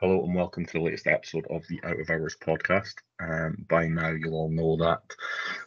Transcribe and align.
Hello 0.00 0.22
and 0.22 0.32
welcome 0.32 0.64
to 0.64 0.72
the 0.74 0.80
latest 0.80 1.08
episode 1.08 1.44
of 1.50 1.66
the 1.66 1.80
Out 1.82 1.98
of 1.98 2.08
Hours 2.08 2.36
podcast. 2.40 2.94
Um, 3.18 3.66
by 3.68 3.88
now, 3.88 4.10
you'll 4.10 4.34
all 4.34 4.48
know 4.48 4.76
that 4.76 5.02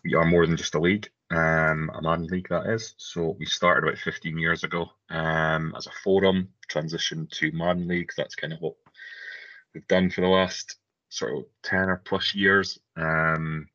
we 0.05 0.16
are 0.16 0.23
more 0.23 0.48
than 0.48 0.55
just 0.55 0.73
a 0.73 0.80
league, 0.80 1.09
um, 1.31 1.91
a 1.93 2.02
Madden 2.02 2.27
league 2.27 2.48
that 2.48 2.66
is. 2.67 2.94
So 2.95 3.36
we 3.38 3.45
started 3.45 3.84
about 3.86 3.99
15 3.99 4.38
years 4.38 4.63
ago 4.63 4.89
um, 5.09 5.73
as 5.75 5.86
a 5.88 5.91
forum, 6.02 6.48
transitioned 6.71 7.30
to 7.31 7.52
Madden 7.52 7.89
leagues. 7.89 8.16
That's 8.16 8.36
kind 8.36 8.54
of 8.54 8.62
what 8.62 8.75
we've 9.73 9.88
done 9.89 10.09
for 10.09 10.22
the 10.22 10.27
last 10.27 10.77
sort 11.09 11.38
of 11.38 11.44
10 11.63 11.89
or 11.89 11.98
plus 11.98 12.34
years. 12.34 12.80
Um, 12.95 13.67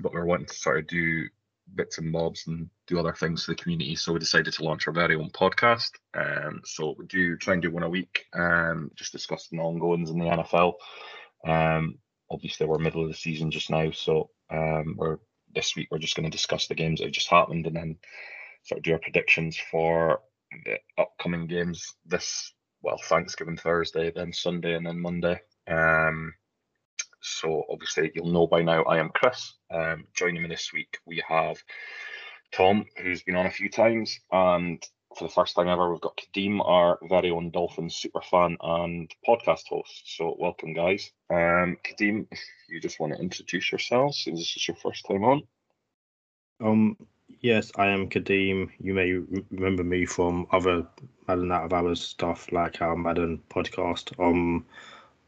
but 0.00 0.12
we're 0.12 0.26
wanting 0.26 0.48
to 0.48 0.54
sort 0.54 0.78
of 0.78 0.88
do 0.88 1.24
bits 1.74 1.98
and 1.98 2.12
bobs 2.12 2.46
and 2.46 2.68
do 2.86 2.98
other 2.98 3.12
things 3.12 3.44
for 3.44 3.52
the 3.52 3.62
community. 3.62 3.96
So 3.96 4.12
we 4.12 4.18
decided 4.18 4.52
to 4.54 4.64
launch 4.64 4.86
our 4.86 4.92
very 4.92 5.16
own 5.16 5.30
podcast. 5.30 5.90
Um, 6.14 6.60
so 6.64 6.94
we 6.98 7.06
do 7.06 7.36
try 7.36 7.54
and 7.54 7.62
do 7.62 7.70
one 7.70 7.82
a 7.82 7.88
week, 7.88 8.24
um, 8.32 8.90
just 8.94 9.12
discussing 9.12 9.58
the 9.58 9.64
ongoings 9.64 10.10
in 10.10 10.18
the 10.18 10.26
NFL. 10.26 10.74
Um, 11.46 11.98
obviously, 12.30 12.66
we're 12.66 12.78
middle 12.78 13.02
of 13.02 13.08
the 13.08 13.16
season 13.16 13.50
just 13.50 13.70
now, 13.70 13.90
so 13.90 14.30
um, 14.50 14.94
we're 14.96 15.18
this 15.54 15.74
week 15.74 15.88
we're 15.90 15.98
just 15.98 16.14
going 16.14 16.30
to 16.30 16.36
discuss 16.36 16.66
the 16.66 16.74
games 16.74 17.00
that 17.00 17.06
have 17.06 17.14
just 17.14 17.30
happened 17.30 17.66
and 17.66 17.76
then 17.76 17.96
sort 18.64 18.78
of 18.78 18.84
do 18.84 18.92
our 18.92 18.98
predictions 18.98 19.56
for 19.70 20.20
the 20.64 20.76
upcoming 20.98 21.46
games 21.46 21.94
this 22.04 22.52
well 22.82 22.98
Thanksgiving 23.04 23.56
Thursday, 23.56 24.12
then 24.14 24.32
Sunday, 24.32 24.74
and 24.74 24.86
then 24.86 25.00
Monday. 25.00 25.40
Um, 25.68 26.34
so 27.20 27.64
obviously 27.70 28.12
you'll 28.14 28.32
know 28.32 28.46
by 28.46 28.62
now 28.62 28.82
I 28.84 28.98
am 28.98 29.10
Chris. 29.14 29.54
Um, 29.70 30.04
joining 30.14 30.42
me 30.42 30.48
this 30.48 30.72
week 30.72 30.98
we 31.06 31.22
have 31.28 31.56
Tom, 32.52 32.86
who's 33.02 33.22
been 33.22 33.36
on 33.36 33.46
a 33.46 33.50
few 33.50 33.68
times, 33.68 34.20
and 34.30 34.82
for 35.16 35.24
the 35.24 35.32
first 35.32 35.54
time 35.54 35.68
ever 35.68 35.90
we've 35.90 36.00
got 36.00 36.18
Kadeem, 36.18 36.60
our 36.64 36.98
very 37.08 37.30
own 37.30 37.50
Dolphins 37.50 37.96
super 37.96 38.20
fan 38.20 38.56
and 38.60 39.10
podcast 39.26 39.66
host. 39.68 40.16
So 40.16 40.36
welcome 40.38 40.74
guys. 40.74 41.10
Um, 41.30 41.76
Kadeem, 41.84 42.26
if 42.30 42.40
you 42.68 42.80
just 42.80 43.00
want 43.00 43.14
to 43.14 43.20
introduce 43.20 43.72
yourselves, 43.72 44.22
since 44.22 44.38
this 44.38 44.56
is 44.56 44.68
your 44.68 44.76
first 44.76 45.06
time 45.06 45.24
on. 45.24 45.42
Um, 46.60 46.96
yes, 47.40 47.72
I 47.76 47.88
am 47.88 48.08
Kadeem. 48.08 48.70
You 48.78 48.94
may 48.94 49.12
remember 49.50 49.84
me 49.84 50.06
from 50.06 50.46
other 50.52 50.86
Madden 51.26 51.52
Out 51.52 51.64
of 51.64 51.72
Hours 51.72 52.00
stuff 52.00 52.52
like 52.52 52.80
our 52.82 52.96
Madden 52.96 53.42
podcast. 53.50 54.18
Um, 54.18 54.66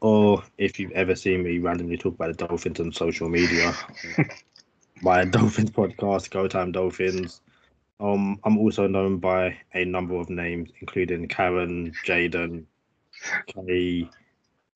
or 0.01 0.43
if 0.57 0.79
you've 0.79 0.91
ever 0.91 1.15
seen 1.15 1.43
me 1.43 1.59
randomly 1.59 1.97
talk 1.97 2.15
about 2.15 2.37
the 2.37 2.47
Dolphins 2.47 2.79
on 2.79 2.91
social 2.91 3.29
media, 3.29 3.73
my 5.01 5.25
Dolphins 5.25 5.71
podcast, 5.71 6.29
Go 6.29 6.47
Time 6.47 6.71
Dolphins. 6.71 7.41
Um, 7.99 8.39
I'm 8.43 8.57
also 8.57 8.87
known 8.87 9.17
by 9.17 9.57
a 9.73 9.83
number 9.83 10.15
of 10.15 10.29
names, 10.29 10.69
including 10.79 11.27
Karen, 11.27 11.93
Jaden, 12.05 12.63
Kay. 13.47 14.09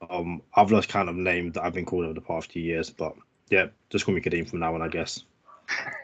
Um, 0.09 0.41
I've 0.55 0.71
lost 0.71 0.89
count 0.89 1.07
of 1.07 1.15
names 1.15 1.53
that 1.53 1.63
I've 1.63 1.73
been 1.73 1.85
called 1.85 2.03
over 2.05 2.13
the 2.13 2.21
past 2.21 2.51
few 2.51 2.61
years, 2.61 2.89
but 2.89 3.15
yeah, 3.49 3.67
just 3.89 4.05
call 4.05 4.13
me 4.13 4.21
Kadeem 4.21 4.49
from 4.49 4.59
now 4.59 4.75
on, 4.75 4.81
I 4.81 4.89
guess. 4.89 5.23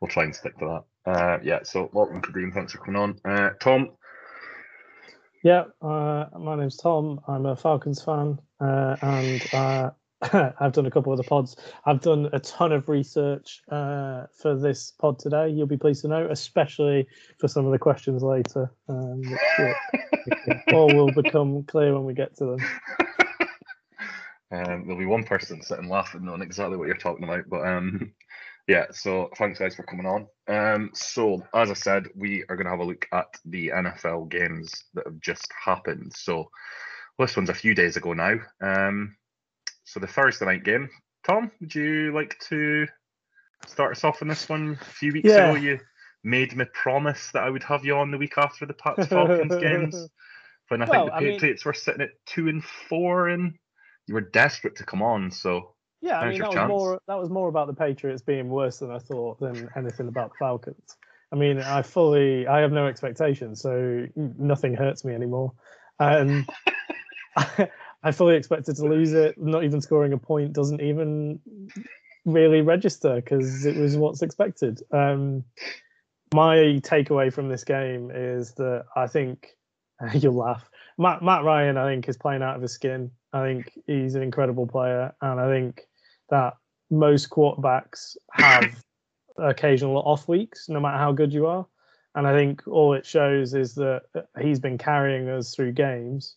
we'll 0.00 0.08
try 0.08 0.24
and 0.24 0.34
stick 0.34 0.58
to 0.58 0.82
that. 1.06 1.10
Uh, 1.10 1.38
yeah, 1.42 1.60
so 1.62 1.88
welcome, 1.94 2.20
Kadeem. 2.20 2.52
Thanks 2.52 2.72
for 2.72 2.78
coming 2.78 3.00
on. 3.00 3.20
Uh, 3.24 3.50
Tom, 3.60 3.90
yeah, 5.46 5.62
uh, 5.80 6.26
my 6.40 6.56
name's 6.56 6.76
Tom. 6.76 7.20
I'm 7.28 7.46
a 7.46 7.54
Falcons 7.54 8.02
fan, 8.02 8.40
uh, 8.58 8.96
and 9.00 9.54
uh, 9.54 9.90
I've 10.60 10.72
done 10.72 10.86
a 10.86 10.90
couple 10.90 11.12
of 11.12 11.18
the 11.18 11.22
pods. 11.22 11.54
I've 11.84 12.00
done 12.00 12.28
a 12.32 12.40
ton 12.40 12.72
of 12.72 12.88
research 12.88 13.62
uh, 13.70 14.24
for 14.42 14.56
this 14.56 14.90
pod 15.00 15.20
today. 15.20 15.48
You'll 15.48 15.68
be 15.68 15.76
pleased 15.76 16.02
to 16.02 16.08
know, 16.08 16.26
especially 16.28 17.06
for 17.38 17.46
some 17.46 17.64
of 17.64 17.70
the 17.70 17.78
questions 17.78 18.24
later, 18.24 18.72
um, 18.88 19.22
which 19.22 20.56
all 20.72 20.92
will 20.92 21.12
become 21.12 21.62
clear 21.62 21.94
when 21.94 22.04
we 22.04 22.12
get 22.12 22.36
to 22.38 22.44
them. 22.46 22.58
Um, 24.50 24.82
there'll 24.84 24.98
be 24.98 25.06
one 25.06 25.22
person 25.22 25.62
sitting 25.62 25.88
laughing, 25.88 26.24
knowing 26.24 26.42
exactly 26.42 26.76
what 26.76 26.88
you're 26.88 26.96
talking 26.96 27.22
about. 27.22 27.44
But 27.48 27.64
um, 27.68 28.12
yeah, 28.66 28.86
so 28.90 29.30
thanks 29.36 29.60
guys 29.60 29.76
for 29.76 29.84
coming 29.84 30.06
on. 30.06 30.26
Um, 30.48 30.90
so 30.92 31.46
as 31.54 31.70
I 31.70 31.74
said, 31.74 32.08
we 32.16 32.44
are 32.48 32.56
going 32.56 32.64
to 32.64 32.70
have 32.70 32.80
a 32.80 32.84
look 32.84 33.06
at 33.12 33.28
the 33.44 33.68
NFL 33.68 34.28
games 34.28 34.72
that 34.94 35.06
have 35.06 35.20
just 35.20 35.46
happened. 35.64 36.12
So 36.14 36.50
this 37.18 37.36
one's 37.36 37.50
a 37.50 37.54
few 37.54 37.74
days 37.74 37.96
ago 37.96 38.12
now. 38.12 38.34
Um, 38.60 39.16
so 39.84 40.00
the 40.00 40.06
Thursday 40.06 40.46
night 40.46 40.64
game. 40.64 40.90
Tom, 41.24 41.50
would 41.60 41.74
you 41.74 42.12
like 42.12 42.38
to 42.48 42.86
start 43.66 43.92
us 43.92 44.04
off 44.04 44.22
on 44.22 44.28
this 44.28 44.48
one? 44.48 44.78
A 44.80 44.84
few 44.84 45.12
weeks 45.12 45.28
yeah. 45.28 45.50
ago, 45.50 45.54
you 45.54 45.78
made 46.24 46.56
me 46.56 46.64
promise 46.72 47.30
that 47.32 47.44
I 47.44 47.50
would 47.50 47.62
have 47.62 47.84
you 47.84 47.96
on 47.96 48.10
the 48.10 48.18
week 48.18 48.34
after 48.36 48.66
the 48.66 48.74
Pats 48.74 49.06
Falcons 49.06 49.54
games. 49.60 50.08
When 50.68 50.82
I 50.82 50.90
well, 50.90 51.06
think 51.06 51.14
the 51.14 51.20
Patriots 51.20 51.62
I 51.64 51.68
mean, 51.68 51.70
were 51.70 51.74
sitting 51.74 52.02
at 52.02 52.10
two 52.26 52.48
and 52.48 52.64
four, 52.64 53.28
and 53.28 53.54
you 54.08 54.14
were 54.14 54.20
desperate 54.20 54.74
to 54.76 54.84
come 54.84 55.02
on. 55.02 55.30
So 55.30 55.75
yeah, 56.06 56.20
I 56.20 56.30
mean 56.30 56.40
that 56.40 56.54
was 56.54 56.68
more 56.68 57.00
that 57.08 57.18
was 57.18 57.30
more 57.30 57.48
about 57.48 57.66
the 57.66 57.74
Patriots 57.74 58.22
being 58.22 58.48
worse 58.48 58.78
than 58.78 58.90
I 58.90 58.98
thought 58.98 59.40
than 59.40 59.68
anything 59.76 60.08
about 60.08 60.30
the 60.30 60.36
Falcons. 60.38 60.96
I 61.32 61.36
mean, 61.36 61.58
I 61.58 61.82
fully 61.82 62.46
I 62.46 62.60
have 62.60 62.72
no 62.72 62.86
expectations, 62.86 63.60
so 63.60 64.06
nothing 64.14 64.74
hurts 64.74 65.04
me 65.04 65.14
anymore. 65.14 65.52
And 65.98 66.48
I, 67.36 67.68
I 68.02 68.12
fully 68.12 68.36
expected 68.36 68.76
to 68.76 68.84
lose 68.84 69.12
it. 69.12 69.36
Not 69.36 69.64
even 69.64 69.80
scoring 69.80 70.12
a 70.12 70.18
point 70.18 70.52
doesn't 70.52 70.80
even 70.80 71.40
really 72.24 72.60
register 72.60 73.16
because 73.16 73.66
it 73.66 73.76
was 73.76 73.96
what's 73.96 74.22
expected. 74.22 74.80
Um, 74.92 75.44
my 76.34 76.80
takeaway 76.82 77.32
from 77.32 77.48
this 77.48 77.64
game 77.64 78.12
is 78.14 78.52
that 78.54 78.84
I 78.94 79.08
think 79.08 79.56
you'll 80.14 80.34
laugh. 80.34 80.68
Matt 80.98 81.22
Matt 81.22 81.42
Ryan, 81.42 81.76
I 81.76 81.90
think, 81.90 82.08
is 82.08 82.16
playing 82.16 82.42
out 82.42 82.56
of 82.56 82.62
his 82.62 82.72
skin. 82.72 83.10
I 83.32 83.42
think 83.42 83.72
he's 83.86 84.14
an 84.14 84.22
incredible 84.22 84.66
player, 84.66 85.12
and 85.20 85.40
I 85.40 85.48
think 85.50 85.82
that 86.30 86.54
most 86.90 87.30
quarterbacks 87.30 88.16
have 88.32 88.82
occasional 89.38 89.98
off 89.98 90.28
weeks, 90.28 90.68
no 90.68 90.80
matter 90.80 90.98
how 90.98 91.12
good 91.12 91.32
you 91.32 91.46
are. 91.46 91.66
And 92.14 92.26
I 92.26 92.32
think 92.32 92.66
all 92.66 92.94
it 92.94 93.04
shows 93.04 93.52
is 93.52 93.74
that 93.74 94.02
he's 94.40 94.58
been 94.58 94.78
carrying 94.78 95.28
us 95.28 95.54
through 95.54 95.72
games. 95.72 96.36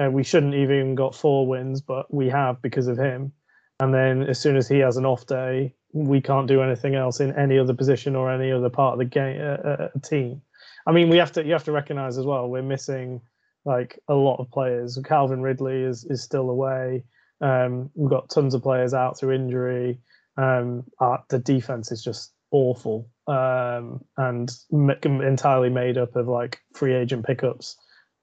Uh, 0.00 0.10
we 0.10 0.24
shouldn't 0.24 0.54
even 0.54 0.94
got 0.94 1.14
four 1.14 1.46
wins, 1.46 1.80
but 1.80 2.12
we 2.12 2.28
have 2.28 2.60
because 2.60 2.88
of 2.88 2.98
him. 2.98 3.32
And 3.78 3.94
then 3.94 4.22
as 4.24 4.40
soon 4.40 4.56
as 4.56 4.68
he 4.68 4.78
has 4.78 4.96
an 4.96 5.06
off 5.06 5.26
day, 5.26 5.74
we 5.92 6.20
can't 6.20 6.48
do 6.48 6.62
anything 6.62 6.94
else 6.94 7.20
in 7.20 7.36
any 7.36 7.58
other 7.58 7.74
position 7.74 8.16
or 8.16 8.32
any 8.32 8.50
other 8.50 8.70
part 8.70 8.94
of 8.94 8.98
the 8.98 9.04
game 9.04 9.40
uh, 9.40 9.70
uh, 9.70 9.88
team. 10.02 10.42
I 10.86 10.92
mean, 10.92 11.08
we 11.08 11.18
have 11.18 11.32
to 11.32 11.44
you 11.44 11.52
have 11.52 11.64
to 11.64 11.72
recognize 11.72 12.18
as 12.18 12.24
well 12.24 12.48
we're 12.48 12.62
missing 12.62 13.20
like 13.64 13.98
a 14.08 14.14
lot 14.14 14.40
of 14.40 14.50
players. 14.50 14.98
Calvin 15.04 15.42
Ridley 15.42 15.82
is 15.82 16.04
is 16.04 16.22
still 16.22 16.50
away. 16.50 17.04
Um, 17.42 17.90
we've 17.94 18.10
got 18.10 18.30
tons 18.30 18.54
of 18.54 18.62
players 18.62 18.94
out 18.94 19.18
through 19.18 19.34
injury. 19.34 20.00
Um, 20.38 20.84
our, 21.00 21.24
the 21.30 21.40
defense 21.40 21.92
is 21.92 22.02
just 22.02 22.32
awful 22.52 23.10
um, 23.26 24.02
and 24.16 24.50
m- 24.72 24.90
entirely 25.22 25.70
made 25.70 25.98
up 25.98 26.16
of 26.16 26.28
like 26.28 26.60
free 26.74 26.94
agent 26.94 27.26
pickups 27.26 27.76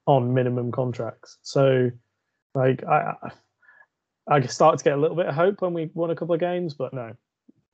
on 0.06 0.34
minimum 0.34 0.72
contracts. 0.72 1.38
So, 1.42 1.90
like, 2.54 2.84
I 2.84 3.14
I 4.28 4.40
started 4.46 4.78
to 4.78 4.84
get 4.84 4.94
a 4.98 5.00
little 5.00 5.16
bit 5.16 5.26
of 5.26 5.34
hope 5.34 5.60
when 5.62 5.74
we 5.74 5.90
won 5.94 6.10
a 6.10 6.16
couple 6.16 6.34
of 6.34 6.40
games, 6.40 6.74
but 6.74 6.94
no, 6.94 7.12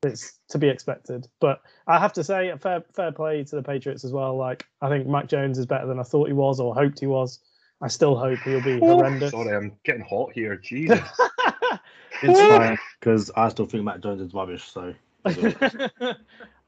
it's 0.03 0.39
to 0.51 0.59
be 0.59 0.69
expected. 0.69 1.27
But 1.41 1.61
I 1.87 1.99
have 1.99 2.13
to 2.15 2.25
say, 2.25 2.53
fair 2.61 2.85
fair 2.95 3.13
play 3.13 3.45
to 3.45 3.57
the 3.57 3.63
Patriots 3.63 4.05
as 4.05 4.13
well. 4.13 4.37
Like, 4.37 4.67
I 4.83 4.89
think 4.89 5.07
Mac 5.07 5.29
Jones 5.29 5.59
is 5.59 5.67
better 5.67 5.87
than 5.87 6.01
I 6.01 6.05
thought 6.05 6.29
he 6.29 6.35
was 6.35 6.61
or 6.61 6.75
hoped 6.75 7.01
he 7.01 7.07
was. 7.07 7.41
I 7.81 7.89
still 7.89 8.17
hope 8.17 8.39
he'll 8.41 8.63
be 8.63 8.81
oh, 8.81 8.97
horrendous. 8.97 9.31
Sorry, 9.31 9.55
I'm 9.55 9.73
getting 9.85 10.03
hot 10.03 10.33
here. 10.33 10.57
Jesus. 10.57 10.99
it's 12.23 12.41
fine 12.49 12.79
because 12.99 13.31
I 13.37 13.49
still 13.49 13.67
think 13.67 13.85
Mac 13.85 14.01
Jones 14.01 14.21
is 14.21 14.33
rubbish. 14.33 14.65
So. 14.65 14.95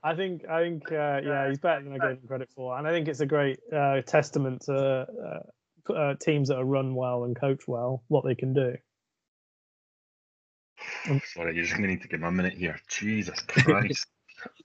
I 0.02 0.14
think 0.14 0.48
I 0.48 0.62
think 0.62 0.92
uh, 0.92 1.20
yeah 1.24 1.48
he's 1.48 1.58
better 1.58 1.82
than 1.82 1.92
I 1.92 1.98
gave 1.98 2.18
him 2.18 2.26
credit 2.26 2.50
for, 2.54 2.76
and 2.78 2.86
I 2.86 2.90
think 2.90 3.08
it's 3.08 3.20
a 3.20 3.26
great 3.26 3.58
uh, 3.72 4.00
testament 4.02 4.62
to 4.62 5.06
uh, 5.88 5.92
uh 5.92 6.14
teams 6.20 6.48
that 6.48 6.56
are 6.56 6.64
run 6.64 6.94
well 6.94 7.24
and 7.24 7.38
coach 7.38 7.66
well 7.66 8.02
what 8.08 8.24
they 8.24 8.34
can 8.34 8.52
do. 8.52 8.76
Sorry, 11.24 11.54
you're 11.54 11.64
just 11.64 11.74
gonna 11.74 11.88
need 11.88 12.02
to 12.02 12.08
give 12.08 12.20
me 12.20 12.28
a 12.28 12.32
minute 12.32 12.54
here. 12.54 12.78
Jesus 12.88 13.40
Christ! 13.40 14.06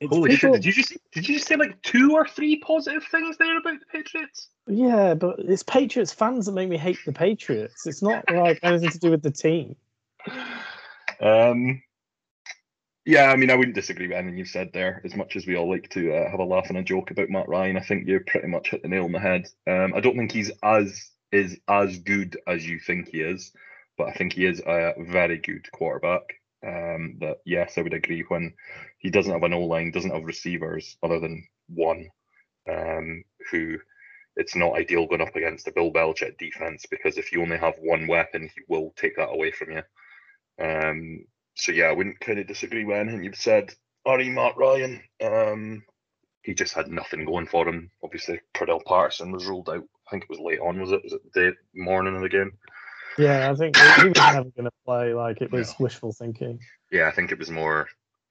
Holy 0.08 0.32
people... 0.32 0.54
shit! 0.54 0.54
Did 0.54 0.66
you 0.66 0.74
just 0.74 0.98
did 1.12 1.28
you 1.28 1.36
just 1.36 1.48
say 1.48 1.56
like 1.56 1.82
two 1.82 2.14
or 2.14 2.28
three 2.28 2.58
positive 2.58 3.04
things 3.06 3.38
there 3.38 3.58
about 3.58 3.80
the 3.80 3.86
Patriots? 3.86 4.50
Yeah, 4.68 5.14
but 5.14 5.40
it's 5.40 5.64
Patriots 5.64 6.14
fans 6.14 6.46
that 6.46 6.54
make 6.54 6.70
me 6.70 6.78
hate 6.78 6.98
the 7.06 7.14
Patriots. 7.14 7.86
It's 7.88 8.02
not 8.02 8.24
like 8.32 8.60
anything 8.64 8.90
to 8.90 9.00
do 9.00 9.12
with 9.12 9.24
the 9.24 9.32
team. 9.32 9.76
Um. 11.22 11.82
Yeah, 13.06 13.32
I 13.32 13.36
mean, 13.36 13.52
I 13.52 13.56
wouldn't 13.56 13.76
disagree 13.76 14.08
with 14.08 14.18
anything 14.18 14.38
you 14.38 14.46
said 14.46 14.72
there. 14.74 15.02
As 15.06 15.16
much 15.16 15.36
as 15.36 15.46
we 15.46 15.56
all 15.56 15.70
like 15.70 15.90
to 15.90 16.14
uh, 16.14 16.30
have 16.30 16.40
a 16.40 16.44
laugh 16.44 16.70
and 16.70 16.78
a 16.78 16.84
joke 16.84 17.12
about 17.12 17.30
Matt 17.30 17.48
Ryan, 17.48 17.78
I 17.78 17.82
think 17.82 18.08
you 18.08 18.20
pretty 18.26 18.48
much 18.48 18.70
hit 18.70 18.82
the 18.82 18.88
nail 18.88 19.04
on 19.06 19.12
the 19.12 19.20
head. 19.20 19.48
Um, 19.68 19.94
I 19.94 20.00
don't 20.00 20.18
think 20.18 20.32
he's 20.32 20.52
as 20.64 21.12
is 21.32 21.58
as 21.68 22.00
good 22.00 22.38
as 22.48 22.68
you 22.68 22.80
think 22.80 23.10
he 23.10 23.22
is, 23.22 23.52
but 23.98 24.08
I 24.08 24.14
think 24.14 24.34
he 24.34 24.46
is 24.46 24.62
a 24.66 24.94
very 25.00 25.38
good 25.38 25.70
quarterback. 25.72 26.42
Um, 26.66 27.18
that 27.20 27.38
yes, 27.46 27.78
I 27.78 27.82
would 27.82 27.94
agree 27.94 28.24
when 28.28 28.54
he 29.00 29.10
doesn't 29.10 29.32
have 29.32 29.44
an 29.44 29.54
O 29.54 29.62
line, 29.62 29.92
doesn't 29.92 30.14
have 30.14 30.24
receivers 30.24 30.98
other 31.04 31.20
than 31.20 31.46
one, 31.68 32.10
um, 32.70 33.24
who 33.52 33.78
it's 34.36 34.56
not 34.56 34.76
ideal 34.76 35.06
going 35.06 35.22
up 35.22 35.36
against 35.36 35.68
a 35.68 35.72
Bill 35.72 35.92
Belichick 35.92 36.38
defense 36.38 36.86
because 36.90 37.18
if 37.18 37.32
you 37.32 37.42
only 37.42 37.58
have 37.58 37.76
one 37.80 38.08
weapon, 38.08 38.50
he 38.56 38.62
will 38.68 38.94
take 38.96 39.16
that 39.18 39.30
away 39.30 39.52
from 39.52 39.72
you. 39.72 39.84
Um, 40.64 41.26
so 41.56 41.72
yeah, 41.72 41.86
I 41.86 41.92
wouldn't 41.92 42.20
kind 42.20 42.40
of 42.40 42.48
disagree 42.48 42.86
with 42.86 42.98
anything 42.98 43.24
you've 43.24 43.36
said. 43.36 43.74
Ari 44.06 44.30
Matt 44.30 44.58
Ryan, 44.58 45.02
um, 45.24 45.84
he 46.42 46.54
just 46.54 46.74
had 46.74 46.90
nothing 46.90 47.26
going 47.26 47.46
for 47.46 47.68
him. 47.68 47.90
Obviously, 48.04 48.42
Cordarrelle 48.54 48.86
Patterson 48.86 49.32
was 49.32 49.46
ruled 49.46 49.70
out. 49.70 49.84
I 50.08 50.12
think 50.12 50.24
it 50.24 50.30
was 50.30 50.40
late 50.40 50.60
on, 50.60 50.80
was 50.80 50.92
it? 50.92 51.04
Was 51.04 51.14
it 51.14 51.22
the 51.34 51.52
day, 51.52 51.58
morning 51.74 52.16
of 52.16 52.22
the 52.22 52.30
game? 52.30 52.52
Yeah, 53.18 53.52
I 53.52 53.56
think 53.56 53.76
he 53.76 54.08
was 54.08 54.18
never 54.18 54.50
going 54.50 54.66
to 54.66 54.72
play. 54.86 55.14
Like 55.14 55.42
it 55.42 55.52
was 55.52 55.76
wishful 55.80 56.14
thinking. 56.14 56.60
Yeah, 56.92 57.08
I 57.08 57.12
think 57.12 57.32
it 57.32 57.40
was 57.40 57.50
more 57.50 57.88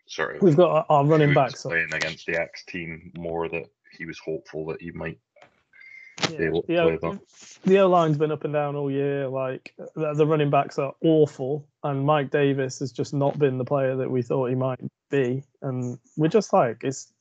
sort 0.07 0.37
of. 0.37 0.43
We've 0.43 0.57
got 0.57 0.87
our 0.89 1.05
running 1.05 1.35
backs. 1.35 1.63
playing 1.63 1.93
against 1.93 2.27
the 2.27 2.41
X 2.41 2.65
team 2.65 3.13
more 3.17 3.49
that 3.49 3.67
he 3.97 4.07
was 4.07 4.19
hopeful 4.19 4.67
that 4.67 4.81
he 4.81 4.91
might 4.91 5.19
be 6.29 6.35
Yeah, 6.35 6.41
able 6.43 6.63
to 6.63 6.67
the 6.69 7.21
the 7.65 7.79
O 7.79 7.89
line's 7.89 8.19
been 8.19 8.33
up 8.33 8.45
and 8.45 8.53
down 8.53 8.77
all 8.77 8.91
year. 8.91 9.29
Like 9.29 9.75
the, 9.95 10.15
the 10.15 10.27
running 10.27 10.51
backs 10.51 10.79
are 10.79 10.95
awful, 11.03 11.69
and 11.85 12.05
Mike 12.05 12.31
Davis 12.31 12.79
has 12.81 12.93
just 12.93 13.15
not 13.15 13.39
been 13.39 13.59
the 13.59 13.65
player 13.65 13.97
that 13.97 14.11
we 14.11 14.23
thought 14.23 14.49
he 14.49 14.55
might 14.55 14.81
be. 15.11 15.45
And 15.63 15.99
we're 16.17 16.29
just 16.29 16.53
like 16.53 16.79
it's 16.83 17.13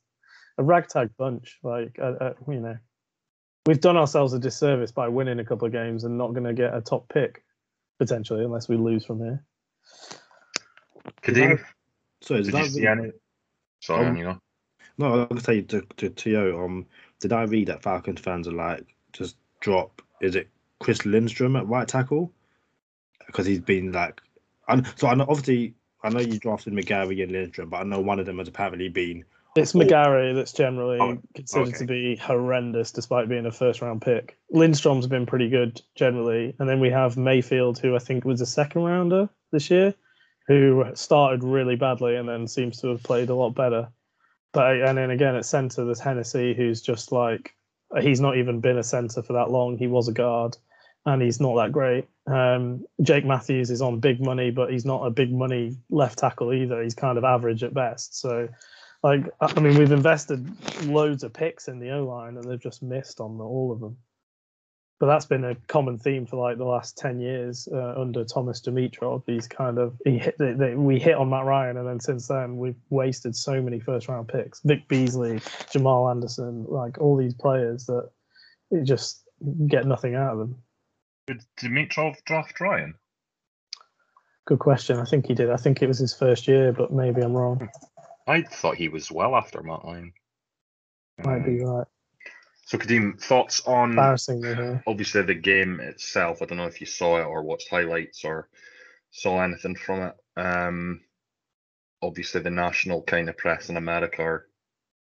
a 0.58 0.63
ragtag 0.63 1.12
bunch. 1.18 1.60
Like 1.63 1.98
uh, 2.00 2.13
uh, 2.19 2.34
you 2.48 2.60
know, 2.60 2.78
we've 3.66 3.81
done 3.81 3.98
ourselves 3.98 4.34
a 4.34 4.40
disservice 4.40 4.92
by 4.92 5.08
winning 5.08 5.40
a 5.40 5.46
couple 5.46 5.68
of 5.68 5.72
games 5.72 6.04
and 6.04 6.18
not 6.18 6.34
going 6.34 6.46
to 6.46 6.54
get 6.54 6.74
a 6.75 6.81
top 6.81 7.08
pick 7.10 7.44
potentially 8.01 8.44
unless 8.44 8.68
we 8.68 8.77
lose 8.77 9.06
from 9.06 9.19
here. 9.19 9.44
Kadeem, 11.21 11.63
So 12.21 12.33
is 12.33 12.48
did 12.48 12.56
that 12.56 12.63
you 12.63 12.69
see 12.71 12.88
any? 12.88 13.12
Sorry, 13.80 14.07
Um, 14.07 14.18
you 14.18 14.24
know. 14.24 14.39
No, 14.98 15.06
I 15.06 15.15
was 15.18 15.27
gonna 15.30 15.42
say 15.42 15.62
to 15.62 15.81
to 15.98 16.09
Tio, 16.09 16.65
um, 16.65 16.88
did 17.19 17.31
I 17.31 17.44
read 17.44 17.68
that 17.68 17.83
Falcons 17.83 18.19
fans 18.19 18.48
are 18.48 18.53
like 18.53 18.88
just 19.13 19.38
drop? 19.59 20.01
Is 20.19 20.36
it 20.36 20.48
Chris 20.80 21.06
Lindstrom 21.06 21.56
at 21.56 21.68
right 21.68 21.88
tackle? 21.88 22.33
Because 23.27 23.45
he's 23.45 23.59
been 23.59 23.92
like, 23.92 24.19
and 24.68 24.92
so 24.95 25.07
I 25.07 25.13
know 25.13 25.27
obviously 25.30 25.75
I 26.03 26.09
know 26.09 26.21
you 26.21 26.39
drafted 26.39 26.74
McGary 26.74 27.21
and 27.21 27.31
Lindstrom, 27.31 27.69
but 27.69 27.81
I 27.81 27.83
know 27.83 28.01
one 28.01 28.19
of 28.19 28.25
them 28.25 28.39
has 28.39 28.48
apparently 28.48 28.89
been 28.89 29.25
It's. 29.56 29.74
McGary 29.74 30.33
that's 30.33 30.53
generally 30.53 30.98
Oh, 31.00 31.18
considered 31.36 31.69
okay. 31.69 31.77
to 31.80 31.86
be 31.86 32.15
horrendous 32.15 32.92
despite 32.92 33.27
being 33.30 33.45
a 33.45 33.51
first 33.51 33.81
round 33.81 34.01
pick. 34.01 34.38
Lindstrom's 34.53 35.07
been 35.07 35.25
pretty 35.25 35.50
good 35.50 35.81
generally. 35.95 36.56
And 36.59 36.69
then 36.69 36.80
we 36.80 36.89
have 36.89 37.18
Mayfield, 37.18 37.80
who 37.80 37.95
I 37.95 38.00
think 38.00 38.24
was 38.24 38.42
a 38.42 38.45
second 38.45 38.83
rounder 38.83 39.30
this 39.51 39.69
year, 39.69 39.94
who 40.48 40.86
started 40.94 41.44
really 41.44 41.75
badly 41.75 42.15
and 42.15 42.27
then 42.30 42.48
seems 42.48 42.80
to 42.81 42.88
have 42.88 43.03
played 43.03 43.30
a 43.30 43.36
lot 43.36 43.51
better. 43.51 43.89
But 44.53 44.81
and 44.81 44.98
then 44.98 45.12
again 45.12 45.36
at 45.36 45.45
centre, 45.45 45.86
there's 45.86 46.00
Hennessy, 46.00 46.53
who's 46.53 46.81
just 46.81 47.12
like 47.12 47.53
he's 48.00 48.21
not 48.21 48.38
even 48.38 48.62
been 48.62 48.77
a 48.77 48.83
centre 48.83 49.21
for 49.21 49.33
that 49.33 49.51
long. 49.51 49.77
He 49.77 49.88
was 49.88 50.07
a 50.07 50.13
guard 50.13 50.57
and 51.06 51.21
he's 51.21 51.42
not 51.42 51.56
that 51.56 51.71
great. 51.71 52.07
Um, 52.27 52.86
Jake 53.01 53.25
Matthews 53.25 53.71
is 53.71 53.81
on 53.81 54.00
big 54.00 54.24
money, 54.24 54.51
but 54.51 54.71
he's 54.71 54.86
not 54.86 55.06
a 55.06 55.09
big 55.09 55.33
money 55.33 55.77
left 55.89 56.19
tackle 56.19 56.53
either. 56.53 56.81
He's 56.81 56.94
kind 56.95 57.18
of 57.18 57.24
average 57.24 57.63
at 57.63 57.74
best. 57.74 58.19
So 58.19 58.48
like, 59.03 59.25
I 59.39 59.59
mean, 59.59 59.77
we've 59.77 59.92
invested 59.92 60.48
loads 60.86 61.24
of 61.24 61.33
picks 61.33 61.68
in 61.68 61.80
the 61.80 61.92
O 61.92 62.06
line, 62.06 62.38
and 62.38 62.44
they've 62.44 62.62
just 62.62 62.83
missed 62.83 63.19
on 63.19 63.38
the, 63.38 63.44
all 63.44 63.71
of 63.71 63.80
them. 63.80 63.98
But 65.00 65.07
that's 65.07 65.25
been 65.25 65.44
a 65.44 65.56
common 65.68 65.98
theme 65.98 66.27
for 66.27 66.36
like 66.36 66.59
the 66.59 66.65
last 66.65 66.95
ten 66.95 67.19
years 67.19 67.68
uh, 67.74 68.00
under 68.00 68.24
Thomas 68.24 68.62
Dimitroff. 68.62 69.24
He's 69.25 69.48
kind 69.48 69.80
of 69.80 69.98
he 70.06 70.19
hit 70.19 70.38
they, 70.38 70.53
they, 70.53 70.75
we 70.75 71.00
hit 71.00 71.15
on 71.15 71.31
Matt 71.31 71.45
Ryan, 71.45 71.77
and 71.77 71.88
then 71.88 72.00
since 72.00 72.27
then 72.27 72.57
we've 72.57 72.75
wasted 72.92 73.36
so 73.36 73.59
many 73.59 73.80
first 73.80 74.07
round 74.07 74.27
picks. 74.27 74.62
Vic 74.63 74.88
Beasley, 74.88 75.42
Jamal 75.71 76.07
Anderson, 76.07 76.65
like 76.68 77.00
all 77.00 77.18
these 77.18 77.33
players 77.33 77.88
that 77.88 78.12
you 78.69 78.83
just 78.83 79.24
get 79.65 79.88
nothing 79.88 80.13
out 80.13 80.33
of 80.33 80.38
them. 80.38 80.56
Did 81.25 81.44
Dimitroff 81.59 82.24
draft 82.25 82.59
Ryan? 82.59 82.94
Good 84.45 84.59
question. 84.59 84.98
I 84.98 85.06
think 85.06 85.25
he 85.25 85.33
did. 85.33 85.50
I 85.50 85.56
think 85.56 85.81
it 85.81 85.88
was 85.88 85.98
his 85.98 86.13
first 86.13 86.48
year, 86.48 86.74
but 86.74 86.92
maybe 86.92 87.21
I'm 87.21 87.33
wrong. 87.33 87.69
I 88.31 88.44
thought 88.44 88.78
he 88.78 88.88
was 88.88 89.12
well 89.12 89.36
after 89.36 89.62
Matt 89.62 89.81
Ryan. 89.83 90.13
Might 91.25 91.45
be 91.45 91.62
Um, 91.62 91.69
right. 91.69 91.88
So, 92.66 92.78
Kadeem, 92.78 93.22
thoughts 93.22 93.62
on 93.68 94.00
obviously 94.88 95.24
the 95.24 95.36
game 95.36 95.81
itself? 95.81 96.42
I 96.42 96.45
don't 96.45 96.57
know 96.57 96.68
if 96.68 96.80
you 96.80 96.88
saw 96.88 97.19
it 97.19 97.25
or 97.25 97.44
watched 97.44 97.69
highlights 97.69 98.24
or 98.24 98.48
saw 99.10 99.42
anything 99.42 99.75
from 99.75 100.04
it. 100.04 100.16
Um, 100.38 101.01
obviously, 102.01 102.39
the 102.39 102.50
national 102.50 103.01
kind 103.04 103.28
of 103.28 103.36
press 103.36 103.68
in 103.68 103.75
America 103.75 104.22
are 104.24 104.48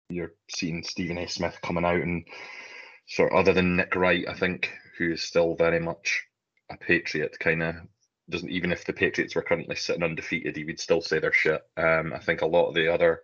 you're 0.07 0.35
seeing 0.49 0.81
Stephen 0.83 1.17
A. 1.17 1.27
Smith 1.27 1.59
coming 1.61 1.83
out 1.83 2.01
and 2.01 2.25
sort 3.07 3.33
of 3.33 3.39
other 3.39 3.51
than 3.51 3.75
Nick 3.75 3.93
Wright, 3.93 4.25
I 4.29 4.35
think, 4.35 4.71
who 4.97 5.11
is 5.11 5.21
still 5.21 5.55
very 5.55 5.81
much 5.81 6.23
a 6.69 6.77
patriot, 6.77 7.37
kind 7.39 7.61
of 7.61 7.75
doesn't 8.29 8.49
even 8.49 8.71
if 8.71 8.85
the 8.85 8.93
Patriots 8.93 9.35
were 9.35 9.41
currently 9.41 9.75
sitting 9.75 10.03
undefeated, 10.03 10.55
he 10.55 10.65
would 10.65 10.79
still 10.79 11.01
say 11.01 11.19
their 11.19 11.33
shit. 11.33 11.61
Um, 11.77 12.13
I 12.13 12.19
think 12.19 12.41
a 12.41 12.47
lot 12.47 12.67
of 12.67 12.75
the 12.75 12.93
other 12.93 13.21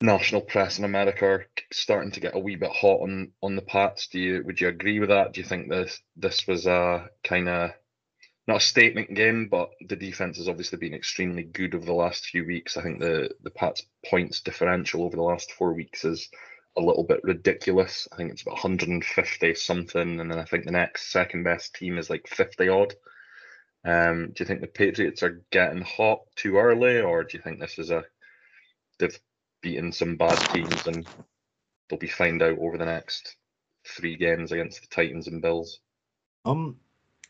national 0.00 0.40
press 0.40 0.78
in 0.78 0.84
America 0.84 1.24
are 1.24 1.46
starting 1.72 2.10
to 2.10 2.20
get 2.20 2.34
a 2.34 2.38
wee 2.38 2.56
bit 2.56 2.72
hot 2.72 3.00
on 3.00 3.32
on 3.42 3.56
the 3.56 3.62
Pats. 3.62 4.08
Do 4.08 4.18
you 4.18 4.42
would 4.44 4.60
you 4.60 4.68
agree 4.68 5.00
with 5.00 5.08
that? 5.10 5.32
Do 5.32 5.40
you 5.40 5.46
think 5.46 5.68
this 5.68 6.00
this 6.16 6.46
was 6.46 6.66
a 6.66 7.08
kind 7.24 7.48
of 7.48 7.70
not 8.48 8.56
a 8.56 8.60
statement 8.60 9.14
game, 9.14 9.48
but 9.48 9.70
the 9.88 9.96
defense 9.96 10.36
has 10.38 10.48
obviously 10.48 10.78
been 10.78 10.94
extremely 10.94 11.44
good 11.44 11.74
over 11.74 11.84
the 11.84 11.92
last 11.92 12.26
few 12.26 12.44
weeks. 12.44 12.76
I 12.76 12.82
think 12.82 12.98
the 12.98 13.30
the 13.42 13.50
Pats 13.50 13.86
points 14.04 14.40
differential 14.40 15.04
over 15.04 15.16
the 15.16 15.22
last 15.22 15.52
four 15.52 15.72
weeks 15.72 16.04
is 16.04 16.28
a 16.76 16.80
little 16.80 17.04
bit 17.04 17.20
ridiculous. 17.22 18.08
I 18.12 18.16
think 18.16 18.32
it's 18.32 18.42
about 18.42 18.54
150 18.54 19.54
something, 19.54 20.20
and 20.20 20.30
then 20.30 20.38
I 20.38 20.44
think 20.44 20.64
the 20.64 20.72
next 20.72 21.12
second 21.12 21.44
best 21.44 21.74
team 21.74 21.98
is 21.98 22.10
like 22.10 22.26
50 22.26 22.68
odd. 22.68 22.94
Um, 23.84 24.28
do 24.28 24.42
you 24.42 24.46
think 24.46 24.60
the 24.60 24.68
Patriots 24.68 25.22
are 25.22 25.42
getting 25.50 25.82
hot 25.82 26.20
too 26.36 26.56
early, 26.58 27.00
or 27.00 27.24
do 27.24 27.36
you 27.36 27.42
think 27.42 27.58
this 27.58 27.78
is 27.78 27.90
a 27.90 28.04
they've 28.98 29.18
beaten 29.60 29.92
some 29.92 30.16
bad 30.16 30.36
teams 30.52 30.86
and 30.86 31.06
they'll 31.88 31.98
be 31.98 32.08
found 32.08 32.42
out 32.42 32.58
over 32.58 32.78
the 32.78 32.84
next 32.84 33.36
three 33.86 34.16
games 34.16 34.52
against 34.52 34.80
the 34.80 34.86
Titans 34.88 35.26
and 35.26 35.42
Bills? 35.42 35.80
Um, 36.44 36.76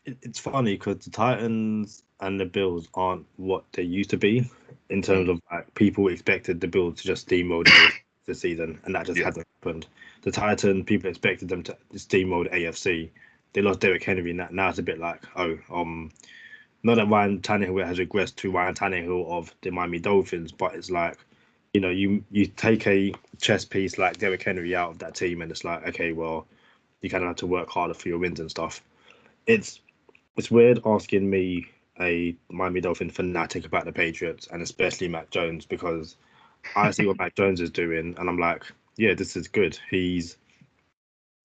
it, 0.05 0.17
it's 0.21 0.39
funny 0.39 0.73
because 0.73 0.99
the 1.05 1.11
Titans 1.11 2.03
and 2.19 2.39
the 2.39 2.45
Bills 2.45 2.87
aren't 2.93 3.25
what 3.37 3.65
they 3.73 3.83
used 3.83 4.11
to 4.11 4.17
be 4.17 4.49
in 4.89 5.01
terms 5.01 5.29
of 5.29 5.41
like 5.51 5.73
people 5.73 6.07
expected 6.09 6.61
the 6.61 6.67
Bills 6.67 7.01
to 7.01 7.07
just 7.07 7.27
steamroll 7.27 7.91
the 8.25 8.35
season, 8.35 8.79
and 8.85 8.95
that 8.95 9.05
just 9.05 9.19
Yeah. 9.19 9.25
hasn't 9.25 9.47
happened. 9.61 9.87
The 10.21 10.31
Titans, 10.31 10.85
people 10.85 11.09
expected 11.09 11.49
them 11.49 11.63
to 11.63 11.77
steamroll 11.95 12.43
the 12.49 12.55
AFC. 12.55 13.11
They 13.53 13.61
lost 13.61 13.81
Derrick 13.81 14.03
Henry, 14.03 14.31
and 14.31 14.39
that 14.39 14.53
now 14.53 14.69
it's 14.69 14.79
a 14.79 14.83
bit 14.83 14.99
like, 14.99 15.23
oh, 15.35 15.57
um, 15.71 16.11
not 16.83 16.95
that 16.95 17.07
Ryan 17.07 17.39
Tannehill 17.39 17.85
has 17.85 17.97
regressed 17.97 18.35
to 18.37 18.51
Ryan 18.51 18.75
Tannehill 18.75 19.27
of 19.29 19.53
the 19.61 19.71
Miami 19.71 19.99
Dolphins, 19.99 20.51
but 20.51 20.75
it's 20.75 20.91
like, 20.91 21.17
you 21.73 21.81
know, 21.81 21.89
you 21.89 22.23
you 22.29 22.45
take 22.45 22.85
a 22.87 23.13
chess 23.39 23.65
piece 23.65 23.97
like 23.97 24.17
Derrick 24.17 24.43
Henry 24.43 24.75
out 24.75 24.91
of 24.91 24.99
that 24.99 25.15
team, 25.15 25.41
and 25.41 25.49
it's 25.51 25.63
like, 25.63 25.87
okay, 25.87 26.11
well, 26.11 26.45
you 27.01 27.09
kind 27.09 27.23
of 27.23 27.29
have 27.29 27.37
to 27.37 27.47
work 27.47 27.69
harder 27.69 27.93
for 27.93 28.09
your 28.09 28.19
wins 28.19 28.39
and 28.39 28.51
stuff. 28.51 28.81
It's 29.47 29.79
it's 30.35 30.51
weird 30.51 30.81
asking 30.85 31.29
me 31.29 31.67
a 31.99 32.35
Miami 32.49 32.81
Dolphin 32.81 33.09
fanatic 33.09 33.65
about 33.65 33.85
the 33.85 33.91
Patriots 33.91 34.47
and 34.51 34.61
especially 34.61 35.07
Mac 35.07 35.29
Jones 35.29 35.65
because 35.65 36.15
I 36.75 36.91
see 36.91 37.05
what 37.05 37.19
Mac 37.19 37.35
Jones 37.35 37.61
is 37.61 37.69
doing 37.69 38.15
and 38.17 38.29
I'm 38.29 38.39
like, 38.39 38.63
yeah, 38.97 39.13
this 39.13 39.35
is 39.35 39.47
good. 39.47 39.77
He's, 39.89 40.37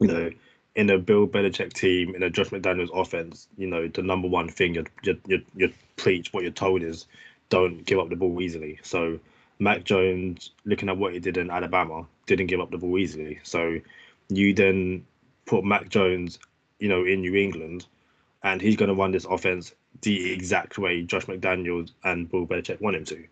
you 0.01 0.09
know, 0.09 0.31
in 0.75 0.91
a 0.91 0.99
Bill 0.99 1.27
Belichick 1.27 1.73
team, 1.73 2.15
in 2.15 2.23
a 2.23 2.31
Josh 2.31 2.49
McDaniels 2.49 2.91
offense, 2.95 3.49
you 3.57 3.67
know, 3.67 3.89
the 3.89 4.03
number 4.03 4.29
one 4.29 4.49
thing 4.49 4.75
you 4.75 4.85
you 5.03 5.43
you, 5.55 5.73
preach, 5.97 6.33
what 6.33 6.43
you're 6.43 6.53
told 6.53 6.83
is, 6.83 7.07
don't 7.49 7.85
give 7.85 7.99
up 7.99 8.09
the 8.09 8.17
ball 8.17 8.41
easily. 8.41 8.79
So 8.83 9.19
Mac 9.59 9.85
Jones, 9.85 10.51
looking 10.65 10.89
at 10.89 10.97
what 10.97 11.13
he 11.13 11.19
did 11.19 11.37
in 11.37 11.51
Alabama, 11.51 12.07
didn't 12.27 12.47
give 12.47 12.61
up 12.61 12.71
the 12.71 12.79
ball 12.79 12.99
easily. 12.99 13.41
So 13.43 13.79
you 14.29 14.55
then 14.55 15.05
put 15.47 15.65
Mac 15.65 15.89
Jones, 15.89 16.39
you 16.79 16.89
know, 16.89 17.05
in 17.05 17.23
New 17.23 17.35
England, 17.35 17.87
and 18.45 18.61
he's 18.61 18.77
going 18.77 18.89
to 18.89 18.95
run 18.95 19.11
this 19.11 19.25
offense 19.25 19.75
the 20.03 20.33
exact 20.33 20.79
way 20.79 21.03
Josh 21.03 21.27
McDaniels 21.27 21.91
and 22.05 22.31
Bill 22.31 22.47
Belichick 22.47 22.81
want 22.81 22.97
him 22.97 23.05
to. 23.07 23.25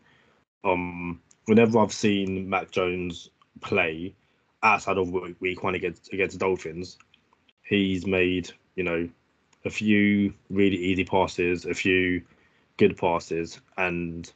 Um, 0.65 1.21
whenever 1.45 1.79
I've 1.79 1.93
seen 1.93 2.49
Mac 2.49 2.73
Jones 2.73 3.31
play 3.61 4.15
outside 4.63 4.99
of 4.99 5.11
week- 5.13 5.63
one 5.63 5.75
against 5.77 6.13
against 6.13 6.39
Dolphins, 6.39 6.99
he's 7.69 8.07
made 8.07 8.53
you 8.75 8.85
know 8.85 9.09
a 9.65 9.71
few 9.71 10.33
really 10.51 10.77
easy 10.77 11.05
passes, 11.05 11.65
a 11.65 11.75
few 11.75 12.23
good 12.77 12.97
passes, 12.97 13.61
and 13.77 14.33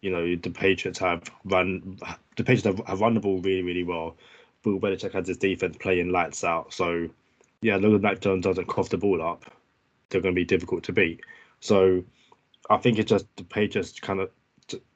you 0.00 0.10
know 0.10 0.36
the 0.36 0.50
Patriots 0.50 0.98
have 0.98 1.30
run 1.44 1.98
the 2.36 2.44
Patriots 2.44 2.64
have, 2.64 2.86
have 2.86 3.00
run 3.00 3.14
the 3.14 3.20
ball 3.20 3.38
really 3.38 3.62
really 3.62 3.84
well. 3.84 4.16
Bill 4.62 4.78
Belichick 4.78 5.12
has 5.12 5.26
his 5.26 5.38
defense 5.38 5.76
playing 5.78 6.10
lights 6.10 6.44
out, 6.44 6.72
so 6.72 7.08
yeah, 7.62 7.76
as 7.76 7.82
long 7.82 7.94
as 7.94 8.02
Mac 8.02 8.20
Jones 8.20 8.44
doesn't 8.44 8.66
cough 8.66 8.88
the 8.90 8.98
ball 8.98 9.22
up, 9.22 9.44
they're 10.08 10.20
going 10.20 10.34
to 10.34 10.40
be 10.40 10.44
difficult 10.44 10.84
to 10.84 10.92
beat. 10.92 11.20
So 11.60 12.04
I 12.68 12.76
think 12.76 12.98
it's 12.98 13.10
just 13.10 13.26
the 13.36 13.44
Patriots 13.44 13.98
kind 14.00 14.20
of 14.20 14.30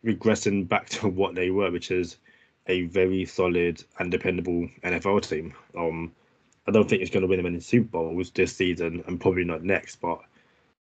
regressing 0.04 0.68
back 0.68 0.88
to 0.90 1.08
what 1.08 1.34
they 1.34 1.50
were, 1.50 1.70
which 1.70 1.90
is 1.90 2.18
a 2.66 2.82
very 2.86 3.24
solid 3.24 3.82
and 3.98 4.10
dependable 4.10 4.68
NFL 4.82 5.28
team. 5.28 5.54
Um, 5.76 6.12
I 6.66 6.72
don't 6.72 6.88
think 6.88 7.02
it's 7.02 7.10
going 7.10 7.22
to 7.22 7.28
win 7.28 7.38
them 7.38 7.46
any 7.46 7.60
Super 7.60 7.88
Bowls 7.88 8.30
this 8.30 8.56
season 8.56 9.04
and 9.06 9.20
probably 9.20 9.44
not 9.44 9.62
next. 9.62 9.96
But 9.96 10.20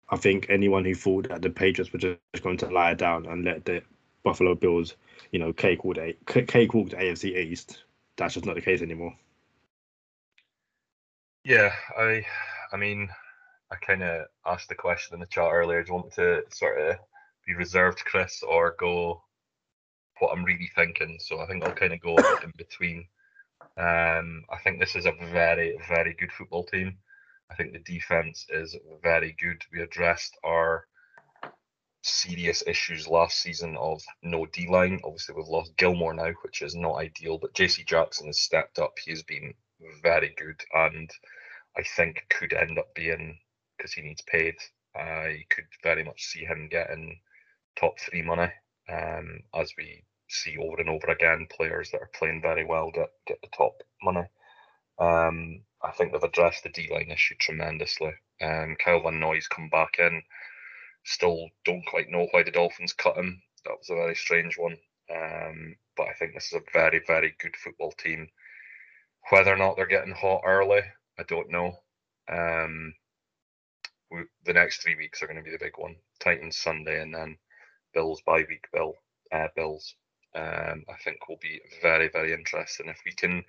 I 0.08 0.16
think 0.16 0.46
anyone 0.48 0.84
who 0.84 0.94
thought 0.94 1.28
that 1.28 1.42
the 1.42 1.50
Patriots 1.50 1.92
were 1.92 1.98
just 1.98 2.42
going 2.42 2.58
to 2.58 2.68
lie 2.68 2.94
down 2.94 3.26
and 3.26 3.44
let 3.44 3.64
the 3.64 3.82
Buffalo 4.22 4.54
Bills, 4.54 4.94
you 5.32 5.38
know, 5.38 5.52
cake 5.52 5.80
the 5.82 6.14
cake 6.46 6.74
walk 6.74 6.90
the 6.90 6.96
AFC 6.96 7.36
East, 7.36 7.84
that's 8.16 8.34
just 8.34 8.46
not 8.46 8.56
the 8.56 8.60
case 8.60 8.82
anymore. 8.82 9.16
Yeah, 11.44 11.72
I, 11.96 12.26
I 12.72 12.76
mean, 12.76 13.08
I 13.70 13.76
kind 13.76 14.02
of 14.02 14.26
asked 14.44 14.68
the 14.68 14.74
question 14.74 15.14
in 15.14 15.20
the 15.20 15.26
chat 15.26 15.48
earlier. 15.50 15.82
Do 15.82 15.88
you 15.88 15.94
want 15.94 16.12
to 16.14 16.42
sort 16.50 16.78
of 16.80 16.96
be 17.46 17.54
reserved, 17.54 18.04
Chris, 18.04 18.42
or 18.42 18.76
go 18.78 19.22
what 20.18 20.32
I'm 20.32 20.44
really 20.44 20.70
thinking? 20.74 21.18
So 21.18 21.40
I 21.40 21.46
think 21.46 21.64
I'll 21.64 21.72
kind 21.72 21.94
of 21.94 22.00
go 22.00 22.16
in 22.16 22.52
between. 22.56 23.06
Um, 23.76 24.44
I 24.50 24.58
think 24.62 24.78
this 24.78 24.96
is 24.96 25.06
a 25.06 25.14
very, 25.32 25.78
very 25.88 26.14
good 26.14 26.32
football 26.32 26.64
team. 26.64 26.98
I 27.50 27.54
think 27.54 27.72
the 27.72 27.78
defense 27.80 28.46
is 28.50 28.76
very 29.02 29.34
good. 29.40 29.62
We 29.72 29.82
addressed 29.82 30.36
our 30.44 30.86
serious 32.02 32.62
issues 32.66 33.08
last 33.08 33.38
season 33.40 33.76
of 33.76 34.02
no 34.22 34.46
D 34.46 34.68
line. 34.68 35.00
Obviously, 35.04 35.34
we've 35.34 35.48
lost 35.48 35.76
Gilmore 35.76 36.14
now, 36.14 36.32
which 36.42 36.62
is 36.62 36.74
not 36.74 36.96
ideal, 36.96 37.38
but 37.38 37.54
JC 37.54 37.86
Jackson 37.86 38.26
has 38.26 38.40
stepped 38.40 38.78
up. 38.78 38.94
He's 39.04 39.22
been 39.22 39.54
very 40.02 40.34
good 40.36 40.60
and 40.74 41.10
I 41.76 41.82
think 41.82 42.24
could 42.28 42.52
end 42.52 42.78
up 42.78 42.94
being, 42.94 43.38
because 43.76 43.92
he 43.92 44.02
needs 44.02 44.22
paid, 44.22 44.56
I 44.94 45.44
could 45.50 45.66
very 45.82 46.04
much 46.04 46.24
see 46.24 46.44
him 46.44 46.68
getting 46.70 47.20
top 47.76 47.98
three 47.98 48.22
money 48.22 48.50
um, 48.88 49.40
as 49.54 49.72
we 49.78 50.04
see 50.32 50.56
over 50.56 50.80
and 50.80 50.88
over 50.88 51.08
again 51.08 51.46
players 51.50 51.90
that 51.90 52.00
are 52.00 52.10
playing 52.14 52.42
very 52.42 52.64
well 52.64 52.90
get, 52.90 53.10
get 53.26 53.38
the 53.42 53.48
top 53.56 53.82
money. 54.02 54.26
Um, 54.98 55.62
I 55.82 55.92
think 55.92 56.12
they've 56.12 56.22
addressed 56.22 56.62
the 56.62 56.68
D 56.68 56.88
line 56.92 57.10
issue 57.10 57.34
tremendously. 57.38 58.12
Um, 58.40 58.76
Kyle 58.82 59.02
Van 59.02 59.18
Noy's 59.18 59.48
come 59.48 59.68
back 59.68 59.98
in. 59.98 60.22
Still 61.04 61.48
don't 61.64 61.86
quite 61.86 62.10
know 62.10 62.28
why 62.30 62.42
the 62.42 62.50
Dolphins 62.50 62.92
cut 62.92 63.16
him. 63.16 63.42
That 63.64 63.78
was 63.78 63.90
a 63.90 63.94
very 63.94 64.14
strange 64.14 64.58
one. 64.58 64.76
Um, 65.10 65.76
but 65.96 66.08
I 66.08 66.12
think 66.14 66.34
this 66.34 66.52
is 66.52 66.60
a 66.60 66.72
very, 66.72 67.02
very 67.06 67.34
good 67.40 67.56
football 67.56 67.92
team. 67.92 68.28
Whether 69.30 69.52
or 69.52 69.56
not 69.56 69.76
they're 69.76 69.86
getting 69.86 70.14
hot 70.14 70.42
early, 70.44 70.82
I 71.18 71.22
don't 71.24 71.50
know. 71.50 71.76
Um, 72.28 72.94
we, 74.10 74.24
the 74.44 74.52
next 74.52 74.82
three 74.82 74.96
weeks 74.96 75.22
are 75.22 75.26
going 75.26 75.38
to 75.38 75.42
be 75.42 75.50
the 75.50 75.58
big 75.58 75.76
one. 75.76 75.96
Titans 76.20 76.56
Sunday 76.56 77.00
and 77.00 77.14
then 77.14 77.36
Bills 77.94 78.22
bye 78.22 78.44
week. 78.48 78.66
Bill 78.72 78.94
uh, 79.32 79.48
Bills. 79.56 79.94
Um, 80.34 80.84
I 80.88 80.94
think 81.02 81.28
will 81.28 81.38
be 81.40 81.60
very, 81.82 82.08
very 82.08 82.32
interesting. 82.32 82.88
If 82.88 83.00
we 83.04 83.12
can 83.12 83.44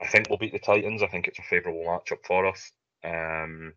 I 0.00 0.06
think 0.06 0.28
we'll 0.28 0.38
beat 0.38 0.52
the 0.52 0.58
Titans. 0.58 1.02
I 1.02 1.06
think 1.06 1.28
it's 1.28 1.38
a 1.38 1.42
favourable 1.42 1.84
matchup 1.84 2.24
for 2.26 2.46
us. 2.46 2.72
Um, 3.04 3.72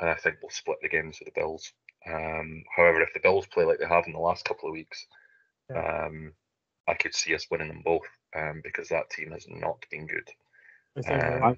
and 0.00 0.10
I 0.10 0.14
think 0.14 0.36
we'll 0.42 0.50
split 0.50 0.78
the 0.82 0.88
games 0.88 1.18
with 1.18 1.32
the 1.32 1.40
Bills. 1.40 1.72
Um, 2.06 2.64
however, 2.74 3.00
if 3.02 3.14
the 3.14 3.20
Bills 3.20 3.46
play 3.46 3.64
like 3.64 3.78
they 3.78 3.86
have 3.86 4.06
in 4.06 4.12
the 4.12 4.18
last 4.18 4.44
couple 4.44 4.68
of 4.68 4.72
weeks, 4.72 5.06
yeah. 5.70 6.06
um, 6.06 6.32
I 6.88 6.94
could 6.94 7.14
see 7.14 7.34
us 7.34 7.46
winning 7.50 7.68
them 7.68 7.82
both 7.84 8.06
um, 8.36 8.60
because 8.62 8.88
that 8.88 9.10
team 9.10 9.30
has 9.30 9.46
not 9.48 9.84
been 9.90 10.06
good. 10.06 10.28
Um, 11.08 11.56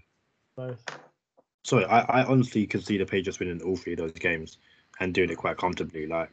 I, 0.56 0.74
sorry, 1.64 1.84
I, 1.86 2.00
I 2.00 2.24
honestly 2.24 2.66
could 2.66 2.84
see 2.84 2.98
the 2.98 3.06
Patriots 3.06 3.38
winning 3.38 3.62
all 3.62 3.76
three 3.76 3.94
of 3.94 3.98
those 3.98 4.12
games 4.12 4.58
and 5.00 5.12
doing 5.12 5.30
it 5.30 5.36
quite 5.36 5.56
comfortably. 5.56 6.06
Like, 6.06 6.30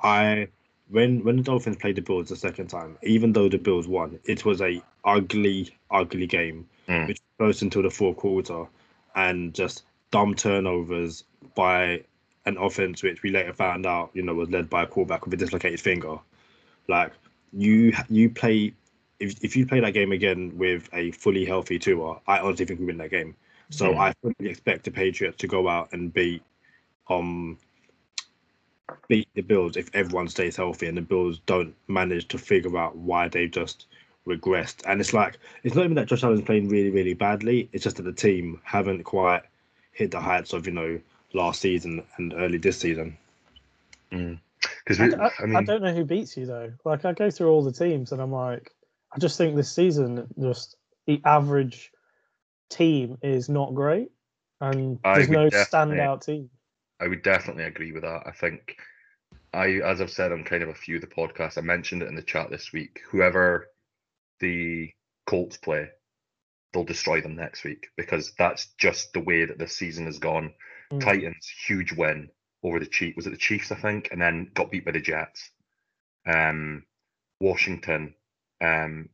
I 0.00 0.48
when 0.88 1.24
when 1.24 1.36
the 1.36 1.42
Dolphins 1.42 1.76
played 1.76 1.96
the 1.96 2.02
Bills 2.02 2.28
the 2.28 2.36
second 2.36 2.68
time, 2.68 2.98
even 3.02 3.32
though 3.32 3.48
the 3.48 3.58
Bills 3.58 3.88
won, 3.88 4.18
it 4.24 4.44
was 4.44 4.60
a 4.60 4.82
ugly, 5.04 5.76
ugly 5.90 6.26
game, 6.26 6.68
mm. 6.88 7.08
which 7.08 7.20
goes 7.38 7.62
until 7.62 7.82
the 7.82 7.90
fourth 7.90 8.16
quarter, 8.16 8.66
and 9.14 9.54
just 9.54 9.84
dumb 10.10 10.34
turnovers 10.34 11.24
by 11.54 12.02
an 12.46 12.56
offense 12.58 13.02
which 13.02 13.22
we 13.22 13.30
later 13.30 13.52
found 13.52 13.86
out, 13.86 14.10
you 14.12 14.22
know, 14.22 14.34
was 14.34 14.50
led 14.50 14.68
by 14.68 14.82
a 14.82 14.86
quarterback 14.86 15.24
with 15.24 15.34
a 15.34 15.36
dislocated 15.36 15.80
finger. 15.80 16.18
Like 16.88 17.12
you, 17.52 17.94
you 18.08 18.30
play. 18.30 18.74
If, 19.20 19.42
if 19.42 19.56
you 19.56 19.64
play 19.64 19.80
that 19.80 19.92
game 19.92 20.12
again 20.12 20.58
with 20.58 20.88
a 20.92 21.12
fully 21.12 21.44
healthy 21.44 21.78
Tua, 21.78 22.20
I 22.26 22.40
honestly 22.40 22.66
think 22.66 22.80
we 22.80 22.86
win 22.86 22.98
that 22.98 23.10
game. 23.10 23.36
So 23.70 23.92
mm. 23.92 23.98
I 23.98 24.12
fully 24.20 24.50
expect 24.50 24.84
the 24.84 24.90
Patriots 24.90 25.38
to 25.38 25.46
go 25.46 25.68
out 25.68 25.92
and 25.92 26.12
beat 26.12 26.42
um 27.08 27.58
beat 29.08 29.28
the 29.34 29.42
Bills 29.42 29.76
if 29.76 29.88
everyone 29.94 30.28
stays 30.28 30.56
healthy 30.56 30.86
and 30.86 30.96
the 30.96 31.02
Bills 31.02 31.40
don't 31.46 31.74
manage 31.88 32.28
to 32.28 32.38
figure 32.38 32.76
out 32.76 32.96
why 32.96 33.28
they've 33.28 33.50
just 33.50 33.86
regressed. 34.26 34.82
And 34.86 35.00
it's 35.00 35.12
like 35.12 35.38
it's 35.62 35.74
not 35.74 35.84
even 35.84 35.96
that 35.96 36.06
Josh 36.06 36.22
Allen's 36.22 36.42
playing 36.42 36.68
really, 36.68 36.90
really 36.90 37.14
badly. 37.14 37.68
It's 37.72 37.84
just 37.84 37.96
that 37.96 38.02
the 38.02 38.12
team 38.12 38.60
haven't 38.64 39.04
quite 39.04 39.42
hit 39.92 40.10
the 40.10 40.20
heights 40.20 40.52
of 40.52 40.66
you 40.66 40.72
know 40.72 41.00
last 41.32 41.60
season 41.60 42.02
and 42.16 42.32
early 42.34 42.58
this 42.58 42.78
season. 42.78 43.16
Because 44.10 44.98
mm. 44.98 45.18
I, 45.18 45.26
I, 45.26 45.30
I, 45.40 45.46
mean, 45.46 45.56
I 45.56 45.62
don't 45.62 45.82
know 45.82 45.92
who 45.92 46.04
beats 46.04 46.36
you 46.36 46.46
though. 46.46 46.72
Like 46.84 47.04
I 47.04 47.12
go 47.12 47.30
through 47.30 47.48
all 47.48 47.62
the 47.62 47.72
teams 47.72 48.12
and 48.12 48.20
I'm 48.20 48.32
like, 48.32 48.72
I 49.12 49.18
just 49.18 49.38
think 49.38 49.56
this 49.56 49.72
season 49.72 50.26
just 50.40 50.76
the 51.06 51.20
average 51.24 51.92
team 52.70 53.18
is 53.22 53.48
not 53.48 53.74
great, 53.74 54.10
and 54.60 54.98
there's 55.04 55.28
no 55.28 55.48
standout 55.48 56.24
team. 56.24 56.50
I 57.00 57.08
would 57.08 57.22
definitely 57.22 57.64
agree 57.64 57.92
with 57.92 58.02
that. 58.02 58.22
I 58.26 58.30
think 58.30 58.76
I, 59.52 59.80
as 59.84 60.00
I've 60.00 60.10
said 60.10 60.32
on 60.32 60.44
kind 60.44 60.62
of 60.62 60.68
a 60.68 60.74
few 60.74 60.96
of 60.96 61.00
the 61.00 61.06
podcasts, 61.06 61.58
I 61.58 61.62
mentioned 61.62 62.02
it 62.02 62.08
in 62.08 62.16
the 62.16 62.22
chat 62.22 62.50
this 62.50 62.72
week. 62.72 63.00
Whoever 63.10 63.68
the 64.40 64.90
Colts 65.26 65.56
play, 65.56 65.88
they'll 66.72 66.84
destroy 66.84 67.20
them 67.20 67.36
next 67.36 67.64
week 67.64 67.88
because 67.96 68.32
that's 68.38 68.74
just 68.78 69.12
the 69.12 69.20
way 69.20 69.44
that 69.44 69.58
the 69.58 69.68
season 69.68 70.06
has 70.06 70.18
gone. 70.18 70.52
Mm. 70.92 71.00
Titans, 71.00 71.52
huge 71.66 71.92
win 71.92 72.30
over 72.62 72.80
the 72.80 72.86
Chiefs. 72.86 73.16
Was 73.16 73.26
it 73.26 73.30
the 73.30 73.36
Chiefs, 73.36 73.70
I 73.70 73.76
think? 73.76 74.08
And 74.10 74.20
then 74.20 74.50
got 74.54 74.70
beat 74.70 74.84
by 74.84 74.92
the 74.92 75.00
Jets. 75.00 75.50
Um, 76.26 76.84
Washington, 77.40 78.14
um, 78.60 79.08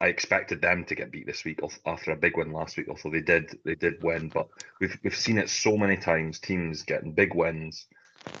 I 0.00 0.08
expected 0.08 0.60
them 0.60 0.84
to 0.86 0.94
get 0.94 1.12
beat 1.12 1.26
this 1.26 1.44
week 1.44 1.60
after 1.86 2.10
a 2.10 2.16
big 2.16 2.36
win 2.36 2.52
last 2.52 2.76
week. 2.76 2.88
Although 2.88 3.10
they 3.10 3.22
did, 3.22 3.58
they 3.64 3.74
did 3.74 4.02
win. 4.02 4.28
But 4.28 4.48
we've 4.80 4.98
we've 5.02 5.16
seen 5.16 5.38
it 5.38 5.48
so 5.48 5.76
many 5.76 5.96
times: 5.96 6.40
teams 6.40 6.82
getting 6.82 7.12
big 7.12 7.34
wins, 7.34 7.86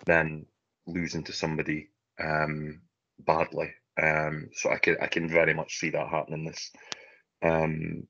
then 0.04 0.46
losing 0.86 1.24
to 1.24 1.32
somebody 1.32 1.88
um, 2.22 2.80
badly. 3.18 3.72
Um, 4.00 4.50
so 4.52 4.70
I 4.70 4.78
can 4.78 4.96
I 5.00 5.06
can 5.06 5.28
very 5.28 5.54
much 5.54 5.78
see 5.78 5.90
that 5.90 6.08
happening 6.08 6.44
this 6.44 6.70
um, 7.42 8.06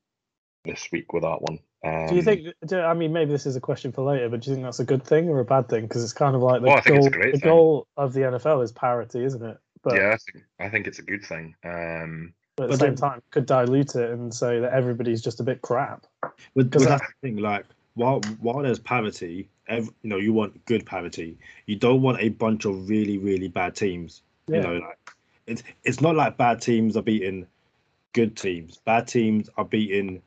this 0.65 0.89
week 0.91 1.13
with 1.13 1.23
that 1.23 1.43
one. 1.43 1.59
Um, 1.85 2.09
do 2.09 2.15
you 2.15 2.23
think? 2.23 2.49
Do, 2.67 2.81
I 2.81 2.95
mean, 2.95 3.13
maybe 3.13 3.31
this 3.31 3.45
is 3.45 3.57
a 3.57 3.61
question 3.61 3.93
for 3.93 4.03
later, 4.03 4.31
but 4.31 4.41
do 4.41 4.51
you 4.51 4.57
think 4.57 4.65
that's 4.65 4.81
a 4.81 4.85
good 4.85 5.05
thing 5.05 5.29
or 5.29 5.41
a 5.41 5.45
bad 5.45 5.69
thing? 5.69 5.83
Because 5.83 6.03
it's 6.03 6.15
kind 6.15 6.35
of 6.35 6.41
like 6.41 6.63
the 6.63 6.69
oh, 6.69 6.81
goal. 6.81 7.11
The 7.11 7.31
thing. 7.33 7.41
goal 7.41 7.87
of 7.97 8.15
the 8.15 8.21
NFL 8.21 8.65
is 8.65 8.73
parity, 8.73 9.23
isn't 9.23 9.45
it? 9.45 9.59
But, 9.83 9.97
yeah, 9.97 10.15
I 10.15 10.17
think, 10.17 10.45
I 10.61 10.69
think 10.71 10.87
it's 10.87 10.99
a 10.99 11.03
good 11.03 11.27
thing. 11.27 11.55
Um, 11.63 12.33
but 12.57 12.65
at 12.65 12.71
the 12.71 12.77
same 12.77 12.95
time, 12.95 13.21
could 13.31 13.47
dilute 13.47 13.97
it 13.97 14.11
and 14.11 14.33
say 14.33 14.61
that 14.61 14.73
everybody's 14.73 15.23
just 15.23 15.41
a 15.41 15.43
bit 15.43 15.63
crap. 15.63 16.07
Because 16.55 16.85
that's 16.85 17.03
the 17.03 17.29
thing. 17.29 17.37
Like, 17.39 17.67
while 17.95 18.21
while 18.41 18.63
there's 18.63 18.79
parity, 18.79 19.49
every, 19.69 19.93
you 20.03 20.11
know, 20.11 20.19
you 20.19 20.33
want 20.33 20.65
good 20.65 20.87
parity. 20.87 21.37
You 21.67 21.77
don't 21.77 22.03
want 22.03 22.21
a 22.21 22.29
bunch 22.29 22.65
of 22.65 22.89
really 22.89 23.19
really 23.19 23.49
bad 23.49 23.75
teams. 23.75 24.23
Yeah. 24.47 24.57
You 24.57 24.63
know, 24.63 24.75
like 24.75 24.99
it's 25.47 25.63
it's 25.85 26.01
not 26.01 26.15
like 26.17 26.37
bad 26.37 26.61
teams 26.61 26.97
are 26.97 27.03
beating 27.03 27.47
good 28.13 28.37
teams. 28.37 28.79
Bad 28.79 29.09
teams 29.09 29.49
are 29.57 29.65
beating 29.65 30.23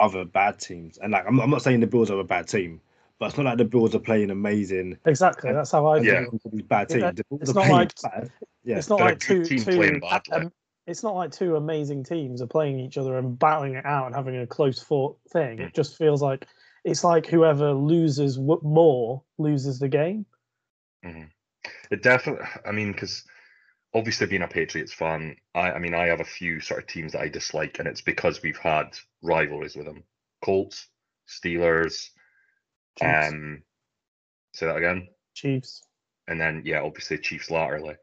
other 0.00 0.24
bad 0.24 0.58
teams. 0.58 0.98
And 0.98 1.12
like 1.12 1.24
I'm, 1.26 1.40
I'm 1.40 1.50
not 1.50 1.62
saying 1.62 1.80
the 1.80 1.86
Bills 1.86 2.10
are 2.10 2.18
a 2.18 2.24
bad 2.24 2.48
team, 2.48 2.80
but 3.18 3.26
it's 3.26 3.36
not 3.36 3.46
like 3.46 3.58
the 3.58 3.64
Bills 3.64 3.94
are 3.94 4.00
playing 4.00 4.30
amazing. 4.30 4.96
Exactly, 5.04 5.52
that's 5.52 5.72
how 5.72 5.86
I 5.86 6.00
yeah. 6.00 6.24
these 6.52 6.62
bad 6.62 6.88
teams. 6.88 7.02
Yeah, 7.02 7.12
it's, 7.40 7.54
not 7.54 7.68
like, 7.68 7.92
yeah. 8.64 8.78
it's 8.78 8.88
not 8.88 9.00
like 9.00 9.18
two 9.20 9.44
two. 9.44 10.00
Um, 10.32 10.52
it's 10.88 11.02
not 11.02 11.14
like 11.14 11.30
two 11.30 11.54
amazing 11.54 12.02
teams 12.02 12.40
are 12.40 12.46
playing 12.46 12.80
each 12.80 12.96
other 12.96 13.18
and 13.18 13.38
battling 13.38 13.74
it 13.74 13.84
out 13.84 14.06
and 14.06 14.14
having 14.14 14.38
a 14.38 14.46
close 14.46 14.80
fought 14.80 15.18
thing. 15.30 15.58
It 15.58 15.74
just 15.74 15.98
feels 15.98 16.22
like 16.22 16.46
it's 16.82 17.04
like 17.04 17.26
whoever 17.26 17.72
loses 17.72 18.36
w- 18.36 18.60
more 18.64 19.22
loses 19.36 19.78
the 19.78 19.88
game. 19.88 20.24
Mm-hmm. 21.04 21.24
It 21.90 22.02
definitely. 22.02 22.46
I 22.66 22.72
mean, 22.72 22.92
because 22.92 23.22
obviously 23.94 24.28
being 24.28 24.42
a 24.42 24.48
Patriots 24.48 24.94
fan, 24.94 25.36
I, 25.54 25.72
I 25.72 25.78
mean, 25.78 25.94
I 25.94 26.06
have 26.06 26.20
a 26.20 26.24
few 26.24 26.58
sort 26.60 26.80
of 26.80 26.86
teams 26.86 27.12
that 27.12 27.20
I 27.20 27.28
dislike, 27.28 27.78
and 27.78 27.86
it's 27.86 28.00
because 28.00 28.42
we've 28.42 28.56
had 28.56 28.96
rivalries 29.22 29.76
with 29.76 29.84
them. 29.84 30.04
Colts, 30.42 30.88
Steelers, 31.28 32.08
Chiefs. 32.98 33.28
um, 33.28 33.62
say 34.54 34.66
that 34.66 34.76
again. 34.76 35.08
Chiefs. 35.34 35.82
And 36.26 36.40
then 36.40 36.62
yeah, 36.64 36.80
obviously 36.80 37.18
Chiefs 37.18 37.50
latterly. 37.50 37.96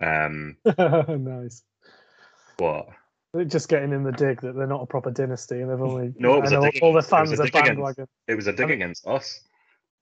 Um, 0.00 0.56
nice. 0.78 1.62
What? 2.62 3.48
just 3.48 3.68
getting 3.68 3.92
in 3.92 4.04
the 4.04 4.12
dig 4.12 4.40
that 4.42 4.54
they're 4.54 4.66
not 4.66 4.82
a 4.82 4.86
proper 4.86 5.10
dynasty 5.10 5.60
and 5.60 5.70
they've 5.70 5.80
only 5.80 6.12
no, 6.18 6.36
it 6.36 6.42
was 6.42 6.52
all, 6.52 6.70
all 6.80 6.92
the 6.92 7.02
fans 7.02 7.40
are 7.40 7.50
bandwagon. 7.50 8.06
It 8.28 8.34
was 8.34 8.46
a 8.46 8.52
dig 8.52 8.70
against 8.70 9.06
us. 9.06 9.40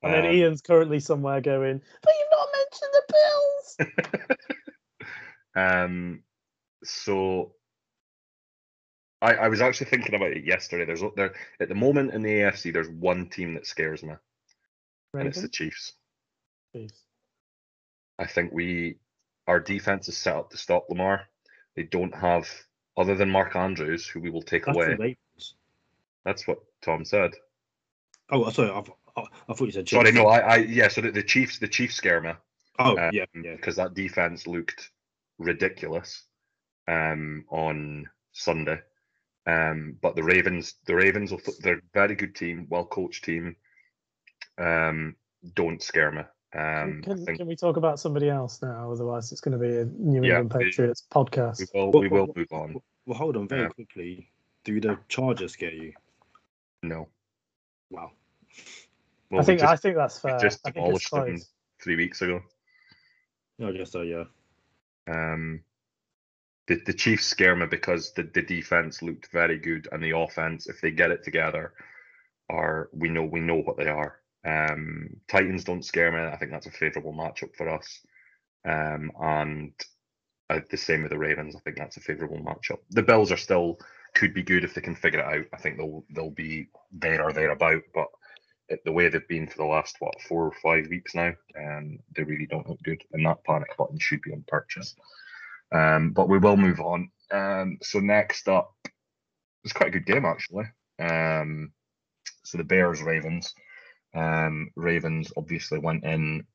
And 0.02 0.14
um, 0.14 0.22
then 0.22 0.34
Ian's 0.34 0.60
currently 0.60 1.00
somewhere 1.00 1.40
going, 1.40 1.80
but 2.02 2.12
you've 2.18 2.28
not 2.32 2.48
mentioned 2.52 2.92
the 2.92 3.86
Bills. 4.18 4.26
Um, 5.56 6.22
so 6.84 7.54
I, 9.20 9.34
I 9.34 9.48
was 9.48 9.60
actually 9.60 9.90
thinking 9.90 10.14
about 10.14 10.30
it 10.30 10.44
yesterday. 10.44 10.84
There's 10.84 11.02
there 11.16 11.34
at 11.58 11.68
the 11.68 11.74
moment 11.74 12.14
in 12.14 12.22
the 12.22 12.30
AFC, 12.30 12.72
there's 12.72 12.88
one 12.88 13.28
team 13.28 13.54
that 13.54 13.66
scares 13.66 14.04
me, 14.04 14.14
and 15.12 15.26
it's 15.26 15.42
the 15.42 15.48
Chiefs. 15.48 15.94
Chiefs. 16.72 17.02
I 18.16 18.26
think 18.26 18.52
we 18.52 18.98
our 19.48 19.58
defense 19.58 20.08
is 20.08 20.16
set 20.16 20.36
up 20.36 20.50
to 20.50 20.56
stop 20.56 20.86
Lamar. 20.88 21.26
They 21.76 21.84
don't 21.84 22.14
have 22.14 22.48
other 22.96 23.14
than 23.14 23.30
Mark 23.30 23.56
Andrews, 23.56 24.06
who 24.06 24.20
we 24.20 24.30
will 24.30 24.42
take 24.42 24.66
That's 24.66 24.76
away. 24.76 25.16
That's 26.24 26.46
what 26.46 26.58
Tom 26.82 27.04
said. 27.04 27.32
Oh, 28.30 28.48
sorry. 28.50 28.70
I, 28.70 28.82
I, 29.20 29.24
I 29.48 29.52
thought 29.54 29.66
you 29.66 29.72
said. 29.72 29.88
Sorry, 29.88 30.12
no, 30.12 30.26
I, 30.26 30.38
I 30.38 30.56
yeah. 30.56 30.88
So 30.88 31.00
the, 31.00 31.10
the 31.10 31.22
Chiefs, 31.22 31.58
the 31.58 31.68
Chiefs 31.68 31.94
scare 31.94 32.20
me. 32.20 32.32
Oh, 32.78 32.96
um, 32.98 33.10
yeah, 33.12 33.24
yeah. 33.34 33.56
because 33.56 33.76
that 33.76 33.94
defense 33.94 34.46
looked 34.46 34.90
ridiculous 35.38 36.24
um, 36.88 37.44
on 37.48 38.08
Sunday. 38.32 38.78
Um, 39.46 39.96
but 40.00 40.14
the 40.16 40.22
Ravens, 40.22 40.74
the 40.86 40.94
Ravens, 40.94 41.32
they're 41.60 41.78
a 41.78 41.82
very 41.92 42.14
good 42.14 42.34
team, 42.34 42.66
well 42.68 42.84
coached 42.84 43.24
team. 43.24 43.56
Um, 44.58 45.16
don't 45.54 45.82
scare 45.82 46.12
me. 46.12 46.22
Um, 46.52 47.00
can, 47.02 47.24
think 47.24 47.38
can 47.38 47.46
we 47.46 47.54
talk 47.54 47.76
about 47.76 48.00
somebody 48.00 48.28
else 48.28 48.60
now? 48.60 48.90
Otherwise, 48.90 49.30
it's 49.30 49.40
going 49.40 49.56
to 49.58 49.64
be 49.64 49.76
a 49.76 49.84
New 49.84 50.22
Yeah, 50.24 50.40
England 50.40 50.54
we- 50.54 50.64
Patriots 50.64 51.04
podcast. 51.12 51.60
we 51.60 51.66
will, 51.80 51.92
Well, 51.92 52.00
we 52.02 52.08
will 52.08 52.18
well, 52.26 52.32
move 52.34 52.52
on. 52.52 52.76
Well, 53.06 53.16
hold 53.18 53.36
on 53.36 53.46
very 53.48 53.62
Yeah. 53.62 53.68
quickly. 53.68 54.30
Do 54.64 54.80
the 54.80 54.98
Chargers 55.08 55.52
scare 55.52 55.72
you? 55.72 55.92
No, 56.82 57.08
Wow. 57.90 58.12
well, 59.30 59.40
I 59.40 59.44
think 59.44 59.60
just 59.60 59.72
I 59.72 59.76
think 59.76 59.96
that's 59.96 60.18
fair. 60.18 60.38
just 60.38 60.60
I 60.66 60.70
think 60.70 60.84
demolished 60.84 61.10
them. 61.10 61.38
three 61.82 61.96
weeks 61.96 62.20
ago. 62.22 62.40
I 63.62 63.72
guess 63.72 63.90
so. 63.92 64.02
Yeah. 64.02 64.24
Um, 65.06 65.62
the 66.66 66.76
the 66.86 66.92
Chiefs 66.94 67.26
scare 67.26 67.54
me 67.56 67.66
because 67.66 68.12
the, 68.14 68.22
the 68.22 68.42
defense 68.42 69.02
looked 69.02 69.28
very 69.32 69.58
good 69.58 69.88
and 69.92 70.02
the 70.02 70.16
offense, 70.16 70.66
if 70.66 70.80
they 70.80 70.90
get 70.90 71.10
it 71.10 71.22
together, 71.22 71.74
are 72.48 72.88
we 72.92 73.08
know 73.08 73.24
we 73.24 73.40
know 73.40 73.56
what 73.60 73.76
they 73.76 73.88
are. 73.88 74.19
Um, 74.44 75.16
Titans 75.28 75.64
don't 75.64 75.84
scare 75.84 76.10
me. 76.12 76.18
I 76.18 76.36
think 76.36 76.50
that's 76.50 76.66
a 76.66 76.70
favourable 76.70 77.12
matchup 77.12 77.54
for 77.56 77.68
us. 77.68 78.00
Um, 78.64 79.12
and 79.20 79.72
uh, 80.48 80.60
the 80.70 80.76
same 80.76 81.02
with 81.02 81.12
the 81.12 81.18
Ravens. 81.18 81.54
I 81.54 81.60
think 81.60 81.76
that's 81.76 81.96
a 81.96 82.00
favourable 82.00 82.38
matchup. 82.38 82.78
The 82.90 83.02
Bills 83.02 83.32
are 83.32 83.36
still 83.36 83.78
could 84.14 84.34
be 84.34 84.42
good 84.42 84.64
if 84.64 84.74
they 84.74 84.80
can 84.80 84.96
figure 84.96 85.20
it 85.20 85.38
out. 85.38 85.46
I 85.52 85.56
think 85.58 85.76
they'll 85.76 86.04
they'll 86.10 86.30
be 86.30 86.68
there 86.92 87.22
or 87.22 87.32
thereabout, 87.32 87.82
but 87.94 88.08
the 88.84 88.92
way 88.92 89.08
they've 89.08 89.26
been 89.28 89.46
for 89.46 89.58
the 89.58 89.64
last 89.64 89.96
what 89.98 90.20
four 90.22 90.46
or 90.46 90.52
five 90.62 90.88
weeks 90.88 91.14
now, 91.14 91.32
um, 91.58 91.98
they 92.14 92.22
really 92.22 92.46
don't 92.46 92.68
look 92.68 92.82
good. 92.82 93.02
And 93.12 93.24
that 93.26 93.44
panic 93.44 93.76
button 93.76 93.98
should 93.98 94.22
be 94.22 94.32
on 94.32 94.44
purchase. 94.46 94.94
Um, 95.72 96.10
but 96.10 96.28
we 96.28 96.38
will 96.38 96.56
move 96.56 96.80
on. 96.80 97.10
Um, 97.32 97.78
so 97.82 98.00
next 98.00 98.48
up, 98.48 98.74
it's 99.64 99.72
quite 99.72 99.88
a 99.88 99.92
good 99.92 100.06
game 100.06 100.24
actually. 100.24 100.64
Um, 100.98 101.72
so 102.44 102.58
the 102.58 102.64
Bears 102.64 103.02
Ravens. 103.02 103.54
Um, 104.14 104.70
Ravens 104.76 105.32
obviously 105.36 105.78
went 105.78 106.04
in 106.04 106.46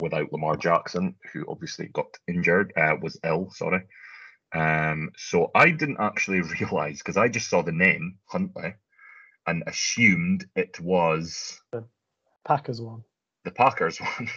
without 0.00 0.32
Lamar 0.32 0.56
Jackson, 0.56 1.14
who 1.32 1.46
obviously 1.48 1.88
got 1.88 2.18
injured, 2.26 2.72
uh, 2.76 2.96
was 3.00 3.18
ill. 3.24 3.50
Sorry. 3.50 3.82
Um, 4.54 5.12
so 5.16 5.50
I 5.54 5.70
didn't 5.70 6.00
actually 6.00 6.40
realize 6.60 6.98
because 6.98 7.16
I 7.16 7.28
just 7.28 7.48
saw 7.48 7.62
the 7.62 7.72
name 7.72 8.18
Huntley 8.26 8.74
and 9.46 9.62
assumed 9.66 10.46
it 10.54 10.78
was 10.80 11.60
the 11.72 11.84
Packers 12.46 12.80
one. 12.80 13.02
the 13.44 13.50
Packers 13.50 13.98
one. 14.00 14.28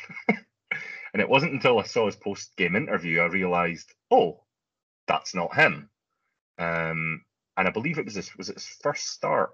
and 1.14 1.22
it 1.22 1.30
wasn't 1.30 1.54
until 1.54 1.80
I 1.80 1.84
saw 1.84 2.06
his 2.06 2.16
post 2.16 2.56
game 2.56 2.76
interview 2.76 3.20
I 3.22 3.26
realised, 3.26 3.94
oh, 4.10 4.44
that's 5.08 5.36
not 5.36 5.56
him. 5.56 5.90
Um, 6.58 7.22
and 7.58 7.68
I 7.68 7.72
believe 7.72 7.98
it 7.98 8.06
was 8.06 8.16
his 8.16 8.36
was 8.38 8.50
it 8.50 8.56
his 8.56 8.66
first 8.82 9.10
start, 9.10 9.52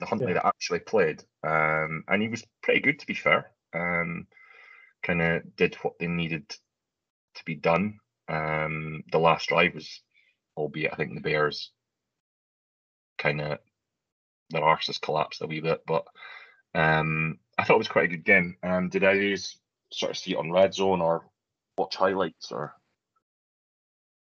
the 0.00 0.06
Huntley 0.06 0.28
Yeah. 0.28 0.34
that 0.34 0.46
actually 0.46 0.80
played. 0.80 1.22
Um, 1.44 2.04
and 2.08 2.22
he 2.22 2.28
was 2.28 2.44
pretty 2.62 2.80
good 2.80 2.98
to 2.98 3.06
be 3.06 3.14
fair. 3.14 3.52
Um, 3.72 4.26
kind 5.02 5.22
of 5.22 5.56
did 5.56 5.76
what 5.76 5.98
they 5.98 6.06
needed 6.08 6.48
to 6.48 7.44
be 7.44 7.54
done. 7.54 8.00
Um, 8.28 9.04
the 9.12 9.18
last 9.18 9.48
drive 9.48 9.74
was, 9.74 10.02
albeit 10.56 10.92
I 10.92 10.96
think 10.96 11.14
the 11.14 11.20
Bears 11.20 11.70
kind 13.18 13.40
of 13.40 13.58
their 14.50 14.62
arses 14.62 15.00
collapsed 15.00 15.42
a 15.42 15.46
wee 15.46 15.60
bit, 15.60 15.82
but 15.86 16.06
um, 16.74 17.38
I 17.56 17.64
thought 17.64 17.74
it 17.74 17.78
was 17.78 17.88
quite 17.88 18.06
a 18.06 18.08
good 18.16 18.24
game. 18.24 18.56
Um, 18.62 18.88
did 18.88 19.04
I 19.04 19.12
use 19.12 19.58
sort 19.92 20.10
of 20.10 20.18
see 20.18 20.32
it 20.32 20.38
on 20.38 20.50
Red 20.50 20.74
Zone 20.74 21.00
or 21.00 21.28
watch 21.76 21.96
highlights 21.96 22.50
or? 22.50 22.74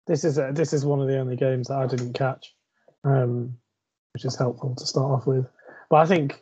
This 0.07 0.25
is 0.25 0.39
a, 0.39 0.51
this 0.53 0.73
is 0.73 0.85
one 0.85 1.01
of 1.01 1.07
the 1.07 1.19
only 1.19 1.37
games 1.37 1.69
that 1.69 1.79
I 1.79 1.87
didn't 1.87 2.15
catch, 2.15 2.55
um, 3.05 3.57
which 4.13 4.25
is 4.25 4.37
helpful 4.37 4.75
to 4.75 4.87
start 4.87 5.11
off 5.11 5.27
with. 5.27 5.47
But 5.89 5.97
I 5.97 6.07
think 6.07 6.41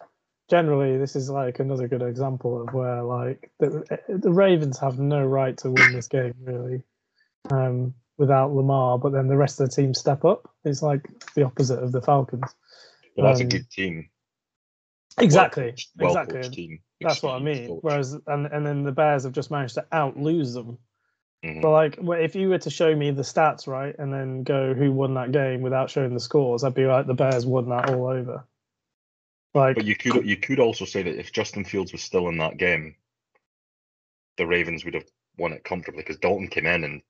generally 0.50 0.96
this 0.96 1.16
is 1.16 1.28
like 1.30 1.58
another 1.58 1.88
good 1.88 2.02
example 2.02 2.62
of 2.62 2.72
where 2.74 3.02
like 3.02 3.50
the 3.58 3.98
the 4.08 4.32
Ravens 4.32 4.78
have 4.78 4.98
no 4.98 5.24
right 5.24 5.56
to 5.58 5.70
win 5.70 5.92
this 5.92 6.08
game 6.08 6.34
really, 6.42 6.82
um, 7.50 7.94
without 8.16 8.52
Lamar. 8.52 8.98
But 8.98 9.12
then 9.12 9.28
the 9.28 9.36
rest 9.36 9.60
of 9.60 9.68
the 9.68 9.74
team 9.76 9.94
step 9.94 10.24
up. 10.24 10.50
It's 10.64 10.82
like 10.82 11.06
the 11.34 11.44
opposite 11.44 11.82
of 11.82 11.92
the 11.92 12.02
Falcons. 12.02 12.54
Well, 13.16 13.26
that's 13.26 13.40
Um, 13.40 13.46
a 13.46 13.50
good 13.50 13.70
team. 13.70 14.08
Exactly, 15.20 15.74
well-coached 15.96 16.36
exactly. 16.36 16.50
team, 16.50 16.78
That's 17.00 17.22
what 17.22 17.34
I 17.34 17.38
mean. 17.40 17.66
coach. 17.66 17.80
Whereas 17.82 18.12
and 18.26 18.46
and 18.46 18.64
then 18.64 18.84
the 18.84 18.92
Bears 18.92 19.24
have 19.24 19.32
just 19.32 19.50
managed 19.50 19.74
to 19.74 19.86
out 19.90 20.16
lose 20.16 20.54
them. 20.54 20.78
Mhm. 21.44 21.62
But 21.62 21.70
like, 21.70 21.98
if 22.20 22.34
you 22.34 22.48
were 22.48 22.58
to 22.58 22.70
show 22.70 22.94
me 22.94 23.10
the 23.10 23.22
stats, 23.22 23.66
right, 23.66 23.94
and 23.98 24.12
then 24.12 24.42
go 24.42 24.74
who 24.74 24.92
won 24.92 25.14
that 25.14 25.30
game 25.30 25.62
without 25.62 25.90
showing 25.90 26.14
the 26.14 26.20
scores, 26.20 26.64
I'd 26.64 26.74
be 26.74 26.86
like, 26.86 27.06
the 27.06 27.14
Bears 27.14 27.46
won 27.46 27.68
that 27.68 27.90
all 27.90 28.08
over. 28.08 28.44
Like, 29.54 29.76
But 29.76 29.84
you 29.84 29.96
could 29.96 30.26
you 30.26 30.36
could 30.36 30.58
also 30.58 30.84
say 30.84 31.02
that 31.02 31.18
if 31.18 31.32
Justin 31.32 31.64
Fields 31.64 31.92
was 31.92 32.02
still 32.02 32.28
in 32.28 32.38
that 32.38 32.58
game, 32.58 32.96
the 34.36 34.46
Ravens 34.46 34.84
would 34.84 34.94
have 34.94 35.06
won 35.38 35.52
it 35.52 35.64
comfortably 35.64 36.02
because 36.02 36.18
Dalton 36.18 36.48
came 36.48 36.66
in 36.66 36.84
and 36.84 37.02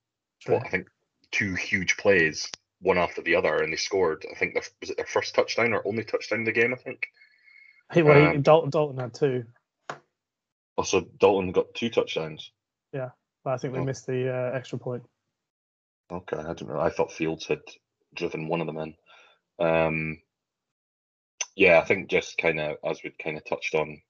what 0.46 0.64
I 0.64 0.68
think 0.68 0.88
two 1.30 1.54
huge 1.54 1.96
plays, 1.96 2.50
one 2.80 2.98
after 2.98 3.22
the 3.22 3.34
other, 3.34 3.62
and 3.62 3.72
they 3.72 3.76
scored. 3.76 4.24
I 4.30 4.38
think 4.38 4.54
their, 4.54 4.62
was 4.80 4.90
it 4.90 4.96
their 4.96 5.06
first 5.06 5.34
touchdown 5.34 5.72
or 5.72 5.86
only 5.86 6.04
touchdown 6.04 6.40
of 6.40 6.46
the 6.46 6.52
game. 6.52 6.72
I 6.72 6.76
think. 6.76 7.06
he, 7.92 8.02
well, 8.02 8.28
um, 8.28 8.42
Dalton, 8.42 8.70
Dalton 8.70 8.98
had 8.98 9.14
two, 9.14 9.44
Also, 10.76 11.00
Dalton 11.18 11.52
got 11.52 11.74
two 11.74 11.90
touchdowns. 11.90 12.52
But 13.48 13.54
I 13.54 13.56
think 13.56 13.72
they 13.72 13.80
Oh. 13.80 13.84
missed 13.84 14.06
the 14.06 14.28
uh, 14.28 14.50
extra 14.52 14.78
point. 14.78 15.02
Okay, 16.10 16.36
I 16.36 16.52
don't 16.52 16.68
know. 16.68 16.78
I 16.78 16.90
thought 16.90 17.10
Fields 17.10 17.46
had 17.46 17.62
driven 18.14 18.46
one 18.46 18.60
of 18.60 18.66
them 18.66 18.76
in. 18.76 18.96
Um, 19.58 20.22
yeah, 21.56 21.80
I 21.80 21.84
think 21.86 22.10
just 22.10 22.36
kind 22.36 22.60
of 22.60 22.76
as 22.84 23.02
we 23.02 23.08
kind 23.08 23.38
of 23.38 23.46
touched 23.46 23.74
on, 23.74 24.02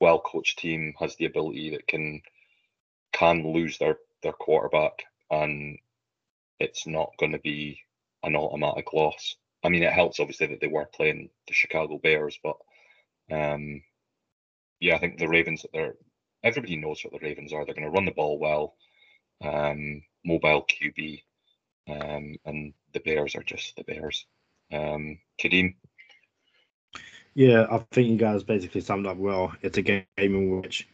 well 0.00 0.18
coached 0.18 0.58
team 0.58 0.92
has 0.98 1.14
the 1.14 1.26
ability 1.26 1.70
that 1.70 1.86
can 1.86 2.20
can 3.12 3.52
lose 3.52 3.78
their 3.78 3.98
their 4.24 4.32
quarterback, 4.32 5.04
and 5.30 5.78
it's 6.58 6.84
not 6.84 7.16
going 7.20 7.32
to 7.32 7.38
be 7.38 7.78
an 8.24 8.34
automatic 8.34 8.92
loss. 8.92 9.36
I 9.62 9.68
mean, 9.68 9.84
it 9.84 9.92
helps 9.92 10.18
obviously 10.18 10.48
that 10.48 10.60
they 10.60 10.66
were 10.66 10.86
playing 10.86 11.30
the 11.46 11.54
Chicago 11.54 11.98
Bears, 11.98 12.40
but 12.42 12.56
um, 13.30 13.82
yeah, 14.80 14.96
I 14.96 14.98
think 14.98 15.18
the 15.20 15.28
Ravens 15.28 15.62
that 15.62 15.72
they're 15.72 15.94
everybody 16.44 16.76
knows 16.76 17.02
what 17.02 17.12
the 17.12 17.26
Ravens 17.26 17.52
are. 17.52 17.64
They're 17.64 17.74
going 17.74 17.86
to 17.86 17.90
run 17.90 18.04
the 18.04 18.12
ball 18.12 18.38
well, 18.38 18.74
um, 19.42 20.02
mobile 20.24 20.66
QB, 20.66 21.22
um, 21.88 22.36
and 22.44 22.74
the 22.92 23.00
Bears 23.00 23.34
are 23.34 23.42
just 23.42 23.76
the 23.76 23.84
Bears. 23.84 24.26
Um, 24.72 25.18
Kadeem, 25.42 25.74
Yeah, 27.34 27.66
I 27.70 27.78
think 27.90 28.08
you 28.08 28.16
guys 28.16 28.44
basically 28.44 28.80
summed 28.80 29.06
up 29.06 29.16
well. 29.16 29.52
It's 29.62 29.78
a 29.78 29.82
game 29.82 30.04
in 30.16 30.60
which 30.60 30.86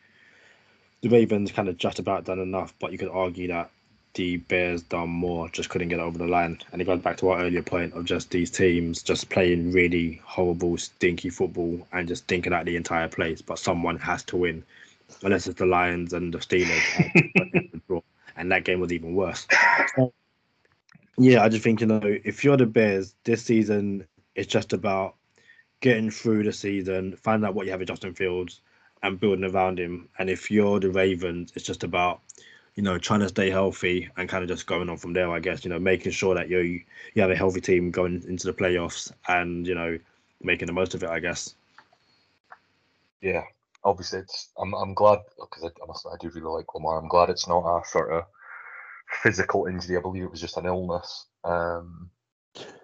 the 1.02 1.08
Ravens 1.08 1.52
kind 1.52 1.68
of 1.68 1.76
just 1.76 1.98
about 1.98 2.24
done 2.24 2.38
enough, 2.40 2.74
but 2.78 2.92
you 2.92 2.98
could 2.98 3.10
argue 3.10 3.48
that 3.48 3.70
the 4.14 4.38
Bears 4.38 4.82
done 4.82 5.08
more, 5.08 5.48
just 5.50 5.68
couldn't 5.68 5.88
get 5.88 6.00
over 6.00 6.18
the 6.18 6.26
line. 6.26 6.58
And 6.72 6.82
it 6.82 6.86
goes 6.86 7.00
back 7.00 7.16
to 7.18 7.30
our 7.30 7.40
earlier 7.40 7.62
point 7.62 7.94
of 7.94 8.04
just 8.04 8.30
these 8.30 8.50
teams 8.50 9.02
just 9.02 9.30
playing 9.30 9.72
really 9.72 10.20
horrible, 10.24 10.76
stinky 10.78 11.30
football 11.30 11.86
and 11.92 12.08
just 12.08 12.26
thinking 12.26 12.52
out 12.52 12.64
the 12.64 12.76
entire 12.76 13.08
place. 13.08 13.40
But 13.40 13.58
someone 13.58 13.98
has 13.98 14.24
to 14.24 14.36
win, 14.36 14.64
unless 15.22 15.46
it's 15.46 15.58
the 15.58 15.66
Lions 15.66 16.12
and 16.12 16.32
the 16.32 16.38
Steelers. 16.38 18.02
and 18.36 18.50
that 18.50 18.64
game 18.64 18.80
was 18.80 18.92
even 18.92 19.14
worse. 19.14 19.46
So, 19.96 20.12
yeah, 21.18 21.42
I 21.42 21.48
just 21.48 21.62
think 21.62 21.80
you 21.80 21.86
know 21.86 22.00
if 22.02 22.42
you're 22.42 22.56
the 22.56 22.66
Bears 22.66 23.14
this 23.24 23.42
season, 23.42 24.06
it's 24.34 24.50
just 24.50 24.72
about 24.72 25.16
getting 25.80 26.10
through 26.10 26.44
the 26.44 26.52
season, 26.52 27.16
find 27.16 27.44
out 27.44 27.54
what 27.54 27.66
you 27.66 27.72
have 27.72 27.80
in 27.80 27.86
Justin 27.86 28.14
Fields, 28.14 28.60
and 29.02 29.20
building 29.20 29.44
around 29.44 29.78
him. 29.78 30.08
And 30.18 30.30
if 30.30 30.50
you're 30.50 30.80
the 30.80 30.90
Ravens, 30.90 31.52
it's 31.54 31.64
just 31.64 31.84
about 31.84 32.20
you 32.76 32.82
know 32.82 32.98
trying 32.98 33.20
to 33.20 33.28
stay 33.28 33.50
healthy 33.50 34.08
and 34.16 34.28
kind 34.28 34.42
of 34.42 34.48
just 34.48 34.66
going 34.66 34.88
on 34.88 34.96
from 34.96 35.12
there. 35.12 35.30
I 35.30 35.40
guess 35.40 35.64
you 35.64 35.70
know 35.70 35.78
making 35.78 36.12
sure 36.12 36.34
that 36.34 36.48
you 36.48 36.80
you 37.14 37.22
have 37.22 37.30
a 37.30 37.36
healthy 37.36 37.60
team 37.60 37.90
going 37.90 38.22
into 38.26 38.46
the 38.46 38.54
playoffs 38.54 39.12
and 39.28 39.66
you 39.66 39.74
know 39.74 39.98
making 40.42 40.66
the 40.66 40.72
most 40.72 40.94
of 40.94 41.02
it. 41.02 41.10
I 41.10 41.20
guess. 41.20 41.54
Yeah, 43.20 43.42
obviously 43.84 44.20
it's. 44.20 44.50
I'm 44.58 44.74
I'm 44.74 44.94
glad 44.94 45.18
because 45.38 45.64
I, 45.64 45.68
I 45.68 45.86
must 45.86 46.06
I 46.06 46.16
do 46.20 46.30
really 46.30 46.56
like 46.56 46.74
Lamar. 46.74 46.98
I'm 46.98 47.08
glad 47.08 47.30
it's 47.30 47.48
not 47.48 47.64
a 47.64 47.86
sort 47.86 48.12
of 48.12 48.24
physical 49.22 49.66
injury. 49.66 49.96
I 49.96 50.00
believe 50.00 50.24
it 50.24 50.30
was 50.30 50.40
just 50.40 50.56
an 50.56 50.66
illness, 50.66 51.26
um, 51.44 52.10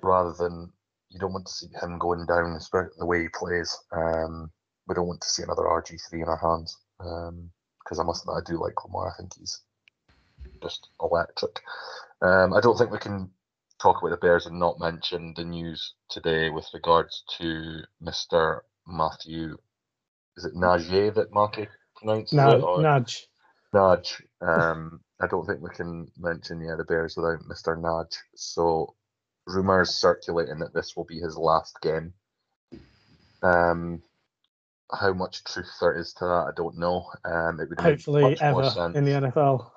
rather 0.02 0.32
than 0.32 0.72
you 1.10 1.18
don't 1.18 1.32
want 1.32 1.46
to 1.46 1.52
see 1.52 1.68
him 1.80 1.98
going 1.98 2.26
down 2.26 2.58
the 2.98 3.06
way 3.06 3.22
he 3.22 3.28
plays. 3.28 3.76
Um, 3.92 4.50
we 4.88 4.94
don't 4.94 5.08
want 5.08 5.20
to 5.20 5.28
see 5.28 5.42
another 5.42 5.62
RG 5.62 5.98
three 6.08 6.22
in 6.22 6.28
our 6.28 6.36
hands. 6.36 6.76
Because 6.98 7.98
I 7.98 8.02
must 8.02 8.28
I 8.28 8.40
do 8.44 8.60
like 8.60 8.84
Lamar. 8.84 9.10
I 9.10 9.16
think 9.16 9.32
he's 9.38 9.60
just 10.62 10.88
electric. 11.00 11.60
Um, 12.22 12.54
I 12.54 12.60
don't 12.60 12.76
think 12.76 12.90
we 12.90 12.98
can 12.98 13.30
talk 13.80 14.00
about 14.00 14.10
the 14.10 14.16
Bears 14.16 14.46
and 14.46 14.58
not 14.58 14.80
mention 14.80 15.34
the 15.36 15.44
news 15.44 15.94
today 16.08 16.50
with 16.50 16.66
regards 16.72 17.22
to 17.38 17.82
Mr. 18.02 18.60
Matthew. 18.86 19.58
Is 20.36 20.44
it 20.44 20.54
Nagier 20.54 21.14
that 21.14 21.32
Marky 21.32 21.68
pronounces 21.96 22.32
it? 22.32 22.36
No, 22.36 22.60
or- 22.60 22.82
nudge. 22.82 23.26
Nudge. 23.72 24.22
Um, 24.40 25.00
I 25.20 25.26
don't 25.26 25.46
think 25.46 25.60
we 25.60 25.70
can 25.70 26.10
mention 26.18 26.60
yeah 26.60 26.76
the 26.76 26.84
Bears 26.84 27.16
without 27.16 27.40
Mr. 27.40 27.78
Nudge. 27.80 28.16
So 28.34 28.94
rumors 29.46 29.94
circulating 29.94 30.58
that 30.58 30.74
this 30.74 30.96
will 30.96 31.04
be 31.04 31.20
his 31.20 31.36
last 31.36 31.80
game. 31.80 32.12
Um, 33.42 34.02
how 34.92 35.12
much 35.12 35.44
truth 35.44 35.70
there 35.80 35.98
is 35.98 36.12
to 36.14 36.24
that, 36.24 36.46
I 36.48 36.50
don't 36.56 36.78
know. 36.78 37.06
Um, 37.24 37.60
it 37.60 37.68
would 37.68 37.80
Hopefully, 37.80 38.36
ever 38.40 38.92
in 38.94 39.04
the 39.04 39.12
NFL. 39.12 39.70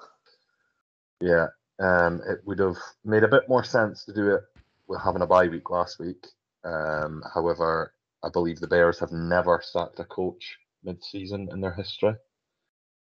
Yeah, 1.22 1.48
um, 1.80 2.22
it 2.28 2.39
would 2.45 2.60
have 2.60 2.78
made 3.04 3.24
a 3.24 3.28
bit 3.28 3.50
more 3.50 3.63
sense 3.63 4.06
to 4.06 4.13
do 4.13 4.36
it 4.36 4.41
with 4.88 5.02
having 5.02 5.22
a 5.22 5.28
bye 5.28 5.48
week 5.48 5.69
last 5.69 6.00
week. 6.00 6.28
Um, 6.63 7.24
however, 7.34 7.93
I 8.23 8.29
believe 8.29 8.60
the 8.60 8.67
Bears 8.67 8.99
have 8.99 9.12
never 9.12 9.62
sacked 9.63 9.99
a 9.99 10.05
coach 10.05 10.58
mid-season 10.84 11.49
in 11.51 11.62
their 11.62 11.73
history, 11.73 12.15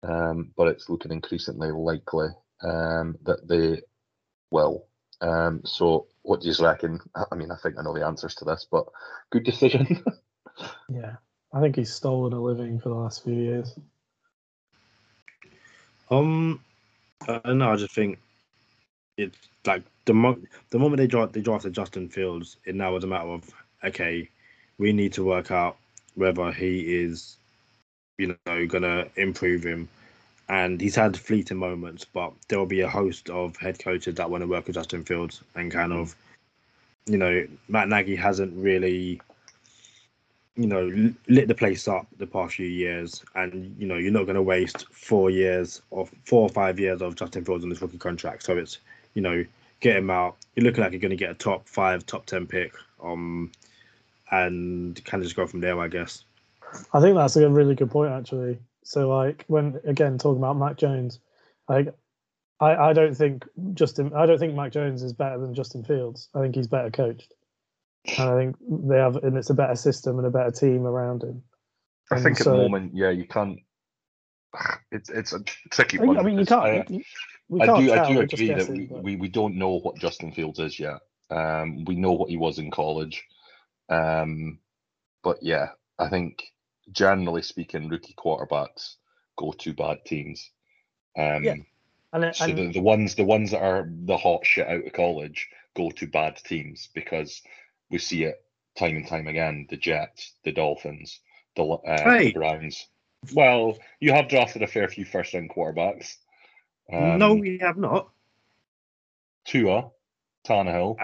um, 0.02 0.52
but 0.56 0.68
it's 0.68 0.88
looking 0.88 1.12
increasingly 1.12 1.70
likely 1.70 2.28
um, 2.62 3.16
that 3.22 3.46
they 3.48 3.82
will. 4.50 4.86
Um, 5.20 5.62
so, 5.64 6.06
what 6.22 6.40
do 6.40 6.48
you 6.48 6.54
reckon? 6.64 7.00
I 7.30 7.34
mean, 7.34 7.50
I 7.50 7.56
think 7.56 7.76
I 7.78 7.82
know 7.82 7.94
the 7.94 8.06
answers 8.06 8.34
to 8.36 8.44
this, 8.44 8.66
but 8.70 8.86
good 9.30 9.44
decision. 9.44 10.04
Yeah, 10.88 11.16
I 11.52 11.60
think 11.60 11.76
he's 11.76 11.92
stolen 11.92 12.32
a 12.32 12.40
living 12.40 12.78
for 12.78 12.90
the 12.90 12.94
last 12.94 13.24
few 13.24 13.34
years. 13.34 13.78
Um, 16.10 16.60
uh, 17.26 17.52
no, 17.52 17.72
I 17.72 17.76
just 17.76 17.94
think 17.94 18.18
it's 19.16 19.38
like 19.66 19.82
the 20.04 20.14
mo- 20.14 20.42
the 20.70 20.78
moment 20.78 20.98
they 20.98 21.06
draft 21.06 21.32
they 21.32 21.40
drafted 21.40 21.72
Justin 21.72 22.08
Fields, 22.08 22.58
it 22.64 22.74
now 22.74 22.92
was 22.92 23.04
a 23.04 23.06
matter 23.06 23.28
of 23.30 23.48
okay, 23.82 24.28
we 24.78 24.92
need 24.92 25.12
to 25.14 25.24
work 25.24 25.50
out 25.50 25.76
whether 26.14 26.52
he 26.52 26.80
is, 27.02 27.36
you 28.18 28.36
know, 28.46 28.66
gonna 28.66 29.06
improve 29.16 29.64
him. 29.64 29.88
And 30.48 30.80
he's 30.80 30.94
had 30.94 31.16
fleeting 31.16 31.56
moments, 31.56 32.04
but 32.04 32.32
there 32.48 32.58
will 32.58 32.66
be 32.66 32.82
a 32.82 32.88
host 32.88 33.30
of 33.30 33.56
head 33.56 33.78
coaches 33.78 34.16
that 34.16 34.30
want 34.30 34.42
to 34.42 34.46
work 34.46 34.66
with 34.66 34.76
Justin 34.76 35.02
Fields 35.02 35.42
and 35.54 35.72
kind 35.72 35.92
of, 35.92 36.14
you 37.06 37.16
know, 37.16 37.46
Matt 37.68 37.88
Nagy 37.88 38.14
hasn't 38.14 38.52
really, 38.54 39.20
you 40.56 40.66
know, 40.66 41.14
lit 41.28 41.48
the 41.48 41.54
place 41.54 41.88
up 41.88 42.06
the 42.18 42.26
past 42.26 42.56
few 42.56 42.66
years, 42.66 43.24
and 43.34 43.74
you 43.78 43.86
know, 43.86 43.96
you're 43.96 44.12
not 44.12 44.24
going 44.24 44.36
to 44.36 44.42
waste 44.42 44.86
four 44.92 45.30
years 45.30 45.80
or 45.90 46.06
four 46.24 46.42
or 46.42 46.50
five 46.50 46.78
years 46.78 47.00
of 47.00 47.16
Justin 47.16 47.44
Fields 47.44 47.64
on 47.64 47.70
this 47.70 47.80
rookie 47.80 47.98
contract. 47.98 48.42
So 48.42 48.58
it's, 48.58 48.78
you 49.14 49.22
know, 49.22 49.44
get 49.80 49.96
him 49.96 50.10
out. 50.10 50.36
You're 50.54 50.64
looking 50.64 50.84
like 50.84 50.92
you're 50.92 51.00
going 51.00 51.10
to 51.10 51.16
get 51.16 51.30
a 51.30 51.34
top 51.34 51.66
five, 51.66 52.04
top 52.04 52.26
ten 52.26 52.46
pick, 52.46 52.74
um, 53.02 53.50
and 54.30 55.02
kind 55.04 55.22
of 55.22 55.26
just 55.26 55.36
go 55.36 55.46
from 55.46 55.60
there, 55.60 55.78
I 55.80 55.88
guess. 55.88 56.24
I 56.92 57.00
think 57.00 57.16
that's 57.16 57.36
a 57.36 57.48
really 57.48 57.74
good 57.74 57.90
point, 57.90 58.12
actually. 58.12 58.58
So, 58.82 59.08
like, 59.08 59.44
when 59.46 59.80
again 59.84 60.18
talking 60.18 60.38
about 60.42 60.58
Mac 60.58 60.76
Jones, 60.76 61.20
like, 61.68 61.94
I, 62.60 62.74
I 62.74 62.92
don't 62.92 63.14
think 63.16 63.44
Justin, 63.74 64.12
I 64.14 64.26
don't 64.26 64.38
think 64.38 64.54
Mac 64.54 64.72
Jones 64.72 65.02
is 65.02 65.12
better 65.12 65.38
than 65.38 65.54
Justin 65.54 65.84
Fields. 65.84 66.28
I 66.34 66.40
think 66.40 66.54
he's 66.54 66.66
better 66.66 66.90
coached, 66.90 67.32
and 68.18 68.30
I 68.30 68.36
think 68.36 68.56
they 68.68 68.96
have, 68.96 69.16
and 69.16 69.36
it's 69.36 69.50
a 69.50 69.54
better 69.54 69.76
system 69.76 70.18
and 70.18 70.26
a 70.26 70.30
better 70.30 70.50
team 70.50 70.86
around 70.86 71.22
him. 71.22 71.42
I 72.10 72.16
And 72.16 72.24
think 72.24 72.40
at 72.40 72.44
the 72.44 72.52
moment, 72.52 72.92
yeah, 72.94 73.10
you 73.10 73.26
can't. 73.26 73.58
It's 74.92 75.10
it's 75.10 75.32
a 75.32 75.40
tricky 75.70 75.98
one. 75.98 76.18
I 76.18 76.22
mean, 76.22 76.38
you 76.38 76.46
can't. 76.46 76.90
you- 76.90 77.02
we 77.48 77.60
I 77.60 77.66
can't 77.66 77.84
do, 77.84 77.92
I 77.92 78.08
do 78.08 78.16
we're 78.16 78.26
just 78.26 78.42
agree 78.42 78.54
that 78.54 78.68
we, 78.68 78.86
but- 78.86 79.02
we, 79.02 79.16
we 79.16 79.28
don't 79.28 79.56
know 79.56 79.78
what 79.80 79.98
Justin 79.98 80.32
Fields 80.32 80.58
is 80.58 80.80
yet. 80.80 81.00
Um, 81.30 81.84
we 81.84 81.94
know 81.94 82.12
what 82.12 82.30
he 82.30 82.36
was 82.38 82.58
in 82.58 82.70
college. 82.70 83.22
Um, 83.88 84.58
but 85.22 85.38
yeah, 85.42 85.70
I 85.98 86.08
think 86.08 86.42
generally 86.92 87.42
speaking, 87.42 87.88
rookie 87.88 88.14
quarterbacks 88.16 88.96
go 89.36 89.52
to 89.52 89.72
bad 89.74 90.04
teams. 90.04 90.50
Um, 91.16 91.44
Yeah, 91.44 91.54
and, 92.12 92.24
it- 92.24 92.36
so 92.36 92.44
and 92.44 92.58
the, 92.58 92.72
the 92.72 92.80
ones 92.82 93.14
the 93.14 93.24
ones 93.24 93.50
that 93.52 93.62
are 93.62 93.88
the 93.90 94.16
hot 94.16 94.44
shit 94.46 94.66
out 94.68 94.86
of 94.86 94.92
college 94.92 95.48
go 95.76 95.90
to 95.90 96.06
bad 96.06 96.36
teams 96.36 96.88
because 96.94 97.42
we 97.90 97.98
see 97.98 98.24
it 98.24 98.44
time 98.76 98.96
and 98.96 99.06
time 99.06 99.26
again. 99.28 99.66
The 99.70 99.76
Jets, 99.76 100.34
the 100.44 100.52
Dolphins, 100.52 101.20
the, 101.56 101.62
uh, 101.64 102.02
Hey. 102.10 102.26
the 102.32 102.38
Browns. 102.38 102.88
Well, 103.32 103.78
you 104.00 104.12
have 104.12 104.28
drafted 104.28 104.62
a 104.62 104.66
fair 104.66 104.86
few 104.88 105.04
first 105.04 105.32
round 105.34 105.50
quarterbacks. 105.50 106.16
Um, 106.92 107.18
no, 107.18 107.34
we 107.34 107.58
have 107.58 107.76
not. 107.78 108.10
Tua, 109.46 109.90
Tannehill. 110.46 110.96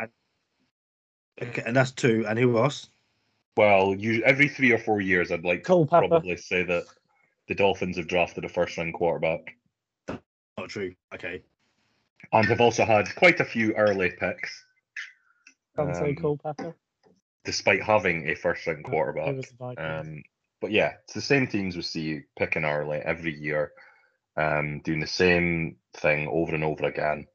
Okay, 1.42 1.62
and 1.64 1.74
that's 1.74 1.90
two. 1.92 2.24
And 2.28 2.38
who 2.38 2.58
else? 2.58 2.88
Well, 3.56 3.94
you, 3.94 4.22
every 4.24 4.48
three 4.48 4.72
or 4.72 4.78
four 4.78 5.00
years, 5.00 5.30
I'd 5.32 5.44
like 5.44 5.60
to 5.62 5.66
Culpepper. 5.66 6.08
probably 6.08 6.36
say 6.36 6.62
that 6.64 6.84
the 7.48 7.54
Dolphins 7.54 7.96
have 7.96 8.06
drafted 8.08 8.44
a 8.44 8.48
first 8.48 8.76
round 8.78 8.94
quarterback 8.94 9.56
Not 10.08 10.68
true. 10.68 10.94
Okay. 11.14 11.42
and 12.32 12.46
have 12.46 12.60
also 12.60 12.84
had 12.84 13.14
quite 13.16 13.40
a 13.40 13.44
few 13.44 13.72
early 13.74 14.10
picks, 14.10 14.64
Daunte 15.76 16.10
um, 16.10 16.14
Culpepper. 16.16 16.74
despite 17.44 17.82
having 17.82 18.28
a 18.28 18.34
first 18.34 18.66
round 18.66 18.84
quarterback. 18.84 19.36
was 19.36 19.46
the 19.48 19.56
Vikings. 19.56 20.06
Um, 20.08 20.22
but 20.60 20.70
yeah, 20.70 20.94
it's 21.04 21.14
the 21.14 21.20
same 21.20 21.46
teams 21.46 21.74
we 21.74 21.82
see 21.82 22.22
picking 22.38 22.64
early 22.64 22.98
every 22.98 23.34
year, 23.34 23.72
um, 24.36 24.80
doing 24.84 25.00
the 25.00 25.06
same 25.06 25.76
thing 25.94 26.28
over 26.28 26.54
and 26.54 26.62
over 26.64 26.84
again. 26.84 27.26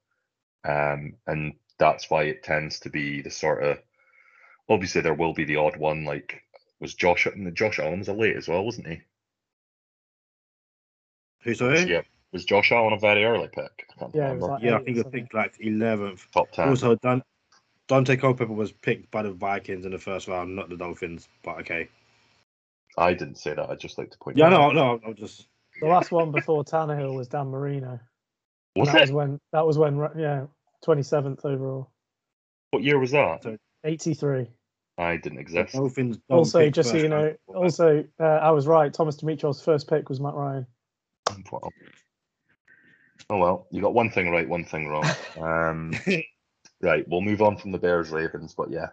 Um, 0.63 1.15
and 1.27 1.53
that's 1.77 2.09
why 2.09 2.23
it 2.23 2.43
tends 2.43 2.79
to 2.81 2.89
be 2.89 3.21
the 3.21 3.29
sort 3.31 3.63
of 3.63 3.79
obviously 4.69 5.01
there 5.01 5.13
will 5.13 5.33
be 5.33 5.45
the 5.45 5.57
odd 5.57 5.77
one 5.77 6.05
like 6.05 6.41
was 6.79 6.93
Josh 6.93 7.27
Josh 7.53 7.79
Allen 7.79 7.99
was 7.99 8.07
a 8.07 8.13
late 8.13 8.35
as 8.35 8.47
well, 8.47 8.63
wasn't 8.65 8.87
he? 8.87 9.01
Who 11.43 11.53
sorry? 11.53 11.81
Yeah. 11.83 12.01
Was 12.31 12.43
Josh 12.45 12.71
Allen 12.71 12.93
a 12.93 12.99
very 12.99 13.23
early 13.23 13.47
pick? 13.47 13.87
I 13.95 13.99
can't 13.99 14.15
Yeah, 14.15 14.31
it 14.31 14.35
was 14.35 14.43
like- 14.49 14.63
Yeah, 14.63 14.75
I 14.77 14.83
think 14.83 14.97
or 14.97 15.01
it 15.01 15.11
picked 15.11 15.33
like 15.33 15.55
eleventh. 15.59 16.27
Top 16.33 16.51
ten. 16.51 16.67
Also, 16.69 16.95
Dan- 16.95 17.23
Daunte 17.87 18.19
Culpepper 18.19 18.51
was 18.51 18.71
picked 18.71 19.09
by 19.11 19.21
the 19.21 19.31
Vikings 19.31 19.85
in 19.85 19.91
the 19.91 19.99
first 19.99 20.27
round, 20.27 20.55
not 20.55 20.69
the 20.69 20.75
Dolphins. 20.75 21.29
But 21.43 21.59
okay. 21.59 21.87
I 22.97 23.13
didn't 23.13 23.35
say 23.35 23.53
that. 23.53 23.69
I'd 23.69 23.79
just 23.79 23.97
like 23.97 24.09
to 24.11 24.17
point 24.17 24.37
Yeah, 24.37 24.49
that 24.49 24.59
out. 24.59 24.73
no, 24.73 24.95
no. 24.95 25.01
I'll 25.05 25.13
just. 25.13 25.47
The 25.79 25.87
last 25.87 26.11
one 26.11 26.31
before 26.31 26.63
Tannehill 26.63 27.13
was 27.15 27.27
Dan 27.27 27.47
Marino. 27.47 27.91
And 27.91 27.99
Was 28.75 28.87
that 28.89 28.97
it? 28.97 29.01
was 29.01 29.11
when 29.11 29.39
that 29.53 29.65
was 29.65 29.77
when 29.77 29.97
yeah, 30.17 30.45
twenty 30.83 31.03
seventh 31.03 31.45
overall. 31.45 31.91
What 32.71 32.83
year 32.83 32.97
was 32.99 33.11
that? 33.11 33.43
So- 33.43 33.57
Eighty 33.85 34.13
three. 34.13 34.49
I 34.97 35.17
didn't 35.17 35.35
The 35.35 35.41
exist. 35.41 35.73
Dolphins. 35.73 36.17
Also, 36.29 36.69
just 36.69 36.89
so 36.89 36.97
you 36.97 37.09
know, 37.09 37.35
also 37.47 38.03
uh, 38.19 38.23
I 38.23 38.51
was 38.51 38.67
right. 38.67 38.93
Thomas 38.93 39.17
Dimitroff's 39.17 39.61
first 39.61 39.89
pick 39.89 40.09
was 40.09 40.19
Matt 40.19 40.33
Ryan. 40.33 40.65
Well, 41.51 41.71
Oh 43.29 43.37
well, 43.37 43.67
you 43.71 43.81
got 43.81 43.93
one 43.93 44.09
thing 44.11 44.29
right, 44.29 44.47
one 44.47 44.65
thing 44.65 44.87
wrong. 44.87 45.05
Um, 45.41 45.93
right, 46.81 47.05
we'll 47.09 47.21
move 47.21 47.41
on 47.41 47.57
from 47.57 47.71
the 47.71 47.77
Bears 47.77 48.09
Ravens, 48.09 48.53
but 48.55 48.71
yeah, 48.71 48.87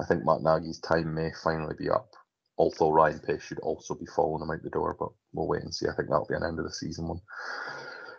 I 0.00 0.04
think 0.06 0.24
Matt 0.24 0.42
Nagy's 0.42 0.80
time 0.80 1.14
may 1.14 1.30
finally 1.44 1.74
be 1.78 1.90
up. 1.90 2.14
Although 2.56 2.92
Ryan 2.92 3.20
Pace 3.20 3.42
should 3.42 3.58
also 3.60 3.94
be 3.94 4.06
following 4.06 4.42
him 4.42 4.50
out 4.50 4.62
the 4.62 4.70
door, 4.70 4.96
but 4.98 5.10
we'll 5.32 5.48
wait 5.48 5.62
and 5.62 5.74
see. 5.74 5.86
I 5.86 5.94
think 5.94 6.08
that'll 6.08 6.26
be 6.26 6.34
an 6.34 6.44
end 6.44 6.58
of 6.58 6.64
the 6.64 6.72
season 6.72 7.08
one. 7.08 7.20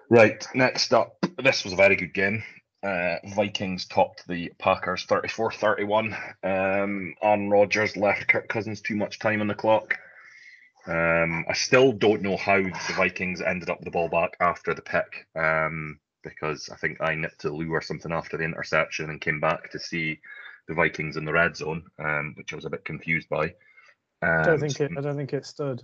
Right, 0.10 0.46
next 0.54 0.94
up, 0.94 1.18
this 1.42 1.64
was 1.64 1.74
a 1.74 1.78
very 1.78 1.96
good 1.96 2.14
game. 2.14 2.44
Uh, 2.84 3.16
Vikings 3.34 3.86
topped 3.86 4.28
the 4.28 4.52
Packers 4.60 5.06
34 5.06 5.54
31. 5.54 6.14
Um, 6.44 7.16
Aaron 7.22 7.50
Rodgers 7.50 7.96
left 7.96 8.28
Kirk 8.28 8.50
Cousins 8.50 8.82
too 8.82 8.98
much 8.98 9.20
time 9.20 9.40
on 9.40 9.48
the 9.48 9.56
clock. 9.56 9.98
Um, 10.86 11.46
I 11.48 11.54
still 11.54 11.94
don't 11.94 12.22
know 12.22 12.36
how 12.36 12.62
the 12.62 12.94
Vikings 12.98 13.42
ended 13.42 13.70
up 13.70 13.80
with 13.80 13.86
the 13.86 13.92
ball 13.92 14.10
back 14.10 14.36
after 14.42 14.74
the 14.74 14.82
pick, 14.82 15.28
um, 15.34 15.98
because 16.24 16.70
I 16.70 16.76
think 16.76 17.00
I 17.00 17.16
nipped 17.16 17.46
a 17.46 17.50
loo 17.50 17.72
or 17.72 17.82
something 17.82 18.12
after 18.12 18.36
the 18.36 18.44
interception 18.44 19.10
and 19.10 19.22
came 19.22 19.40
back 19.40 19.72
to 19.72 19.80
see 19.80 20.20
the 20.68 20.74
Vikings 20.74 21.16
in 21.16 21.24
the 21.24 21.32
red 21.32 21.56
zone, 21.56 21.86
um, 22.00 22.34
which 22.36 22.52
I 22.52 22.58
was 22.58 22.66
a 22.66 22.70
bit 22.70 22.84
confused 22.84 23.30
by. 23.30 23.54
I 24.22 24.44
don't 24.44 24.60
think 24.60 24.80
it. 24.82 24.92
I 24.98 25.02
don't 25.02 25.16
think 25.16 25.32
it 25.32 25.46
stood. 25.46 25.84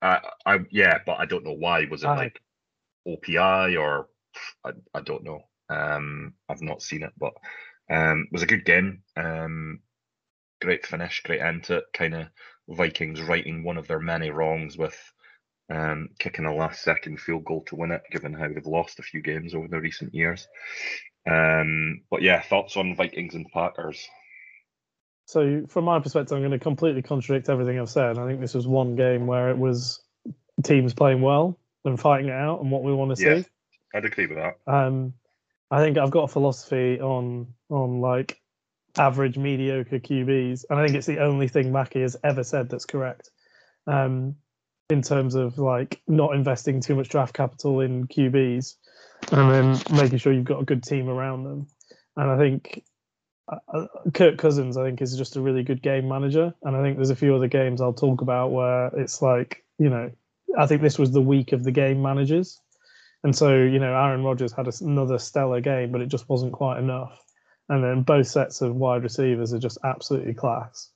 I, 0.00 0.20
I, 0.44 0.58
yeah, 0.70 0.98
but 1.04 1.18
I 1.18 1.24
don't 1.24 1.44
know 1.44 1.52
why. 1.52 1.86
Was 1.90 2.04
it 2.04 2.08
Aye. 2.08 2.16
like 2.16 2.40
OPI 3.08 3.80
or 3.80 4.08
I, 4.64 4.70
I 4.94 5.00
don't 5.00 5.24
know. 5.24 5.42
Um, 5.68 6.34
I've 6.48 6.62
not 6.62 6.82
seen 6.82 7.02
it, 7.02 7.12
but 7.18 7.34
um, 7.90 8.22
it 8.26 8.32
was 8.32 8.42
a 8.42 8.46
good 8.46 8.64
game. 8.64 9.02
Um, 9.16 9.80
great 10.60 10.86
finish, 10.86 11.22
great 11.22 11.40
end 11.40 11.64
to 11.64 11.78
it. 11.78 11.84
Kind 11.92 12.14
of 12.14 12.26
Vikings 12.68 13.20
righting 13.22 13.64
one 13.64 13.76
of 13.78 13.86
their 13.86 14.00
many 14.00 14.30
wrongs 14.30 14.76
with 14.76 14.96
um, 15.72 16.10
kicking 16.18 16.44
a 16.44 16.54
last 16.54 16.82
second 16.82 17.20
field 17.20 17.44
goal 17.44 17.64
to 17.66 17.76
win 17.76 17.90
it, 17.90 18.02
given 18.10 18.32
how 18.32 18.48
they've 18.48 18.66
lost 18.66 18.98
a 18.98 19.02
few 19.02 19.20
games 19.20 19.54
over 19.54 19.68
the 19.68 19.80
recent 19.80 20.14
years. 20.14 20.46
Um, 21.28 22.02
but 22.10 22.22
yeah, 22.22 22.40
thoughts 22.40 22.76
on 22.76 22.94
Vikings 22.94 23.34
and 23.34 23.46
Packers? 23.52 24.06
So 25.26 25.66
from 25.68 25.84
my 25.84 25.98
perspective, 25.98 26.36
I'm 26.36 26.42
going 26.42 26.52
to 26.52 26.58
completely 26.58 27.02
contradict 27.02 27.48
everything 27.48 27.80
I've 27.80 27.90
said. 27.90 28.16
I 28.16 28.26
think 28.26 28.40
this 28.40 28.54
was 28.54 28.68
one 28.68 28.94
game 28.94 29.26
where 29.26 29.50
it 29.50 29.58
was 29.58 30.00
teams 30.62 30.94
playing 30.94 31.20
well 31.20 31.58
and 31.84 31.98
fighting 31.98 32.28
it 32.28 32.34
out 32.34 32.60
and 32.60 32.70
what 32.70 32.84
we 32.84 32.92
want 32.92 33.16
to 33.16 33.22
Yeah. 33.22 33.42
see. 33.42 33.48
I'd 33.94 34.04
agree 34.04 34.26
with 34.26 34.38
that. 34.38 34.58
Um, 34.66 35.14
I 35.70 35.80
think 35.80 35.98
I've 35.98 36.10
got 36.10 36.24
a 36.24 36.28
philosophy 36.28 37.00
on 37.00 37.48
on 37.70 38.00
like 38.00 38.40
average 38.96 39.36
mediocre 39.36 39.98
QBs, 39.98 40.64
and 40.70 40.78
I 40.78 40.86
think 40.86 40.96
it's 40.96 41.06
the 41.06 41.20
only 41.20 41.48
thing 41.48 41.72
Mackey 41.72 42.02
has 42.02 42.16
ever 42.22 42.44
said 42.44 42.68
that's 42.68 42.86
correct. 42.86 43.30
Um, 43.86 44.36
in 44.88 45.02
terms 45.02 45.34
of 45.34 45.58
like 45.58 46.00
not 46.06 46.34
investing 46.34 46.80
too 46.80 46.94
much 46.94 47.08
draft 47.08 47.34
capital 47.34 47.80
in 47.80 48.06
QBs, 48.06 48.76
and 49.32 49.50
then 49.50 49.98
making 49.98 50.18
sure 50.18 50.32
you've 50.32 50.44
got 50.44 50.62
a 50.62 50.64
good 50.64 50.82
team 50.82 51.08
around 51.08 51.44
them. 51.44 51.66
And 52.16 52.30
I 52.30 52.38
think 52.38 52.84
uh, 53.48 53.58
uh, 53.72 53.86
Kirk 54.14 54.38
Cousins, 54.38 54.76
I 54.76 54.84
think, 54.84 55.02
is 55.02 55.16
just 55.16 55.36
a 55.36 55.40
really 55.40 55.62
good 55.62 55.82
game 55.82 56.08
manager. 56.08 56.54
And 56.62 56.76
I 56.76 56.82
think 56.82 56.96
there's 56.96 57.10
a 57.10 57.16
few 57.16 57.34
other 57.34 57.48
games 57.48 57.80
I'll 57.80 57.92
talk 57.92 58.20
about 58.20 58.52
where 58.52 58.88
it's 58.96 59.22
like, 59.22 59.64
you 59.78 59.88
know, 59.88 60.10
I 60.58 60.66
think 60.66 60.82
this 60.82 60.98
was 60.98 61.12
the 61.12 61.20
week 61.20 61.52
of 61.52 61.64
the 61.64 61.72
game 61.72 62.02
managers. 62.02 62.60
And 63.26 63.34
so, 63.34 63.56
you 63.56 63.80
know, 63.80 63.92
Aaron 63.92 64.22
Rodgers 64.22 64.52
had 64.52 64.68
another 64.80 65.18
stellar 65.18 65.60
game, 65.60 65.90
but 65.90 66.00
it 66.00 66.06
just 66.06 66.28
wasn't 66.28 66.52
quite 66.52 66.78
enough. 66.78 67.24
And 67.68 67.82
then 67.82 68.02
both 68.02 68.28
sets 68.28 68.60
of 68.62 68.76
wide 68.76 69.02
receivers 69.02 69.52
are 69.52 69.58
just 69.58 69.78
absolutely 69.82 70.32
class. 70.32 70.90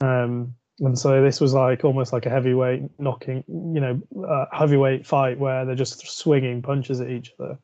Um, 0.00 0.56
and 0.80 0.98
so 0.98 1.22
this 1.22 1.40
was 1.40 1.54
like 1.54 1.84
almost 1.84 2.12
like 2.12 2.26
a 2.26 2.30
heavyweight 2.30 2.82
knocking, 2.98 3.44
you 3.46 3.78
know, 3.80 4.02
uh, 4.28 4.46
heavyweight 4.50 5.06
fight 5.06 5.38
where 5.38 5.64
they're 5.64 5.76
just 5.76 6.04
swinging 6.18 6.62
punches 6.62 7.00
at 7.00 7.10
each 7.10 7.30
other. 7.38 7.56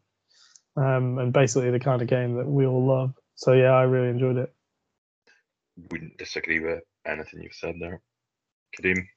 Um, 0.77 1.19
and 1.19 1.33
basically 1.33 1.73
the 1.73 1.81
kind 1.81 2.01
of 2.01 2.07
game 2.07 2.37
that 2.37 2.47
we 2.47 2.67
all 2.67 2.87
love. 2.87 3.15
So 3.35 3.53
yeah, 3.53 3.73
I 3.73 3.83
really 3.83 4.11
enjoyed 4.11 4.37
it. 4.37 4.55
Wouldn't 5.91 6.19
disagree 6.19 6.61
with 6.61 6.85
anything 7.05 7.43
you've 7.43 7.53
said 7.55 7.81
there. 7.81 8.01
Kadeem? 8.79 9.09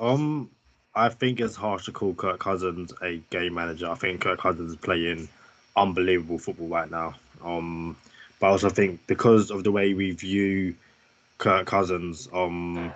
Um, 0.00 0.50
I 0.94 1.08
think 1.08 1.40
it's 1.40 1.56
harsh 1.56 1.86
to 1.86 1.92
call 1.92 2.14
Kirk 2.14 2.38
Cousins 2.38 2.92
a 3.02 3.18
game 3.30 3.54
manager. 3.54 3.90
I 3.90 3.94
think 3.94 4.20
Kirk 4.20 4.40
Cousins 4.40 4.72
is 4.72 4.76
playing 4.76 5.28
unbelievable 5.76 6.38
football 6.38 6.68
right 6.68 6.90
now. 6.90 7.14
Um, 7.42 7.96
but 8.38 8.48
I 8.48 8.50
also 8.50 8.68
think 8.68 9.06
because 9.06 9.50
of 9.50 9.64
the 9.64 9.72
way 9.72 9.94
we 9.94 10.10
view 10.10 10.74
Kirk 11.38 11.66
Cousins, 11.66 12.28
um, 12.32 12.92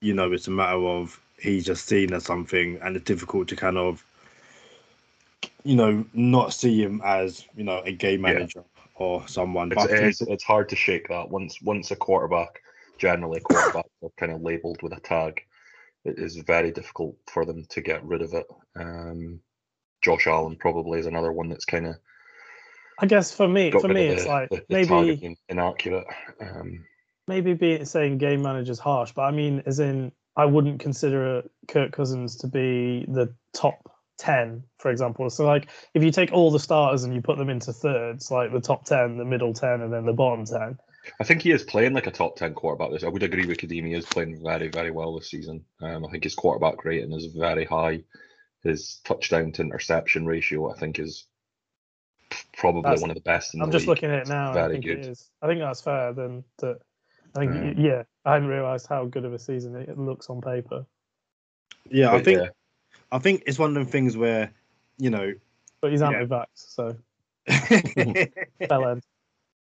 you 0.00 0.14
know, 0.14 0.32
it's 0.32 0.46
a 0.46 0.52
matter 0.52 0.78
of 0.78 1.20
he's 1.38 1.64
just 1.64 1.86
seen 1.86 2.12
as 2.12 2.24
something, 2.24 2.78
and 2.82 2.94
it's 2.94 3.04
difficult 3.04 3.48
to 3.48 3.56
kind 3.56 3.76
of, 3.76 4.04
you 5.64 5.74
know, 5.74 6.04
not 6.12 6.52
see 6.52 6.80
him 6.80 7.00
as 7.04 7.44
you 7.56 7.64
know 7.64 7.82
a 7.84 7.92
game 7.92 8.20
Yeah. 8.20 8.34
manager 8.34 8.62
or 8.94 9.26
someone. 9.26 9.72
It's, 9.72 9.82
But 9.82 9.90
it's, 9.90 10.20
it's 10.20 10.44
hard 10.44 10.68
to 10.68 10.76
shake 10.76 11.08
that 11.08 11.28
once 11.28 11.60
once 11.60 11.90
a 11.90 11.96
quarterback, 11.96 12.62
generally 12.98 13.40
quarterbacks 13.40 13.90
are 14.02 14.10
kind 14.16 14.30
of 14.30 14.42
labelled 14.42 14.80
with 14.82 14.92
a 14.92 15.00
tag. 15.00 15.42
It 16.06 16.18
is 16.18 16.36
very 16.36 16.70
difficult 16.70 17.16
for 17.26 17.44
them 17.44 17.64
to 17.70 17.80
get 17.80 18.04
rid 18.04 18.22
of 18.22 18.32
it. 18.34 18.46
Um, 18.76 19.40
Josh 20.02 20.26
Allen 20.26 20.56
probably 20.56 21.00
is 21.00 21.06
another 21.06 21.32
one 21.32 21.48
that's 21.48 21.64
kind 21.64 21.86
of 21.86 21.96
I 22.98 23.06
guess 23.06 23.34
for 23.34 23.46
me, 23.46 23.70
for 23.70 23.88
me, 23.88 24.06
it's 24.06 24.24
the, 24.24 24.28
like 24.28 24.48
the, 24.50 24.64
the 24.68 24.86
maybe 24.86 25.36
inaccurate. 25.48 26.06
Um, 26.40 26.84
maybe 27.28 27.52
being 27.52 27.84
saying 27.84 28.18
game 28.18 28.42
manager's 28.42 28.78
harsh, 28.78 29.12
but 29.12 29.22
I 29.22 29.32
mean, 29.32 29.62
as 29.66 29.80
in, 29.80 30.12
I 30.36 30.44
wouldn't 30.44 30.80
consider 30.80 31.42
Kirk 31.68 31.92
Cousins 31.92 32.36
to 32.36 32.46
be 32.46 33.04
the 33.08 33.34
top 33.52 33.90
ten, 34.18 34.62
for 34.78 34.90
example. 34.90 35.28
So 35.28 35.44
like, 35.44 35.68
if 35.94 36.02
you 36.02 36.10
take 36.10 36.32
all 36.32 36.50
the 36.50 36.58
starters 36.58 37.04
and 37.04 37.14
you 37.14 37.20
put 37.20 37.36
them 37.36 37.50
into 37.50 37.72
thirds, 37.72 38.30
like 38.30 38.52
the 38.52 38.60
top 38.60 38.84
ten, 38.84 39.18
the 39.18 39.24
middle 39.24 39.52
ten, 39.52 39.82
and 39.82 39.92
then 39.92 40.06
the 40.06 40.12
bottom 40.12 40.44
ten, 40.46 40.78
I 41.20 41.24
think 41.24 41.42
he 41.42 41.50
is 41.52 41.62
playing 41.62 41.92
like 41.94 42.06
a 42.06 42.10
top 42.10 42.36
ten 42.36 42.54
quarterback. 42.54 42.90
This 42.90 43.04
I 43.04 43.08
would 43.08 43.22
agree 43.22 43.46
with 43.46 43.58
Kadeem. 43.58 43.86
He 43.86 43.94
is 43.94 44.06
playing 44.06 44.42
very 44.42 44.68
very 44.68 44.90
well 44.90 45.14
this 45.16 45.30
season. 45.30 45.64
Um, 45.80 46.04
I 46.04 46.10
think 46.10 46.24
his 46.24 46.34
quarterback 46.34 46.84
rating 46.84 47.12
is 47.12 47.26
very 47.26 47.64
high. 47.64 48.02
His 48.62 49.00
touchdown 49.04 49.52
to 49.52 49.62
interception 49.62 50.26
ratio, 50.26 50.72
I 50.72 50.78
think, 50.78 50.98
is 50.98 51.26
probably 52.56 52.82
That's- 52.82 53.00
one 53.00 53.10
of 53.10 53.14
the 53.16 53.20
best 53.22 53.54
in 53.54 53.62
I'm 53.62 53.68
the 53.68 53.72
just 53.72 53.82
league. 53.82 53.88
looking 53.90 54.10
at 54.10 54.20
it 54.22 54.28
now. 54.28 54.50
and 54.50 54.58
I 54.58 54.62
Very 54.62 54.72
think 54.74 54.84
good. 54.86 54.98
it 54.98 55.06
is. 55.06 55.30
I 55.40 55.46
think 55.46 55.60
that's 55.60 55.80
fair. 55.80 56.12
Then 56.12 56.42
that. 56.58 56.78
I 57.34 57.38
think 57.40 57.52
Um, 57.52 57.74
yeah, 57.84 58.02
I 58.24 58.32
hadn't 58.34 58.48
realised 58.48 58.86
how 58.88 59.04
good 59.04 59.24
of 59.26 59.34
a 59.34 59.38
season 59.38 59.76
it 59.76 59.98
looks 59.98 60.30
on 60.30 60.40
paper. 60.40 60.86
yeah, 61.90 62.10
I 62.12 62.22
think 62.22 62.40
yeah, 62.40 62.48
I 63.12 63.18
think 63.18 63.42
it's 63.46 63.58
one 63.58 63.70
of 63.70 63.74
them 63.74 63.86
things 63.86 64.16
where, 64.16 64.52
you 64.98 65.10
know, 65.10 65.34
But 65.82 65.90
he's 65.92 66.00
Yeah. 66.00 66.08
anti-vax, 66.10 66.46
so 66.54 66.96
fell 68.68 68.88
end. 68.88 69.02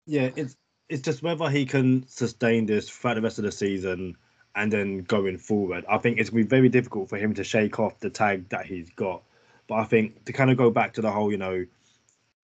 yeah, 0.06 0.30
it's 0.34 0.56
it's 0.88 1.02
just 1.02 1.22
whether 1.22 1.50
he 1.50 1.66
can 1.66 2.06
sustain 2.08 2.66
this 2.66 2.88
throughout 2.88 3.14
the 3.14 3.22
rest 3.22 3.38
of 3.38 3.44
the 3.44 3.52
season 3.52 4.16
and 4.54 4.72
then 4.72 5.02
going 5.04 5.38
forward. 5.38 5.84
I 5.88 5.98
think 5.98 6.18
it's 6.18 6.30
gonna 6.30 6.42
be 6.42 6.48
very 6.48 6.68
difficult 6.68 7.08
for 7.08 7.16
him 7.18 7.34
to 7.34 7.44
shake 7.44 7.78
off 7.78 8.00
the 8.00 8.10
tag 8.10 8.48
that 8.48 8.66
he's 8.66 8.90
got. 8.90 9.22
But 9.66 9.76
I 9.76 9.84
think 9.84 10.24
to 10.24 10.32
kind 10.32 10.50
of 10.50 10.56
go 10.56 10.70
back 10.70 10.94
to 10.94 11.02
the 11.02 11.10
whole, 11.10 11.30
you 11.30 11.36
know, 11.36 11.64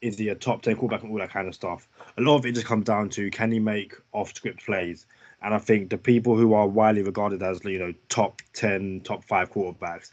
is 0.01 0.17
he 0.17 0.27
a 0.29 0.35
top 0.35 0.61
ten 0.61 0.75
quarterback 0.75 1.03
and 1.03 1.11
all 1.11 1.19
that 1.19 1.31
kind 1.31 1.47
of 1.47 1.55
stuff. 1.55 1.87
A 2.17 2.21
lot 2.21 2.35
of 2.35 2.45
it 2.45 2.51
just 2.51 2.67
comes 2.67 2.85
down 2.85 3.09
to 3.11 3.31
can 3.31 3.51
he 3.51 3.59
make 3.59 3.95
off 4.11 4.35
script 4.35 4.65
plays. 4.65 5.05
And 5.41 5.53
I 5.53 5.57
think 5.57 5.89
the 5.89 5.97
people 5.97 6.37
who 6.37 6.53
are 6.53 6.67
widely 6.67 7.03
regarded 7.03 7.41
as 7.41 7.63
you 7.63 7.79
know 7.79 7.93
top 8.09 8.41
ten, 8.53 9.01
top 9.03 9.23
five 9.23 9.51
quarterbacks 9.51 10.11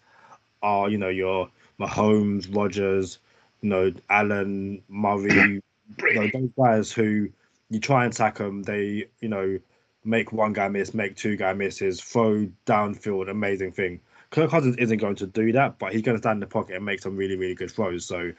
are 0.63 0.89
you 0.89 0.99
know 0.99 1.09
your 1.09 1.51
Mahomes, 1.81 2.55
Rodgers, 2.55 3.19
you 3.61 3.71
know 3.71 3.93
Allen, 4.09 4.83
Murray, 4.89 5.61
you 5.99 6.15
know, 6.15 6.31
those 6.33 6.51
guys 6.57 6.93
who 6.93 7.29
you 7.71 7.81
try 7.81 8.05
and 8.05 8.15
sack 8.15 8.37
them, 8.39 8.63
they, 8.63 9.07
you 9.21 9.29
know, 9.29 9.59
make 10.05 10.33
one 10.33 10.53
guy 10.53 10.69
miss, 10.69 10.93
make 10.93 11.17
two 11.17 11.37
guy 11.37 11.53
misses, 11.53 12.01
throw 12.01 12.49
downfield, 12.67 13.31
amazing 13.31 13.73
thing. 13.73 14.01
Kirk 14.31 14.51
Cousins 14.51 14.77
isn't 14.77 14.99
going 14.99 15.17
to 15.17 15.27
do 15.27 15.53
that, 15.53 15.79
but 15.79 15.93
he's 15.93 16.03
going 16.03 16.17
to 16.17 16.23
stand 16.23 16.37
in 16.37 16.41
the 16.41 16.47
pocket 16.47 16.77
and 16.77 16.85
make 16.85 17.01
some 17.01 17.17
really, 17.17 17.37
really 17.37 17.55
good 17.55 17.71
throws. 17.71 18.05
So, 18.05 18.33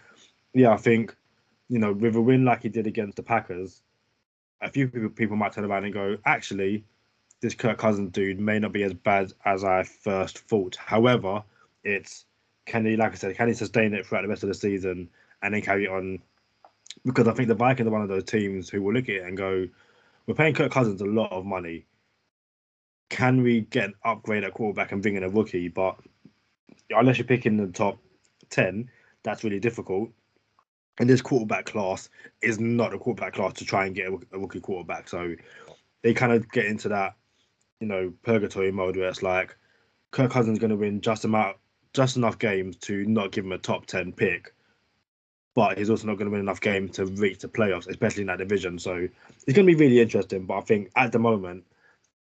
yeah, 0.54 0.72
I 0.72 0.78
think, 0.78 1.16
you 1.70 1.80
know, 1.80 1.94
with 1.94 2.16
a 2.16 2.22
win 2.22 2.46
like 2.46 2.64
he 2.64 2.70
did 2.70 2.88
against 2.88 3.18
the 3.18 3.24
Packers, 3.24 3.82
a 4.62 4.70
few 4.70 4.88
people, 4.88 5.10
people 5.10 5.36
might 5.36 5.54
turn 5.54 5.66
around 5.66 5.86
and 5.86 5.94
go, 5.94 6.18
actually, 6.26 6.84
this 7.42 7.56
Kirk 7.56 7.78
Cousins 7.78 8.12
dude 8.12 8.40
may 8.40 8.60
not 8.60 8.72
be 8.72 8.84
as 8.84 8.94
bad 8.94 9.34
as 9.46 9.64
I 9.64 9.84
first 9.84 10.40
thought. 10.40 10.76
However, 10.76 11.44
it's 11.84 12.26
can 12.66 12.86
he, 12.86 12.96
like 12.96 13.14
I 13.14 13.16
said, 13.16 13.36
can 13.36 13.48
he 13.48 13.54
sustain 13.54 13.94
it 13.94 14.06
throughout 14.06 14.22
the 14.22 14.28
rest 14.28 14.44
of 14.44 14.50
the 14.50 14.56
season 14.56 15.10
and 15.42 15.54
then 15.54 15.62
carry 15.62 15.86
it 15.86 15.90
on 15.92 16.20
because 17.06 17.28
I 17.28 17.34
think 17.34 17.48
the 17.48 17.56
Vikings 17.56 17.88
are 17.88 17.92
one 17.92 18.02
of 18.02 18.10
those 18.10 18.24
teams 18.24 18.70
who 18.70 18.82
will 18.82 18.94
look 18.94 19.10
at 19.10 19.16
it 19.16 19.24
and 19.24 19.38
go, 19.38 19.68
"We're 20.26 20.36
paying 20.36 20.54
Kirk 20.54 20.72
Cousins 20.72 21.02
a 21.02 21.06
lot 21.06 21.32
of 21.32 21.46
money. 21.46 21.86
Can 23.10 23.42
we 23.42 23.62
get 23.62 23.86
an 23.86 23.96
upgrade 24.06 24.44
at 24.44 24.54
quarterback 24.54 24.92
and 24.92 25.02
bring 25.02 25.16
in 25.16 25.24
a 25.24 25.30
rookie?" 25.30 25.68
But 25.68 26.00
unless 26.92 27.18
you're 27.18 27.28
picking 27.28 27.58
the 27.58 27.68
top 27.68 27.98
ten, 28.50 28.90
that's 29.24 29.44
really 29.44 29.60
difficult. 29.60 30.12
And 31.00 31.10
this 31.10 31.22
quarterback 31.22 31.66
class 31.66 32.10
is 32.42 32.60
not 32.60 32.94
a 32.94 33.00
quarterback 33.00 33.34
class 33.34 33.54
to 33.54 33.66
try 33.66 33.86
and 33.86 33.96
get 33.96 34.08
a, 34.08 34.38
rookie 34.38 34.60
quarterback. 34.60 35.10
So 35.10 35.36
they 36.04 36.14
kind 36.14 36.32
of 36.32 36.52
get 36.52 36.66
into 36.66 36.90
that, 36.90 37.16
you 37.80 37.88
know, 37.88 38.14
purgatory 38.24 38.72
mode 38.72 38.98
where 38.98 39.10
it's 39.10 39.24
like 39.24 39.56
Kirk 40.12 40.32
Cousins 40.32 40.60
going 40.60 40.70
to 40.70 40.76
win 40.76 41.02
just 41.02 41.26
amount, 41.26 41.58
just 41.94 42.18
enough 42.18 42.38
games 42.38 42.76
to 42.78 43.06
not 43.06 43.32
give 43.32 43.46
him 43.46 43.54
a 43.54 43.58
top 43.58 43.88
ten 43.88 44.12
pick 44.12 44.54
but 45.54 45.78
he's 45.78 45.90
also 45.90 46.08
not 46.08 46.18
going 46.18 46.26
to 46.26 46.32
win 46.32 46.40
enough 46.42 46.62
games 46.62 46.92
to 46.96 47.06
reach 47.06 47.40
the 47.40 47.48
playoffs, 47.48 47.88
especially 47.88 48.22
in 48.22 48.28
that 48.28 48.40
division. 48.40 48.80
So 48.80 49.08
it's 49.48 49.56
going 49.56 49.68
to 49.68 49.76
be 49.76 49.76
really 49.76 50.00
interesting. 50.00 50.46
But 50.46 50.58
I 50.58 50.62
think 50.62 50.92
at 50.96 51.12
the 51.12 51.20
moment, 51.20 51.66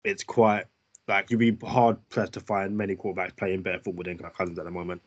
it's 0.05 0.25
quite 0.25 0.65
like 1.09 1.31
you'd 1.31 1.39
be 1.39 1.57
hard 1.67 1.97
pressed 2.09 2.35
to 2.35 2.41
find 2.41 2.77
many 2.77 2.97
quarterbacks 2.97 3.37
playing 3.37 3.63
better 3.63 3.81
football 3.81 4.05
than 4.05 4.19
Kirk 4.19 4.37
Cousins 4.37 4.59
at 4.59 4.65
the 4.65 4.71
moment. 4.71 5.03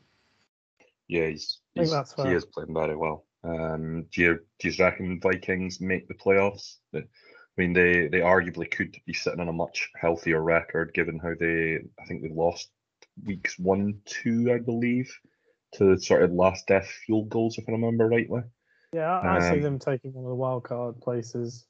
yeah, 1.07 1.27
he's, 1.27 1.59
I 1.77 1.83
think 1.83 1.89
he's 1.89 2.25
he 2.25 2.31
is 2.33 2.45
playing 2.45 2.73
very 2.73 2.95
well. 2.95 3.25
Um, 3.43 4.05
do 4.11 4.21
you 4.21 4.39
do 4.59 4.69
you 4.69 4.83
reckon 4.83 5.19
Vikings 5.19 5.81
make 5.81 6.07
the 6.07 6.13
playoffs? 6.13 6.77
I 6.95 7.01
mean, 7.57 7.73
they 7.73 8.07
they 8.07 8.19
arguably 8.19 8.69
could 8.71 8.95
be 9.05 9.13
sitting 9.13 9.39
on 9.39 9.49
a 9.49 9.53
much 9.53 9.89
healthier 9.99 10.41
record, 10.41 10.93
given 10.93 11.19
how 11.19 11.33
they 11.39 11.79
I 11.99 12.05
think 12.05 12.21
they 12.21 12.29
lost 12.29 12.69
weeks 13.25 13.59
one 13.59 13.81
and 13.81 14.05
two, 14.05 14.51
I 14.53 14.59
believe, 14.59 15.13
to 15.73 15.97
sort 15.97 16.23
of 16.23 16.31
last 16.31 16.67
death 16.67 16.87
field 16.87 17.29
goals, 17.29 17.57
if 17.57 17.67
I 17.67 17.71
remember 17.71 18.07
rightly. 18.07 18.41
Yeah, 18.93 19.19
I, 19.19 19.37
I 19.37 19.39
see 19.39 19.55
Um, 19.57 19.61
them 19.61 19.79
taking 19.79 20.13
one 20.13 20.25
of 20.25 20.29
the 20.29 20.35
wild 20.35 20.63
card 20.63 20.99
places, 21.01 21.65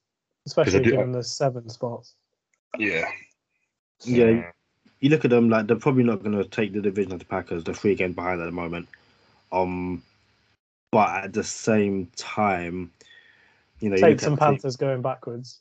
'Cause 0.46 0.58
I 0.58 0.62
especially 0.63 0.84
do- 0.84 0.92
given 0.92 1.12
the 1.12 1.24
seven 1.24 1.70
spots. 1.70 2.16
Yeah. 2.78 3.10
Yeah. 4.04 4.52
You 5.00 5.10
look 5.10 5.24
at 5.26 5.32
them 5.32 5.50
like 5.50 5.68
they're 5.68 5.78
probably 5.78 6.04
not 6.04 6.24
going 6.24 6.36
to 6.42 6.46
take 6.46 6.74
the 6.74 6.82
division 6.82 7.12
of 7.13 7.20
the 7.20 7.26
Packers. 7.26 7.63
They're 7.63 7.74
three 7.74 7.96
games 7.96 8.16
behind 8.16 8.42
at 8.42 8.46
the 8.46 8.52
moment. 8.52 8.88
Um, 9.52 10.02
but 10.92 11.26
at 11.26 11.34
the 11.34 11.44
same 11.44 12.08
time, 12.16 12.92
you 13.80 13.89
know, 13.89 13.96
you 13.96 14.02
look 14.02 14.12
Takes 14.12 14.24
some 14.24 14.36
the 14.36 14.39
team- 14.39 14.48
Panthers 14.54 14.76
going 14.78 15.02
backwards. 15.02 15.60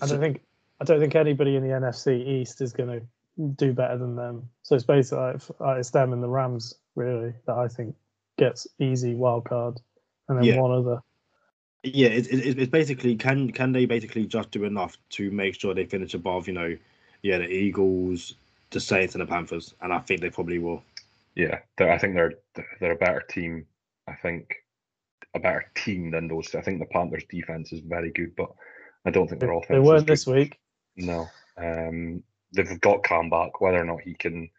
I 0.00 0.06
don't 0.06 0.20
think 0.20 0.40
I 0.80 0.84
don't 0.84 1.00
think 1.00 1.14
anybody 1.14 1.56
in 1.56 1.62
the 1.62 1.70
NFC 1.74 2.26
East 2.26 2.60
is 2.60 2.72
going 2.72 2.88
to 3.00 3.06
do 3.56 3.72
better 3.72 3.98
than 3.98 4.16
them. 4.16 4.48
So 4.62 4.74
it's 4.74 4.84
basically 4.84 5.24
like, 5.24 5.42
uh, 5.60 5.74
it's 5.74 5.90
them 5.90 6.12
and 6.12 6.22
the 6.22 6.28
Rams 6.28 6.74
really 6.94 7.34
that 7.46 7.56
I 7.56 7.68
think 7.68 7.96
gets 8.38 8.66
easy 8.78 9.14
wild 9.14 9.44
card, 9.44 9.80
and 10.28 10.38
then 10.38 10.44
Yeah. 10.44 10.60
one 10.60 10.72
other. 10.72 11.00
Yeah, 11.82 12.08
it's, 12.08 12.28
it's, 12.28 12.58
it's 12.58 12.70
basically 12.70 13.14
can 13.16 13.50
can 13.50 13.72
they 13.72 13.84
basically 13.84 14.26
just 14.26 14.50
do 14.50 14.64
enough 14.64 14.96
to 15.10 15.30
make 15.30 15.60
sure 15.60 15.74
they 15.74 15.84
finish 15.84 16.14
above, 16.14 16.46
you 16.46 16.54
know, 16.54 16.76
yeah, 17.22 17.38
the 17.38 17.46
Eagles, 17.48 18.34
the 18.70 18.80
Saints, 18.80 19.14
and 19.14 19.20
the 19.22 19.26
Panthers, 19.26 19.74
and 19.82 19.92
I 19.92 19.98
think 19.98 20.20
they 20.20 20.30
probably 20.30 20.58
will. 20.58 20.82
Yeah, 21.34 21.58
I 21.78 21.98
think 21.98 22.14
they're 22.14 22.34
they're 22.80 22.92
a 22.92 22.96
better 22.96 23.22
team. 23.28 23.66
I 24.08 24.14
think 24.14 24.54
a 25.34 25.40
better 25.40 25.70
team 25.74 26.10
than 26.10 26.28
those. 26.28 26.54
I 26.54 26.62
think 26.62 26.78
the 26.78 26.86
Panthers' 26.86 27.24
defense 27.28 27.72
is 27.72 27.80
very 27.80 28.10
good, 28.10 28.34
but 28.36 28.50
I 29.04 29.10
don't 29.10 29.28
think 29.28 29.40
their 29.40 29.52
offense. 29.52 29.68
They 29.68 29.78
weren't 29.80 30.06
this 30.06 30.26
week. 30.26 30.58
No, 30.96 31.28
um, 31.58 32.22
they've 32.54 32.80
got 32.80 33.04
Cam 33.04 33.30
back. 33.30 33.60
Whether 33.60 33.80
or 33.80 33.84
not 33.84 34.00
he 34.00 34.14
can 34.14 34.50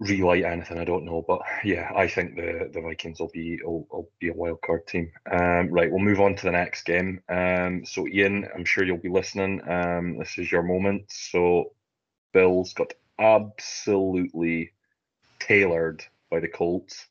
relight 0.00 0.44
anything, 0.44 0.78
I 0.78 0.84
don't 0.84 1.04
know. 1.04 1.24
But 1.26 1.42
yeah, 1.64 1.90
I 1.94 2.08
think 2.08 2.36
the 2.36 2.70
the 2.72 2.80
Vikings 2.80 3.20
will 3.20 3.30
be 3.32 3.60
will, 3.64 3.86
will 3.90 4.10
be 4.18 4.28
a 4.28 4.34
wild 4.34 4.60
card 4.62 4.86
team. 4.86 5.12
Um, 5.30 5.68
right, 5.68 5.90
we'll 5.90 6.00
move 6.00 6.20
on 6.20 6.34
to 6.36 6.44
the 6.44 6.52
next 6.52 6.84
game. 6.84 7.20
Um, 7.28 7.84
so 7.84 8.06
Ian, 8.06 8.48
I'm 8.54 8.64
sure 8.64 8.84
you'll 8.84 8.98
be 8.98 9.08
listening. 9.08 9.60
Um, 9.68 10.18
this 10.18 10.38
is 10.38 10.50
your 10.50 10.62
moment. 10.62 11.10
So 11.10 11.72
Bills 12.32 12.72
got 12.74 12.92
absolutely 13.18 14.72
tailored 15.38 16.04
by 16.30 16.40
the 16.40 16.48
Colts, 16.48 17.06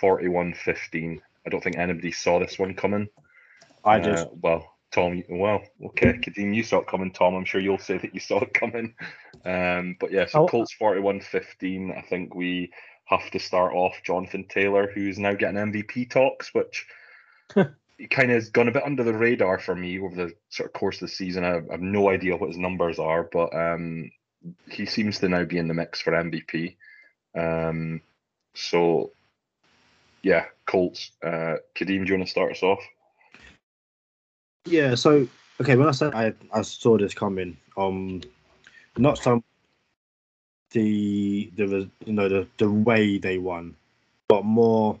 41-15. 0.00 1.20
I 1.46 1.50
don't 1.50 1.62
think 1.62 1.78
anybody 1.78 2.12
saw 2.12 2.38
this 2.38 2.58
one 2.58 2.74
coming. 2.74 3.08
I 3.84 3.98
did. 4.00 4.16
Uh, 4.16 4.26
well, 4.32 4.76
Tom, 4.92 5.22
well, 5.28 5.62
okay, 5.86 6.14
Kadeem, 6.14 6.54
you 6.54 6.62
saw 6.62 6.80
it 6.80 6.88
coming. 6.88 7.12
Tom, 7.12 7.34
I'm 7.34 7.44
sure 7.44 7.60
you'll 7.60 7.78
say 7.78 7.98
that 7.98 8.14
you 8.14 8.20
saw 8.20 8.40
it 8.40 8.54
coming. 8.54 8.94
Um, 9.44 9.96
but 10.00 10.10
yeah, 10.10 10.26
so 10.26 10.42
Oh. 10.42 10.46
Colts 10.46 10.72
41 10.72 11.20
15. 11.20 11.94
I 11.96 12.02
think 12.02 12.34
we 12.34 12.72
have 13.04 13.30
to 13.30 13.38
start 13.38 13.72
off 13.74 14.00
Jonathan 14.04 14.46
Taylor, 14.48 14.90
who's 14.92 15.18
now 15.18 15.34
getting 15.34 15.56
MVP 15.56 16.10
talks, 16.10 16.52
which 16.54 16.86
kind 17.54 18.30
of 18.30 18.30
has 18.30 18.50
gone 18.50 18.68
a 18.68 18.72
bit 18.72 18.84
under 18.84 19.04
the 19.04 19.14
radar 19.14 19.58
for 19.58 19.74
me 19.74 20.00
over 20.00 20.14
the 20.14 20.32
sort 20.48 20.68
of 20.68 20.72
course 20.72 20.96
of 20.96 21.02
the 21.02 21.08
season. 21.08 21.44
I, 21.44 21.58
I 21.58 21.72
have 21.72 21.80
no 21.80 22.08
idea 22.08 22.36
what 22.36 22.48
his 22.48 22.58
numbers 22.58 22.98
are, 22.98 23.24
but 23.24 23.54
um, 23.54 24.10
he 24.68 24.86
seems 24.86 25.18
to 25.20 25.28
now 25.28 25.44
be 25.44 25.58
in 25.58 25.68
the 25.68 25.74
mix 25.74 26.00
for 26.00 26.12
MVP. 26.12 26.76
Um, 27.36 28.00
so 28.54 29.12
yeah, 30.22 30.46
Colts. 30.66 31.12
Uh, 31.22 31.56
Kadeem, 31.74 32.04
do 32.04 32.12
you 32.12 32.14
want 32.14 32.26
to 32.26 32.30
start 32.30 32.52
us 32.52 32.62
off? 32.62 32.80
Yeah, 34.66 34.94
so 34.94 35.26
okay, 35.60 35.76
when 35.76 35.88
I 35.88 35.92
said 35.92 36.14
I 36.14 36.34
I 36.52 36.62
saw 36.62 36.98
this 36.98 37.14
coming, 37.14 37.56
um, 37.76 38.20
not 38.98 39.18
some 39.18 39.42
the 40.70 41.50
the 41.56 41.88
you 42.04 42.12
know 42.12 42.28
the 42.28 42.46
the 42.58 42.70
way 42.70 43.18
they 43.18 43.38
won, 43.38 43.74
but 44.28 44.44
more 44.44 44.98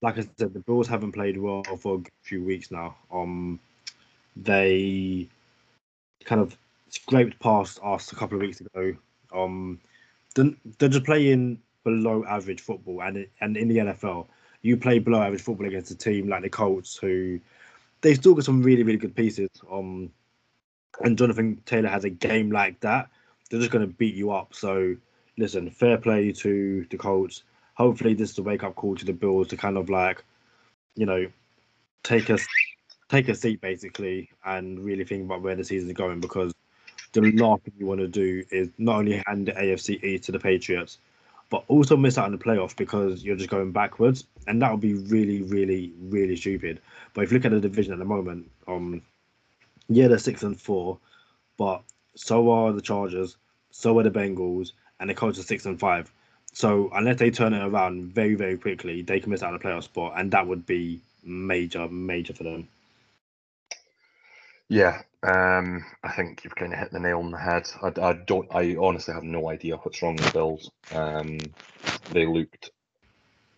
like 0.00 0.18
I 0.18 0.22
said, 0.36 0.54
the 0.54 0.60
Bills 0.60 0.86
haven't 0.86 1.12
played 1.12 1.38
well 1.38 1.64
for 1.64 1.96
a 1.96 2.02
few 2.22 2.44
weeks 2.44 2.70
now. 2.70 2.96
Um, 3.12 3.58
they 4.36 5.28
kind 6.24 6.40
of 6.40 6.56
scraped 6.88 7.38
past 7.40 7.80
us 7.82 8.12
a 8.12 8.16
couple 8.16 8.36
of 8.36 8.42
weeks 8.42 8.60
ago. 8.60 8.94
Um, 9.34 9.80
they're, 10.34 10.52
they're 10.78 10.88
just 10.88 11.04
playing 11.04 11.60
below 11.84 12.24
average 12.28 12.60
football, 12.60 13.02
and 13.02 13.26
and 13.40 13.56
in 13.56 13.68
the 13.68 13.78
NFL, 13.78 14.28
you 14.62 14.76
play 14.76 14.98
below 14.98 15.22
average 15.22 15.42
football 15.42 15.66
against 15.66 15.90
a 15.90 15.96
team 15.96 16.28
like 16.28 16.42
the 16.42 16.48
Colts 16.48 16.96
who 16.96 17.40
they've 18.00 18.16
still 18.16 18.34
got 18.34 18.44
some 18.44 18.62
really, 18.62 18.82
really 18.82 18.98
good 18.98 19.14
pieces. 19.14 19.50
Um, 19.70 20.10
and 21.00 21.16
Jonathan 21.16 21.60
Taylor 21.64 21.88
has 21.88 22.04
a 22.04 22.10
game 22.10 22.50
like 22.50 22.80
that, 22.80 23.08
they're 23.50 23.60
just 23.60 23.72
going 23.72 23.86
to 23.86 23.92
beat 23.92 24.14
you 24.14 24.30
up. 24.30 24.54
So, 24.54 24.96
listen, 25.36 25.70
fair 25.70 25.98
play 25.98 26.32
to 26.32 26.86
the 26.90 26.96
Colts. 26.96 27.44
Hopefully, 27.74 28.14
this 28.14 28.30
is 28.30 28.38
a 28.38 28.42
wake 28.42 28.64
up 28.64 28.74
call 28.74 28.96
to 28.96 29.04
the 29.04 29.12
Bills 29.12 29.48
to 29.48 29.56
kind 29.56 29.76
of 29.76 29.88
like, 29.88 30.24
you 30.96 31.06
know, 31.06 31.26
take 32.02 32.30
us 32.30 32.46
take 33.08 33.28
a 33.28 33.34
seat 33.34 33.60
basically 33.60 34.28
and 34.44 34.80
really 34.80 35.04
think 35.04 35.24
about 35.24 35.40
where 35.40 35.56
the 35.56 35.64
season 35.64 35.88
is 35.88 35.94
going 35.94 36.20
because 36.20 36.52
the 37.12 37.22
last 37.32 37.62
thing 37.62 37.72
you 37.78 37.86
want 37.86 38.00
to 38.00 38.06
do 38.06 38.44
is 38.50 38.68
not 38.76 38.96
only 38.96 39.22
hand 39.26 39.46
the 39.46 39.52
AFC 39.52 40.02
East 40.04 40.24
to 40.24 40.32
the 40.32 40.38
Patriots, 40.38 40.98
but 41.50 41.64
also 41.68 41.96
miss 41.96 42.18
out 42.18 42.26
on 42.26 42.32
the 42.32 42.38
playoff 42.38 42.76
because 42.76 43.24
you're 43.24 43.36
just 43.36 43.50
going 43.50 43.72
backwards, 43.72 44.24
and 44.46 44.60
that 44.60 44.70
would 44.70 44.80
be 44.80 44.94
really, 44.94 45.42
really, 45.42 45.92
really 46.00 46.36
stupid. 46.36 46.80
But 47.14 47.24
if 47.24 47.32
you 47.32 47.38
look 47.38 47.46
at 47.46 47.52
the 47.52 47.60
division 47.60 47.92
at 47.92 47.98
the 47.98 48.04
moment, 48.04 48.50
um, 48.66 49.02
yeah, 49.88 50.08
they're 50.08 50.18
six 50.18 50.42
and 50.42 50.60
four, 50.60 50.98
but 51.56 51.82
so 52.14 52.50
are 52.50 52.72
the 52.72 52.82
Chargers, 52.82 53.36
so 53.70 53.98
are 53.98 54.02
the 54.02 54.10
Bengals, 54.10 54.72
and 55.00 55.08
the 55.08 55.14
Colts 55.14 55.38
are 55.38 55.42
six 55.42 55.64
and 55.64 55.78
five. 55.80 56.12
So 56.52 56.90
unless 56.94 57.18
they 57.18 57.30
turn 57.30 57.54
it 57.54 57.64
around 57.64 58.12
very, 58.12 58.34
very 58.34 58.58
quickly, 58.58 59.02
they 59.02 59.20
can 59.20 59.30
miss 59.30 59.42
out 59.42 59.50
on 59.50 59.54
a 59.54 59.58
playoff 59.58 59.84
spot, 59.84 60.14
and 60.16 60.30
that 60.32 60.46
would 60.46 60.66
be 60.66 61.00
major, 61.22 61.88
major 61.88 62.34
for 62.34 62.44
them. 62.44 62.68
Yeah, 64.68 65.02
um, 65.22 65.84
I 66.04 66.12
think 66.12 66.44
you've 66.44 66.54
kind 66.54 66.72
of 66.72 66.78
hit 66.78 66.92
the 66.92 67.00
nail 67.00 67.18
on 67.18 67.30
the 67.30 67.38
head. 67.38 67.68
I, 67.82 67.92
I 68.00 68.12
don't. 68.12 68.48
I 68.54 68.76
honestly 68.76 69.14
have 69.14 69.24
no 69.24 69.50
idea 69.50 69.76
what's 69.76 70.00
wrong 70.00 70.16
with 70.16 70.32
Bills. 70.32 70.70
Um, 70.92 71.38
they 72.12 72.26
looked 72.26 72.70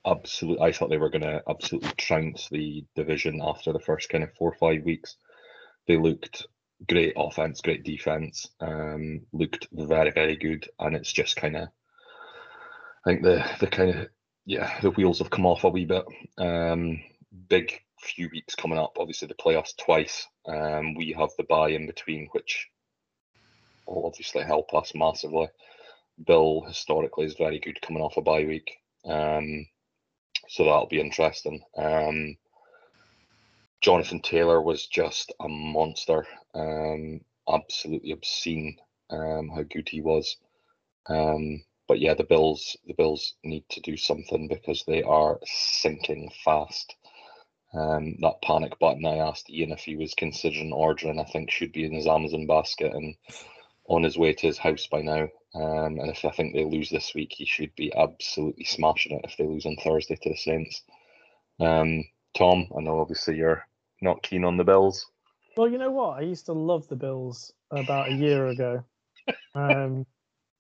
absolutely. 0.07 0.65
I 0.65 0.73
thought 0.73 0.89
they 0.89 0.97
were 0.97 1.11
going 1.11 1.23
to 1.23 1.43
absolutely 1.49 1.91
trounce 1.99 2.49
the 2.51 2.85
division 2.97 3.41
after 3.43 3.73
the 3.73 3.79
first 3.81 4.09
kind 4.09 4.25
of 4.25 4.33
four 4.35 4.51
or 4.51 4.57
five 4.57 4.85
weeks. 4.85 5.17
They 5.87 5.99
looked 5.99 6.47
great 6.89 7.13
offense, 7.17 7.61
great 7.61 7.85
defense. 7.85 8.49
Um, 8.61 9.23
looked 9.33 9.69
very, 9.71 10.13
very 10.13 10.37
good, 10.37 10.69
and 10.79 10.97
it's 10.97 11.13
just 11.13 11.37
kind 11.37 11.57
of. 11.57 11.69
I 13.05 13.11
think 13.11 13.23
the 13.23 13.45
the 13.61 13.67
kind 13.67 13.91
of 13.91 14.09
yeah 14.47 14.81
the 14.81 14.91
wheels 14.91 15.19
have 15.19 15.31
come 15.31 15.45
off 15.45 15.65
a 15.65 15.69
wee 15.69 15.85
bit. 15.85 16.05
Um, 16.39 17.03
big 17.49 17.83
few 18.01 18.29
weeks 18.33 18.55
coming 18.55 18.79
up. 18.79 18.97
Obviously, 18.99 19.29
the 19.29 19.35
playoffs 19.35 19.77
twice. 19.77 20.27
Um, 20.47 20.95
we 20.95 21.13
have 21.13 21.31
the 21.37 21.45
bye 21.45 21.71
in 21.71 21.87
between, 21.87 22.29
which 22.33 22.69
will 23.87 24.07
obviously 24.07 24.43
help 24.43 24.73
us 24.75 24.93
massively. 24.95 25.49
Bill 26.27 26.63
historically 26.67 27.27
is 27.27 27.35
very 27.35 27.59
good 27.59 27.81
coming 27.81 28.03
off 28.03 28.17
a 28.17 28.23
bye 28.23 28.45
week, 28.45 28.71
um, 29.07 29.67
so 30.49 30.65
that'll 30.65 30.87
be 30.87 31.01
interesting. 31.01 31.63
Um, 31.77 32.37
Jonathan 33.81 34.21
Taylor 34.21 34.61
was 34.61 34.87
just 34.87 35.33
a 35.41 35.49
monster, 35.49 36.27
um, 36.55 37.21
absolutely 37.49 38.13
obscene 38.13 38.77
um, 39.09 39.49
how 39.49 39.63
good 39.63 39.89
he 39.89 40.03
was. 40.03 40.37
Um, 41.09 41.63
but 41.89 41.99
yeah, 41.99 42.15
the 42.15 42.25
Bills, 42.25 42.77
the 42.87 42.95
Bills 42.95 43.35
need 43.43 43.65
to 43.71 43.81
do 43.81 43.97
something 43.97 44.49
because 44.49 44.85
they 44.87 45.03
are 45.03 45.41
sinking 45.45 46.31
fast. 46.45 46.95
Um, 47.73 48.17
that 48.21 48.43
panic 48.43 48.79
button 48.81 49.07
I 49.07 49.19
asked 49.19 49.49
Ian 49.49 49.73
if 49.73 49.81
he 49.81 49.97
was 49.97 50.15
considering 50.15 50.73
ordering, 50.73 51.21
I 51.21 51.25
think 51.25 51.51
should 51.51 51.73
be 51.73 51.85
in 51.85 51.93
his 51.93 52.07
Amazon 52.07 52.47
basket 52.47 52.93
and 52.93 53.15
on 53.89 54.03
his 54.03 54.19
way 54.19 54.33
to 54.33 54.47
his 54.47 54.59
house 54.59 54.87
by 54.87 55.03
now. 55.03 55.29
Um, 55.55 55.99
and 55.99 56.11
if 56.11 56.25
I 56.25 56.31
think 56.31 56.55
they 56.55 56.65
lose 56.65 56.91
this 56.91 57.13
week, 57.15 57.33
he 57.33 57.45
should 57.45 57.75
be 57.77 57.93
absolutely 57.95 58.65
smashing 58.65 59.19
it 59.19 59.25
if 59.25 59.37
they 59.37 59.45
lose 59.45 59.67
on 59.67 59.77
Thursday 59.77 60.17
to 60.17 60.31
the 60.31 60.37
Saints. 60.37 60.83
Um, 61.61 62.05
Tom, 62.37 62.69
I 62.77 62.81
know 62.81 63.01
obviously 63.01 63.37
you're 63.37 63.67
not 64.01 64.23
keen 64.23 64.45
on 64.45 64.57
the 64.57 64.65
Bills. 64.65 65.07
Well, 65.57 65.69
you 65.69 65.79
know 65.79 65.91
what? 65.91 66.19
I 66.19 66.23
used 66.23 66.47
to 66.47 66.53
love 66.53 66.89
the 66.89 66.97
Bills 66.97 67.53
about 67.71 68.09
a 68.09 68.15
year 68.15 68.47
ago. 68.47 68.85
Um, 69.55 70.07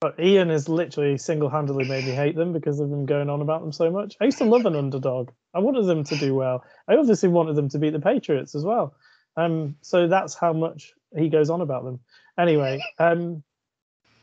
but 0.00 0.18
Ian 0.18 0.48
has 0.48 0.66
literally 0.68 1.18
single-handedly 1.18 1.86
made 1.86 2.06
me 2.06 2.12
hate 2.12 2.34
them 2.34 2.54
because 2.54 2.80
of 2.80 2.88
them 2.88 3.04
going 3.04 3.28
on 3.28 3.42
about 3.42 3.60
them 3.60 3.70
so 3.70 3.90
much. 3.90 4.16
I 4.20 4.24
used 4.24 4.38
to 4.38 4.44
love 4.44 4.64
an 4.64 4.74
underdog. 4.74 5.30
I 5.52 5.58
wanted 5.58 5.84
them 5.84 6.04
to 6.04 6.16
do 6.16 6.34
well. 6.34 6.64
I 6.88 6.96
obviously 6.96 7.28
wanted 7.28 7.54
them 7.54 7.68
to 7.68 7.78
beat 7.78 7.92
the 7.92 8.00
Patriots 8.00 8.54
as 8.54 8.64
well. 8.64 8.94
Um, 9.36 9.76
so 9.82 10.08
that's 10.08 10.34
how 10.34 10.54
much 10.54 10.94
he 11.14 11.28
goes 11.28 11.50
on 11.50 11.60
about 11.60 11.84
them. 11.84 12.00
Anyway, 12.38 12.80
um, 12.98 13.42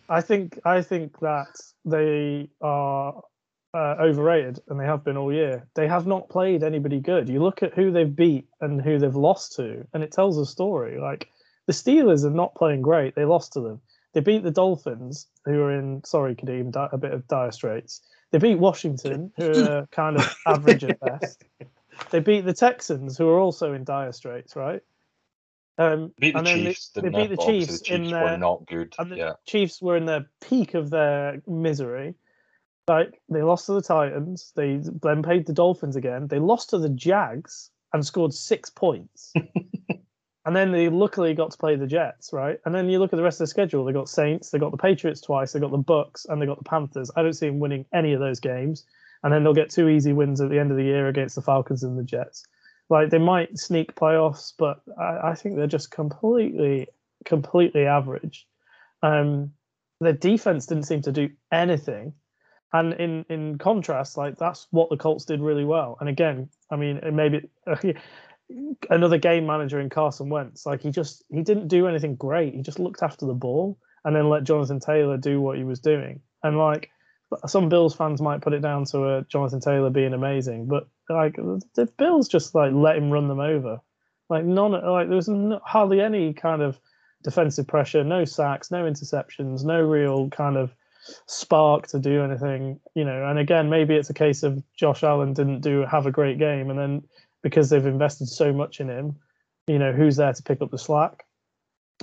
I 0.10 0.22
think 0.22 0.60
I 0.66 0.82
think 0.82 1.20
that 1.20 1.60
they 1.86 2.50
are 2.60 3.22
uh, 3.74 3.96
overrated, 4.00 4.60
and 4.68 4.80
they 4.80 4.86
have 4.86 5.04
been 5.04 5.18
all 5.18 5.32
year. 5.32 5.68
They 5.76 5.88
have 5.88 6.08
not 6.08 6.30
played 6.30 6.64
anybody 6.64 7.00
good. 7.00 7.30
You 7.30 7.44
look 7.44 7.62
at 7.62 7.76
who 7.76 7.92
they've 7.92 8.16
beat 8.16 8.48
and 8.62 8.82
who 8.82 8.98
they've 8.98 9.16
lost 9.16 9.56
to, 9.58 9.86
and 9.94 10.04
it 10.04 10.12
tells 10.12 10.40
a 10.40 10.46
story. 10.46 11.00
Like 11.00 11.30
the 11.68 11.74
Steelers 11.74 12.26
are 12.26 12.32
not 12.32 12.56
playing 12.56 12.82
great. 12.82 13.14
They 13.16 13.26
lost 13.26 13.54
to 13.54 13.62
them. 13.62 13.82
They 14.18 14.22
beat 14.22 14.42
the 14.42 14.50
Dolphins, 14.50 15.28
who 15.46 15.62
are 15.62 15.72
in 15.72 16.04
sorry, 16.04 16.34
Kadeem, 16.34 16.72
di- 16.72 16.90
a 16.92 16.98
bit 16.98 17.14
of 17.14 17.28
dire 17.28 17.52
straits. 17.52 18.02
They 18.32 18.40
beat 18.40 18.58
Washington, 18.58 19.32
who 19.38 19.64
are 19.64 19.88
kind 19.92 20.18
of 20.18 20.36
average 20.48 20.84
at 20.84 21.00
best. 21.00 21.44
They 22.10 22.20
beat 22.20 22.44
the 22.44 22.54
Texans, 22.56 23.16
who 23.16 23.30
are 23.30 23.38
also 23.38 23.74
in 23.74 23.84
dire 23.84 24.12
straits, 24.12 24.56
right? 24.56 24.82
Um, 25.78 26.14
Beat 26.20 26.32
the 26.32 26.40
and 26.40 26.48
then 26.48 26.56
Chiefs, 26.64 26.90
they, 26.96 27.02
didn't 27.02 27.14
they 27.14 27.28
beat 27.28 27.40
the 27.40 27.46
Chiefs 27.46 27.80
the 27.82 27.94
in 27.94 28.02
Chiefs 28.02 28.12
their 28.12 28.24
were 28.24 28.38
not 28.40 28.66
good. 28.66 28.96
and 28.98 29.12
the 29.12 29.18
Yeah, 29.18 29.34
Chiefs 29.46 29.84
were 29.84 29.98
in 29.98 30.06
the 30.06 30.26
peak 30.42 30.74
of 30.74 30.90
their 30.90 31.40
misery. 31.46 32.16
Like 32.88 33.22
they 33.30 33.44
lost 33.44 33.68
to 33.68 33.74
the 33.74 33.84
Titans, 33.84 34.52
they 34.56 34.82
then 35.04 35.22
played 35.22 35.46
the 35.46 35.54
Dolphins 35.54 35.96
again. 35.96 36.26
They 36.28 36.40
lost 36.40 36.72
to 36.72 36.80
the 36.80 36.90
Jags 36.90 37.70
and 37.94 38.04
scored 38.04 38.34
six 38.34 38.72
points. 38.72 39.32
and 40.48 40.56
then 40.56 40.72
they 40.72 40.88
luckily 40.88 41.34
got 41.34 41.52
to 41.52 41.58
play 41.58 41.76
the 41.76 41.86
Jets, 41.86 42.32
right? 42.32 42.58
And 42.64 42.74
then 42.74 42.90
you 42.90 43.00
look 43.00 43.12
at 43.12 43.18
the 43.18 43.24
rest 43.24 43.42
of 43.42 43.44
the 43.44 43.50
schedule. 43.50 43.84
They 43.84 43.92
got 43.92 44.08
Saints, 44.08 44.50
they 44.50 44.58
got 44.58 44.72
the 44.72 44.78
Patriots 44.78 45.20
twice, 45.20 45.52
they 45.52 45.60
got 45.60 45.72
the 45.72 45.78
Bucks, 45.78 46.24
and 46.24 46.42
they 46.42 46.46
got 46.46 46.58
the 46.58 46.64
Panthers. 46.64 47.12
I 47.18 47.22
don't 47.22 47.34
see 47.34 47.48
them 47.48 47.60
winning 47.60 47.86
any 47.94 48.14
of 48.14 48.22
those 48.22 48.40
games. 48.40 48.86
And 49.24 49.34
then 49.34 49.44
they'll 49.44 49.54
get 49.54 49.70
two 49.70 49.90
easy 49.90 50.14
wins 50.14 50.40
at 50.40 50.50
the 50.50 50.58
end 50.58 50.72
of 50.72 50.78
the 50.78 50.86
year 50.86 51.10
against 51.10 51.36
the 51.36 51.42
Falcons 51.42 51.84
and 51.84 52.00
the 52.00 52.04
Jets. 52.04 52.46
Like 52.90 53.10
they 53.10 53.18
might 53.18 53.60
sneak 53.60 53.94
playoffs, 53.96 54.54
but 54.58 54.80
I, 54.98 55.32
I 55.32 55.36
think 55.36 55.58
they're 55.58 55.68
just 55.68 55.92
completely, 55.92 56.88
completely 57.26 57.86
average. 57.86 58.48
Um, 59.04 59.52
their 60.00 60.14
defense 60.14 60.66
didn't 60.66 60.86
seem 60.86 61.02
to 61.02 61.12
do 61.12 61.30
anything. 61.52 62.14
And 62.72 62.94
in 62.94 63.26
in 63.30 63.58
contrast, 63.58 64.16
like 64.16 64.38
that's 64.38 64.68
what 64.72 64.90
the 64.90 64.98
Colts 64.98 65.26
did 65.26 65.42
really 65.42 65.66
well. 65.66 65.98
And 66.00 66.08
again, 66.08 66.50
I 66.72 66.78
mean, 66.78 67.02
maybe 67.12 67.50
another 68.90 69.18
game 69.18 69.46
manager 69.46 69.80
in 69.80 69.90
Carson 69.90 70.30
Wentz, 70.30 70.66
like 70.66 70.82
he 70.82 70.92
just 70.92 71.24
he 71.30 71.42
didn't 71.42 71.68
do 71.68 71.88
anything 71.88 72.16
great. 72.16 72.54
He 72.54 72.62
just 72.62 72.80
looked 72.80 73.04
after 73.04 73.26
the 73.26 73.34
ball 73.34 73.78
and 74.06 74.16
then 74.16 74.30
let 74.30 74.44
Jonathan 74.44 74.80
Taylor 74.80 75.18
do 75.18 75.42
what 75.42 75.58
he 75.58 75.64
was 75.64 75.80
doing. 75.80 76.22
And 76.44 76.58
like 76.58 76.90
some 77.46 77.70
Bills 77.70 77.96
fans 77.96 78.22
might 78.22 78.42
put 78.42 78.54
it 78.54 78.62
down 78.62 78.86
to 78.86 79.04
uh, 79.04 79.22
Jonathan 79.30 79.60
Taylor 79.60 79.90
being 79.90 80.14
amazing, 80.14 80.68
but 80.68 80.88
like 81.10 81.36
the 81.36 81.86
Bills 81.98 82.28
just 82.28 82.56
like 82.56 82.72
let 82.74 82.98
him 82.98 83.12
run 83.12 83.28
them 83.28 83.40
over. 83.40 83.80
Like 84.30 84.46
none, 84.46 84.72
like 84.72 85.08
there 85.08 85.16
was 85.16 85.30
hardly 85.64 86.02
any 86.02 86.34
kind 86.34 86.62
of 86.62 86.80
defensive 87.24 87.68
pressure, 87.68 88.04
no 88.04 88.26
sacks, 88.26 88.72
no 88.72 88.84
interceptions, 88.84 89.64
no 89.64 89.82
real 89.82 90.30
kind 90.30 90.58
of 90.58 90.74
spark 91.26 91.88
to 91.88 92.00
do 92.00 92.24
anything, 92.24 92.80
you 92.94 93.04
know. 93.04 93.26
And 93.26 93.40
again, 93.40 93.70
maybe 93.70 93.96
it's 93.96 94.10
a 94.10 94.14
case 94.14 94.44
of 94.44 94.62
Josh 94.76 95.04
Allen 95.04 95.34
didn't 95.34 95.62
do 95.62 95.86
have 95.86 96.06
a 96.06 96.12
great 96.12 96.38
game, 96.40 96.70
and 96.70 96.80
then 96.80 97.04
because 97.48 97.70
they've 97.70 97.86
invested 97.86 98.28
so 98.28 98.52
much 98.52 98.82
in 98.82 98.90
him, 98.90 99.16
you 99.68 99.80
know, 99.80 99.94
who's 99.94 100.18
there 100.18 100.34
to 100.34 100.44
pick 100.44 100.62
up 100.62 100.70
the 100.70 100.78
slack? 100.78 101.24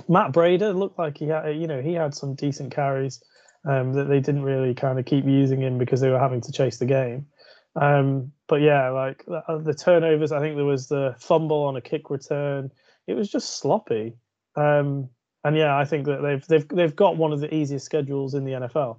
Matt 0.07 0.31
Breida 0.31 0.75
looked 0.75 0.97
like 0.97 1.19
he 1.19 1.27
had, 1.27 1.55
you 1.55 1.67
know, 1.67 1.81
he 1.83 1.93
had 1.93 2.15
some 2.15 2.33
decent 2.33 2.73
carries 2.73 3.23
um, 3.63 3.93
that 3.93 4.05
they 4.05 4.19
didn't 4.19 4.41
really 4.41 4.73
kind 4.73 4.97
of 4.97 5.05
keep 5.05 5.25
using 5.25 5.61
him 5.61 5.77
because 5.77 6.01
they 6.01 6.09
were 6.09 6.19
having 6.19 6.41
to 6.41 6.51
chase 6.51 6.79
the 6.79 6.87
game. 6.87 7.27
Um, 7.75 8.31
but 8.47 8.61
yeah, 8.61 8.89
like 8.89 9.23
the, 9.25 9.43
uh, 9.47 9.59
the, 9.59 9.75
turnovers, 9.75 10.31
I 10.31 10.39
think 10.39 10.55
there 10.55 10.65
was 10.65 10.87
the 10.87 11.15
fumble 11.19 11.63
on 11.63 11.75
a 11.75 11.81
kick 11.81 12.09
return. 12.09 12.71
It 13.05 13.13
was 13.13 13.29
just 13.29 13.59
sloppy. 13.59 14.15
Um, 14.55 15.09
and 15.43 15.55
yeah, 15.55 15.77
I 15.77 15.85
think 15.85 16.07
that 16.07 16.23
they've 16.23 16.45
they've 16.47 16.67
they've 16.69 16.95
got 16.95 17.17
one 17.17 17.33
of 17.33 17.39
the 17.39 17.53
easiest 17.53 17.85
schedules 17.85 18.33
in 18.33 18.45
the 18.45 18.53
NFL. 18.53 18.97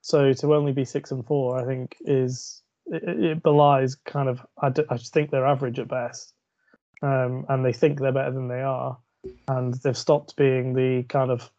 So 0.00 0.32
to 0.32 0.54
only 0.54 0.72
be 0.72 0.84
six 0.84 1.12
and 1.12 1.24
four, 1.24 1.56
I 1.60 1.64
think 1.64 1.96
is 2.00 2.63
it, 2.86 3.24
it 3.24 3.42
belies 3.42 3.96
kind 4.04 4.28
of. 4.28 4.40
I, 4.60 4.70
d- 4.70 4.84
I 4.88 4.96
just 4.96 5.12
think 5.12 5.30
they're 5.30 5.46
average 5.46 5.78
at 5.78 5.88
best, 5.88 6.32
um, 7.02 7.46
and 7.48 7.64
they 7.64 7.72
think 7.72 7.98
they're 7.98 8.12
better 8.12 8.32
than 8.32 8.48
they 8.48 8.62
are, 8.62 8.98
and 9.48 9.74
they've 9.74 9.96
stopped 9.96 10.36
being 10.36 10.74
the 10.74 11.04
kind 11.08 11.30
of 11.30 11.50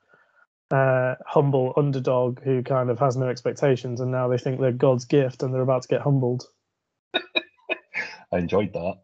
uh, 0.71 1.15
humble 1.25 1.73
underdog 1.77 2.41
who 2.41 2.63
kind 2.63 2.89
of 2.89 2.99
has 2.99 3.17
no 3.17 3.27
expectations, 3.29 4.01
and 4.01 4.11
now 4.11 4.27
they 4.27 4.37
think 4.37 4.59
they're 4.59 4.71
God's 4.71 5.05
gift, 5.05 5.43
and 5.43 5.53
they're 5.53 5.61
about 5.61 5.83
to 5.83 5.87
get 5.87 6.01
humbled. 6.01 6.45
I 7.13 8.37
enjoyed 8.37 8.73
that. 8.73 8.95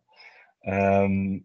Um, 0.67 1.43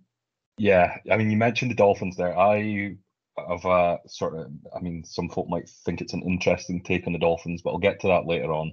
yeah, 0.58 0.98
I 1.10 1.16
mean, 1.16 1.30
you 1.30 1.36
mentioned 1.36 1.70
the 1.70 1.76
Dolphins 1.76 2.16
there. 2.16 2.36
I 2.36 2.96
of 3.38 3.64
a 3.64 3.98
sort 4.08 4.34
of, 4.34 4.50
I 4.74 4.80
mean, 4.80 5.04
some 5.04 5.28
folk 5.28 5.48
might 5.48 5.68
think 5.68 6.00
it's 6.00 6.14
an 6.14 6.22
interesting 6.22 6.82
take 6.82 7.06
on 7.06 7.12
the 7.12 7.18
Dolphins, 7.18 7.62
but 7.62 7.70
I'll 7.70 7.78
get 7.78 8.00
to 8.00 8.08
that 8.08 8.26
later 8.26 8.52
on. 8.52 8.72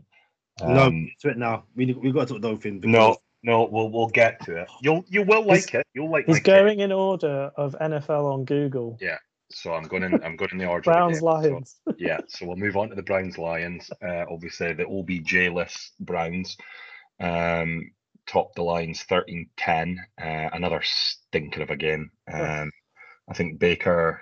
Um, 0.61 0.73
no, 0.73 1.07
to 1.21 1.29
it 1.29 1.37
now. 1.37 1.65
We 1.75 1.93
we 1.93 2.11
got 2.11 2.27
to 2.27 2.33
talk 2.33 2.41
Dolphins. 2.41 2.81
Because... 2.81 2.93
No, 2.93 3.17
no, 3.43 3.69
we'll 3.71 3.89
we'll 3.89 4.07
get 4.07 4.43
to 4.45 4.57
it. 4.57 4.69
You'll 4.81 5.03
you 5.07 5.23
will 5.23 5.45
like 5.45 5.65
he's, 5.69 5.73
it. 5.75 5.87
You'll 5.93 6.11
like. 6.11 6.25
He's 6.25 6.39
going 6.39 6.79
in 6.79 6.91
order 6.91 7.51
of 7.55 7.75
NFL 7.81 8.31
on 8.31 8.45
Google. 8.45 8.97
Yeah. 9.01 9.17
So 9.51 9.73
I'm 9.73 9.83
going 9.83 10.03
in. 10.03 10.23
I'm 10.23 10.35
going 10.35 10.51
in 10.51 10.57
the 10.57 10.67
order. 10.67 10.83
Browns 10.83 11.21
Lions. 11.21 11.79
So, 11.87 11.95
yeah. 11.99 12.19
So 12.27 12.45
we'll 12.45 12.55
move 12.55 12.77
on 12.77 12.89
to 12.89 12.95
the 12.95 13.03
Browns 13.03 13.37
Lions. 13.37 13.89
Uh, 14.01 14.25
obviously 14.29 14.73
the 14.73 14.85
OBJ-less 14.85 15.91
Browns. 15.99 16.57
Um, 17.19 17.91
topped 18.25 18.55
the 18.55 18.63
Lions 18.63 19.03
13-10. 19.09 19.97
Uh, 20.21 20.49
another 20.53 20.81
stinker 20.83 21.61
of 21.61 21.69
a 21.69 21.75
game. 21.75 22.09
Um, 22.31 22.71
I 23.29 23.33
think 23.33 23.59
Baker 23.59 24.21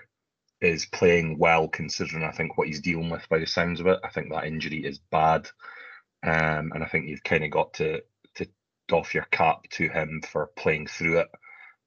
is 0.60 0.86
playing 0.88 1.38
well 1.40 1.68
considering 1.68 2.24
I 2.24 2.32
think 2.32 2.58
what 2.58 2.68
he's 2.68 2.82
dealing 2.82 3.10
with 3.10 3.28
by 3.30 3.40
the 3.40 3.48
sounds 3.48 3.80
of 3.80 3.88
it. 3.88 4.00
I 4.04 4.10
think 4.10 4.32
that 4.32 4.46
injury 4.46 4.86
is 4.86 5.00
bad. 5.12 5.48
Um, 6.24 6.72
and 6.74 6.84
I 6.84 6.88
think 6.88 7.08
you've 7.08 7.24
kind 7.24 7.44
of 7.44 7.52
got 7.52 7.74
to 7.76 8.02
to 8.36 8.48
doff 8.88 9.14
your 9.14 9.26
cap 9.32 9.64
to 9.72 9.90
him 9.90 10.22
for 10.22 10.48
playing 10.56 10.88
through 10.88 11.20
it. 11.20 11.28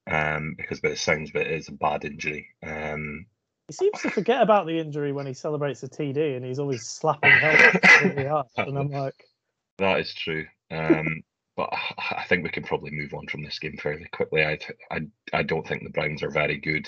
Um, 0.07 0.53
because 0.57 0.81
by 0.81 0.89
the 0.89 0.95
sounds 0.95 1.31
of 1.31 1.35
it, 1.37 1.47
it 1.47 1.53
is 1.53 1.69
a 1.69 1.73
bad 1.73 2.05
injury. 2.05 2.49
Um, 2.61 3.25
he 3.67 3.73
seems 3.73 4.01
to 4.01 4.11
forget 4.11 4.41
about 4.41 4.67
the 4.67 4.77
injury 4.77 5.11
when 5.11 5.25
he 5.25 5.33
celebrates 5.33 5.81
a 5.81 5.87
TD, 5.87 6.35
and 6.35 6.45
he's 6.45 6.59
always 6.59 6.87
slapping 6.87 7.31
help 7.31 8.03
really 8.03 8.27
hard. 8.27 8.45
And 8.57 8.77
I'm 8.77 8.91
like, 8.91 9.15
that 9.79 9.99
is 9.99 10.13
true. 10.13 10.45
Um, 10.69 11.23
but 11.55 11.73
I 11.97 12.25
think 12.27 12.43
we 12.43 12.49
can 12.49 12.63
probably 12.63 12.91
move 12.91 13.13
on 13.13 13.27
from 13.27 13.43
this 13.43 13.59
game 13.59 13.77
fairly 13.77 14.07
quickly. 14.11 14.45
I 14.45 14.59
I 14.91 15.01
I 15.33 15.43
don't 15.43 15.67
think 15.67 15.83
the 15.83 15.89
Browns 15.89 16.21
are 16.21 16.29
very 16.29 16.57
good. 16.57 16.87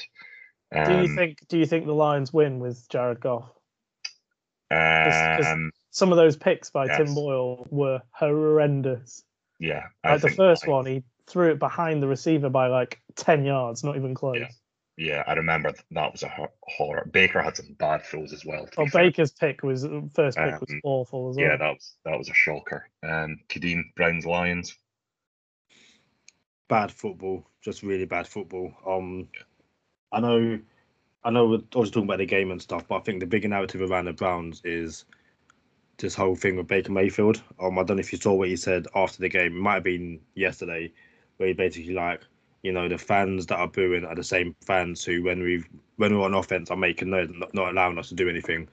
Um, 0.75 0.85
do 0.85 0.91
you 0.91 1.09
um, 1.09 1.15
think 1.15 1.47
Do 1.47 1.57
you 1.57 1.65
think 1.65 1.85
the 1.85 1.93
Lions 1.93 2.33
win 2.33 2.59
with 2.59 2.87
Jared 2.89 3.21
Goff? 3.21 3.49
Um, 4.69 5.71
some 5.97 6.11
of 6.11 6.17
those 6.17 6.37
picks 6.37 6.69
by 6.69 6.85
yes. 6.85 6.97
Tim 6.97 7.15
Boyle 7.15 7.65
were 7.71 8.01
horrendous. 8.11 9.23
Yeah, 9.59 9.87
I 10.03 10.13
like 10.13 10.21
the 10.21 10.29
first 10.29 10.67
one, 10.67 10.85
he 10.85 11.03
threw 11.25 11.51
it 11.51 11.59
behind 11.59 12.03
the 12.03 12.07
receiver 12.07 12.49
by 12.49 12.67
like 12.67 13.01
ten 13.15 13.43
yards, 13.43 13.83
not 13.83 13.95
even 13.95 14.13
close. 14.13 14.37
Yeah. 14.39 14.47
Yeah, 14.99 15.23
I 15.27 15.33
remember 15.33 15.73
that 15.91 16.11
was 16.11 16.23
a 16.23 16.49
horror. 16.63 17.07
Baker 17.11 17.39
had 17.39 17.55
some 17.55 17.75
bad 17.77 18.03
throws 18.03 18.33
as 18.33 18.43
well. 18.43 18.67
Oh, 18.77 18.87
Baker's 18.91 19.31
pick 19.31 19.61
was 19.61 19.85
first 20.15 20.39
pick 20.39 20.53
um, 20.53 20.59
was 20.59 20.73
awful 20.83 21.29
as 21.29 21.35
well. 21.35 21.45
Yeah, 21.45 21.57
that 21.57 21.73
was 21.73 21.95
that 22.03 22.17
was 22.17 22.29
a 22.29 22.33
shocker. 22.33 22.89
Um, 23.03 23.39
Kadeem 23.47 23.83
Browns 23.95 24.25
Lions. 24.25 24.75
Bad 26.67 26.91
football, 26.91 27.45
just 27.61 27.83
really 27.83 28.05
bad 28.05 28.27
football. 28.27 28.73
Um, 28.87 29.29
yeah. 29.35 29.41
I 30.11 30.19
know, 30.19 30.59
I 31.23 31.29
know. 31.29 31.47
We're 31.47 31.61
always 31.75 31.91
talking 31.91 32.05
about 32.05 32.17
the 32.17 32.25
game 32.25 32.49
and 32.49 32.61
stuff, 32.61 32.87
but 32.87 32.95
I 32.95 33.01
think 33.01 33.19
the 33.19 33.27
bigger 33.27 33.47
narrative 33.47 33.81
around 33.81 34.05
the 34.05 34.13
Browns 34.13 34.61
is 34.65 35.05
this 35.97 36.15
whole 36.15 36.35
thing 36.35 36.55
with 36.55 36.67
Baker 36.67 36.91
Mayfield. 36.91 37.41
Um, 37.59 37.79
I 37.79 37.83
don't 37.83 37.97
know 37.97 38.01
if 38.01 38.11
you 38.11 38.19
saw 38.19 38.33
what 38.33 38.49
he 38.49 38.55
said 38.55 38.87
after 38.95 39.19
the 39.19 39.29
game. 39.29 39.57
It 39.57 39.59
might 39.59 39.75
have 39.75 39.83
been 39.83 40.19
yesterday, 40.35 40.91
where 41.37 41.47
he 41.47 41.53
basically 41.53 41.93
like, 41.93 42.21
you 42.63 42.71
know, 42.71 42.87
the 42.87 42.97
fans 42.97 43.45
that 43.47 43.57
are 43.57 43.67
booing 43.67 44.05
are 44.05 44.15
the 44.15 44.23
same 44.23 44.55
fans 44.65 45.03
who, 45.03 45.23
when 45.23 45.41
we 45.41 45.63
when 45.97 46.15
we're 46.15 46.25
on 46.25 46.33
offense, 46.33 46.69
are 46.69 46.77
making 46.77 47.09
noise, 47.09 47.29
not, 47.31 47.53
not 47.53 47.71
allowing 47.71 47.97
us 47.97 48.09
to 48.09 48.15
do 48.15 48.29
anything. 48.29 48.67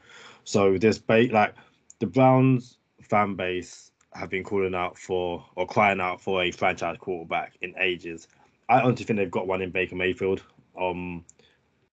So 0.44 0.76
this 0.76 0.98
ba- 0.98 1.28
like 1.32 1.54
the 1.98 2.06
Browns 2.06 2.78
fan 3.02 3.34
base 3.34 3.90
have 4.12 4.30
been 4.30 4.44
calling 4.44 4.74
out 4.74 4.98
for 4.98 5.44
or 5.56 5.66
crying 5.66 6.00
out 6.00 6.20
for 6.20 6.42
a 6.42 6.50
franchise 6.50 6.96
quarterback 7.00 7.54
in 7.62 7.74
ages. 7.78 8.28
I 8.68 8.80
honestly 8.80 9.04
think 9.04 9.18
they've 9.18 9.30
got 9.30 9.46
one 9.46 9.62
in 9.62 9.70
Baker 9.70 9.96
Mayfield. 9.96 10.42
Um, 10.80 11.24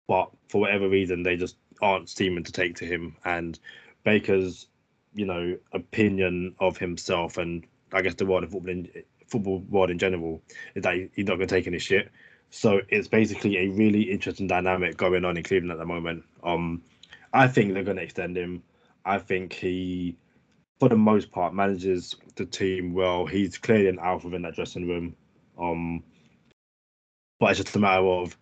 but 0.06 0.30
for 0.48 0.60
whatever 0.60 0.88
reason, 0.88 1.22
they 1.22 1.36
just 1.36 1.56
aren't 1.80 2.08
seeming 2.08 2.44
to 2.44 2.52
take 2.52 2.74
to 2.76 2.84
him. 2.84 3.16
And 3.24 3.58
Baker's, 4.04 4.66
you 5.18 5.26
know, 5.26 5.58
opinion 5.72 6.54
of 6.60 6.78
himself 6.78 7.36
and 7.36 7.66
I 7.92 8.02
guess 8.02 8.14
the 8.14 8.26
world 8.26 8.44
of 8.44 8.50
football 8.52 8.70
in, 8.70 8.88
football 9.26 9.60
world 9.68 9.90
in 9.90 9.98
general 9.98 10.40
is 10.74 10.84
that 10.84 10.94
he's 11.14 11.26
not 11.26 11.36
going 11.36 11.48
to 11.48 11.54
take 11.54 11.66
any 11.66 11.78
shit. 11.78 12.10
So 12.50 12.80
it's 12.88 13.08
basically 13.08 13.58
a 13.58 13.68
really 13.68 14.02
interesting 14.02 14.46
dynamic 14.46 14.96
going 14.96 15.24
on 15.24 15.36
in 15.36 15.42
Cleveland 15.42 15.72
at 15.72 15.78
the 15.78 15.84
moment. 15.84 16.24
Um, 16.42 16.82
I 17.32 17.48
think 17.48 17.74
they're 17.74 17.82
going 17.82 17.96
to 17.96 18.02
extend 18.02 18.36
him. 18.36 18.62
I 19.04 19.18
think 19.18 19.52
he, 19.52 20.16
for 20.78 20.88
the 20.88 20.96
most 20.96 21.30
part, 21.30 21.52
manages 21.52 22.14
the 22.36 22.46
team 22.46 22.94
well. 22.94 23.26
He's 23.26 23.58
clearly 23.58 23.88
an 23.88 23.98
alpha 23.98 24.34
in 24.34 24.42
that 24.42 24.54
dressing 24.54 24.88
room. 24.88 25.16
Um, 25.58 26.02
but 27.40 27.50
it's 27.50 27.60
just 27.60 27.76
a 27.76 27.78
matter 27.80 28.06
of 28.06 28.36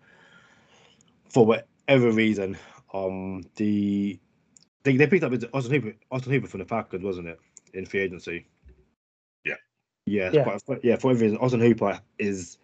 for 1.31 1.47
whatever 1.47 2.11
reason, 2.13 2.57
um, 2.93 3.43
the 3.57 4.19
they, 4.87 4.97
they 4.97 5.07
picked 5.09 5.25
up 5.25 5.33
Austin 5.53 5.73
Hooper, 5.73 5.97
Austin 6.13 6.33
Hooper 6.33 6.47
from 6.47 6.61
the 6.61 6.65
Falcons, 6.65 7.03
wasn't 7.03 7.27
it, 7.27 7.41
in 7.75 7.85
free 7.85 8.01
agency? 8.01 8.47
Yeah. 9.45 9.57
Yeah, 10.07 10.31
yeah. 10.33 10.45
But 10.45 10.63
for, 10.63 10.79
yeah, 10.83 10.97
for 10.97 11.09
whatever 11.09 11.25
reason, 11.25 11.39
Austin 11.39 11.61
Hooper 11.61 12.01
is. 12.19 12.59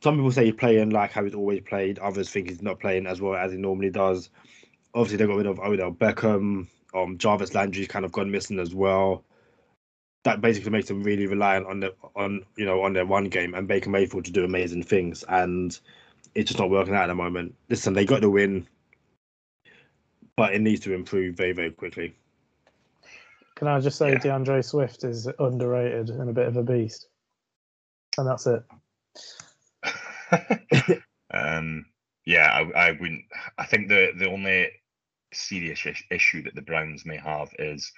Some 0.00 0.16
people 0.16 0.30
say 0.30 0.46
he's 0.46 0.54
playing 0.54 0.90
like 0.90 1.12
how 1.12 1.24
he's 1.24 1.34
always 1.34 1.60
played. 1.60 1.98
Others 2.00 2.30
think 2.30 2.48
he's 2.48 2.62
not 2.62 2.78
playing 2.78 3.06
as 3.06 3.20
well 3.20 3.34
as 3.34 3.52
he 3.52 3.58
normally 3.58 3.90
does. 3.90 4.30
Obviously, 4.94 5.16
they 5.16 5.26
got 5.26 5.36
rid 5.36 5.46
of 5.46 5.58
Odell 5.58 5.92
Beckham. 5.92 6.66
Um, 6.94 7.18
Jarvis 7.18 7.54
Landry's 7.54 7.88
kind 7.88 8.04
of 8.04 8.12
gone 8.12 8.30
missing 8.30 8.58
as 8.58 8.74
well. 8.74 9.24
That 10.24 10.40
basically 10.40 10.70
makes 10.70 10.88
them 10.88 11.02
really 11.02 11.26
reliant 11.26 11.66
on 11.66 11.80
the 11.80 11.94
on 12.16 12.44
you 12.56 12.64
know 12.64 12.82
on 12.82 12.92
their 12.92 13.06
one 13.06 13.28
game 13.28 13.54
and 13.54 13.68
Baker 13.68 13.90
Mayfield 13.90 14.24
to 14.24 14.32
do 14.32 14.44
amazing 14.44 14.82
things. 14.82 15.24
And 15.28 15.78
it's 16.34 16.48
just 16.48 16.60
not 16.60 16.70
working 16.70 16.94
out 16.94 17.04
at 17.04 17.08
the 17.08 17.14
moment. 17.14 17.54
Listen, 17.68 17.94
they 17.94 18.04
got 18.04 18.20
the 18.20 18.30
win, 18.30 18.66
but 20.38 20.54
it 20.54 20.60
needs 20.60 20.80
to 20.80 20.94
improve 20.94 21.36
very, 21.36 21.52
very 21.52 21.72
quickly. 21.72 22.14
Can 23.56 23.66
I 23.66 23.80
just 23.80 23.98
say 23.98 24.12
yeah. 24.12 24.18
D'Andre 24.18 24.62
Swift 24.62 25.02
is 25.02 25.28
underrated 25.40 26.10
and 26.10 26.30
a 26.30 26.32
bit 26.32 26.46
of 26.46 26.56
a 26.56 26.62
beast, 26.62 27.08
and 28.16 28.26
that's 28.26 28.46
it. 28.46 28.62
um, 31.34 31.84
yeah, 32.24 32.50
I, 32.52 32.88
I 32.88 32.90
wouldn't. 32.92 33.24
I 33.58 33.66
think 33.66 33.88
the 33.88 34.12
the 34.16 34.30
only 34.30 34.70
serious 35.34 35.84
issue 36.10 36.42
that 36.44 36.54
the 36.54 36.62
Browns 36.62 37.04
may 37.04 37.16
have 37.16 37.50
is 37.58 37.92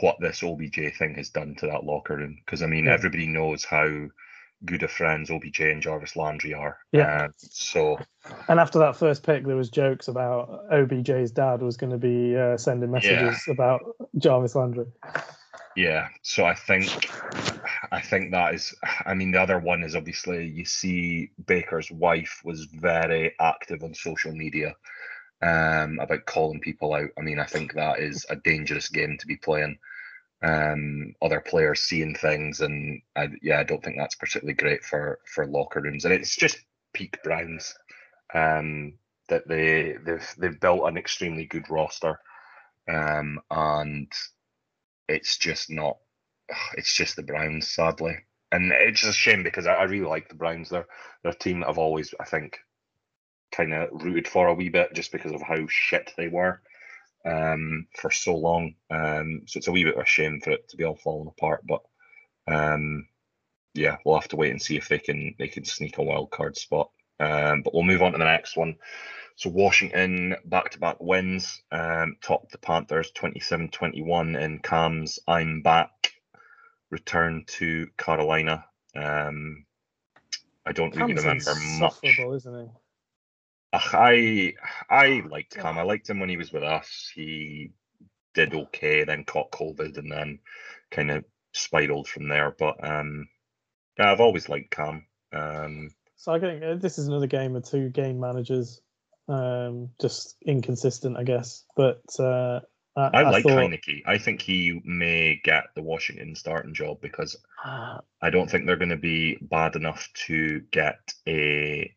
what 0.00 0.16
this 0.20 0.42
OBJ 0.42 0.96
thing 0.98 1.14
has 1.16 1.28
done 1.28 1.54
to 1.56 1.66
that 1.66 1.84
locker 1.84 2.16
room. 2.16 2.38
Because 2.44 2.62
I 2.62 2.66
mean, 2.66 2.86
yeah. 2.86 2.94
everybody 2.94 3.26
knows 3.26 3.62
how 3.62 4.08
good 4.64 4.82
of 4.82 4.90
friends 4.90 5.30
OBJ 5.30 5.60
and 5.60 5.82
Jarvis 5.82 6.16
Landry 6.16 6.54
are. 6.54 6.78
Yeah. 6.92 7.24
Um, 7.24 7.34
so 7.38 7.98
And 8.48 8.58
after 8.58 8.78
that 8.78 8.96
first 8.96 9.22
pick, 9.22 9.46
there 9.46 9.56
was 9.56 9.70
jokes 9.70 10.08
about 10.08 10.68
OBJ's 10.70 11.30
dad 11.30 11.62
was 11.62 11.76
going 11.76 11.92
to 11.92 11.98
be 11.98 12.36
uh, 12.36 12.56
sending 12.56 12.90
messages 12.90 13.42
about 13.48 13.80
Jarvis 14.18 14.54
Landry. 14.54 14.86
yeah, 15.76 16.08
so 16.22 16.44
I 16.44 16.54
think 16.54 17.10
I 17.92 18.00
think 18.00 18.32
that 18.32 18.54
is. 18.54 18.74
I 19.06 19.14
mean, 19.14 19.32
the 19.32 19.40
other 19.40 19.58
one 19.58 19.82
is 19.82 19.96
obviously 19.96 20.46
you 20.46 20.64
see 20.64 21.30
Baker's 21.46 21.90
wife 21.90 22.40
was 22.44 22.64
very 22.66 23.34
active 23.40 23.82
on 23.82 23.94
social 23.94 24.32
media 24.32 24.74
um, 25.42 25.98
about 26.00 26.26
calling 26.26 26.60
people 26.60 26.94
out. 26.94 27.10
I 27.18 27.22
mean, 27.22 27.38
I 27.38 27.44
think 27.44 27.74
that 27.74 27.98
is 27.98 28.26
a 28.30 28.36
dangerous 28.36 28.88
game 28.88 29.16
to 29.18 29.26
be 29.26 29.36
playing. 29.36 29.78
Um, 30.44 31.14
other 31.22 31.40
players 31.40 31.80
seeing 31.80 32.14
things, 32.14 32.60
and 32.60 33.00
I, 33.16 33.28
yeah, 33.40 33.60
I 33.60 33.62
don't 33.62 33.82
think 33.82 33.96
that's 33.96 34.14
particularly 34.16 34.54
great 34.54 34.84
for 34.84 35.18
for 35.24 35.46
locker 35.46 35.80
rooms. 35.80 36.04
And 36.04 36.12
it's 36.12 36.36
just 36.36 36.58
peak 36.92 37.16
Browns 37.24 37.74
um, 38.34 38.94
that 39.28 39.48
they 39.48 39.96
they've 40.04 40.34
they've 40.38 40.60
built 40.60 40.86
an 40.86 40.98
extremely 40.98 41.46
good 41.46 41.70
roster, 41.70 42.20
um, 42.92 43.40
and 43.50 44.12
it's 45.08 45.38
just 45.38 45.70
not. 45.70 45.96
It's 46.76 46.94
just 46.94 47.16
the 47.16 47.22
Browns, 47.22 47.68
sadly, 47.68 48.16
and 48.52 48.70
it's 48.70 49.04
a 49.04 49.12
shame 49.14 49.42
because 49.44 49.66
I, 49.66 49.74
I 49.74 49.84
really 49.84 50.06
like 50.06 50.28
the 50.28 50.34
Browns. 50.34 50.68
They're 50.68 50.86
they're 51.22 51.32
a 51.32 51.38
team 51.38 51.60
that 51.60 51.70
I've 51.70 51.78
always, 51.78 52.14
I 52.20 52.24
think, 52.24 52.58
kind 53.50 53.72
of 53.72 53.88
rooted 53.92 54.28
for 54.28 54.48
a 54.48 54.54
wee 54.54 54.68
bit 54.68 54.92
just 54.92 55.10
because 55.10 55.32
of 55.32 55.40
how 55.40 55.66
shit 55.68 56.12
they 56.18 56.28
were 56.28 56.60
um, 57.24 57.86
for 57.96 58.10
so 58.10 58.36
long. 58.36 58.74
Um, 58.90 59.42
so 59.46 59.58
it's 59.58 59.68
a 59.68 59.72
wee 59.72 59.84
bit 59.84 59.94
of 59.94 60.02
a 60.02 60.06
shame 60.06 60.40
for 60.40 60.50
it 60.50 60.68
to 60.68 60.76
be 60.76 60.84
all 60.84 60.96
falling 60.96 61.28
apart. 61.28 61.64
But 61.66 61.82
um, 62.46 63.08
yeah, 63.74 63.96
we'll 64.04 64.18
have 64.18 64.28
to 64.28 64.36
wait 64.36 64.50
and 64.50 64.62
see 64.62 64.76
if 64.76 64.88
they 64.88 64.98
can 64.98 65.34
they 65.38 65.48
can 65.48 65.64
sneak 65.64 65.98
a 65.98 66.02
wild 66.02 66.30
card 66.30 66.56
spot. 66.56 66.90
Um, 67.20 67.62
but 67.62 67.74
we'll 67.74 67.84
move 67.84 68.02
on 68.02 68.12
to 68.12 68.18
the 68.18 68.24
next 68.24 68.56
one. 68.56 68.76
So 69.36 69.50
Washington 69.50 70.36
back-to-back 70.44 70.98
wins, 71.00 71.60
um, 71.72 72.16
topped 72.22 72.52
the 72.52 72.58
Panthers 72.58 73.10
27-21 73.16 74.40
in 74.40 74.60
Cam's 74.60 75.18
I'm 75.26 75.60
back 75.60 76.12
return 76.90 77.44
to 77.58 77.88
Carolina. 77.98 78.64
Um, 78.94 79.64
I 80.64 80.72
don't 80.72 80.94
really 80.94 81.14
remember 81.14 81.54
much. 81.78 81.98
isn't 82.04 82.64
he? 82.64 82.70
I 83.92 84.54
I 84.88 85.22
liked 85.28 85.56
Cam. 85.56 85.78
I 85.78 85.82
liked 85.82 86.08
him 86.08 86.20
when 86.20 86.28
he 86.28 86.36
was 86.36 86.52
with 86.52 86.62
us. 86.62 87.10
He 87.14 87.72
did 88.34 88.54
okay, 88.54 89.04
then 89.04 89.24
caught 89.24 89.52
COVID, 89.52 89.96
and 89.98 90.10
then 90.10 90.38
kind 90.90 91.10
of 91.10 91.24
spiraled 91.52 92.08
from 92.08 92.28
there. 92.28 92.54
But 92.58 92.76
um, 92.86 93.28
yeah, 93.98 94.12
I've 94.12 94.20
always 94.20 94.48
liked 94.48 94.70
Cam. 94.70 95.06
Um, 95.32 95.90
So 96.16 96.32
I 96.32 96.40
think 96.40 96.62
uh, 96.62 96.74
this 96.76 96.98
is 96.98 97.08
another 97.08 97.26
game 97.26 97.56
of 97.56 97.64
two 97.64 97.90
game 97.90 98.20
managers, 98.20 98.80
um, 99.28 99.90
just 100.00 100.36
inconsistent, 100.44 101.16
I 101.16 101.24
guess. 101.24 101.64
But 101.76 102.02
uh, 102.18 102.60
I, 102.96 103.08
I, 103.12 103.30
like 103.30 103.42
thought, 103.42 103.58
Heinicke. 103.58 104.02
I 104.06 104.18
think 104.18 104.40
he 104.40 104.80
may 104.84 105.40
get 105.42 105.64
the 105.74 105.82
Washington 105.82 106.34
starting 106.34 106.74
job 106.74 107.00
because 107.00 107.36
Ah, 107.64 108.00
I 108.20 108.30
don't 108.30 108.50
think 108.50 108.66
they're 108.66 108.76
going 108.76 108.90
to 108.90 108.96
be 108.96 109.38
bad 109.40 109.74
enough 109.74 110.08
to 110.26 110.60
get 110.70 110.98
a 111.26 111.94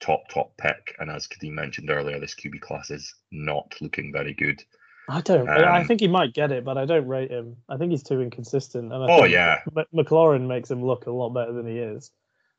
top 0.00 0.28
top 0.28 0.56
pick. 0.56 0.94
And 0.98 1.10
as 1.10 1.26
Kadeem 1.26 1.52
mentioned 1.52 1.90
earlier, 1.90 2.18
this 2.20 2.34
QB 2.34 2.60
class 2.60 2.90
is 2.90 3.14
not 3.32 3.74
looking 3.80 4.12
very 4.12 4.34
good. 4.34 4.62
I 5.10 5.20
don't. 5.22 5.48
I 5.48 5.76
I 5.76 5.80
Um, 5.80 5.86
think 5.86 6.00
he 6.00 6.08
might 6.08 6.34
get 6.34 6.52
it, 6.52 6.64
but 6.64 6.76
I 6.76 6.84
don't 6.84 7.08
rate 7.08 7.30
him. 7.30 7.56
I 7.68 7.76
think 7.78 7.92
he's 7.92 8.02
too 8.02 8.20
inconsistent. 8.20 8.92
And 8.92 9.02
I 9.04 9.06
Oh 9.10 9.22
think 9.22 9.32
yeah, 9.32 9.60
M- 9.76 9.84
McLaurin 9.94 10.46
makes 10.46 10.70
him 10.70 10.84
look 10.84 11.06
a 11.06 11.10
lot 11.10 11.30
better 11.30 11.52
than 11.52 11.66
he 11.66 11.78
is. 11.78 12.10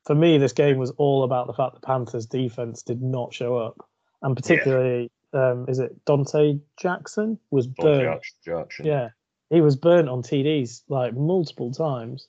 For 0.05 0.15
me, 0.15 0.37
this 0.39 0.53
game 0.53 0.77
was 0.77 0.91
all 0.91 1.23
about 1.23 1.47
the 1.47 1.53
fact 1.53 1.75
the 1.75 1.81
Panthers' 1.81 2.25
defense 2.25 2.81
did 2.81 3.01
not 3.01 3.33
show 3.33 3.57
up, 3.57 3.77
and 4.23 4.35
particularly, 4.35 5.11
um, 5.33 5.65
is 5.67 5.77
it 5.79 6.03
Donte 6.05 6.59
Jackson 6.81 7.37
was 7.51 7.67
Donte 7.67 7.83
burnt? 8.05 8.23
Jackson. 8.43 8.85
Yeah, 8.85 9.09
he 9.51 9.61
was 9.61 9.75
burnt 9.75 10.09
on 10.09 10.23
TDs 10.23 10.81
like 10.89 11.13
multiple 11.13 11.71
times. 11.71 12.27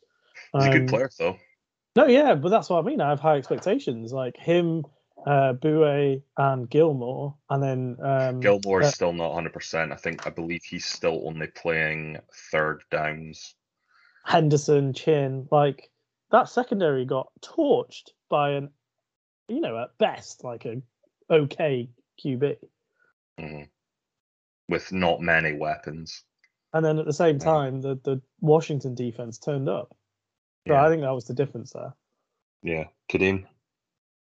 he's 0.53 0.65
a 0.65 0.67
Um, 0.67 0.73
good 0.73 0.89
player 0.89 1.11
though. 1.19 1.39
No, 1.97 2.07
yeah, 2.07 2.35
but 2.35 2.51
that's 2.51 2.69
what 2.69 2.79
I 2.85 2.87
mean. 2.87 3.01
I 3.01 3.09
have 3.09 3.21
high 3.21 3.37
expectations. 3.39 4.13
Like 4.13 4.37
him, 4.37 4.85
uh, 5.27 5.53
Bouye, 5.55 6.23
and 6.37 6.69
Gilmore, 6.71 7.37
and 7.51 7.63
then 7.63 7.97
um, 8.03 8.41
Gilmore's 8.41 8.87
uh, 8.87 8.91
still 8.91 9.13
not 9.13 9.33
100%. 9.33 9.93
I 9.93 9.97
think 9.97 10.27
I 10.27 10.31
believe 10.31 10.63
he's 10.65 10.87
still 10.87 11.23
only 11.27 11.47
playing 11.49 12.19
third 12.51 12.83
downs. 12.91 13.55
Henderson, 14.25 14.93
Chinn. 14.93 15.49
Like 15.51 15.91
that 16.31 16.49
secondary 16.49 17.05
got 17.05 17.29
torched 17.43 18.11
by 18.29 18.51
an, 18.53 18.71
you 19.49 19.61
know, 19.61 19.79
at 19.79 19.97
best 19.99 20.45
like 20.45 20.65
a 20.67 20.81
okay 21.31 21.89
QB, 22.25 22.57
Mhm. 23.39 23.69
With 24.69 24.93
not 24.93 25.21
many 25.21 25.55
weapons. 25.55 26.25
and 26.73 26.85
then 26.85 26.99
at 27.01 27.07
the 27.07 27.13
same 27.13 27.37
Yeah. 27.37 27.45
time 27.45 27.81
the 27.81 27.97
the 28.05 28.23
Washington 28.41 28.95
defense 28.95 29.39
turned 29.39 29.69
up. 29.69 29.89
So 30.69 30.75
Yeah. 30.75 30.85
I 30.85 30.89
think 30.89 31.03
that 31.03 31.11
was 31.11 31.25
the 31.27 31.35
difference 31.35 31.73
there. 31.73 31.95
Yeah. 32.63 32.89
Kadeem? 33.09 33.47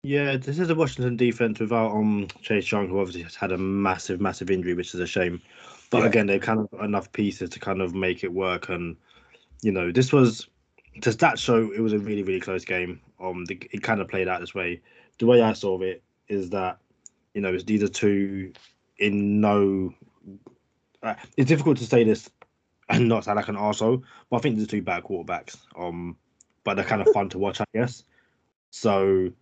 Yeah, 0.05 0.37
this 0.37 0.59
is 0.59 0.69
a 0.69 0.75
Washington 0.75 1.17
defense 1.17 1.59
without 1.61 1.93
um 1.93 2.29
Chase 2.43 2.71
Young, 2.71 2.91
who 2.91 3.01
obviously 3.01 3.23
has 3.23 3.35
had 3.35 3.53
a 3.53 3.57
massive, 3.57 4.21
massive 4.21 4.51
injury, 4.51 4.75
which 4.75 4.93
is 4.93 5.01
a 5.01 5.07
shame. 5.07 5.41
But 5.89 6.03
Yeah. 6.03 6.09
again, 6.09 6.27
they've 6.27 6.43
kind 6.43 6.61
of 6.61 6.71
got 6.71 6.85
enough 6.85 7.11
pieces 7.13 7.49
to 7.51 7.59
kind 7.59 7.81
of 7.81 7.95
make 7.95 8.23
it 8.23 8.31
work. 8.31 8.69
And 8.69 8.97
you 9.63 9.73
know, 9.73 9.91
this 9.91 10.13
was 10.13 10.47
to 11.01 11.11
that 11.13 11.39
show, 11.39 11.73
it 11.73 11.81
was 11.81 11.95
a 11.95 11.99
really, 11.99 12.23
really 12.23 12.39
close 12.39 12.67
game. 12.67 13.01
Um, 13.19 13.47
the, 13.47 13.59
it 13.73 13.83
kind 13.83 14.03
of 14.03 14.09
played 14.09 14.29
out 14.29 14.41
this 14.41 14.55
way. 14.55 14.83
The 15.19 15.27
way 15.27 15.41
I 15.41 15.55
saw 15.55 15.81
it 15.81 16.03
is 16.29 16.51
that 16.51 16.79
you 17.33 17.41
know, 17.41 17.55
it's 17.55 17.65
these 17.65 17.83
are 17.83 17.89
two 17.89 18.53
in 18.99 19.41
no. 19.41 19.95
Uh, 21.03 21.15
it's 21.39 21.49
difficult 21.49 21.79
to 21.79 21.87
say 21.87 22.05
this 22.05 22.29
and 22.91 23.09
not 23.09 23.25
sound 23.25 23.37
like 23.37 23.49
an 23.49 23.57
arsehole, 23.57 24.03
but 24.29 24.37
I 24.37 24.41
think 24.41 24.57
these 24.57 24.65
are 24.65 24.71
two 24.71 24.83
bad 24.83 25.05
quarterbacks. 25.05 25.57
Um, 25.79 26.19
but 26.63 26.75
they're 26.75 26.85
kind 26.85 27.01
of 27.01 27.09
fun 27.09 27.31
to 27.31 27.39
watch, 27.39 27.63
I 27.63 27.65
guess. 27.73 28.05
So 28.71 29.33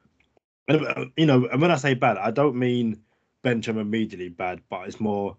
Um, 0.69 0.87
um, 0.97 1.13
you 1.17 1.27
know, 1.27 1.47
and 1.47 1.61
when 1.61 1.71
I 1.71 1.77
say 1.77 1.95
bad, 1.95 2.19
I 2.19 2.31
don't 2.31 2.57
mean 2.57 3.01
bench 3.43 3.67
them 3.67 3.79
immediately 3.79 4.29
bad, 4.29 4.61
but 4.71 4.87
it's 4.87 5.01
more 5.01 5.37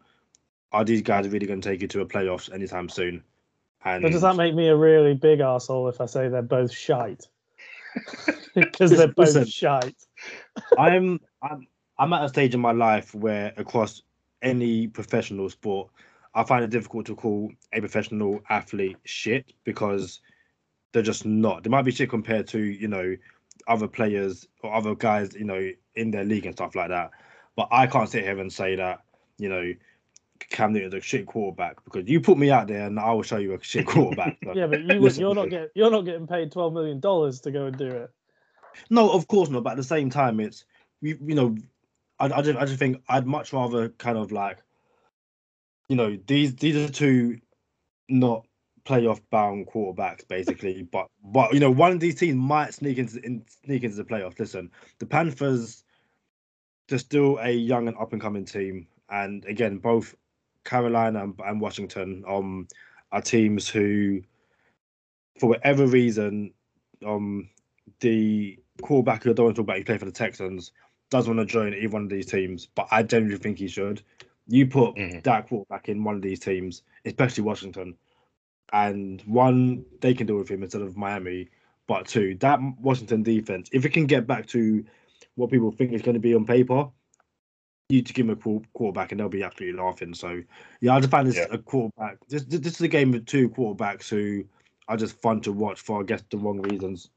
are 0.71 0.84
these 0.84 1.01
guys 1.01 1.30
really 1.30 1.45
going 1.45 1.61
to 1.61 1.69
take 1.69 1.82
you 1.82 1.88
to 1.89 2.01
a 2.01 2.05
playoffs 2.05 2.51
anytime 2.53 2.89
soon? 2.89 3.24
And 3.86 4.03
But 4.03 4.11
does 4.11 4.21
that 4.21 4.36
make 4.36 4.55
me 4.55 4.67
a 4.67 4.76
really 4.76 5.13
big 5.13 5.39
asshole 5.39 5.88
if 5.88 6.01
I 6.01 6.07
say 6.07 6.28
they're 6.30 6.41
both 6.41 6.71
shite? 6.74 7.28
Because 8.55 8.91
they're 8.91 9.07
both 9.07 9.26
Listen. 9.26 9.45
shite. 9.45 9.95
I'm 10.78 11.19
I'm 11.41 11.67
I'm 11.97 12.13
at 12.13 12.24
a 12.24 12.30
stage 12.30 12.53
in 12.53 12.59
my 12.59 12.71
life 12.71 13.15
where 13.15 13.53
across 13.57 14.03
any 14.43 14.88
professional 14.88 15.49
sport, 15.49 15.89
I 16.36 16.43
find 16.43 16.63
it 16.63 16.69
difficult 16.69 17.07
to 17.07 17.15
call 17.15 17.51
a 17.71 17.80
professional 17.80 18.41
athlete 18.49 18.97
shit 19.05 19.53
because 19.63 20.21
they're 20.91 21.01
just 21.01 21.26
not. 21.26 21.63
They 21.63 21.69
might 21.69 21.84
be 21.86 21.91
shit 21.91 22.09
compared 22.09 22.47
to 22.49 22.59
you 22.59 22.88
know 22.88 23.15
other 23.68 23.88
players 23.88 24.47
or 24.61 24.74
other 24.74 24.95
guys 24.95 25.34
you 25.36 25.45
know 25.45 25.70
in 25.95 26.11
their 26.11 26.24
league 26.26 26.45
and 26.45 26.55
stuff 26.55 26.76
like 26.76 26.89
that. 26.89 27.11
But 27.55 27.68
I 27.72 27.88
can't 27.88 28.09
sit 28.09 28.24
here 28.24 28.39
and 28.39 28.51
say 28.51 28.76
that 28.76 28.99
you 29.38 29.49
know 29.49 29.74
Cam 30.49 30.74
Newton's 30.74 30.93
a 30.93 31.01
shit 31.01 31.26
quarterback 31.26 31.84
because 31.86 32.07
you 32.09 32.20
put 32.20 32.38
me 32.38 32.51
out 32.51 32.68
there 32.68 32.86
and 32.86 32.99
I 32.99 33.11
will 33.14 33.24
show 33.24 33.38
you 33.38 33.53
a 33.53 33.64
shit 33.64 33.86
quarterback. 33.86 34.38
So- 34.43 34.53
Yeah, 34.55 34.68
but 34.68 34.82
you, 34.82 35.07
you're 35.09 35.36
not 35.36 35.49
getting 35.49 35.70
you're 35.76 35.91
not 35.91 36.01
getting 36.01 36.28
paid 36.28 36.51
twelve 36.51 36.74
million 36.74 36.99
dollars 36.99 37.39
to 37.41 37.51
go 37.51 37.66
and 37.68 37.78
do 37.78 37.88
it. 37.88 38.11
No, 38.89 39.09
of 39.11 39.28
course 39.28 39.49
not. 39.49 39.64
But 39.64 39.72
at 39.72 39.78
the 39.78 39.84
same 39.84 40.09
time, 40.09 40.39
it's 40.39 40.66
you, 41.01 41.18
you 41.24 41.36
know, 41.36 41.55
I, 42.20 42.26
I 42.26 42.41
just 42.41 42.57
I 42.59 42.66
just 42.66 42.80
think 42.80 43.01
I'd 43.07 43.28
much 43.28 43.53
rather 43.53 43.89
kind 43.89 44.18
of 44.18 44.32
like, 44.32 44.57
you 45.88 45.95
know, 45.95 46.18
these 46.28 46.55
these 46.55 46.76
are 46.76 46.91
two 46.91 47.39
not 48.09 48.45
playoff 48.86 49.21
bound 49.29 49.67
quarterbacks 49.67 50.27
basically, 50.27 50.84
but 50.91 51.07
but 51.23 51.53
you 51.53 51.59
know, 51.59 51.71
one 51.71 51.91
of 51.91 51.99
these 51.99 52.15
teams 52.15 52.36
might 52.36 52.73
sneak 52.73 52.97
into 52.97 53.19
in, 53.25 53.43
sneak 53.65 53.84
into 53.84 53.95
the 53.97 54.03
playoffs. 54.03 54.39
Listen, 54.39 54.69
the 54.99 55.05
Panthers, 55.05 55.84
they're 56.88 56.99
still 56.99 57.38
a 57.41 57.51
young 57.51 57.88
and 57.88 57.97
up 57.97 58.13
and 58.13 58.21
coming 58.21 58.45
team, 58.45 58.88
and 59.09 59.45
again, 59.45 59.77
both 59.77 60.15
Carolina 60.63 61.23
and, 61.23 61.39
and 61.45 61.61
Washington 61.61 62.23
um 62.27 62.67
are 63.11 63.21
teams 63.21 63.69
who, 63.69 64.21
for 65.39 65.47
whatever 65.47 65.86
reason, 65.88 66.53
um 67.05 67.49
the 67.99 68.57
quarterback 68.81 69.23
who 69.23 69.29
I 69.31 69.34
don't 69.34 69.45
want 69.45 69.55
to 69.55 69.61
talk 69.61 69.65
about, 69.67 69.77
he 69.77 69.84
played 69.84 69.99
for 69.99 70.05
the 70.05 70.11
Texans, 70.11 70.71
does 71.09 71.27
want 71.27 71.39
to 71.39 71.45
join 71.45 71.73
either 71.73 71.89
one 71.89 72.03
of 72.03 72.09
these 72.09 72.25
teams, 72.25 72.65
but 72.65 72.88
I 72.91 73.03
genuinely 73.03 73.38
think 73.38 73.59
he 73.59 73.67
should. 73.67 74.01
You 74.47 74.67
put 74.67 74.95
Mhm. 74.95 75.23
that 75.23 75.47
quarterback 75.47 75.89
in 75.89 76.03
one 76.03 76.15
of 76.15 76.21
these 76.21 76.39
teams, 76.39 76.84
especially 77.05 77.43
Washington, 77.43 77.95
and 78.74 79.21
one, 79.21 79.86
they 80.01 80.13
can 80.13 80.28
deal 80.28 80.38
with 80.38 80.49
him 80.49 80.63
instead 80.63 80.82
of 80.82 80.97
Miami, 80.97 81.47
but 81.88 82.07
two, 82.07 82.36
that 82.41 82.59
Washington 82.82 83.24
defense, 83.24 83.69
if 83.71 83.86
it 83.86 83.93
can 83.93 84.07
get 84.07 84.28
back 84.28 84.47
to 84.47 84.84
what 85.36 85.51
people 85.51 85.71
think 85.71 85.93
is 85.93 86.01
going 86.01 86.15
to 86.15 86.19
be 86.19 86.34
on 86.34 86.45
paper, 86.45 86.89
you 87.89 88.01
to 88.01 88.13
give 88.13 88.26
him 88.26 88.32
a 88.32 88.36
quar- 88.36 88.61
quarterback 88.74 89.11
and 89.11 89.19
they'll 89.19 89.30
be 89.30 89.43
absolutely 89.43 89.80
laughing. 89.80 90.13
So, 90.13 90.41
yeah, 90.82 90.95
I 90.95 90.99
just 90.99 91.11
find 91.11 91.28
this 91.28 91.38
Yeah. 91.38 91.47
a 91.51 91.57
quarterback. 91.57 92.17
This, 92.28 92.43
this 92.45 92.74
is 92.74 92.82
a 92.82 92.88
game 92.88 93.11
with 93.11 93.26
two 93.26 93.49
quarterbacks 93.49 94.09
who 94.09 94.45
are 94.88 94.97
just 94.97 95.21
fun 95.21 95.41
to 95.41 95.51
watch 95.51 95.80
for, 95.80 96.01
I 96.01 96.03
guess, 96.03 96.24
the 96.30 96.38
wrong 96.38 96.61
reasons. 96.61 97.09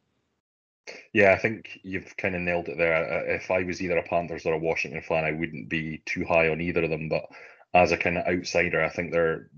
Yeah, 1.13 1.33
I 1.33 1.39
think 1.39 1.81
you've 1.83 2.17
kind 2.17 2.35
of 2.35 2.43
nailed 2.43 2.69
it 2.69 2.79
there. 2.79 2.95
Uh, 2.95 3.35
If 3.35 3.51
I 3.51 3.63
was 3.63 3.81
either 3.81 3.97
a 3.97 4.03
Panthers 4.03 4.45
or 4.45 4.55
a 4.55 4.59
Washington 4.59 5.03
fan, 5.03 5.25
I 5.25 5.33
wouldn't 5.33 5.69
be 5.69 6.03
too 6.05 6.25
high 6.25 6.49
on 6.49 6.61
either 6.61 6.85
of 6.85 6.91
them. 6.91 7.09
But 7.09 7.27
as 7.75 7.93
a 7.93 7.97
kind 7.97 8.19
of 8.19 8.27
outsider, 8.27 8.85
I 8.85 8.89
think 8.89 9.11
they're, 9.11 9.49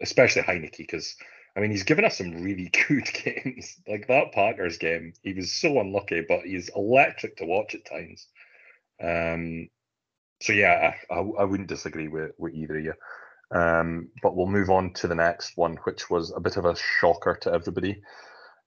especially 0.00 0.42
Heinicke, 0.42 0.78
because 0.78 1.16
I 1.56 1.60
mean 1.60 1.70
he's 1.70 1.84
given 1.84 2.04
us 2.04 2.18
some 2.18 2.42
really 2.42 2.70
good 2.88 3.08
games. 3.12 3.76
Like 3.88 4.08
that 4.08 4.32
Packers 4.32 4.78
game, 4.78 5.12
he 5.22 5.32
was 5.32 5.52
so 5.52 5.80
unlucky, 5.80 6.24
but 6.28 6.42
he's 6.42 6.70
electric 6.74 7.36
to 7.36 7.46
watch 7.46 7.74
at 7.74 7.84
times. 7.84 8.26
Um, 9.02 9.68
so 10.42 10.52
yeah, 10.52 10.94
I, 11.10 11.14
I 11.14 11.44
wouldn't 11.44 11.68
disagree 11.68 12.08
with, 12.08 12.32
with 12.38 12.54
either 12.54 12.78
of 12.78 12.84
you. 12.84 12.94
Um, 13.52 14.10
but 14.22 14.36
we'll 14.36 14.46
move 14.46 14.70
on 14.70 14.92
to 14.94 15.08
the 15.08 15.14
next 15.14 15.56
one, 15.56 15.76
which 15.84 16.08
was 16.08 16.32
a 16.34 16.40
bit 16.40 16.56
of 16.56 16.64
a 16.64 16.76
shocker 16.76 17.36
to 17.42 17.52
everybody. 17.52 18.02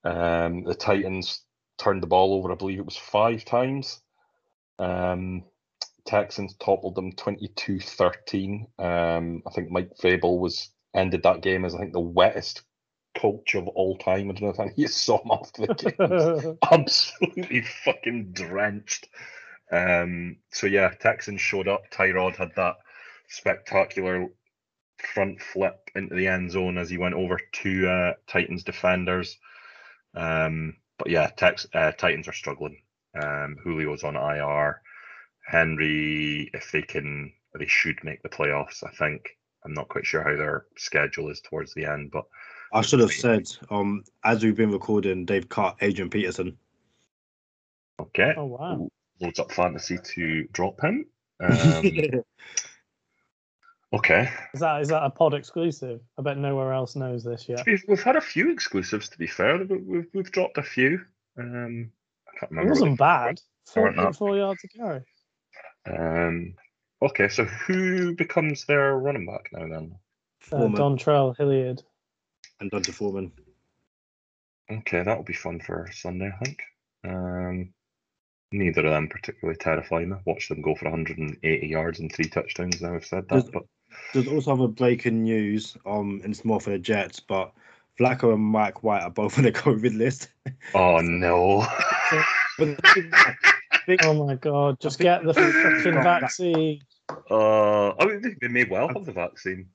Um, 0.04 0.64
the 0.64 0.76
Titans 0.76 1.44
turned 1.78 2.04
the 2.04 2.08
ball 2.08 2.34
over, 2.34 2.52
I 2.52 2.56
believe 2.56 2.80
it 2.80 2.86
was 2.86 2.98
five 2.98 3.46
times. 3.46 4.02
Um, 4.80 5.46
Texans 6.06 6.56
toppled 6.56 6.96
them 6.96 7.14
22 7.14 7.80
13. 7.80 8.68
Um, 8.78 9.42
I 9.48 9.50
think 9.52 9.72
Mike 9.72 9.92
Vrabel 10.02 10.40
was 10.40 10.70
ended 10.94 11.24
that 11.24 11.42
game 11.42 11.66
as 11.66 11.76
I 11.76 11.80
think 11.80 11.94
the 11.94 12.00
wettest 12.00 12.64
coach 13.16 13.56
of 13.56 13.68
all 13.68 13.98
time. 13.98 14.30
I 14.30 14.34
don't 14.34 14.42
know 14.42 14.50
if 14.50 14.60
any 14.60 14.74
you 14.76 14.88
saw 14.88 15.22
him 15.24 15.32
after 15.32 15.66
the 15.66 15.74
game. 16.48 16.58
Absolutely 16.72 17.62
fucking 17.62 18.32
drenched. 18.34 19.08
Um, 19.72 20.38
so 20.52 20.68
yeah, 20.68 20.90
Texans 21.00 21.42
showed 21.42 21.68
up. 21.68 21.90
Tyrod 21.92 22.36
had 22.36 22.52
that 22.56 22.76
spectacular 23.28 24.28
front 25.14 25.42
flip 25.42 25.90
into 25.96 26.16
the 26.16 26.28
end 26.28 26.52
zone 26.52 26.78
as 26.78 26.90
he 26.90 26.98
went 26.98 27.16
over 27.16 27.40
two 27.52 27.88
uh, 27.88 28.14
Titans 28.28 28.64
defenders. 28.64 29.38
Um, 30.16 30.78
but 30.98 31.10
yeah, 31.10 31.28
Tex, 31.28 31.66
uh, 31.74 31.92
Titans 31.92 32.28
are 32.28 32.34
struggling. 32.34 32.82
Um, 33.20 33.58
Julio's 33.64 34.04
on 34.04 34.16
IR. 34.16 34.82
Henry, 35.46 36.50
if 36.54 36.72
they 36.72 36.82
can, 36.82 37.34
they 37.58 37.68
should 37.68 38.04
make 38.04 38.22
the 38.22 38.30
playoffs. 38.30 38.84
I 38.84 38.92
think. 38.92 39.38
I'm 39.66 39.74
not 39.74 39.88
quite 39.90 40.06
sure 40.06 40.24
how 40.24 40.36
their 40.36 40.66
schedule 40.78 41.30
is 41.30 41.42
towards 41.42 41.74
the 41.74 41.86
end, 41.86 42.12
but 42.12 42.26
I 42.74 42.82
should 42.82 43.00
have 43.00 43.12
said, 43.12 43.48
um, 43.70 44.04
as 44.24 44.44
we've 44.44 44.56
been 44.56 44.72
recording, 44.72 45.26
they've 45.26 45.48
cut 45.48 45.78
Adrian 45.82 46.10
Peterson. 46.10 46.58
Okay. 48.00 48.34
Oh 48.36 48.46
wow. 48.46 48.90
Loads 49.22 49.40
up 49.40 49.52
fantasy 49.52 50.00
to 50.16 50.48
drop 50.52 50.82
him. 50.82 51.06
Um, 51.44 51.84
okay. 53.94 54.30
Is 54.54 54.62
that 54.62 54.82
is 54.82 54.88
that 54.90 55.04
a 55.04 55.10
pod 55.10 55.34
exclusive? 55.34 56.00
I 56.18 56.22
bet 56.22 56.38
nowhere 56.38 56.72
else 56.72 56.96
knows 56.96 57.24
this 57.24 57.50
yet. 57.50 57.64
We've, 57.66 57.84
we've 57.88 58.02
had 58.02 58.16
a 58.16 58.22
few 58.22 58.50
exclusives 58.50 59.10
to 59.10 59.18
be 59.18 59.28
fair. 59.28 59.58
We've, 59.58 59.84
we've, 59.86 60.08
we've 60.14 60.32
dropped 60.32 60.58
a 60.58 60.64
few. 60.64 61.02
Um, 61.38 61.92
I 62.30 62.40
can't 62.40 62.52
remember. 62.52 62.70
It 62.70 62.76
wasn't 62.76 62.98
bad. 62.98 63.42
Four 63.66 63.92
point 63.94 64.16
four 64.16 64.38
yards 64.38 64.62
to 64.62 64.68
carry. 64.70 65.02
Um, 65.86 66.54
okay, 67.04 67.28
so 67.30 67.46
who 67.46 68.16
becomes 68.16 68.66
their 68.66 68.98
running 68.98 69.26
back 69.26 69.50
now 69.54 69.68
then? 69.68 69.96
Uh, 70.52 70.58
Foreman 70.58 70.82
Dontrell 70.82 71.36
Hilliard. 71.38 71.82
and 72.60 72.70
D'Onta 72.72 72.92
Foreman. 72.94 73.32
Okay, 74.72 75.04
that'll 75.04 75.24
be 75.24 75.34
fun 75.34 75.60
for 75.60 75.90
Sunday, 75.94 76.32
I 76.40 76.46
think. 76.46 76.62
Um, 77.06 77.74
neither 78.52 78.86
of 78.86 78.92
them 78.92 79.08
particularly 79.10 79.58
terrify 79.58 80.06
me. 80.06 80.16
Watch 80.26 80.50
them 80.50 80.62
go 80.62 80.76
for 80.76 80.86
180 80.86 81.68
yards 81.68 82.00
and 82.00 82.12
three 82.12 82.26
touchdowns. 82.30 82.82
Now 82.82 82.96
I've 82.96 83.06
said 83.06 83.28
that, 83.30 83.44
Does- 83.44 83.50
but 83.52 83.64
There's 84.14 84.28
also 84.28 84.54
other 84.54 84.68
breaking 84.68 85.24
news, 85.24 85.78
um, 85.86 86.22
and 86.24 86.34
it's 86.34 86.46
more 86.46 86.60
for 86.60 86.72
the 86.72 86.80
Jets, 86.80 87.20
but 87.20 87.52
Flacco 88.00 88.34
and 88.34 88.42
Mike 88.44 88.82
White 88.84 89.04
are 89.04 89.10
both 89.12 89.38
on 89.38 89.44
the 89.44 89.52
COVID 89.52 89.98
list. 89.98 90.30
oh 90.74 91.00
no. 91.02 91.66
But 92.60 92.80
Oh 94.04 94.26
my 94.26 94.36
god! 94.36 94.80
Just 94.80 95.00
get 95.00 95.24
the 95.24 95.34
fucking 95.34 95.94
vaccine. 96.04 96.82
uh, 97.30 97.90
I 97.90 98.06
mean, 98.06 98.22
they, 98.22 98.36
they 98.42 98.48
may 98.48 98.64
well 98.66 98.88
have 98.88 99.06
the 99.06 99.12
vaccine. 99.12 99.68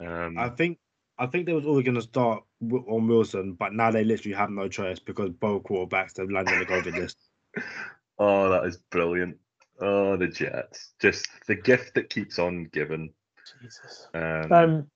Um, 0.00 0.38
I 0.38 0.48
think 0.48 0.78
I 1.18 1.26
think 1.26 1.46
they 1.46 1.52
was 1.52 1.66
always 1.66 1.84
going 1.84 1.96
to 1.96 2.02
start 2.02 2.42
on 2.62 3.06
Wilson, 3.06 3.52
but 3.52 3.74
now 3.74 3.90
they 3.90 4.04
literally 4.04 4.34
have 4.34 4.50
no 4.50 4.68
choice 4.68 4.98
because 4.98 5.30
both 5.30 5.64
quarterbacks 5.64 6.16
have 6.16 6.30
landed 6.30 6.54
on 6.54 6.60
the 6.60 6.66
COVID 6.66 6.96
list. 6.96 7.18
oh, 8.18 8.48
that 8.48 8.64
is 8.64 8.78
brilliant. 8.90 9.36
Oh, 9.80 10.16
the 10.16 10.28
Jets. 10.28 10.92
Just 11.00 11.28
the 11.46 11.54
gift 11.54 11.94
that 11.94 12.10
keeps 12.10 12.38
on 12.38 12.68
giving. 12.72 13.12
Jesus. 13.60 14.08
Um, 14.14 14.52
Um. 14.52 14.86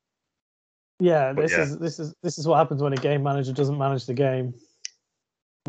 Yeah, 1.00 1.32
this 1.32 1.52
yeah. 1.52 1.62
is 1.62 1.78
this 1.78 1.98
is 1.98 2.14
this 2.22 2.38
is 2.38 2.46
what 2.46 2.56
happens 2.56 2.80
when 2.80 2.92
a 2.92 2.96
game 2.96 3.22
manager 3.22 3.52
doesn't 3.52 3.76
manage 3.76 4.06
the 4.06 4.14
game. 4.14 4.54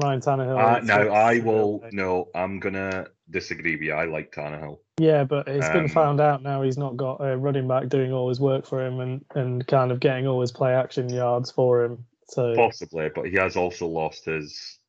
Ryan 0.01 0.19
Tannehill. 0.19 0.57
uh, 0.57 0.81
what- 0.81 1.11
I 1.11 1.39
will. 1.39 1.83
No, 1.91 2.29
I'm 2.35 2.59
going 2.59 2.73
to 2.73 3.09
disagree 3.29 3.73
with 3.75 3.81
you. 3.83 3.93
I 3.93 4.05
like 4.05 4.31
Tannehill. 4.33 4.79
Yeah, 4.99 5.23
but 5.23 5.47
it's 5.47 5.67
been 5.69 5.83
Um, 5.83 5.87
found 5.87 6.19
out 6.21 6.41
now 6.43 6.61
he's 6.61 6.77
not 6.77 6.95
got 6.97 7.17
a 7.21 7.37
running 7.37 7.67
back 7.67 7.87
doing 7.89 8.11
all 8.13 8.29
his 8.29 8.39
work 8.39 8.65
for 8.65 8.85
him 8.85 8.99
and, 8.99 9.23
and 9.35 9.65
kind 9.67 9.91
of 9.91 9.99
getting 9.99 10.27
all 10.27 10.41
his 10.41 10.51
play 10.51 10.73
action 10.73 11.09
yards 11.09 11.51
for 11.51 11.83
him. 11.83 12.05
So 12.27 12.55
Possibly, 12.55 13.09
but 13.13 13.27
he 13.27 13.35
has 13.37 13.55
also 13.55 13.87
lost 13.87 14.25
his 14.25 14.79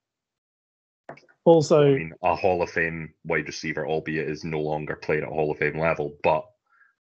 also, 1.45 1.85
I 1.85 1.99
mean, 1.99 2.13
a 2.23 2.35
Hall 2.35 2.61
of 2.63 2.71
Fame 2.71 3.13
wide 3.25 3.47
receiver, 3.47 3.87
albeit 3.87 4.29
is 4.29 4.43
no 4.45 4.61
longer 4.61 4.97
playing 4.97 5.23
at 5.23 5.29
Hall 5.29 5.53
of 5.53 5.59
Fame 5.59 5.79
level, 5.79 6.17
but 6.25 6.45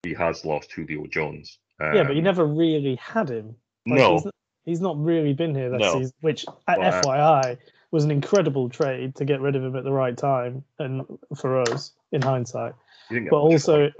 he 0.03 0.13
has 0.15 0.43
lost 0.43 0.71
Julio 0.73 1.05
Jones. 1.07 1.59
yeah, 1.79 2.03
but 2.03 2.11
you 2.13 2.19
Um, 2.19 2.23
never 2.25 2.45
really 2.45 2.95
had 2.95 3.29
him. 3.29 3.55
Like, 3.85 3.99
no, 3.99 4.13
he's, 4.15 4.27
he's 4.65 4.81
not 4.81 4.97
really 4.97 5.31
been 5.33 5.55
here 5.55 5.69
this 5.69 5.79
No. 5.79 5.93
season, 5.93 6.13
which, 6.21 6.45
at 6.67 6.77
But, 6.77 6.79
uh, 6.93 7.01
FYI, 7.01 7.57
was 7.93 8.03
an 8.03 8.09
incredible 8.09 8.67
trade 8.67 9.15
to 9.15 9.23
get 9.23 9.39
rid 9.39 9.55
of 9.55 9.63
him 9.63 9.75
at 9.75 9.83
the 9.83 9.91
right 9.91 10.17
time, 10.17 10.63
and 10.79 11.03
for 11.37 11.61
us, 11.61 11.93
in 12.11 12.23
hindsight. 12.23 12.73
you 13.09 13.17
didn't 13.17 13.25
get 13.25 13.31
but 13.31 13.37
also- 13.37 13.83
it. 13.83 13.93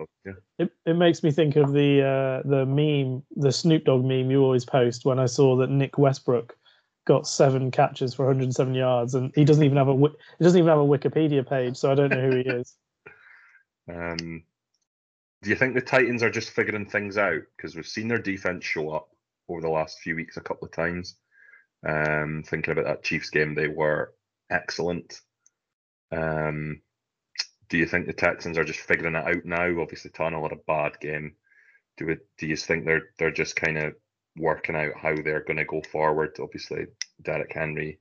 It, 0.58 0.72
it 0.86 0.94
makes 0.96 1.22
me 1.24 1.32
think 1.32 1.56
of 1.58 1.74
the 1.74 2.02
uh, 2.02 2.48
the 2.48 2.66
meme, 2.66 3.24
the 3.36 3.52
Snoop 3.52 3.86
Dogg 3.86 4.04
meme 4.04 4.32
you 4.32 4.42
always 4.42 4.66
post 4.66 5.06
when 5.06 5.20
I 5.20 5.28
saw 5.28 5.56
that 5.58 5.70
Nick 5.70 5.98
Westbrook 5.98 6.56
got 7.06 7.28
seven 7.28 7.70
catches 7.70 8.14
for 8.14 8.26
107 8.26 8.74
yards, 8.74 9.14
and 9.14 9.32
he 9.36 9.46
doesn't 9.46 9.64
even 9.64 9.78
have 9.78 9.90
a 9.90 9.96
he 9.96 10.44
doesn't 10.44 10.58
even 10.58 10.70
have 10.70 10.80
a 10.80 10.82
Wikipedia 10.82 11.48
page, 11.48 11.78
so 11.78 11.92
I 11.92 11.96
don't 11.96 12.10
know 12.10 12.30
who 12.30 12.38
he 12.38 12.50
is. 12.50 12.76
Um, 13.94 14.46
do 15.42 15.50
you 15.50 15.58
think 15.58 15.74
the 15.74 15.82
Titans 15.82 16.24
are 16.24 16.30
just 16.30 16.52
figuring 16.52 16.86
things 16.86 17.18
out? 17.18 17.42
Because 17.58 17.76
we've 17.76 17.86
seen 17.86 18.08
their 18.08 18.18
defense 18.18 18.64
show 18.64 18.92
up 18.92 19.10
over 19.50 19.60
the 19.60 19.68
last 19.68 20.00
few 20.00 20.16
weeks 20.16 20.38
a 20.38 20.42
couple 20.42 20.66
of 20.66 20.72
times. 20.72 21.18
Um, 21.86 22.44
thinking 22.46 22.72
about 22.72 22.86
that 22.86 23.04
Chiefs 23.04 23.30
game, 23.30 23.56
they 23.56 23.68
were 23.68 24.14
excellent. 24.50 25.20
Um, 26.12 26.82
do 27.70 27.78
you 27.78 27.86
think 27.86 28.06
the 28.06 28.14
Texans 28.14 28.58
are 28.58 28.64
just 28.64 28.80
figuring 28.80 29.16
it 29.16 29.26
out 29.26 29.46
now? 29.46 29.82
Obviously, 29.82 30.12
Tannehill 30.12 30.44
had 30.44 30.52
a 30.52 30.62
bad 30.68 31.00
game. 31.00 31.36
Do? 31.98 32.16
Do 32.38 32.48
you 32.48 32.56
think 32.56 32.86
they're 32.86 33.10
they're 33.18 33.32
just 33.32 33.56
kind 33.56 33.78
of 33.78 33.96
working 34.38 34.76
out 34.76 34.94
how 34.96 35.16
they're 35.16 35.44
going 35.44 35.58
to 35.58 35.66
go 35.66 35.82
forward? 35.82 36.38
Obviously, 36.40 36.86
Derrick 37.22 37.54
Henry 37.54 38.00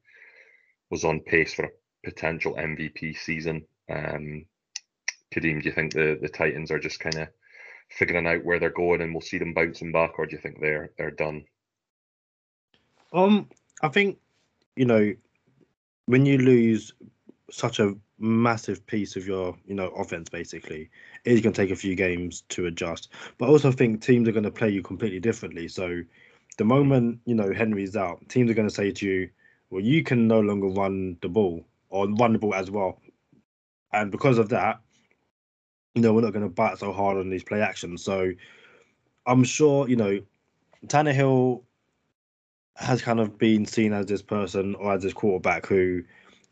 was 0.91 1.05
on 1.05 1.21
pace 1.21 1.55
for 1.55 1.65
a 1.65 1.71
potential 2.05 2.55
MVP 2.55 3.17
season. 3.17 3.65
Um, 3.89 4.45
Kadeem, 5.35 5.63
do 5.63 5.69
you 5.69 5.75
think 5.75 5.93
the, 5.93 6.19
the 6.21 6.29
Titans 6.29 6.71
are 6.71 6.79
just 6.79 7.01
kind 7.01 7.17
of 7.17 7.29
figuring 7.89 8.27
out 8.27 8.45
where 8.45 8.59
they're 8.59 8.71
going 8.71 9.01
and 9.01 9.13
we'll 9.13 9.23
see 9.23 9.39
them 9.39 9.55
bouncing 9.55 9.93
back, 9.93 10.19
or 10.19 10.27
do 10.27 10.37
you 10.37 10.43
think 10.43 10.61
they're 10.61 10.91
they're 10.99 11.11
done? 11.11 11.45
Um, 13.13 13.49
I 13.83 13.89
think 13.89 14.19
you 14.77 14.85
know 14.85 15.15
when 16.07 16.27
you 16.27 16.39
lose 16.39 16.93
such 17.51 17.79
a 17.79 17.95
massive 18.19 18.87
piece 18.87 19.17
of 19.17 19.27
your 19.27 19.57
you 19.67 19.75
know 19.75 19.89
offense, 19.89 20.29
basically, 20.29 20.91
it's 21.25 21.41
going 21.41 21.53
to 21.53 21.63
take 21.63 21.71
a 21.71 21.77
few 21.77 21.95
games 21.95 22.43
to 22.51 22.67
adjust. 22.67 23.11
But 23.39 23.47
I 23.47 23.49
also 23.49 23.73
think 23.73 24.01
teams 24.01 24.29
are 24.29 24.33
going 24.33 24.45
to 24.45 24.51
play 24.51 24.71
you 24.71 24.83
completely 24.83 25.21
differently. 25.21 25.69
So 25.69 26.03
the 26.59 26.65
moment 26.65 27.21
you 27.25 27.35
know 27.35 27.53
Henry's 27.53 27.97
out, 27.97 28.27
teams 28.29 28.51
are 28.51 28.55
going 28.55 28.69
to 28.69 28.75
say 28.75 28.91
to 28.93 29.07
you, 29.07 29.31
"Well, 29.71 29.83
you 29.83 30.03
can 30.03 30.27
no 30.29 30.41
longer 30.41 30.69
run 30.69 31.17
the 31.21 31.29
ball 31.29 31.65
or 31.91 32.09
run 32.09 32.33
the 32.33 32.39
ball 32.39 32.55
as 32.55 32.71
well," 32.71 33.01
and 33.93 34.11
because 34.11 34.39
of 34.39 34.49
that, 34.51 34.81
you 35.95 36.03
know 36.03 36.13
we're 36.13 36.23
not 36.23 36.33
going 36.33 36.45
to 36.45 36.49
bite 36.49 36.79
so 36.79 36.93
hard 36.93 37.19
on 37.19 37.31
these 37.31 37.45
play 37.45 37.61
actions. 37.61 38.03
So 38.05 38.33
I'm 39.27 39.45
sure 39.45 39.89
you 39.89 39.97
know 39.97 40.21
Tannehill 40.87 41.63
has 42.77 43.03
kind 43.03 43.21
of 43.21 43.39
been 43.39 43.67
seen 43.67 43.93
as 43.93 44.07
this 44.07 44.23
person 44.23 44.75
or 44.77 44.93
as 44.93 45.03
this 45.03 45.13
quarterback 45.13 45.67
who 45.67 46.03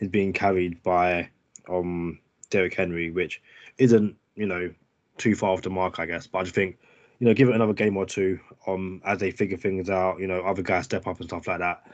is 0.00 0.08
being 0.08 0.32
carried 0.32 0.82
by 0.82 1.28
um 1.68 2.18
Derrick 2.50 2.74
Henry, 2.74 3.10
which 3.10 3.40
isn't 3.78 4.16
you 4.34 4.46
know 4.46 4.72
too 5.18 5.34
far 5.34 5.50
off 5.50 5.62
the 5.62 5.70
mark, 5.70 5.98
I 5.98 6.06
guess. 6.06 6.26
But 6.26 6.38
I 6.38 6.42
just 6.44 6.54
think 6.54 6.78
you 7.18 7.26
know 7.26 7.34
give 7.34 7.48
it 7.48 7.54
another 7.54 7.72
game 7.72 7.96
or 7.96 8.06
two 8.06 8.38
um 8.66 9.00
as 9.04 9.18
they 9.18 9.30
figure 9.30 9.58
things 9.58 9.88
out. 9.90 10.20
You 10.20 10.26
know, 10.26 10.40
other 10.40 10.62
guys 10.62 10.84
step 10.84 11.06
up 11.06 11.20
and 11.20 11.28
stuff 11.28 11.46
like 11.46 11.58
that. 11.60 11.86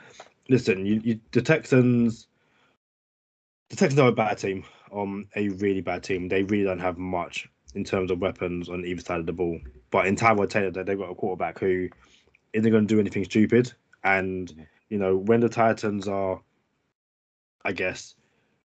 Listen, 0.48 0.84
you, 0.86 1.00
you 1.04 1.20
the 1.32 1.42
Texans. 1.42 2.28
The 3.70 3.76
Texans 3.76 3.98
are 3.98 4.08
a 4.08 4.12
bad 4.12 4.38
team, 4.38 4.62
um, 4.92 5.26
a 5.34 5.48
really 5.48 5.80
bad 5.80 6.04
team. 6.04 6.28
They 6.28 6.44
really 6.44 6.62
don't 6.62 6.78
have 6.78 6.98
much 6.98 7.48
in 7.74 7.82
terms 7.82 8.12
of 8.12 8.20
weapons 8.20 8.68
on 8.68 8.84
either 8.86 9.00
side 9.00 9.18
of 9.18 9.26
the 9.26 9.32
ball. 9.32 9.58
But 9.90 10.06
in 10.06 10.14
Tyrod 10.14 10.50
Taylor, 10.50 10.70
they- 10.70 10.84
they've 10.84 10.98
got 10.98 11.10
a 11.10 11.16
quarterback 11.16 11.58
who 11.58 11.88
isn't 12.52 12.70
going 12.70 12.86
to 12.86 12.94
do 12.94 13.00
anything 13.00 13.24
stupid. 13.24 13.72
And 14.06 14.66
you 14.90 14.98
know, 14.98 15.16
when 15.16 15.40
the 15.40 15.50
Titans 15.50 16.08
are 16.08 16.42
I 17.64 17.72
guess, 17.72 18.16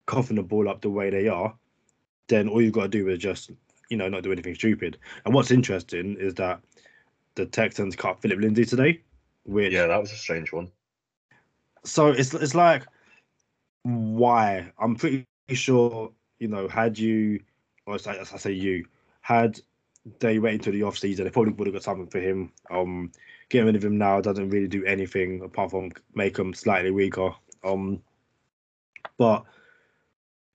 coughing 0.07 0.37
the 0.37 0.43
ball 0.43 0.69
up 0.69 0.81
the 0.81 0.89
way 0.91 1.09
they 1.09 1.27
are, 1.27 1.57
then 2.29 2.49
all 2.49 2.61
you've 2.61 2.73
got 2.73 2.83
to 2.83 2.87
do 2.89 3.09
is 3.09 3.19
just, 3.19 3.51
you 3.89 3.97
know, 3.97 4.09
not 4.09 4.23
do 4.23 4.31
anything 4.31 4.55
stupid. 4.55 4.99
And 5.25 5.33
what's 5.35 5.51
interesting 5.51 6.17
is 6.19 6.35
that 6.35 6.61
the 7.35 7.45
Texans 7.45 7.95
cut 7.95 8.21
Phillip 8.21 8.39
Lindsay 8.39 8.65
today, 8.65 9.01
which 9.45 9.71
Yeah, 9.71 9.87
that 9.87 10.01
was 10.01 10.11
a 10.13 10.17
strange 10.17 10.53
one. 10.53 10.71
so 11.83 12.07
it's 12.09 12.33
it's 12.33 12.55
like 12.55 12.85
why 13.83 14.71
I'm 14.79 14.95
pretty 14.95 15.27
sure 15.53 16.11
you 16.39 16.47
know 16.47 16.67
had 16.67 16.99
you 16.99 17.41
or 17.85 17.97
I, 18.05 18.19
I 18.19 18.23
say 18.23 18.51
you 18.53 18.85
had 19.21 19.59
they 20.19 20.39
went 20.39 20.55
into 20.55 20.71
the 20.71 20.83
off 20.83 20.97
season 20.97 21.25
they 21.25 21.31
probably 21.31 21.53
would 21.53 21.67
have 21.67 21.73
got 21.73 21.83
something 21.83 22.07
for 22.07 22.19
him 22.19 22.51
um 22.71 23.11
getting 23.51 23.67
rid 23.67 23.75
of 23.75 23.83
him 23.83 23.97
now 23.97 24.21
doesn't 24.21 24.49
really 24.49 24.67
do 24.67 24.83
anything 24.85 25.41
apart 25.41 25.71
from 25.71 25.91
make 26.15 26.37
him 26.37 26.53
slightly 26.53 26.91
weaker. 26.91 27.31
Um 27.63 28.01
but 29.17 29.43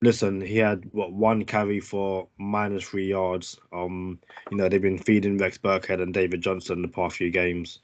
listen 0.03 0.41
he 0.41 0.59
had 0.59 0.85
what 0.93 1.13
one 1.13 1.45
carry 1.45 1.81
for 1.81 2.29
minus 2.39 2.85
three 2.85 3.07
yards. 3.07 3.59
Um 3.73 4.19
you 4.51 4.57
know 4.57 4.69
they've 4.69 4.83
been 4.83 4.99
feeding 4.99 5.39
Rex 5.39 5.59
Burkhead 5.59 6.03
and 6.03 6.13
David 6.13 6.41
Johnson 6.41 6.83
the 6.83 6.89
past 6.89 7.17
few 7.17 7.31
games. 7.31 7.81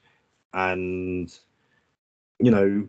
And 0.53 1.33
you 2.39 2.51
know 2.51 2.87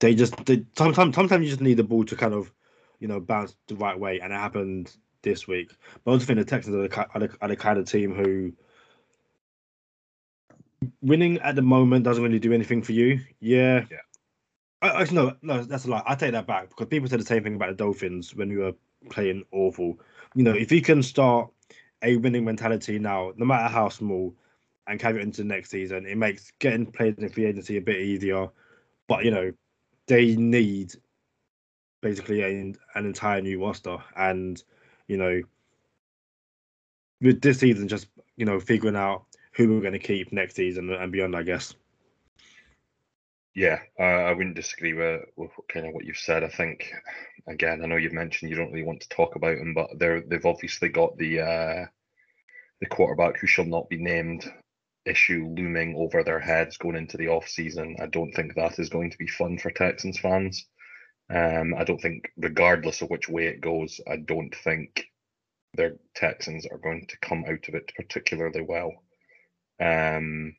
they 0.00 0.14
just 0.14 0.44
they, 0.46 0.64
sometimes 0.76 1.14
sometimes 1.14 1.44
you 1.44 1.50
just 1.50 1.60
need 1.60 1.76
the 1.76 1.84
ball 1.84 2.04
to 2.04 2.16
kind 2.16 2.34
of 2.34 2.52
you 3.00 3.08
know 3.08 3.20
bounce 3.20 3.56
the 3.66 3.76
right 3.76 3.98
way, 3.98 4.20
and 4.20 4.32
it 4.32 4.36
happened 4.36 4.96
this 5.22 5.48
week. 5.48 5.70
But 6.04 6.10
I 6.10 6.14
also 6.14 6.26
think 6.26 6.38
the 6.38 6.44
Texans 6.44 6.76
are 6.76 6.88
the, 6.88 7.06
are 7.14 7.20
the, 7.20 7.36
are 7.40 7.48
the 7.48 7.56
kind 7.56 7.78
of 7.78 7.90
team 7.90 8.14
who 8.14 8.52
winning 11.00 11.38
at 11.38 11.56
the 11.56 11.62
moment 11.62 12.04
doesn't 12.04 12.22
really 12.22 12.38
do 12.38 12.52
anything 12.52 12.82
for 12.82 12.92
you. 12.92 13.20
Yeah. 13.40 13.84
Yeah. 13.90 13.98
I, 14.80 15.02
actually, 15.02 15.16
no, 15.16 15.36
no, 15.42 15.64
that's 15.64 15.86
a 15.86 15.90
lie. 15.90 16.02
I 16.06 16.14
take 16.14 16.32
that 16.32 16.46
back 16.46 16.68
because 16.68 16.86
people 16.86 17.08
said 17.08 17.20
the 17.20 17.24
same 17.24 17.42
thing 17.42 17.56
about 17.56 17.70
the 17.70 17.84
Dolphins 17.84 18.34
when 18.34 18.48
we 18.48 18.58
were 18.58 18.74
playing 19.10 19.44
awful. 19.52 19.98
You 20.34 20.44
know, 20.44 20.52
if 20.52 20.70
you 20.70 20.80
can 20.80 21.02
start 21.02 21.50
a 22.02 22.16
winning 22.16 22.44
mentality 22.44 22.98
now, 22.98 23.32
no 23.36 23.44
matter 23.44 23.72
how 23.72 23.88
small, 23.88 24.34
and 24.86 24.98
carry 24.98 25.20
it 25.20 25.22
into 25.22 25.42
the 25.42 25.48
next 25.48 25.70
season, 25.70 26.06
it 26.06 26.16
makes 26.16 26.52
getting 26.58 26.86
players 26.86 27.18
in 27.18 27.28
free 27.28 27.44
agency 27.44 27.76
a 27.76 27.80
bit 27.80 28.00
easier. 28.00 28.48
But 29.06 29.24
you 29.24 29.30
know, 29.30 29.52
they 30.06 30.34
need 30.36 30.94
basically 32.00 32.42
a, 32.42 32.48
an 32.48 32.76
entire 32.94 33.42
new 33.42 33.64
roster, 33.64 33.98
and 34.16 34.62
you 35.08 35.16
know, 35.16 35.42
with 37.20 37.40
this 37.40 37.58
season, 37.58 37.88
just 37.88 38.06
you 38.36 38.46
know, 38.46 38.60
figuring 38.60 38.96
out 38.96 39.24
who 39.58 39.74
we're 39.74 39.80
going 39.80 39.92
to 39.92 39.98
keep 39.98 40.32
next 40.32 40.54
season 40.54 40.88
and 40.90 41.12
beyond, 41.12 41.34
I 41.34 41.42
guess. 41.42 41.74
Yeah, 43.54 43.80
uh, 43.98 44.02
I 44.02 44.32
wouldn't 44.32 44.54
disagree 44.54 44.94
with, 44.94 45.22
with 45.36 45.50
kind 45.68 45.84
of 45.84 45.92
what 45.92 46.04
you've 46.04 46.16
said. 46.16 46.44
I 46.44 46.48
think, 46.48 46.92
again, 47.48 47.82
I 47.82 47.86
know 47.86 47.96
you've 47.96 48.12
mentioned 48.12 48.50
you 48.50 48.56
don't 48.56 48.70
really 48.70 48.86
want 48.86 49.00
to 49.00 49.08
talk 49.08 49.34
about 49.34 49.58
them, 49.58 49.74
but 49.74 49.98
they're 49.98 50.20
they've 50.20 50.46
obviously 50.46 50.88
got 50.90 51.18
the 51.18 51.40
uh, 51.40 51.86
the 52.80 52.86
quarterback 52.86 53.36
who 53.38 53.48
shall 53.48 53.64
not 53.64 53.88
be 53.88 53.96
named 53.96 54.48
issue 55.04 55.52
looming 55.56 55.96
over 55.96 56.22
their 56.22 56.38
heads 56.38 56.76
going 56.76 56.94
into 56.94 57.16
the 57.16 57.28
off 57.28 57.48
season. 57.48 57.96
I 58.00 58.06
don't 58.06 58.30
think 58.30 58.54
that 58.54 58.78
is 58.78 58.90
going 58.90 59.10
to 59.10 59.18
be 59.18 59.26
fun 59.26 59.58
for 59.58 59.72
Texans 59.72 60.20
fans. 60.20 60.66
Um, 61.30 61.74
I 61.76 61.82
don't 61.82 62.00
think, 62.00 62.30
regardless 62.36 63.02
of 63.02 63.10
which 63.10 63.28
way 63.28 63.48
it 63.48 63.60
goes, 63.60 64.00
I 64.08 64.18
don't 64.18 64.54
think 64.54 65.04
their 65.74 65.96
Texans 66.14 66.64
are 66.66 66.78
going 66.78 67.06
to 67.08 67.18
come 67.18 67.44
out 67.48 67.66
of 67.66 67.74
it 67.74 67.90
particularly 67.96 68.62
well. 68.62 68.92
Um, 69.80 70.56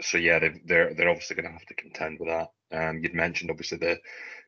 so 0.00 0.18
yeah, 0.18 0.38
they've, 0.38 0.60
they're 0.66 0.94
they're 0.94 1.10
obviously 1.10 1.36
going 1.36 1.46
to 1.46 1.52
have 1.52 1.66
to 1.66 1.74
contend 1.74 2.18
with 2.18 2.28
that. 2.28 2.48
Um, 2.72 3.00
you'd 3.02 3.14
mentioned 3.14 3.50
obviously 3.50 3.78
the 3.78 3.98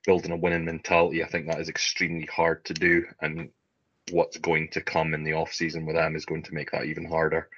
building 0.06 0.32
a 0.32 0.36
winning 0.36 0.64
mentality. 0.64 1.22
I 1.22 1.28
think 1.28 1.46
that 1.46 1.60
is 1.60 1.68
extremely 1.68 2.26
hard 2.26 2.64
to 2.66 2.74
do, 2.74 3.04
and 3.20 3.50
what's 4.10 4.38
going 4.38 4.68
to 4.72 4.80
come 4.82 5.14
in 5.14 5.24
the 5.24 5.34
off 5.34 5.52
season 5.52 5.86
with 5.86 5.96
them 5.96 6.16
is 6.16 6.24
going 6.24 6.42
to 6.44 6.54
make 6.54 6.70
that 6.72 6.86
even 6.86 7.04
harder. 7.04 7.48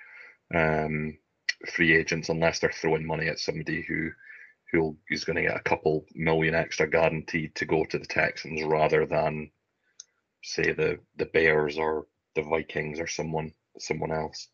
Um, 0.55 1.19
free 1.73 1.97
agents, 1.97 2.29
unless 2.29 2.59
they're 2.59 2.73
throwing 2.73 3.07
money 3.07 3.29
at 3.29 3.39
somebody 3.39 3.83
who 3.83 4.11
who 4.73 4.97
is 5.09 5.25
going 5.25 5.37
to 5.37 5.43
get 5.43 5.57
a 5.57 5.63
couple 5.63 6.05
million 6.15 6.55
extra 6.55 6.89
guaranteed 6.89 7.55
to 7.55 7.65
go 7.65 7.85
to 7.85 7.99
the 7.99 8.07
Texans 8.07 8.63
rather 8.65 9.07
than 9.07 9.51
say 10.43 10.73
the 10.73 10.99
the 11.17 11.27
Bears 11.27 11.79
or 11.79 12.07
the 12.35 12.43
Vikings 12.43 13.01
or 13.01 13.07
someone 13.07 13.53
someone 13.79 14.13
else. 14.13 14.49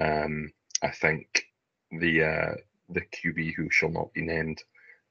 Um, 0.00 0.50
I 0.82 0.90
think 0.90 1.44
the 1.90 2.24
uh, 2.24 2.54
the 2.88 3.00
QB 3.00 3.54
who 3.54 3.70
shall 3.70 3.90
not 3.90 4.12
be 4.12 4.22
named, 4.22 4.62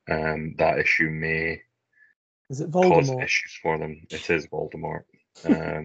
um, 0.09 0.55
that 0.57 0.79
issue 0.79 1.09
may 1.09 1.61
Is 2.49 2.61
it 2.61 2.71
cause 2.71 3.09
Voldemort? 3.09 3.23
issues 3.23 3.57
for 3.61 3.77
them. 3.77 4.07
It 4.09 4.29
is 4.29 4.47
Voldemort. 4.47 5.03
Um, 5.45 5.83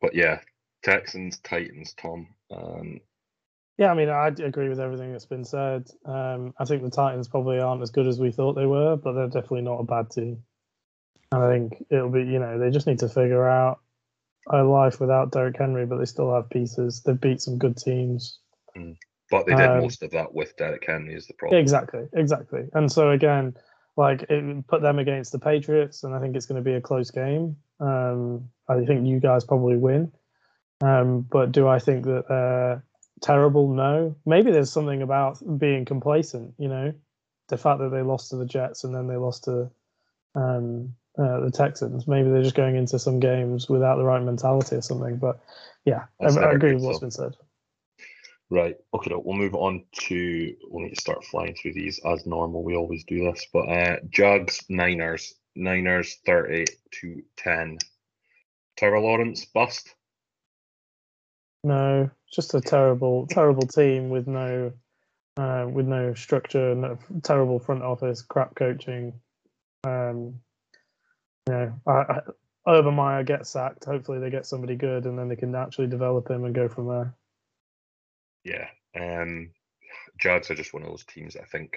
but 0.00 0.16
yeah, 0.16 0.40
Texans, 0.82 1.38
Titans, 1.38 1.94
Tom. 1.94 2.26
Um, 2.50 3.00
Yeah, 3.78 3.92
I 3.92 3.94
mean, 3.94 4.08
I 4.08 4.26
agree 4.26 4.68
with 4.68 4.80
everything 4.80 5.12
that's 5.12 5.26
been 5.26 5.44
said. 5.44 5.88
Um, 6.04 6.52
I 6.58 6.64
think 6.64 6.82
the 6.82 6.90
Titans 6.90 7.28
probably 7.28 7.60
aren't 7.60 7.82
as 7.82 7.90
good 7.90 8.08
as 8.08 8.18
we 8.18 8.32
thought 8.32 8.54
they 8.54 8.66
were, 8.66 8.96
but 8.96 9.12
they're 9.12 9.28
definitely 9.28 9.62
not 9.62 9.78
a 9.78 9.84
bad 9.84 10.10
team. 10.10 10.42
And 11.30 11.44
I 11.44 11.50
think 11.52 11.86
it'll 11.88 12.10
be, 12.10 12.24
you 12.24 12.40
know, 12.40 12.58
they 12.58 12.70
just 12.70 12.88
need 12.88 12.98
to 12.98 13.08
figure 13.08 13.46
out 13.48 13.78
a 14.48 14.62
life 14.62 15.00
without 15.00 15.32
Derrick 15.32 15.56
Henry, 15.58 15.86
but 15.86 15.98
they 15.98 16.04
still 16.04 16.34
have 16.34 16.50
pieces. 16.50 17.02
They've 17.02 17.20
beat 17.20 17.40
some 17.40 17.58
good 17.58 17.76
teams. 17.76 18.38
but 19.30 19.46
they 19.46 19.54
did 19.54 19.70
Um, 19.70 19.80
most 19.80 20.02
of 20.02 20.10
that 20.12 20.34
with 20.34 20.56
Derrick 20.56 20.84
Henry 20.86 21.14
is 21.14 21.26
the 21.26 21.34
problem. 21.34 21.60
Exactly, 21.60 22.08
exactly. 22.14 22.68
And 22.72 22.90
so 22.90 23.10
again, 23.10 23.56
like 23.96 24.22
it 24.28 24.66
put 24.66 24.82
them 24.82 24.98
against 24.98 25.32
the 25.32 25.38
Patriots, 25.38 26.04
and 26.04 26.14
I 26.14 26.20
think 26.20 26.36
it's 26.36 26.46
going 26.46 26.62
to 26.62 26.68
be 26.68 26.74
a 26.74 26.80
close 26.80 27.10
game. 27.10 27.56
Um, 27.80 28.48
I 28.68 28.84
think 28.84 29.06
you 29.06 29.20
guys 29.20 29.44
probably 29.44 29.76
win. 29.76 30.12
Um, 30.80 31.22
but 31.30 31.52
do 31.52 31.68
I 31.68 31.78
think 31.78 32.04
that 32.06 32.24
they're 32.28 32.84
terrible? 33.20 33.72
No. 33.72 34.16
Maybe 34.24 34.50
there's 34.50 34.72
something 34.72 35.02
about 35.02 35.38
being 35.58 35.84
complacent. 35.84 36.54
You 36.58 36.68
know, 36.68 36.94
the 37.48 37.58
fact 37.58 37.80
that 37.80 37.90
they 37.90 38.02
lost 38.02 38.30
to 38.30 38.36
the 38.36 38.46
Jets 38.46 38.84
and 38.84 38.94
then 38.94 39.06
they 39.06 39.16
lost 39.16 39.44
to 39.44 39.70
um, 40.34 40.94
uh, 41.20 41.40
the 41.40 41.50
Texans. 41.50 42.08
Maybe 42.08 42.30
they're 42.30 42.42
just 42.42 42.54
going 42.54 42.76
into 42.76 42.98
some 42.98 43.20
games 43.20 43.68
without 43.68 43.96
the 43.96 44.04
right 44.04 44.22
mentality 44.22 44.76
or 44.76 44.82
something. 44.82 45.16
But 45.16 45.40
yeah, 45.84 46.04
I, 46.20 46.26
I 46.26 46.52
agree 46.52 46.74
with 46.74 46.84
what's 46.84 47.00
been 47.00 47.10
said. 47.10 47.36
Right. 48.48 48.76
Okay. 48.94 49.12
We'll 49.14 49.36
move 49.36 49.54
on 49.54 49.84
to. 49.92 50.54
We'll 50.68 50.84
need 50.84 50.94
to 50.94 51.00
start 51.00 51.24
flying 51.24 51.54
through 51.54 51.74
these 51.74 52.00
as 52.04 52.26
normal. 52.26 52.64
We 52.64 52.74
always 52.74 53.04
do 53.04 53.30
this. 53.30 53.46
But 53.52 53.68
uh, 53.68 53.96
Jags, 54.08 54.64
Niners, 54.68 55.34
Niners, 55.54 56.16
thirty 56.26 56.64
to 57.00 57.22
ten. 57.36 57.78
Trevor 58.76 59.00
Lawrence 59.00 59.44
bust. 59.44 59.94
No, 61.62 62.10
just 62.32 62.54
a 62.54 62.60
terrible, 62.62 63.26
terrible 63.26 63.66
team 63.66 64.08
with 64.08 64.26
no, 64.26 64.72
uh, 65.36 65.66
with 65.70 65.86
no 65.86 66.14
structure, 66.14 66.74
no, 66.74 66.98
terrible 67.22 67.58
front 67.58 67.82
office, 67.82 68.22
crap 68.22 68.54
coaching. 68.54 69.12
Um, 69.84 70.40
you 71.50 71.56
know, 71.56 71.80
I, 71.86 71.92
I, 71.92 72.20
Urban 72.68 72.94
Meyer 72.94 73.24
gets 73.24 73.50
sacked. 73.50 73.84
Hopefully, 73.84 74.18
they 74.18 74.30
get 74.30 74.46
somebody 74.46 74.76
good, 74.76 75.06
and 75.06 75.18
then 75.18 75.28
they 75.28 75.36
can 75.36 75.54
actually 75.54 75.88
develop 75.88 76.30
him 76.30 76.44
and 76.44 76.54
go 76.54 76.68
from 76.68 76.88
there. 76.88 77.14
Yeah. 78.44 78.68
Um, 78.98 79.50
Jags 80.20 80.50
are 80.50 80.54
just 80.54 80.72
one 80.72 80.82
of 80.82 80.88
those 80.88 81.04
teams 81.04 81.34
that 81.34 81.42
I 81.42 81.46
think 81.46 81.76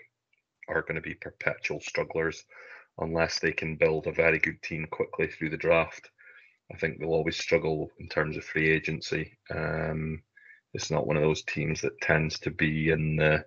are 0.69 0.81
going 0.81 0.95
to 0.95 1.01
be 1.01 1.15
perpetual 1.15 1.79
strugglers 1.81 2.45
unless 2.99 3.39
they 3.39 3.51
can 3.51 3.75
build 3.75 4.07
a 4.07 4.11
very 4.11 4.39
good 4.39 4.61
team 4.61 4.85
quickly 4.91 5.27
through 5.27 5.49
the 5.49 5.57
draft. 5.57 6.09
I 6.71 6.77
think 6.77 6.99
they'll 6.99 7.09
always 7.09 7.37
struggle 7.37 7.89
in 7.99 8.07
terms 8.07 8.37
of 8.37 8.43
free 8.43 8.69
agency. 8.69 9.37
Um, 9.53 10.21
it's 10.73 10.91
not 10.91 11.07
one 11.07 11.17
of 11.17 11.23
those 11.23 11.43
teams 11.43 11.81
that 11.81 11.99
tends 12.01 12.39
to 12.39 12.51
be 12.51 12.89
in 12.89 13.15
the 13.15 13.45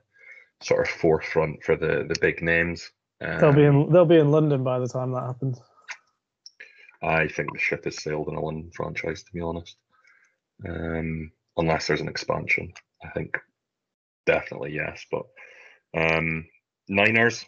sort 0.62 0.87
of 0.87 0.93
forefront 0.95 1.62
for 1.62 1.77
the 1.77 2.07
the 2.09 2.16
big 2.20 2.43
names. 2.43 2.91
Um, 3.20 3.39
They'll 3.41 3.53
be 3.53 3.64
in, 3.64 3.93
they'll 3.93 4.05
be 4.05 4.18
in 4.18 4.31
London 4.31 4.62
by 4.62 4.79
the 4.79 4.89
time 4.89 5.12
that 5.12 5.22
happens. 5.22 5.61
I 7.03 7.29
think 7.29 7.53
the 7.53 7.59
ship 7.59 7.85
has 7.85 8.03
sailed 8.03 8.29
in 8.29 8.37
a 8.37 8.41
London 8.41 8.71
franchise, 8.75 9.23
to 9.23 9.33
be 9.33 9.41
honest. 9.41 9.77
Um, 10.67 11.31
unless 11.57 11.87
there's 11.87 12.01
an 12.01 12.09
expansion, 12.09 12.73
I 13.05 13.09
think 13.11 13.39
definitely 14.25 14.75
yes. 14.75 15.05
But 15.11 15.27
um, 15.95 16.47
Niners, 16.89 17.45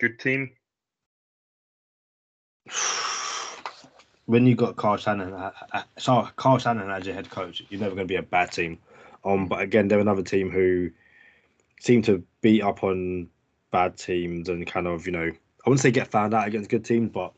good 0.00 0.18
team. 0.18 0.50
when 4.26 4.46
you 4.46 4.54
got 4.54 4.76
Carl 4.76 4.96
Shannon, 4.98 5.50
sorry, 5.96 6.28
Carl 6.36 6.58
Shannon 6.58 6.90
as 6.90 7.06
your 7.06 7.14
head 7.14 7.30
coach, 7.30 7.62
you're 7.70 7.80
never 7.80 7.94
going 7.94 8.06
to 8.06 8.12
be 8.12 8.16
a 8.16 8.22
bad 8.22 8.52
team. 8.52 8.78
Um, 9.24 9.46
but 9.46 9.60
again, 9.60 9.88
they're 9.88 10.00
another 10.00 10.22
team 10.22 10.50
who 10.50 10.90
seem 11.80 12.02
to 12.02 12.22
beat 12.40 12.62
up 12.62 12.84
on 12.84 13.28
bad 13.70 13.96
teams 13.96 14.48
and 14.48 14.66
kind 14.66 14.86
of, 14.86 15.06
you 15.06 15.12
know, 15.12 15.30
I 15.30 15.70
wouldn't 15.70 15.80
say 15.80 15.90
get 15.90 16.08
found 16.08 16.34
out 16.34 16.46
against 16.46 16.70
good 16.70 16.84
teams, 16.84 17.10
but 17.12 17.32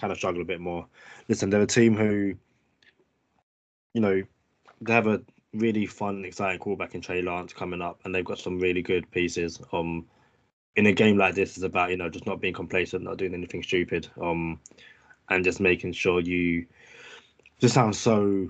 kind 0.00 0.12
of 0.12 0.18
struggle 0.18 0.42
a 0.42 0.46
bit 0.46 0.60
more. 0.60 0.86
Listen, 1.28 1.50
they're 1.50 1.62
a 1.62 1.66
team 1.66 1.96
who, 1.96 2.34
you 3.94 4.00
know, 4.00 4.22
they 4.80 4.92
have 4.92 5.06
a 5.06 5.20
really 5.52 5.86
fun, 5.86 6.24
exciting 6.24 6.58
quarterback 6.58 6.94
in 6.94 7.00
Trey 7.00 7.22
Lance 7.22 7.52
coming 7.52 7.82
up, 7.82 8.00
and 8.04 8.14
they've 8.14 8.24
got 8.24 8.38
some 8.38 8.58
really 8.58 8.82
good 8.82 9.10
pieces. 9.10 9.60
Um, 9.72 10.06
in 10.76 10.86
a 10.86 10.92
game 10.92 11.18
like 11.18 11.34
this 11.34 11.56
is 11.56 11.62
about 11.62 11.90
you 11.90 11.96
know 11.96 12.08
just 12.08 12.26
not 12.26 12.40
being 12.40 12.54
complacent, 12.54 13.02
not 13.02 13.18
doing 13.18 13.34
anything 13.34 13.62
stupid, 13.62 14.08
um, 14.20 14.60
and 15.28 15.44
just 15.44 15.60
making 15.60 15.92
sure 15.92 16.20
you 16.20 16.66
just 17.58 17.74
sounds 17.74 17.98
so 17.98 18.48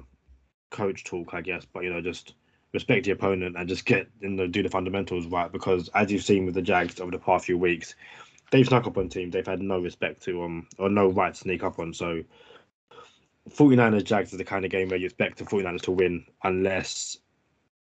coach 0.71 1.05
talk, 1.05 1.35
I 1.35 1.41
guess, 1.41 1.65
but 1.65 1.83
you 1.83 1.93
know 1.93 2.01
just 2.01 2.35
respect 2.73 3.05
the 3.05 3.11
opponent 3.11 3.57
and 3.59 3.69
just 3.69 3.85
get 3.85 4.07
you 4.21 4.29
know 4.29 4.47
do 4.47 4.63
the 4.63 4.69
fundamentals 4.69 5.27
right 5.27 5.51
because 5.51 5.89
as 5.95 6.13
you've 6.13 6.23
seen 6.23 6.47
with 6.47 6.55
the 6.55 6.63
Jags 6.63 7.01
over 7.01 7.11
the 7.11 7.19
past 7.19 7.47
few 7.47 7.59
weeks, 7.59 7.95
they've 8.51 8.67
snuck 8.67 8.87
up 8.87 8.99
on 8.99 9.09
teams 9.09 9.33
they've 9.33 9.47
had 9.47 9.63
no 9.63 9.79
respect 9.79 10.23
to 10.23 10.43
um 10.43 10.67
or 10.79 10.89
no 10.89 11.09
right 11.09 11.35
to 11.35 11.41
sneak 11.41 11.63
up 11.63 11.79
on. 11.79 11.93
So 11.93 12.23
49ers 13.51 14.05
Jags 14.05 14.33
is 14.33 14.39
the 14.39 14.45
kind 14.45 14.65
of 14.65 14.71
game 14.71 14.89
where 14.89 14.99
you 14.99 15.07
expect 15.07 15.39
the 15.39 15.45
49ers 15.45 15.83
to 15.83 15.93
win 15.93 16.25
unless 16.45 17.19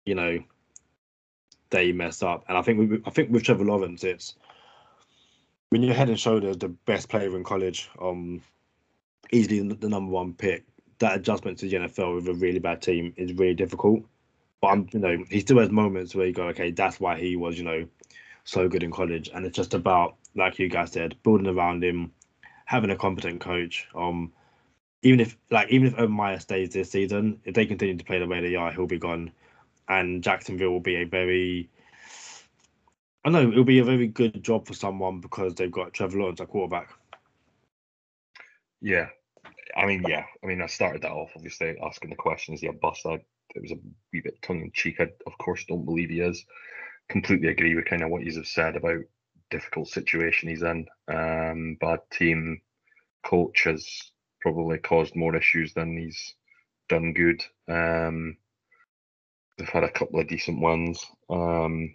you 0.04 0.14
know 0.14 0.38
they 1.70 1.92
mess 1.92 2.22
up. 2.22 2.44
And 2.48 2.56
I 2.56 2.62
think 2.62 2.78
we, 2.78 3.02
I 3.04 3.10
think 3.10 3.30
with 3.30 3.42
Trevor 3.42 3.64
Lawrence, 3.64 4.04
it's 4.04 4.36
when 5.70 5.82
you're 5.82 5.94
head 5.94 6.08
and 6.08 6.20
shoulders 6.20 6.56
the 6.56 6.68
best 6.68 7.08
player 7.08 7.36
in 7.36 7.42
college, 7.42 7.90
um, 8.00 8.40
easily 9.32 9.60
the, 9.74 9.88
number 9.88 10.12
one 10.12 10.32
pick. 10.34 10.64
That 11.00 11.16
adjustment 11.16 11.58
to 11.58 11.68
the 11.68 11.76
NFL 11.76 12.14
with 12.14 12.28
a 12.28 12.34
really 12.34 12.60
bad 12.60 12.80
team 12.80 13.12
is 13.16 13.32
really 13.32 13.54
difficult. 13.54 14.04
But 14.60 14.68
I'm, 14.68 14.88
you 14.92 15.00
know, 15.00 15.24
he 15.28 15.40
still 15.40 15.58
has 15.58 15.70
moments 15.70 16.14
where 16.14 16.26
you 16.26 16.32
go, 16.32 16.44
okay, 16.48 16.70
that's 16.70 17.00
why 17.00 17.18
he 17.18 17.34
was, 17.34 17.58
you 17.58 17.64
know, 17.64 17.86
so 18.44 18.68
good 18.68 18.82
in 18.82 18.90
college. 18.90 19.30
And 19.34 19.44
it's 19.44 19.56
just 19.56 19.74
about, 19.74 20.16
like 20.34 20.58
you 20.58 20.68
guys 20.68 20.92
said, 20.92 21.16
building 21.22 21.46
around 21.46 21.82
him, 21.82 22.12
having 22.66 22.90
a 22.90 22.96
competent 22.96 23.40
coach. 23.40 23.86
Um, 23.94 24.32
even 25.02 25.20
if 25.20 25.36
like 25.50 25.68
even 25.70 25.88
if 25.88 25.94
Urban 25.94 26.12
Meyer 26.12 26.38
stays 26.38 26.72
this 26.72 26.90
season, 26.90 27.40
if 27.44 27.54
they 27.54 27.66
continue 27.66 27.96
to 27.96 28.04
play 28.04 28.18
the 28.18 28.26
way 28.26 28.40
they 28.40 28.54
are, 28.54 28.72
he'll 28.72 28.86
be 28.86 28.98
gone 28.98 29.32
and 29.88 30.22
Jacksonville 30.22 30.70
will 30.70 30.80
be 30.80 30.96
a 30.96 31.04
very 31.04 31.68
I 33.24 33.30
know 33.30 33.48
it'll 33.48 33.64
be 33.64 33.78
a 33.78 33.84
very 33.84 34.06
good 34.06 34.42
job 34.42 34.66
for 34.66 34.74
someone 34.74 35.20
because 35.20 35.54
they've 35.54 35.70
got 35.70 35.94
Trevor 35.94 36.18
Lawrence 36.18 36.40
at 36.42 36.48
quarterback. 36.48 36.90
Yeah, 38.82 39.08
I 39.74 39.86
mean, 39.86 40.04
yeah, 40.06 40.24
I 40.42 40.46
mean, 40.46 40.60
I 40.60 40.66
started 40.66 41.02
that 41.02 41.10
off 41.10 41.30
obviously 41.34 41.74
asking 41.82 42.10
the 42.10 42.16
question: 42.16 42.54
Is 42.54 42.60
he 42.60 42.66
a 42.66 42.72
bust? 42.72 43.06
I, 43.06 43.14
it 43.54 43.62
was 43.62 43.72
a 43.72 43.78
wee 44.12 44.20
bit 44.20 44.42
tongue 44.42 44.60
in 44.60 44.70
cheek. 44.72 44.96
I, 45.00 45.08
of 45.26 45.38
course, 45.38 45.64
don't 45.64 45.86
believe 45.86 46.10
he 46.10 46.20
is. 46.20 46.44
Completely 47.08 47.48
agree 47.48 47.74
with 47.74 47.84
kind 47.84 48.02
of 48.02 48.10
what 48.10 48.24
you 48.24 48.34
have 48.34 48.46
said 48.46 48.76
about 48.76 49.00
difficult 49.50 49.88
situation 49.88 50.48
he's 50.48 50.62
in. 50.62 50.86
Um, 51.08 51.76
bad 51.80 52.00
team, 52.10 52.60
coach 53.24 53.64
has 53.64 53.86
probably 54.40 54.78
caused 54.78 55.16
more 55.16 55.36
issues 55.36 55.72
than 55.74 55.96
he's 55.96 56.34
done 56.88 57.12
good. 57.12 57.42
Um, 57.68 58.36
they've 59.56 59.68
had 59.68 59.84
a 59.84 59.90
couple 59.90 60.20
of 60.20 60.28
decent 60.28 60.60
ones. 60.60 61.04
Um, 61.30 61.94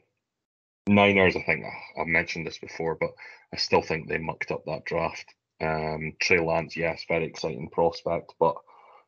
Niners, 0.87 1.35
I 1.35 1.43
think 1.43 1.65
I've 1.99 2.07
mentioned 2.07 2.47
this 2.47 2.57
before, 2.57 2.95
but 2.95 3.11
I 3.53 3.57
still 3.57 3.81
think 3.81 4.07
they 4.07 4.17
mucked 4.17 4.51
up 4.51 4.63
that 4.65 4.85
draft. 4.85 5.25
Um, 5.61 6.13
Trey 6.19 6.39
Lance, 6.39 6.75
yes, 6.77 7.03
very 7.07 7.25
exciting 7.25 7.69
prospect, 7.69 8.33
but 8.39 8.55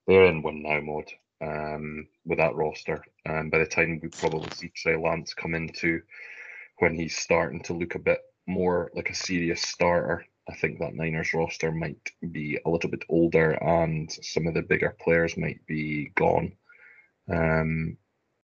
they're 0.08 0.26
in 0.26 0.44
win 0.44 0.64
now 0.64 0.82
mode 0.82 1.12
um, 1.42 2.08
with 2.26 2.38
that 2.38 2.56
roster. 2.56 3.04
And 3.26 3.52
by 3.52 3.60
the 3.60 3.66
time 3.66 4.00
we 4.02 4.10
probably 4.10 4.50
see 4.52 4.72
Trey 4.76 4.96
Lance 4.96 5.34
come 5.34 5.56
into 5.56 6.02
when 6.80 6.96
he's 6.96 7.18
starting 7.18 7.62
to 7.64 7.74
look 7.74 7.96
a 7.96 8.00
bit 8.00 8.22
more 8.48 8.92
like 8.96 9.10
a 9.10 9.16
serious 9.16 9.62
starter, 9.62 10.26
I 10.50 10.56
think 10.56 10.80
that 10.80 10.96
Niners 10.96 11.34
roster 11.34 11.72
might 11.72 12.12
be 12.32 12.60
a 12.66 12.70
little 12.70 12.90
bit 12.90 13.04
older 13.10 13.52
and 13.52 14.12
some 14.12 14.48
of 14.48 14.54
the 14.54 14.62
bigger 14.62 14.96
players 15.00 15.38
might 15.38 15.66
be 15.68 16.12
gone. 16.16 16.54
Um, 17.32 17.98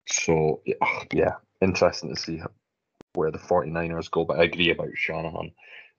so 0.07 0.61
yeah, 0.65 1.35
interesting 1.61 2.13
to 2.13 2.19
see 2.19 2.41
where 3.13 3.31
the 3.31 3.37
49ers 3.37 4.11
go. 4.11 4.25
But 4.25 4.39
I 4.39 4.43
agree 4.43 4.71
about 4.71 4.89
Shanahan. 4.95 5.51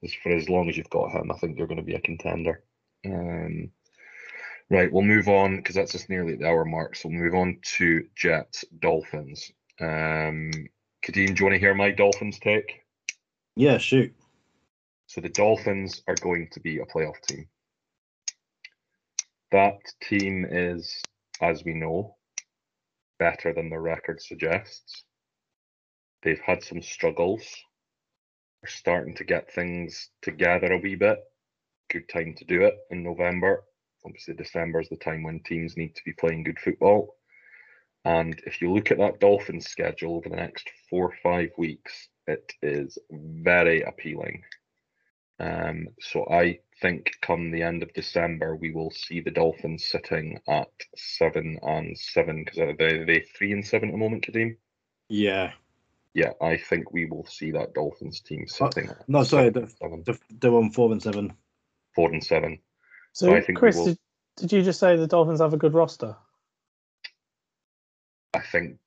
As 0.03 0.13
for 0.13 0.33
as 0.33 0.49
long 0.49 0.69
as 0.69 0.77
you've 0.77 0.91
got 0.91 1.13
him, 1.13 1.31
I 1.31 1.39
think 1.39 1.57
you're 1.57 1.67
going 1.67 1.79
to 1.79 1.85
be 1.85 1.95
a 1.95 2.01
contender. 2.01 2.63
Um, 3.07 3.71
right, 4.71 4.93
we'll 4.93 5.03
move 5.03 5.29
on 5.29 5.57
because 5.57 5.75
that's 5.75 5.93
just 5.93 6.11
nearly 6.11 6.37
the 6.37 6.47
hour 6.47 6.65
mark. 6.65 6.97
So 6.97 7.09
we'll 7.09 7.19
move 7.19 7.35
on 7.35 7.59
to 7.77 8.05
Jets 8.17 8.65
Dolphins. 8.81 9.51
Um, 9.81 10.51
Kadeem, 11.05 11.35
do 11.35 11.35
you 11.39 11.45
want 11.45 11.55
to 11.55 11.59
hear 11.59 11.75
my 11.75 11.91
Dolphins 11.91 12.39
take? 12.39 12.81
Yeah, 13.57 13.79
shoot. 13.79 14.15
So 15.07 15.21
the 15.21 15.29
Dolphins 15.29 16.03
are 16.09 16.17
going 16.21 16.49
to 16.53 16.61
be 16.61 16.79
a 16.79 16.87
playoff 16.87 17.21
team. 17.29 17.47
That 19.53 19.79
team 20.03 20.47
is, 20.51 21.01
as 21.41 21.63
we 21.65 21.75
know, 21.75 22.17
better 23.19 23.53
than 23.53 23.71
the 23.71 23.79
record 23.79 24.21
suggests. 24.21 25.05
They've 26.23 26.41
had 26.41 26.65
some 26.65 26.83
struggles. 26.83 27.45
They're 28.63 28.71
starting 28.71 29.15
to 29.17 29.25
get 29.25 29.53
things 29.53 30.09
together 30.23 30.73
a 30.73 30.79
wee 30.79 30.97
bit. 30.97 31.19
Good 31.91 32.09
time 32.09 32.35
to 32.39 32.45
do 32.45 32.63
it 32.63 32.75
in 32.91 33.05
November. 33.05 33.63
Obviously, 34.05 34.35
December 34.35 34.81
is 34.81 34.89
the 34.89 34.97
time 34.97 35.23
when 35.23 35.41
teams 35.41 35.77
need 35.77 35.95
to 35.95 36.05
be 36.05 36.13
playing 36.13 36.45
good 36.45 36.59
football. 36.59 37.17
And 38.05 38.41
if 38.47 38.61
you 38.61 38.73
look 38.73 38.91
at 38.91 38.99
that 38.99 39.19
Dolphins 39.21 39.67
schedule 39.67 40.17
over 40.17 40.29
the 40.29 40.37
next 40.37 40.69
four 40.91 41.07
or 41.07 41.15
five 41.23 41.51
weeks, 41.57 42.09
it 42.27 42.53
is 42.63 42.99
very 43.11 43.83
appealing. 43.83 44.43
Um, 45.41 45.89
so 46.01 46.27
I 46.31 46.61
think 46.81 47.13
come 47.23 47.51
the 47.51 47.63
end 47.63 47.83
of 47.83 47.93
December, 47.95 48.57
we 48.57 48.73
will 48.73 48.91
see 48.91 49.21
the 49.21 49.31
Dolphins 49.31 49.87
sitting 49.87 50.39
at 50.49 50.71
seven 50.97 51.59
and 51.63 51.99
seven 51.99 52.45
because 52.45 52.59
are 52.59 52.77
they, 52.77 53.05
they 53.05 53.21
three 53.21 53.53
and 53.53 53.67
seven 53.67 53.89
at 53.89 53.93
the 53.93 53.99
moment, 53.99 54.27
Kadeem? 54.27 54.57
Yeah. 55.09 55.53
Yeah, 56.13 56.33
I 56.41 56.57
think 56.57 56.93
we 56.93 57.07
will 57.07 57.27
see 57.27 57.51
that 57.53 57.75
Dolphins 57.75 58.21
team 58.21 58.45
Uh, 58.61 58.71
sitting. 58.71 58.91
at 58.91 59.09
No, 59.09 59.25
sorry, 59.25 59.47
seven, 59.47 59.63
the, 59.65 59.71
seven, 59.71 60.03
the, 60.05 60.19
they're 60.41 60.55
on 60.55 60.71
four 60.71 60.93
and 60.93 61.03
seven. 61.03 61.33
four 61.95 62.13
and 62.13 62.23
seven. 62.23 62.61
So, 63.15 63.33
I 63.33 63.41
think 63.41 63.59
Chris, 63.59 63.83
did, 63.83 63.99
did 64.37 64.53
you 64.53 64.63
just 64.63 64.81
say 64.81 64.97
the 64.97 65.07
Dolphins 65.07 65.41
have 65.41 65.55
a 65.55 65.57
good 65.57 65.73
roster? 65.73 66.17
I 68.35 68.41
think, 68.41 68.79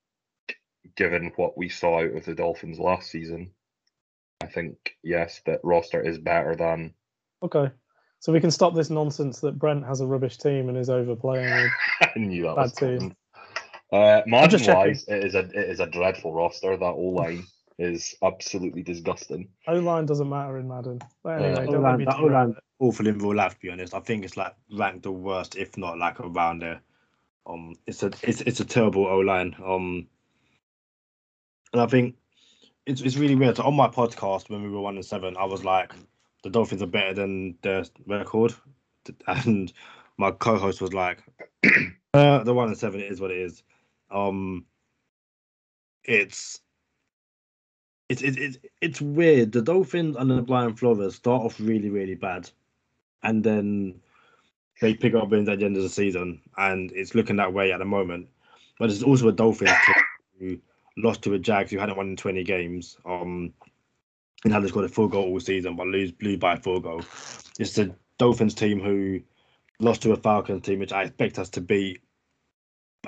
given 0.98 1.32
what 1.38 1.58
we 1.58 1.70
saw 1.70 2.02
out 2.02 2.14
of 2.14 2.26
the 2.26 2.36
Dolphins 2.36 2.78
last 2.78 3.10
season, 3.10 3.52
I 4.42 4.48
think 4.48 4.98
yes, 5.02 5.42
that 5.46 5.62
roster 5.64 6.02
is 6.02 6.18
better 6.18 6.56
than. 6.58 6.94
Okay. 7.42 7.72
So 8.20 8.34
we 8.34 8.42
can 8.42 8.52
stop 8.52 8.76
this 8.76 8.90
nonsense 8.90 9.40
that 9.42 9.58
Brent 9.58 9.86
has 9.86 10.02
a 10.02 10.06
rubbish 10.06 10.38
team 10.38 10.68
and 10.68 10.78
is 10.78 10.90
overplaying 10.90 11.50
with. 11.50 11.72
I 12.02 12.20
knew 12.20 12.44
that 12.44 12.56
Bad 12.56 12.62
was 12.64 12.74
team. 12.74 12.98
coming. 12.98 13.16
Uh, 13.94 14.22
margin 14.28 14.50
just 14.50 14.66
checking. 14.66 14.80
wise, 14.80 15.06
it 15.08 15.24
is 15.24 15.36
a 15.36 15.40
it 15.40 15.70
is 15.70 15.80
a 15.80 15.88
dreadful 15.88 16.34
roster. 16.34 16.76
That 16.76 16.84
O 16.86 17.02
line 17.16 17.46
is 17.80 18.14
absolutely 18.22 18.84
disgusting. 18.84 19.48
O 19.68 19.76
line 19.76 20.06
doesn't 20.06 20.28
matter 20.28 20.58
in 20.58 20.68
Madden. 20.68 21.00
But 21.24 21.42
anyway, 21.42 21.52
Uh, 21.54 21.66
don't 21.72 21.76
O-line, 21.76 22.06
that 22.06 22.20
O-line 22.20 22.50
it. 22.50 22.64
Awful 22.80 23.08
in 23.08 23.20
real 23.20 23.36
life, 23.36 23.56
to 23.56 23.60
be 23.60 23.70
honest. 23.70 23.94
I 23.94 24.00
think 24.00 24.24
it's 24.24 24.38
like 24.38 24.54
ranked 24.72 25.04
the 25.04 25.12
worst, 25.12 25.56
if 25.56 25.78
not 25.78 25.98
like 25.98 26.20
around 26.20 26.62
there. 26.62 26.82
Um, 27.46 27.76
it's 27.86 28.04
a 28.04 28.12
it's 28.24 28.42
it's 28.42 28.60
a 28.60 28.66
terrible 28.66 29.06
O 29.06 29.20
line. 29.20 29.56
Um, 29.64 30.08
and 31.74 31.82
I 31.82 31.88
think 31.88 32.16
it's 32.86 33.02
it's 33.02 33.18
really 33.18 33.36
weird. 33.36 33.58
So 33.58 33.64
on 33.64 33.76
my 33.76 33.88
podcast 33.88 34.50
when 34.50 34.64
we 34.64 34.70
were 34.70 34.82
one 34.82 34.96
and 34.96 35.06
seven, 35.06 35.36
I 35.38 35.46
was 35.46 35.64
like, 35.64 35.94
the 36.44 36.50
Dolphins 36.50 36.82
are 36.82 36.88
better 36.88 37.14
than 37.14 37.58
their 37.62 37.86
record, 38.06 38.54
and 39.28 39.72
my 40.18 40.32
co-host 40.32 40.82
was 40.82 40.94
like, 40.94 41.24
uh, 42.14 42.44
the 42.44 42.54
one 42.54 42.70
and 42.70 42.78
seven 42.78 43.02
is 43.02 43.22
what 43.22 43.32
it 43.32 43.38
is. 43.38 43.64
Um, 44.12 44.66
it's 46.04 46.62
it's 48.10 48.22
it's 48.22 48.58
it's 48.82 49.02
weird. 49.02 49.52
The 49.52 49.62
Dolphins 49.62 50.16
and 50.16 50.32
the 50.32 50.42
Brian 50.42 50.76
Flores 50.76 51.16
start 51.16 51.44
off 51.44 51.60
really 51.60 51.90
really 51.90 52.16
bad, 52.16 52.50
and 53.24 53.44
then 53.44 54.00
they 54.82 54.94
pick 54.94 55.16
up 55.16 55.30
wins 55.30 55.50
at 55.50 55.60
the 55.60 55.66
end 55.66 55.78
of 55.78 55.84
the 55.84 55.90
season, 55.90 56.42
and 56.58 56.92
it's 56.94 57.16
looking 57.16 57.38
that 57.38 57.54
way 57.54 57.72
at 57.72 57.80
the 57.80 57.86
moment. 57.86 58.28
But 58.80 58.92
it's 58.92 59.04
also 59.04 59.28
a 59.28 59.32
Dolphins 59.32 59.72
team 59.86 60.04
who 60.40 61.02
lost 61.02 61.24
to 61.24 61.34
a 61.34 61.40
Jags 61.40 61.72
who 61.72 61.80
hadn't 61.80 61.98
won 61.98 62.10
in 62.10 62.16
twenty 62.16 62.44
games. 62.44 62.98
Um, 63.06 63.54
and 64.44 64.54
hadn't 64.54 64.70
scored 64.70 64.86
a 64.86 64.90
full 64.90 65.08
goal 65.08 65.26
all 65.26 65.40
season, 65.40 65.76
but 65.76 65.88
lose 65.88 66.12
blew 66.12 66.38
by 66.38 66.54
a 66.54 66.58
full 66.58 66.80
goal. 66.80 67.02
It's 67.60 67.74
the 67.74 67.96
Dolphins 68.18 68.54
team 68.54 68.80
who 68.80 69.22
lost 69.80 70.02
to 70.04 70.12
a 70.12 70.18
Falcons 70.18 70.64
team, 70.64 70.80
which 70.80 70.94
I 70.94 71.04
expect 71.04 71.40
us 71.40 71.50
to 71.52 71.62
beat, 71.62 72.02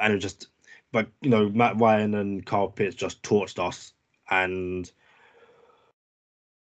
and 0.01 0.13
it 0.13 0.19
just. 0.19 0.47
But 0.91 1.07
you 1.21 1.29
know, 1.29 1.49
Matt 1.49 1.79
Ryan 1.79 2.15
and 2.15 2.45
Kyle 2.45 2.67
Pitts 2.67 2.95
just 2.95 3.21
torched 3.21 3.59
us, 3.59 3.93
and 4.29 4.91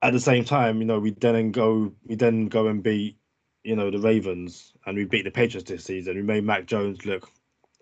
at 0.04 0.14
the 0.14 0.20
same 0.20 0.46
time, 0.46 0.80
you 0.80 0.86
know, 0.86 1.00
we 1.00 1.12
then 1.12 1.52
go 1.52 1.92
we 2.06 2.16
then 2.16 2.48
go 2.48 2.68
and 2.68 2.84
beat, 2.84 3.18
you 3.64 3.76
know, 3.76 3.90
the 3.90 4.00
Ravens 4.00 4.74
and 4.86 4.98
we 4.98 5.06
beat 5.06 5.24
the 5.24 5.32
Patriots 5.32 5.70
this 5.70 5.86
season. 5.86 6.16
We 6.16 6.22
made 6.22 6.44
Mac 6.44 6.66
Jones 6.66 7.06
look 7.06 7.30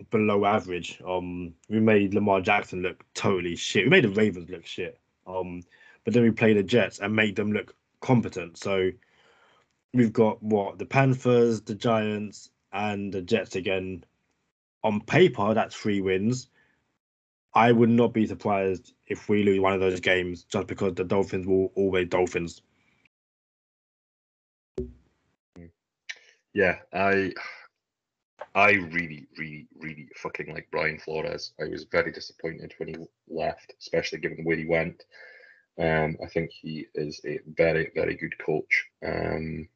below 0.09 0.45
average. 0.45 1.01
Um 1.05 1.53
we 1.69 1.79
made 1.79 2.13
Lamar 2.13 2.41
Jackson 2.41 2.81
look 2.81 3.03
totally 3.13 3.55
shit. 3.55 3.85
We 3.85 3.89
made 3.89 4.03
the 4.03 4.09
Ravens 4.09 4.49
look 4.49 4.65
shit. 4.65 4.99
Um 5.27 5.63
but 6.03 6.13
then 6.13 6.23
we 6.23 6.31
play 6.31 6.53
the 6.53 6.63
Jets 6.63 6.99
and 6.99 7.15
make 7.15 7.35
them 7.35 7.51
look 7.51 7.75
competent. 7.99 8.57
So 8.57 8.91
we've 9.93 10.13
got 10.13 10.41
what 10.41 10.77
the 10.77 10.85
Panthers, 10.85 11.61
the 11.61 11.75
Giants, 11.75 12.49
and 12.73 13.13
the 13.13 13.21
Jets 13.21 13.55
again. 13.55 14.03
On 14.83 14.99
paper, 15.01 15.53
that's 15.53 15.75
three 15.75 16.01
wins. 16.01 16.47
I 17.53 17.71
would 17.71 17.89
not 17.89 18.13
be 18.13 18.25
surprised 18.25 18.93
if 19.07 19.27
we 19.27 19.43
lose 19.43 19.59
one 19.59 19.73
of 19.73 19.79
those 19.79 19.99
games 19.99 20.43
just 20.43 20.67
because 20.67 20.95
the 20.95 21.03
Dolphins 21.03 21.45
will 21.45 21.71
always 21.75 22.07
Dolphins. 22.07 22.61
Yeah, 26.53 26.79
I 26.93 27.33
I 28.53 28.71
really, 28.71 29.27
really, 29.37 29.67
really 29.79 30.09
fucking 30.15 30.53
like 30.53 30.67
Brian 30.71 30.99
Flores. 30.99 31.53
I 31.59 31.65
was 31.69 31.85
very 31.85 32.11
disappointed 32.11 32.73
when 32.77 32.89
he 32.89 32.95
left, 33.29 33.73
especially 33.79 34.19
given 34.19 34.43
where 34.43 34.57
he 34.57 34.65
went. 34.65 35.03
Um, 35.79 36.17
I 36.21 36.27
think 36.27 36.51
he 36.51 36.87
is 36.93 37.21
a 37.25 37.39
very, 37.47 37.91
very 37.95 38.15
good 38.15 38.37
coach. 38.37 38.85
Um, 39.05 39.69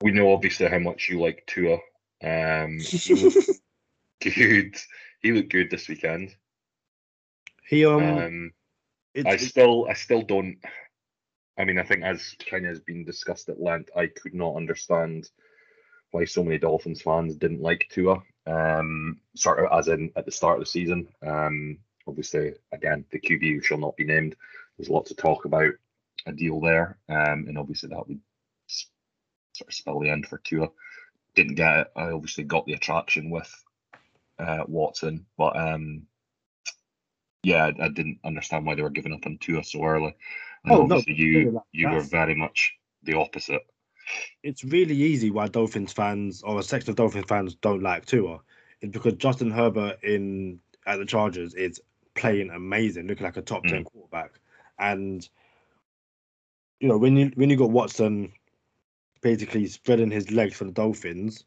we 0.00 0.12
know 0.12 0.32
obviously 0.32 0.68
how 0.68 0.78
much 0.78 1.08
you 1.08 1.20
like 1.20 1.44
Tua. 1.46 1.78
Um, 2.22 2.78
he 2.78 3.40
good. 4.20 4.76
He 5.20 5.32
looked 5.32 5.50
good 5.50 5.70
this 5.70 5.88
weekend. 5.88 6.34
He 7.66 7.84
um, 7.84 8.02
Um, 8.18 8.52
I 9.26 9.36
still, 9.36 9.86
I 9.88 9.94
still 9.94 10.22
don't. 10.22 10.58
I 11.58 11.64
mean, 11.64 11.78
I 11.78 11.82
think 11.82 12.02
as 12.02 12.34
Kenya 12.38 12.68
has 12.68 12.80
been 12.80 13.04
discussed 13.04 13.48
at 13.48 13.60
length, 13.60 13.90
I 13.96 14.06
could 14.06 14.34
not 14.34 14.56
understand 14.56 15.28
why 16.10 16.24
so 16.24 16.42
many 16.42 16.58
Dolphins 16.58 17.02
fans 17.02 17.36
didn't 17.36 17.62
like 17.62 17.88
Tua. 17.90 18.22
Um, 18.46 19.20
sort 19.36 19.60
of 19.60 19.78
as 19.78 19.88
in 19.88 20.10
at 20.16 20.24
the 20.24 20.32
start 20.32 20.58
of 20.58 20.60
the 20.60 20.70
season. 20.70 21.08
Um, 21.26 21.78
obviously, 22.06 22.54
again, 22.72 23.04
the 23.10 23.20
QB 23.20 23.62
shall 23.64 23.78
not 23.78 23.96
be 23.96 24.04
named. 24.04 24.36
There's 24.76 24.88
lots 24.88 25.10
of 25.10 25.16
talk 25.16 25.44
about 25.44 25.72
a 26.26 26.32
deal 26.32 26.60
there, 26.60 26.98
um, 27.08 27.46
and 27.48 27.58
obviously 27.58 27.90
that 27.90 28.08
would 28.08 28.20
sort 28.66 29.68
of 29.68 29.74
spell 29.74 30.00
the 30.00 30.10
end 30.10 30.26
for 30.26 30.38
Tua. 30.38 30.68
Didn't 31.34 31.54
get 31.54 31.78
it. 31.78 31.86
I 31.94 32.10
obviously 32.10 32.44
got 32.44 32.66
the 32.66 32.72
attraction 32.72 33.30
with 33.30 33.52
uh, 34.38 34.64
Watson, 34.66 35.26
but 35.36 35.56
um, 35.56 36.06
yeah, 37.42 37.66
I, 37.66 37.84
I 37.84 37.88
didn't 37.88 38.18
understand 38.24 38.66
why 38.66 38.74
they 38.74 38.82
were 38.82 38.90
giving 38.90 39.12
up 39.12 39.26
on 39.26 39.38
Tua 39.38 39.62
so 39.62 39.84
early. 39.84 40.16
And 40.64 40.72
Oh, 40.72 40.86
no, 40.86 40.96
obviously, 40.96 41.14
really, 41.14 41.44
you 41.44 41.50
that- 41.52 41.64
you 41.72 41.88
were 41.90 42.00
very 42.00 42.34
much 42.34 42.76
the 43.02 43.14
opposite. 43.14 43.62
it's 44.42 44.64
really 44.64 44.94
easy 44.94 45.30
why 45.30 45.46
Dolphins 45.46 45.92
fans 45.92 46.42
or 46.42 46.58
a 46.58 46.62
section 46.62 46.90
of 46.90 46.96
Dolphins 46.96 47.26
fans 47.28 47.54
don't 47.54 47.82
like 47.82 48.06
Tua. 48.06 48.40
It's 48.80 48.92
because 48.92 49.14
Justin 49.14 49.50
Herbert 49.50 50.02
in 50.02 50.58
at 50.86 50.98
the 50.98 51.04
Chargers 51.04 51.54
is 51.54 51.80
playing 52.14 52.50
amazing, 52.50 53.06
looking 53.06 53.24
like 53.24 53.36
a 53.36 53.42
top 53.42 53.62
ten 53.64 53.84
mm. 53.84 53.84
quarterback. 53.84 54.32
And 54.78 55.28
you 56.80 56.88
know, 56.88 56.98
when 56.98 57.16
you 57.16 57.30
when 57.34 57.50
you 57.50 57.56
got 57.56 57.70
Watson 57.70 58.32
basically 59.20 59.66
spreading 59.66 60.10
his 60.10 60.30
legs 60.30 60.56
for 60.56 60.64
the 60.64 60.72
Dolphins, 60.72 61.44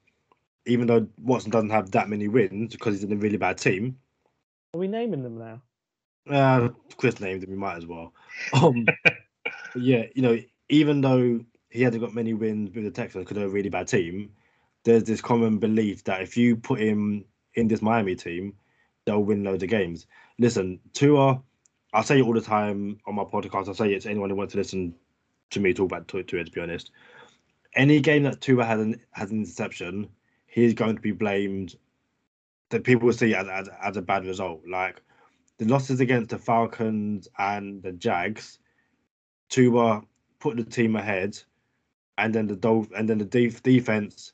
even 0.65 0.87
though 0.87 1.07
Watson 1.17 1.51
doesn't 1.51 1.71
have 1.71 1.91
that 1.91 2.09
many 2.09 2.27
wins 2.27 2.73
because 2.73 2.95
he's 2.95 3.03
in 3.03 3.11
a 3.11 3.17
really 3.17 3.37
bad 3.37 3.57
team. 3.57 3.97
Are 4.73 4.79
we 4.79 4.87
naming 4.87 5.23
them 5.23 5.37
now? 5.37 5.61
Uh, 6.29 6.69
Chris 6.97 7.19
named 7.19 7.43
him. 7.43 7.49
We 7.51 7.57
might 7.57 7.77
as 7.77 7.85
well. 7.85 8.13
Um, 8.53 8.85
yeah, 9.75 10.05
you 10.15 10.21
know, 10.21 10.39
even 10.69 11.01
though 11.01 11.43
he 11.69 11.81
hasn't 11.81 12.01
got 12.01 12.13
many 12.13 12.33
wins 12.33 12.73
with 12.73 12.83
the 12.83 12.91
Texans 12.91 13.23
because 13.23 13.35
they're 13.35 13.47
a 13.47 13.49
really 13.49 13.69
bad 13.69 13.87
team, 13.87 14.31
there's 14.83 15.03
this 15.03 15.21
common 15.21 15.57
belief 15.57 16.03
that 16.05 16.21
if 16.21 16.37
you 16.37 16.55
put 16.55 16.79
him 16.79 17.25
in 17.55 17.67
this 17.67 17.81
Miami 17.81 18.15
team, 18.15 18.53
they'll 19.05 19.23
win 19.23 19.43
loads 19.43 19.63
of 19.63 19.69
games. 19.69 20.05
Listen, 20.39 20.79
Tua, 20.93 21.41
I 21.93 22.01
say 22.01 22.19
it 22.19 22.23
all 22.23 22.33
the 22.33 22.41
time 22.41 22.99
on 23.05 23.15
my 23.15 23.23
podcast. 23.23 23.69
I 23.69 23.73
say 23.73 23.93
it 23.93 24.01
to 24.03 24.09
anyone 24.09 24.29
who 24.29 24.35
wants 24.35 24.53
to 24.53 24.57
listen 24.57 24.95
to 25.51 25.59
me 25.59 25.73
talk 25.73 25.85
about 25.85 26.07
Tua. 26.07 26.23
Tua, 26.23 26.43
To 26.43 26.51
be 26.51 26.61
honest, 26.61 26.91
any 27.75 27.99
game 27.99 28.23
that 28.23 28.41
Tua 28.41 28.65
has 28.65 28.79
an 28.79 28.99
has 29.11 29.31
an 29.31 29.39
interception, 29.39 30.09
he's 30.47 30.73
going 30.73 30.95
to 30.95 31.01
be 31.01 31.11
blamed. 31.11 31.75
That 32.69 32.83
people 32.83 33.05
will 33.05 33.13
see 33.13 33.35
as, 33.35 33.47
as 33.47 33.69
as 33.83 33.97
a 33.97 34.01
bad 34.01 34.25
result. 34.25 34.61
Like 34.67 35.01
the 35.57 35.65
losses 35.65 35.99
against 35.99 36.29
the 36.29 36.37
Falcons 36.37 37.27
and 37.37 37.81
the 37.81 37.91
Jags, 37.91 38.59
Tua 39.49 40.03
put 40.39 40.57
the 40.57 40.63
team 40.63 40.95
ahead, 40.95 41.37
and 42.17 42.33
then 42.33 42.47
the 42.47 42.55
Dolph- 42.55 42.91
and 42.95 43.07
then 43.07 43.17
the 43.17 43.25
def- 43.25 43.63
defense 43.63 44.33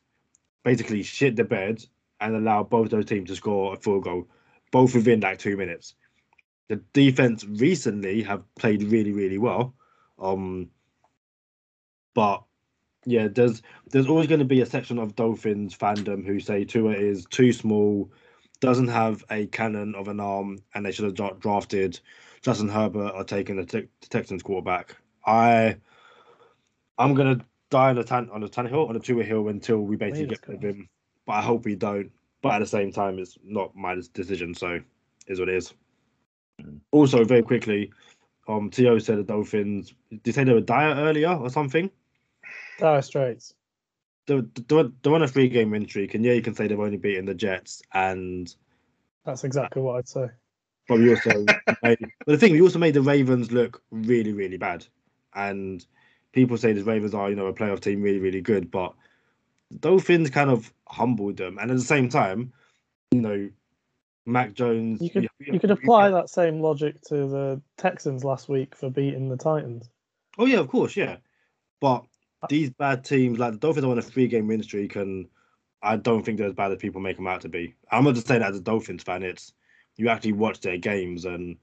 basically 0.63 1.03
shit 1.03 1.35
the 1.35 1.43
bed 1.43 1.83
and 2.19 2.35
allowed 2.35 2.69
both 2.69 2.89
those 2.89 3.05
teams 3.05 3.29
to 3.29 3.35
score 3.35 3.73
a 3.73 3.77
field 3.77 4.03
goal, 4.03 4.27
both 4.71 4.93
within 4.93 5.19
like 5.19 5.39
two 5.39 5.57
minutes. 5.57 5.95
The 6.67 6.77
defense 6.93 7.45
recently 7.45 8.21
have 8.23 8.43
played 8.55 8.83
really, 8.83 9.11
really 9.11 9.37
well, 9.37 9.73
um, 10.19 10.69
but 12.13 12.43
yeah, 13.05 13.27
there's 13.27 13.61
there's 13.91 14.07
always 14.07 14.27
going 14.27 14.39
to 14.39 14.45
be 14.45 14.61
a 14.61 14.65
section 14.65 14.99
of 14.99 15.15
Dolphins 15.15 15.75
fandom 15.75 16.25
who 16.25 16.39
say 16.39 16.65
Tua 16.65 16.91
is 16.91 17.25
too 17.25 17.53
small, 17.53 18.11
doesn't 18.61 18.87
have 18.89 19.23
a 19.29 19.47
cannon 19.47 19.95
of 19.95 20.07
an 20.07 20.19
arm, 20.19 20.59
and 20.73 20.85
they 20.85 20.91
should 20.91 21.05
have 21.05 21.39
drafted 21.39 21.99
Justin 22.41 22.69
Herbert 22.69 23.11
or 23.15 23.23
taken 23.23 23.57
the, 23.57 23.65
Te- 23.65 23.87
the 24.01 24.07
Texans 24.07 24.43
quarterback. 24.43 24.95
I 25.25 25.77
I'm 26.97 27.13
gonna 27.13 27.39
die 27.69 27.89
on 27.89 27.95
the 27.95 28.03
tan 28.03 28.29
on 28.31 28.41
the 28.41 28.49
Tannehill 28.49 28.87
on 28.87 28.93
the 28.93 28.99
Tua 28.99 29.23
hill 29.23 29.47
until 29.47 29.79
we 29.79 29.95
basically 29.95 30.21
Fingers 30.21 30.39
get 30.39 30.49
rid 30.49 30.63
of 30.63 30.75
him. 30.75 30.89
But 31.25 31.33
I 31.33 31.41
hope 31.41 31.65
we 31.65 31.75
don't. 31.75 32.11
But 32.41 32.53
at 32.53 32.59
the 32.59 32.65
same 32.65 32.91
time, 32.91 33.19
it's 33.19 33.37
not 33.43 33.75
my 33.75 33.95
decision, 34.13 34.53
so 34.53 34.79
is 35.27 35.39
what 35.39 35.49
it 35.49 35.55
is. 35.55 35.73
Mm. 36.61 36.79
Also, 36.91 37.23
very 37.23 37.43
quickly, 37.43 37.91
um, 38.47 38.69
To 38.71 38.99
said 38.99 39.17
the 39.17 39.23
Dolphins. 39.23 39.93
Did 40.09 40.21
you 40.25 40.33
say 40.33 40.43
they 40.43 40.53
were 40.53 40.61
dire 40.61 40.95
earlier 40.95 41.33
or 41.33 41.49
something? 41.49 41.89
Dire 42.79 43.01
Straits. 43.01 43.53
They're, 44.29 44.45
they're, 44.67 44.91
they're 45.01 45.15
on 45.15 45.23
a 45.23 45.27
three 45.27 45.49
game 45.49 45.71
win 45.71 45.87
streak, 45.87 46.13
and 46.13 46.23
yeah, 46.23 46.33
you 46.33 46.43
can 46.43 46.53
say 46.53 46.67
they've 46.67 46.79
only 46.79 46.97
beaten 46.97 47.25
the 47.25 47.33
Jets 47.33 47.81
and 47.91 48.53
That's 49.25 49.43
exactly 49.43 49.81
what 49.81 49.97
I'd 49.97 50.07
say. 50.07 50.27
but 50.87 50.99
we 50.99 51.09
also 51.09 51.45
made, 51.83 51.97
but 51.99 52.27
the 52.27 52.37
thing 52.37 52.53
we 52.53 52.61
also 52.61 52.77
made 52.77 52.93
the 52.93 53.01
Ravens 53.01 53.51
look 53.51 53.81
really 53.89 54.31
really 54.31 54.57
bad, 54.57 54.85
and 55.33 55.83
people 56.31 56.57
say 56.57 56.73
the 56.73 56.83
Ravens 56.83 57.15
are 57.15 57.27
you 57.31 57.35
know 57.35 57.47
a 57.47 57.53
playoff 57.53 57.79
team 57.79 58.03
really 58.03 58.19
really 58.19 58.41
good, 58.41 58.69
but 58.69 58.93
the 59.71 59.79
Dolphins 59.79 60.29
kind 60.29 60.51
of 60.51 60.71
humbled 60.87 61.37
them, 61.37 61.57
and 61.57 61.71
at 61.71 61.77
the 61.77 61.83
same 61.83 62.07
time, 62.07 62.53
you 63.09 63.21
know, 63.21 63.49
Mac 64.27 64.53
Jones. 64.53 65.01
You 65.01 65.09
could 65.09 65.27
you 65.39 65.59
could 65.59 65.71
apply 65.71 66.11
that 66.11 66.29
same 66.29 66.59
logic 66.59 67.01
to 67.07 67.15
the 67.15 67.61
Texans 67.77 68.23
last 68.23 68.47
week 68.47 68.75
for 68.75 68.91
beating 68.91 69.27
the 69.27 69.37
Titans. 69.37 69.89
Oh 70.37 70.45
yeah, 70.45 70.59
of 70.59 70.67
course, 70.67 70.95
yeah, 70.95 71.17
but 71.81 72.05
these 72.47 72.69
bad 72.69 73.03
teams 73.03 73.37
like 73.39 73.53
the 73.53 73.57
Dolphins 73.59 73.85
are 73.85 73.91
on 73.91 73.97
a 73.97 74.01
three 74.01 74.27
game 74.27 74.47
win 74.47 74.63
streak, 74.63 74.95
and 74.95 75.27
I 75.81 75.97
don't 75.97 76.23
think 76.23 76.37
they're 76.37 76.47
as 76.47 76.53
bad 76.53 76.71
as 76.71 76.77
people 76.77 77.01
make 77.01 77.17
them 77.17 77.27
out 77.27 77.41
to 77.41 77.49
be. 77.49 77.75
I'm 77.91 78.03
not 78.03 78.15
just 78.15 78.27
saying 78.27 78.41
that 78.41 78.51
as 78.51 78.57
a 78.57 78.61
Dolphins 78.61 79.03
fan. 79.03 79.23
It's 79.23 79.53
you 79.97 80.09
actually 80.09 80.33
watch 80.33 80.61
their 80.61 80.77
games, 80.77 81.25
and 81.25 81.57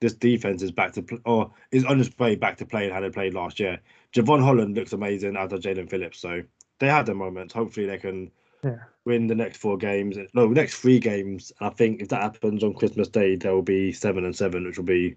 this 0.00 0.14
defense 0.14 0.62
is 0.62 0.72
back 0.72 0.92
to 0.92 1.02
pl- 1.02 1.18
or 1.24 1.52
is 1.70 1.84
on 1.84 2.00
its 2.00 2.16
way 2.18 2.34
back 2.34 2.56
to 2.58 2.66
playing 2.66 2.92
how 2.92 3.00
they 3.00 3.10
played 3.10 3.34
last 3.34 3.60
year. 3.60 3.78
Jevon 4.12 4.42
Holland 4.42 4.74
looks 4.76 4.92
amazing 4.92 5.36
out 5.36 5.52
of 5.52 5.60
Jaelan 5.60 5.88
Phillips, 5.88 6.18
so 6.18 6.42
they 6.78 6.88
have 6.88 7.06
their 7.06 7.14
moments. 7.14 7.54
Hopefully, 7.54 7.86
they 7.86 7.98
can 7.98 8.30
Yeah. 8.64 8.78
win 9.04 9.26
the 9.28 9.34
next 9.34 9.58
four 9.58 9.76
games. 9.76 10.16
No, 10.34 10.48
next 10.48 10.80
three 10.80 10.98
games. 10.98 11.52
And 11.60 11.68
I 11.68 11.72
think 11.72 12.00
if 12.02 12.08
that 12.08 12.22
happens 12.22 12.64
on 12.64 12.74
Christmas 12.74 13.08
Day, 13.08 13.36
there 13.36 13.54
will 13.54 13.62
be 13.62 13.92
seven 13.92 14.24
and 14.24 14.34
seven, 14.34 14.64
which 14.64 14.76
will 14.76 14.84
be 14.84 15.16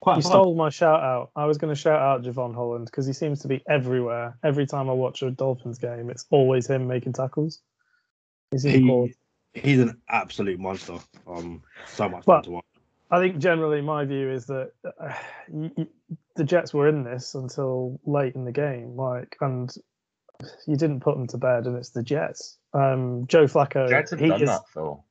quite 0.00 0.16
You 0.16 0.22
fun. 0.22 0.30
stole 0.32 0.54
my 0.54 0.70
shout 0.70 1.00
out. 1.00 1.30
I 1.36 1.46
was 1.46 1.58
going 1.58 1.74
to 1.74 1.80
shout 1.80 2.00
out 2.00 2.22
Jevon 2.22 2.54
Holland 2.54 2.86
because 2.86 3.06
he 3.06 3.12
seems 3.12 3.40
to 3.40 3.48
be 3.48 3.62
everywhere. 3.68 4.38
Every 4.44 4.66
time 4.66 4.88
I 4.88 4.92
watch 4.92 5.22
a 5.22 5.30
Dolphins 5.30 5.78
game, 5.78 6.10
it's 6.10 6.26
always 6.30 6.66
him 6.68 6.86
making 6.86 7.12
tackles. 7.14 7.60
He's 8.50 8.62
He- 8.62 9.14
He's 9.54 9.80
an 9.80 10.00
absolute 10.08 10.60
monster. 10.60 10.98
Um, 11.26 11.62
so 11.88 12.08
much 12.08 12.26
Well, 12.26 12.36
fun 12.38 12.44
to 12.44 12.50
watch. 12.50 12.64
I 13.10 13.18
think 13.18 13.38
generally 13.38 13.80
my 13.80 14.04
view 14.04 14.30
is 14.30 14.46
that 14.46 14.72
uh, 14.84 15.14
y- 15.48 15.70
y- 15.76 15.86
the 16.36 16.44
Jets 16.44 16.72
were 16.74 16.86
in 16.88 17.02
this 17.02 17.34
until 17.34 17.98
late 18.04 18.34
in 18.34 18.44
the 18.44 18.52
game, 18.52 18.94
like, 18.94 19.36
and 19.40 19.74
you 20.66 20.76
didn't 20.76 21.00
put 21.00 21.16
them 21.16 21.26
to 21.28 21.38
bed, 21.38 21.66
and 21.66 21.76
it's 21.76 21.90
the 21.90 22.02
Jets. 22.02 22.58
Um, 22.74 23.26
Joe 23.26 23.44
Flacco, 23.46 23.88
Jets 23.88 24.10
have 24.10 24.20
he 24.20 24.28
done 24.28 24.42
is, 24.42 24.48
that, 24.48 24.68
Phil. 24.72 25.02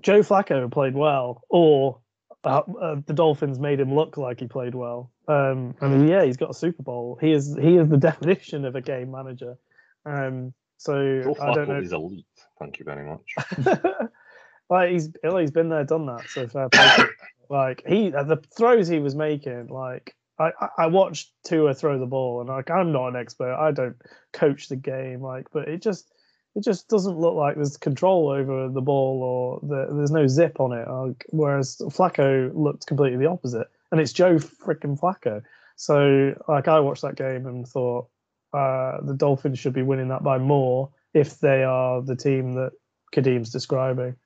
Joe 0.00 0.20
Flacco 0.20 0.70
played 0.70 0.94
well, 0.94 1.42
or 1.50 1.98
uh, 2.44 2.62
uh, 2.80 2.96
the 3.06 3.12
Dolphins 3.12 3.58
made 3.58 3.80
him 3.80 3.94
look 3.94 4.16
like 4.16 4.40
he 4.40 4.48
played 4.48 4.74
well. 4.74 5.10
Um, 5.28 5.74
I 5.80 5.88
mean, 5.88 6.08
yeah, 6.08 6.24
he's 6.24 6.36
got 6.36 6.50
a 6.50 6.54
Super 6.54 6.82
Bowl. 6.82 7.18
He 7.20 7.32
is 7.32 7.56
he 7.60 7.76
is 7.76 7.88
the 7.88 7.96
definition 8.10 8.64
of 8.64 8.74
a 8.74 8.80
game 8.80 9.10
manager. 9.10 9.56
Um, 10.04 10.52
so 10.78 11.22
Joe 11.22 11.36
I 11.40 11.54
don't 11.54 11.68
know. 11.68 11.78
Is 11.80 11.92
elite. 11.92 12.26
Thank 12.58 12.78
you 12.78 12.84
very 12.84 13.04
much. 13.08 13.34
like 14.70 14.90
he's 14.90 15.10
he's 15.38 15.50
been 15.50 15.68
there, 15.68 15.84
done 15.84 16.06
that. 16.06 16.28
So 16.28 16.48
fair 16.48 16.68
play. 16.68 16.96
like 17.48 17.82
he 17.86 18.10
the 18.10 18.42
throws 18.56 18.88
he 18.88 18.98
was 18.98 19.14
making, 19.14 19.68
like 19.68 20.14
I, 20.38 20.50
I- 20.60 20.68
I 20.78 20.86
watched 20.86 21.32
Tua 21.44 21.74
throw 21.74 21.98
the 21.98 22.06
ball, 22.06 22.40
and 22.40 22.48
like 22.48 22.70
I'm 22.70 22.92
not 22.92 23.08
an 23.08 23.16
expert. 23.16 23.54
I 23.54 23.70
don't 23.70 23.96
coach 24.32 24.68
the 24.68 24.76
game, 24.76 25.20
like, 25.20 25.46
but 25.52 25.68
it 25.68 25.82
just 25.82 26.10
it 26.54 26.62
just 26.64 26.88
doesn't 26.88 27.18
look 27.18 27.34
like 27.34 27.56
there's 27.56 27.76
control 27.76 28.28
over 28.28 28.68
the 28.68 28.80
ball 28.82 29.22
or 29.22 29.68
the, 29.68 29.94
there's 29.94 30.10
no 30.10 30.26
zip 30.26 30.60
on 30.60 30.72
it. 30.72 30.86
Whereas 31.30 31.76
Flacco 31.86 32.50
looked 32.54 32.86
completely 32.86 33.18
the 33.18 33.30
opposite, 33.30 33.68
and 33.90 34.00
it's 34.00 34.12
Joe 34.12 34.36
freaking 34.36 34.98
Flacco. 34.98 35.42
So 35.76 36.34
like 36.48 36.68
I 36.68 36.80
watched 36.80 37.02
that 37.02 37.16
game 37.16 37.46
and 37.46 37.66
thought 37.66 38.08
uh, 38.52 38.98
the 39.02 39.14
Dolphins 39.14 39.58
should 39.58 39.72
be 39.72 39.82
winning 39.82 40.08
that 40.08 40.22
by 40.22 40.38
more 40.38 40.90
if 41.14 41.40
they 41.40 41.64
are 41.64 42.02
the 42.02 42.16
team 42.16 42.54
that 42.54 42.72
Kadeem's 43.12 43.50
describing. 43.50 44.16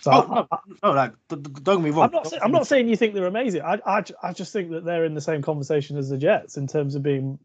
So 0.00 0.10
Oh, 0.12 0.46
I, 0.50 0.58
no, 0.82 0.92
no, 0.92 1.08
d- 1.36 1.50
don't 1.62 1.76
get 1.76 1.84
me 1.84 1.90
wrong. 1.90 2.04
I'm 2.06 2.10
not. 2.10 2.26
sa- 2.28 2.38
I'm 2.42 2.50
not 2.52 2.66
saying 2.66 2.88
you 2.88 2.96
think 2.96 3.14
they're 3.14 3.26
amazing. 3.26 3.62
I, 3.62 3.80
I, 3.86 4.04
I 4.22 4.32
just 4.32 4.52
think 4.52 4.70
that 4.70 4.84
they're 4.84 5.04
in 5.04 5.14
the 5.14 5.20
same 5.20 5.42
conversation 5.42 5.96
as 5.98 6.08
the 6.08 6.18
Jets 6.18 6.56
in 6.56 6.66
terms 6.66 6.94
of 6.96 7.02
being 7.02 7.38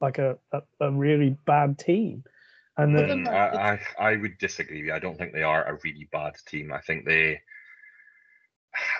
like 0.00 0.18
a, 0.18 0.36
a, 0.52 0.62
a 0.80 0.90
really 0.90 1.36
bad 1.46 1.78
team. 1.78 2.24
And 2.76 2.96
then, 2.96 3.08
then, 3.08 3.28
I, 3.28 3.74
I 3.74 3.80
I 3.98 4.16
would 4.16 4.36
disagree. 4.38 4.90
I 4.90 4.98
don't 4.98 5.16
think 5.16 5.32
they 5.32 5.44
are 5.44 5.64
a 5.64 5.78
really 5.84 6.08
bad 6.10 6.34
team. 6.46 6.72
I 6.72 6.80
think 6.80 7.04
they. 7.04 7.40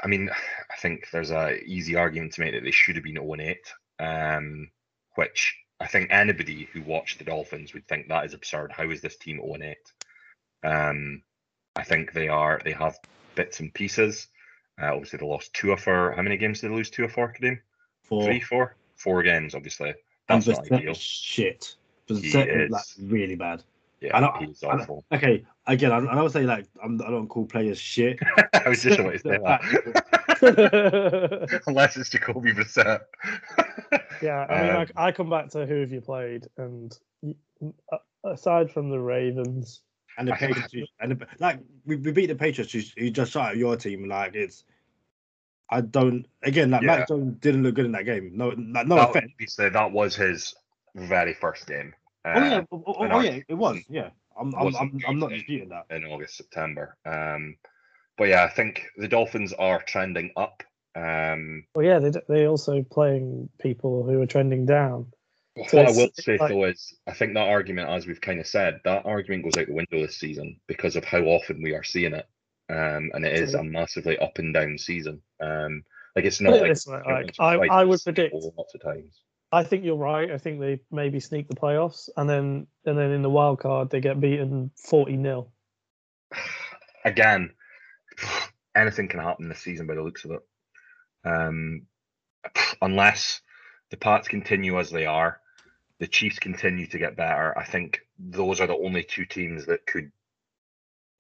I 0.03 0.07
mean, 0.07 0.31
I 0.31 0.77
think 0.77 1.09
there's 1.13 1.33
a 1.33 1.61
easy 1.65 1.97
argument 1.97 2.35
to 2.35 2.43
make 2.43 2.53
that 2.53 2.63
they 2.63 2.71
should 2.71 2.95
have 2.95 3.03
been 3.05 3.17
0 3.17 3.35
8, 3.41 3.59
um, 3.99 4.71
which 5.17 5.57
I 5.81 5.89
think 5.89 6.13
anybody 6.13 6.69
who 6.73 6.83
watched 6.83 7.19
the 7.19 7.25
Dolphins 7.25 7.75
would 7.75 7.89
think 7.89 8.07
that 8.09 8.25
is 8.25 8.35
absurd. 8.35 8.71
How 8.71 8.89
is 8.91 9.01
this 9.01 9.17
team 9.17 9.41
0 9.45 9.57
8? 9.61 9.77
Um, 10.71 11.23
I 11.75 11.83
think 11.83 12.13
they 12.13 12.29
are. 12.29 12.61
They 12.65 12.73
have 12.73 12.97
bits 13.35 13.59
and 13.59 13.75
pieces. 13.75 14.29
Uh, 14.81 14.95
obviously, 14.95 15.19
they 15.19 15.27
lost 15.27 15.53
two 15.53 15.73
of 15.73 15.81
four. 15.81 16.13
How 16.13 16.23
many 16.23 16.37
games 16.37 16.61
did 16.61 16.71
they 16.71 16.75
lose? 16.75 16.91
Two 16.91 17.05
of 17.05 17.13
four, 17.13 17.33
Kadeem? 17.33 17.59
for 18.05 18.25
Three, 18.25 18.41
four, 18.41 18.77
four 18.97 19.23
games. 19.23 19.55
Obviously, 19.55 19.95
that's 20.29 20.47
not 20.47 20.71
ideal. 20.71 20.93
is 20.93 21.77
shit. 22.09 22.19
He 22.23 22.31
Brissett 22.33 22.65
is 22.67 22.71
like 22.71 22.85
really 23.11 23.35
bad. 23.37 23.63
Yeah, 24.01 24.17
I 24.17 24.21
know- 24.21 24.35
he's 24.39 24.63
I. 24.63 24.87
Okay, 25.17 25.45
again, 25.67 25.93
I, 25.93 25.99
I 25.99 26.15
don't 26.15 26.31
say 26.31 26.43
like 26.45 26.67
I'm, 26.83 27.01
I 27.03 27.11
don't 27.11 27.29
call 27.29 27.47
players 27.47 27.79
shit. 27.79 28.19
I 28.53 28.69
was 28.69 28.83
just 28.83 28.99
about 28.99 29.13
to 29.13 29.19
say 29.19 29.39
that. 29.39 31.49
yeah, 31.51 31.59
Unless 31.67 31.97
it's 31.97 32.11
Jacoby 32.11 32.53
Brissett. 32.53 33.01
Yeah, 34.23 34.47
I 34.49 34.63
mean, 34.63 34.71
Um, 34.77 34.87
I, 34.97 35.07
I 35.07 35.13
come 35.13 35.31
back 35.31 35.49
to 35.51 35.67
who 35.67 35.81
have 35.81 35.93
you 35.93 36.01
played, 36.01 36.47
and 36.59 36.97
uh, 37.93 37.97
aside 38.25 38.71
from 38.71 38.91
the 38.91 38.99
Ravens, 39.01 39.83
And 40.19 40.29
the 40.29 40.33
Patriots, 40.33 40.73
who- 40.73 40.85
and 41.01 41.13
the, 41.13 41.27
like 41.39 41.61
we, 41.87 41.97
we 41.97 42.13
beat 42.13 42.27
the 42.27 42.35
Patriots, 42.35 42.73
who, 42.73 42.81
who 42.99 43.11
just 43.11 43.33
shot 43.33 43.53
at 43.53 43.57
your 43.57 43.77
team. 43.77 44.07
Like 44.09 44.35
it's, 44.35 44.65
I 45.71 45.81
don't. 45.81 46.27
Again, 46.43 46.71
like 46.71 46.83
Yeah. 46.83 46.99
Mac 46.99 47.09
Jones 47.09 47.37
didn't 47.41 47.63
look 47.63 47.75
good 47.75 47.87
in 47.87 47.93
that 47.93 48.05
game. 48.05 48.33
No, 48.35 48.49
like, 48.49 48.87
no 48.87 48.97
that, 48.97 49.11
offense. 49.11 49.31
obviously, 49.35 49.69
that 49.71 49.93
was 49.93 50.15
his 50.15 50.55
very 50.95 51.35
first 51.35 51.67
game. 51.67 51.95
Oh 52.25 52.31
yeah, 52.33 52.57
uh, 52.57 52.65
oh, 52.73 52.85
oh, 52.87 52.95
oh, 52.99 53.21
yeah, 53.21 53.41
it 53.49 53.55
was. 53.55 53.79
Yeah, 53.89 54.11
I'm, 54.39 54.55
I'm, 54.55 54.65
wasn't 54.65 54.83
I'm, 54.83 55.01
I'm 55.09 55.19
not 55.19 55.31
disputing 55.31 55.69
that. 55.71 55.87
in 55.91 56.05
August, 56.05 56.37
September. 56.37 56.97
Um, 57.05 57.57
but 58.17 58.29
yeah, 58.29 58.45
I 58.45 58.49
think 58.49 58.87
the 58.97 59.09
Dolphins 59.09 59.53
are 59.53 59.83
trending 59.83 60.31
up. 60.37 60.63
Um, 60.97 61.65
well, 61.75 61.85
yeah, 61.85 61.99
they 61.99 62.11
d- 62.11 62.21
they 62.29 62.47
also 62.47 62.83
playing 62.83 63.49
people 63.61 64.05
who 64.05 64.23
are 64.23 64.27
trending 64.27 64.65
down. 64.65 65.13
So 65.69 65.79
what 65.79 65.89
I 65.89 65.91
will 65.93 66.09
say 66.15 66.37
like- 66.39 66.51
though 66.51 66.65
is, 66.65 66.95
I 67.07 67.13
think 67.13 67.35
that 67.35 67.49
argument, 67.49 67.89
as 67.89 68.07
we've 68.07 68.21
kind 68.21 68.41
of 68.41 68.47
said, 68.47 68.81
that 68.85 69.07
argument 69.07 69.45
goes 69.45 69.61
out 69.61 69.67
the 69.67 69.75
window 69.75 70.01
this 70.01 70.17
season 70.17 70.59
because 70.67 70.97
of 70.97 71.05
how 71.05 71.21
often 71.21 71.63
we 71.63 71.75
are 71.75 71.85
seeing 71.85 72.15
it, 72.15 72.27
um, 72.71 73.11
and 73.15 73.25
it 73.25 73.35
is 73.35 73.55
a 73.55 73.63
massively 73.63 74.19
up 74.19 74.39
and 74.39 74.55
down 74.55 74.79
season. 74.79 75.21
Um, 75.41 75.85
like 76.17 76.25
it's 76.25 76.41
not 76.41 76.53
Put 76.53 76.63
like, 76.63 77.07
way, 77.07 77.13
like, 77.13 77.35
I, 77.39 77.57
quite 77.57 77.71
I 77.71 77.85
would 77.85 78.03
predict. 78.03 78.35
Lots 78.35 78.75
of 78.75 78.83
times. 78.83 79.21
I 79.53 79.63
think 79.63 79.85
you're 79.85 79.97
right. 79.97 80.31
I 80.31 80.39
think 80.39 80.61
they 80.61 80.81
maybe 80.91 81.21
sneak 81.21 81.49
the 81.49 81.55
playoffs, 81.55 82.09
and 82.17 82.29
then 82.29 82.67
and 82.85 82.99
then 82.99 83.13
in 83.13 83.23
the 83.23 83.31
wild 83.31 83.61
card 83.61 83.91
they 83.91 84.01
get 84.01 84.21
beaten 84.21 84.71
forty 84.77 85.17
0 85.17 85.49
again, 87.05 87.53
anything 88.75 89.09
can 89.09 89.21
happen 89.21 89.49
this 89.49 89.61
season 89.61 89.87
by 89.87 89.95
the 89.95 90.03
looks 90.03 90.25
of 90.25 90.33
it. 90.33 90.41
Um, 91.25 91.83
unless 92.83 93.41
the 93.91 93.97
Pats 93.97 94.29
continue 94.29 94.79
as 94.79 94.91
they 94.91 95.07
are, 95.07 95.41
the 95.99 96.09
Chiefs 96.09 96.39
continue 96.39 96.87
to 96.89 96.99
get 96.99 97.17
better. 97.17 97.57
I 97.57 97.65
think 97.65 98.01
those 98.19 98.61
are 98.61 98.67
the 98.67 98.77
only 98.77 99.05
two 99.05 99.25
teams 99.25 99.67
that 99.67 99.87
could 99.87 100.11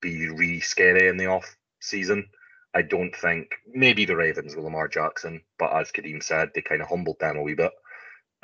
be 0.00 0.28
really 0.28 0.60
scary 0.60 1.08
in 1.08 1.16
the 1.16 1.26
off 1.26 1.56
season. 1.80 2.28
I 2.74 2.82
don't 2.82 3.14
think 3.14 3.54
maybe 3.72 4.04
the 4.04 4.16
Ravens 4.16 4.56
with 4.56 4.64
Lamar 4.64 4.88
Jackson, 4.88 5.42
but 5.58 5.72
as 5.72 5.92
Kadeem 5.92 6.22
said, 6.22 6.50
they 6.54 6.60
kind 6.60 6.82
of 6.82 6.88
humbled 6.88 7.20
them 7.20 7.36
a 7.36 7.42
wee 7.42 7.54
bit. 7.54 7.70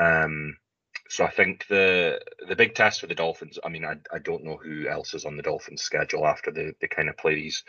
Um, 0.01 0.57
so 1.09 1.24
I 1.24 1.30
think 1.30 1.66
the 1.68 2.20
the 2.48 2.57
big 2.57 2.74
test 2.74 3.01
for 3.01 3.07
the 3.07 3.14
Dolphins. 3.14 3.59
I 3.64 3.68
mean, 3.68 3.84
I, 3.84 3.96
I 4.12 4.18
don't 4.18 4.44
know 4.44 4.57
who 4.57 4.88
else 4.88 5.14
is 5.14 5.24
on 5.24 5.36
the 5.36 5.42
Dolphins' 5.42 5.82
schedule 5.82 6.26
after 6.26 6.51
they, 6.51 6.72
they 6.80 6.86
kind 6.88 7.09
of 7.09 7.16
play 7.16 7.34
these 7.34 7.62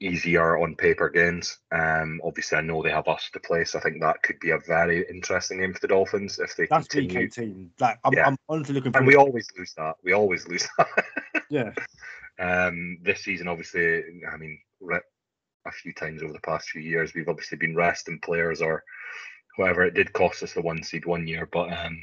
easier 0.00 0.56
on 0.58 0.74
paper 0.76 1.10
games. 1.10 1.58
Um, 1.72 2.20
obviously, 2.24 2.58
I 2.58 2.62
know 2.62 2.82
they 2.82 2.90
have 2.90 3.08
us 3.08 3.28
to 3.32 3.40
play, 3.40 3.64
so 3.64 3.78
I 3.78 3.82
think 3.82 4.00
that 4.00 4.22
could 4.22 4.40
be 4.40 4.50
a 4.50 4.58
very 4.58 5.04
interesting 5.10 5.58
game 5.60 5.74
for 5.74 5.80
the 5.80 5.88
Dolphins 5.88 6.38
if 6.38 6.56
they 6.56 6.66
That's 6.66 6.92
week 6.94 7.10
continue. 7.10 7.26
18. 7.26 7.70
Like 7.80 7.98
I'm, 8.04 8.14
Yeah. 8.14 8.26
I'm 8.28 8.36
honestly 8.48 8.74
looking 8.74 8.96
And 8.96 9.06
we 9.06 9.16
always 9.16 9.46
lose 9.58 9.74
that. 9.76 9.96
We 10.02 10.12
always 10.12 10.48
lose 10.48 10.66
that. 10.78 10.88
yeah, 11.50 11.72
Um, 12.38 12.98
this 13.02 13.24
season, 13.24 13.48
obviously, 13.48 14.02
I 14.32 14.36
mean, 14.38 14.58
a 15.66 15.72
few 15.72 15.92
times 15.92 16.22
over 16.22 16.32
the 16.32 16.40
past 16.40 16.70
few 16.70 16.80
years, 16.80 17.12
we've 17.14 17.28
obviously 17.28 17.58
been 17.58 17.76
resting 17.76 18.18
players 18.22 18.62
or 18.62 18.82
whatever. 19.60 19.84
It 19.84 19.94
did 19.94 20.12
cost 20.12 20.42
us 20.42 20.54
the 20.54 20.62
one 20.62 20.82
seed 20.82 21.06
one 21.06 21.26
year, 21.26 21.46
but 21.46 21.72
um, 21.72 22.00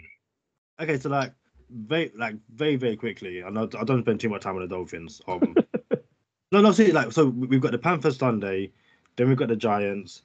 Okay, 0.80 0.98
so 0.98 1.10
like 1.10 1.34
very 1.70 2.12
like 2.16 2.36
very 2.54 2.76
very 2.76 2.96
quickly. 2.96 3.44
I 3.44 3.50
know 3.50 3.68
I 3.78 3.84
don't 3.84 4.04
spend 4.04 4.20
too 4.20 4.30
much 4.30 4.44
time 4.44 4.56
on 4.56 4.62
the 4.62 4.68
Dolphins. 4.68 5.22
Um, 5.28 5.56
no, 6.52 6.62
no, 6.62 6.72
see, 6.72 6.92
like 6.92 7.12
so 7.12 7.26
we've 7.26 7.62
got 7.62 7.72
the 7.72 7.80
Panthers 7.80 8.18
Sunday, 8.18 8.72
then 9.16 9.28
we've 9.28 9.38
got 9.38 9.50
the 9.50 9.56
Giants, 9.56 10.22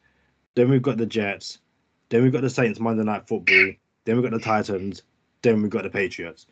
then 0.54 0.68
we've 0.68 0.82
got 0.82 0.98
the 0.98 1.06
Jets, 1.06 1.58
then 2.10 2.22
we've 2.22 2.32
got 2.32 2.42
the 2.42 2.50
Saints 2.50 2.78
Monday 2.78 3.02
Night 3.02 3.26
Football, 3.26 3.72
then 4.04 4.16
we've 4.16 4.22
got 4.22 4.32
the 4.32 4.44
Titans, 4.44 5.02
then 5.40 5.62
we've 5.62 5.70
got 5.70 5.84
the 5.84 5.90
Patriots. 5.90 6.46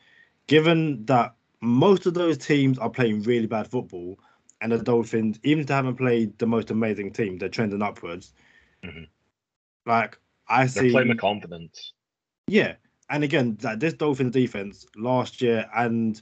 Given 0.46 1.04
that 1.06 1.34
most 1.60 2.06
of 2.06 2.14
those 2.14 2.38
teams 2.38 2.78
are 2.78 2.90
playing 2.90 3.22
really 3.22 3.46
bad 3.46 3.70
football, 3.70 4.18
and 4.62 4.72
the 4.72 4.78
Dolphins, 4.78 5.38
even 5.42 5.60
if 5.60 5.66
they 5.66 5.74
haven't 5.74 5.96
played 5.96 6.38
the 6.38 6.46
most 6.46 6.70
amazing 6.70 7.12
team, 7.12 7.38
they're 7.38 7.48
trending 7.48 7.82
upwards. 7.82 8.32
Mhm. 8.82 9.08
Like 9.86 10.18
I 10.50 10.60
they're 10.66 10.68
see, 10.68 10.90
playing 10.90 11.08
with 11.08 11.18
confidence. 11.18 11.92
yeah, 12.48 12.74
and 13.08 13.24
again, 13.24 13.56
like 13.62 13.80
this 13.80 13.94
Dolphins 13.94 14.32
defense 14.32 14.86
last 14.96 15.40
year 15.40 15.66
and 15.74 16.20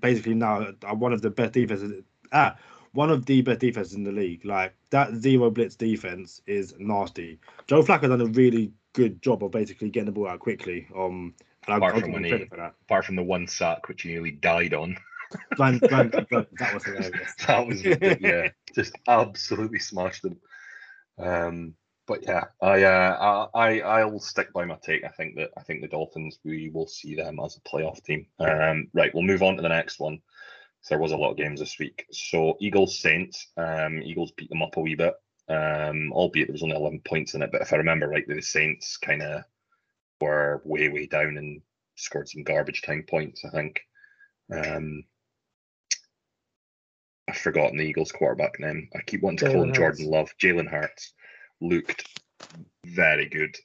basically 0.00 0.34
now 0.34 0.66
are 0.84 0.94
one 0.96 1.12
of 1.12 1.22
the 1.22 1.30
best 1.30 1.52
defenses. 1.52 2.02
Ah, 2.32 2.56
one 2.92 3.10
of 3.10 3.26
the 3.26 3.42
best 3.42 3.60
defenses 3.60 3.94
in 3.94 4.02
the 4.04 4.12
league. 4.12 4.44
Like 4.44 4.74
that 4.90 5.14
zero 5.14 5.50
blitz 5.50 5.76
defense 5.76 6.40
is 6.46 6.74
nasty. 6.78 7.38
Joe 7.66 7.82
Flacco 7.82 8.08
done 8.08 8.20
a 8.20 8.26
really 8.26 8.72
good 8.94 9.22
job 9.22 9.44
of 9.44 9.50
basically 9.52 9.90
getting 9.90 10.06
the 10.06 10.12
ball 10.12 10.28
out 10.28 10.40
quickly. 10.40 10.88
Um, 10.96 11.34
and 11.66 11.76
Apart 11.76 11.82
I'll 11.94 12.00
from 12.00 12.10
give 12.12 12.16
him 12.16 12.22
when 12.22 12.40
he- 12.40 12.46
for 12.46 12.56
that. 12.56 12.74
Apart 12.86 13.04
from 13.04 13.16
the 13.16 13.22
one 13.22 13.46
sack 13.46 13.88
which 13.88 14.02
he 14.02 14.08
nearly 14.08 14.32
died 14.32 14.74
on. 14.74 14.96
That 15.58 16.70
was 16.72 16.84
hilarious. 16.84 17.34
that 17.46 17.66
was 17.66 17.82
yeah, 18.20 18.48
just 18.74 18.96
absolutely 19.06 19.78
smashed 19.78 20.22
them. 20.22 20.38
Um, 21.18 21.74
but 22.08 22.22
yeah, 22.24 22.44
I 22.60 22.82
uh, 22.82 23.48
I 23.54 23.80
I- 23.80 24.00
I'll 24.00 24.18
stick 24.18 24.52
by 24.52 24.64
my 24.64 24.76
take. 24.82 25.04
I 25.04 25.08
think 25.08 25.36
that 25.36 25.50
I 25.56 25.62
think 25.62 25.82
the 25.82 25.88
Dolphins 25.88 26.38
we 26.42 26.70
will 26.70 26.86
see 26.88 27.14
them 27.14 27.38
as 27.38 27.56
a 27.56 27.60
playoff 27.60 28.02
team. 28.02 28.26
Um, 28.40 28.88
right, 28.94 29.14
we'll 29.14 29.22
move 29.22 29.42
on 29.42 29.56
to 29.56 29.62
the 29.62 29.68
next 29.68 30.00
one. 30.00 30.20
So 30.80 30.94
there 30.94 31.02
was 31.02 31.12
a 31.12 31.16
lot 31.16 31.32
of 31.32 31.36
games 31.36 31.60
this 31.60 31.78
week. 31.78 32.06
So 32.10 32.56
Eagles 32.60 32.98
Saints. 32.98 33.48
Um, 33.56 34.00
Eagles 34.02 34.32
beat 34.32 34.48
them 34.48 34.62
up 34.62 34.76
a 34.76 34.80
wee 34.80 34.94
bit. 34.94 35.14
Um, 35.48 36.12
albeit 36.12 36.48
there 36.48 36.52
was 36.52 36.62
only 36.62 36.76
eleven 36.76 37.00
points 37.06 37.34
in 37.34 37.42
it. 37.42 37.52
But 37.52 37.62
if 37.62 37.72
I 37.72 37.76
remember 37.76 38.08
rightly, 38.08 38.34
the 38.34 38.42
Saints 38.42 38.96
kind 38.96 39.22
of 39.22 39.44
were 40.20 40.62
way 40.64 40.88
way 40.88 41.06
down 41.06 41.36
and 41.36 41.60
scored 41.96 42.28
some 42.28 42.42
garbage 42.42 42.82
time 42.82 43.04
points. 43.08 43.44
I 43.44 43.50
think. 43.50 43.80
Um, 44.50 45.04
I've 47.28 47.36
forgotten 47.36 47.76
the 47.76 47.84
Eagles 47.84 48.10
quarterback 48.10 48.58
name. 48.58 48.88
I 48.96 49.02
keep 49.02 49.20
wanting 49.22 49.38
to 49.38 49.52
call 49.52 49.62
him 49.64 49.74
Jordan 49.74 50.06
Love. 50.06 50.32
Jalen 50.42 50.70
Hurts 50.70 51.12
looked 51.60 52.20
very 52.86 53.28
good. 53.28 53.56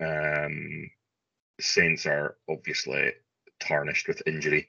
Um, 0.00 0.90
Saints 1.60 2.06
are 2.06 2.36
obviously 2.48 3.12
tarnished 3.60 4.08
with 4.08 4.22
injury. 4.26 4.68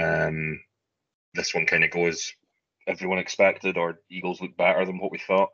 Um, 0.00 0.60
this 1.34 1.54
one 1.54 1.66
kind 1.66 1.84
of 1.84 1.90
goes 1.90 2.32
everyone 2.86 3.18
expected, 3.18 3.76
or 3.76 4.00
Eagles 4.10 4.40
look 4.40 4.56
better 4.56 4.84
than 4.84 4.98
what 4.98 5.12
we 5.12 5.18
thought. 5.18 5.50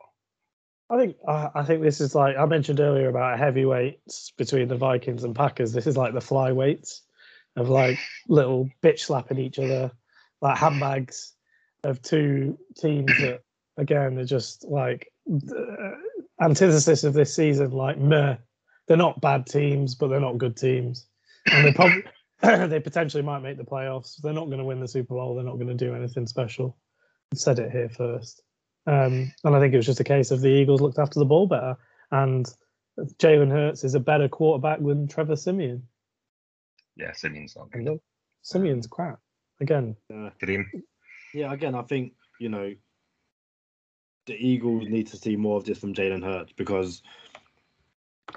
I 0.89 0.97
think 0.97 1.17
I 1.27 1.63
think 1.65 1.83
this 1.83 2.01
is 2.01 2.15
like 2.15 2.35
I 2.35 2.45
mentioned 2.45 2.79
earlier 2.79 3.09
about 3.09 3.37
heavyweights 3.37 4.31
between 4.37 4.67
the 4.67 4.75
Vikings 4.75 5.23
and 5.23 5.35
Packers. 5.35 5.71
This 5.71 5.85
is 5.85 5.95
like 5.95 6.13
the 6.13 6.19
flyweights 6.19 7.01
of 7.55 7.69
like 7.69 7.99
little 8.27 8.69
bitch 8.81 9.01
slapping 9.01 9.37
each 9.37 9.59
other, 9.59 9.91
like 10.41 10.57
handbags 10.57 11.33
of 11.83 12.01
two 12.01 12.57
teams 12.77 13.11
that 13.19 13.41
again 13.77 14.17
are 14.17 14.25
just 14.25 14.65
like 14.65 15.11
antithesis 16.41 17.03
of 17.03 17.13
this 17.13 17.35
season. 17.35 17.71
Like 17.71 17.97
meh, 17.97 18.35
they're 18.87 18.97
not 18.97 19.21
bad 19.21 19.45
teams, 19.45 19.95
but 19.95 20.07
they're 20.07 20.19
not 20.19 20.37
good 20.37 20.57
teams, 20.57 21.07
and 21.51 21.65
they 21.65 21.73
probably 21.73 22.03
they 22.41 22.79
potentially 22.79 23.23
might 23.23 23.39
make 23.41 23.57
the 23.57 23.63
playoffs. 23.63 24.21
They're 24.21 24.33
not 24.33 24.45
going 24.45 24.59
to 24.59 24.65
win 24.65 24.79
the 24.79 24.87
Super 24.87 25.15
Bowl. 25.15 25.35
They're 25.35 25.43
not 25.43 25.55
going 25.55 25.67
to 25.67 25.73
do 25.73 25.93
anything 25.95 26.27
special. 26.27 26.77
I 27.33 27.35
said 27.35 27.59
it 27.59 27.71
here 27.71 27.89
first. 27.89 28.41
Um, 28.87 29.31
and 29.43 29.55
I 29.55 29.59
think 29.59 29.73
it 29.73 29.77
was 29.77 29.85
just 29.85 29.99
a 29.99 30.05
case 30.05 30.31
of 30.31 30.41
the 30.41 30.47
Eagles 30.49 30.81
looked 30.81 30.97
after 30.97 31.19
the 31.19 31.25
ball 31.25 31.45
better. 31.47 31.77
And 32.11 32.51
Jalen 33.21 33.51
Hurts 33.51 33.83
is 33.83 33.93
a 33.93 33.99
better 33.99 34.27
quarterback 34.27 34.79
than 34.79 35.07
Trevor 35.07 35.35
Siemian. 35.35 35.83
Yeah, 36.95 37.11
Siemian's 37.13 37.55
not 37.55 37.67
And 37.73 37.85
good. 37.85 37.99
Siemian's 38.41 38.87
crap. 38.87 39.19
Again, 39.61 39.95
Yeah. 40.09 40.29
Kareem, 40.41 40.65
Yeah, 41.33 41.53
again, 41.53 41.75
I 41.75 41.83
think 41.83 42.13
you 42.39 42.49
know 42.49 42.73
the 44.29 44.47
Eagles 44.47 44.87
need 44.87 45.07
to 45.07 45.17
see 45.17 45.35
more 45.35 45.57
of 45.57 45.65
this 45.65 45.79
from 45.79 45.93
Jalen 45.93 46.23
Hurts 46.23 46.53
because 46.55 47.01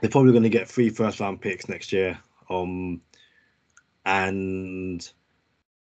they're 0.01 0.11
probably 0.11 0.33
going 0.33 0.43
to 0.43 0.49
get 0.49 0.69
three 0.69 0.89
first 0.89 1.21
round 1.21 1.41
picks 1.41 1.69
next 1.69 1.93
year. 1.93 2.19
Um, 2.49 3.03
and 4.05 5.09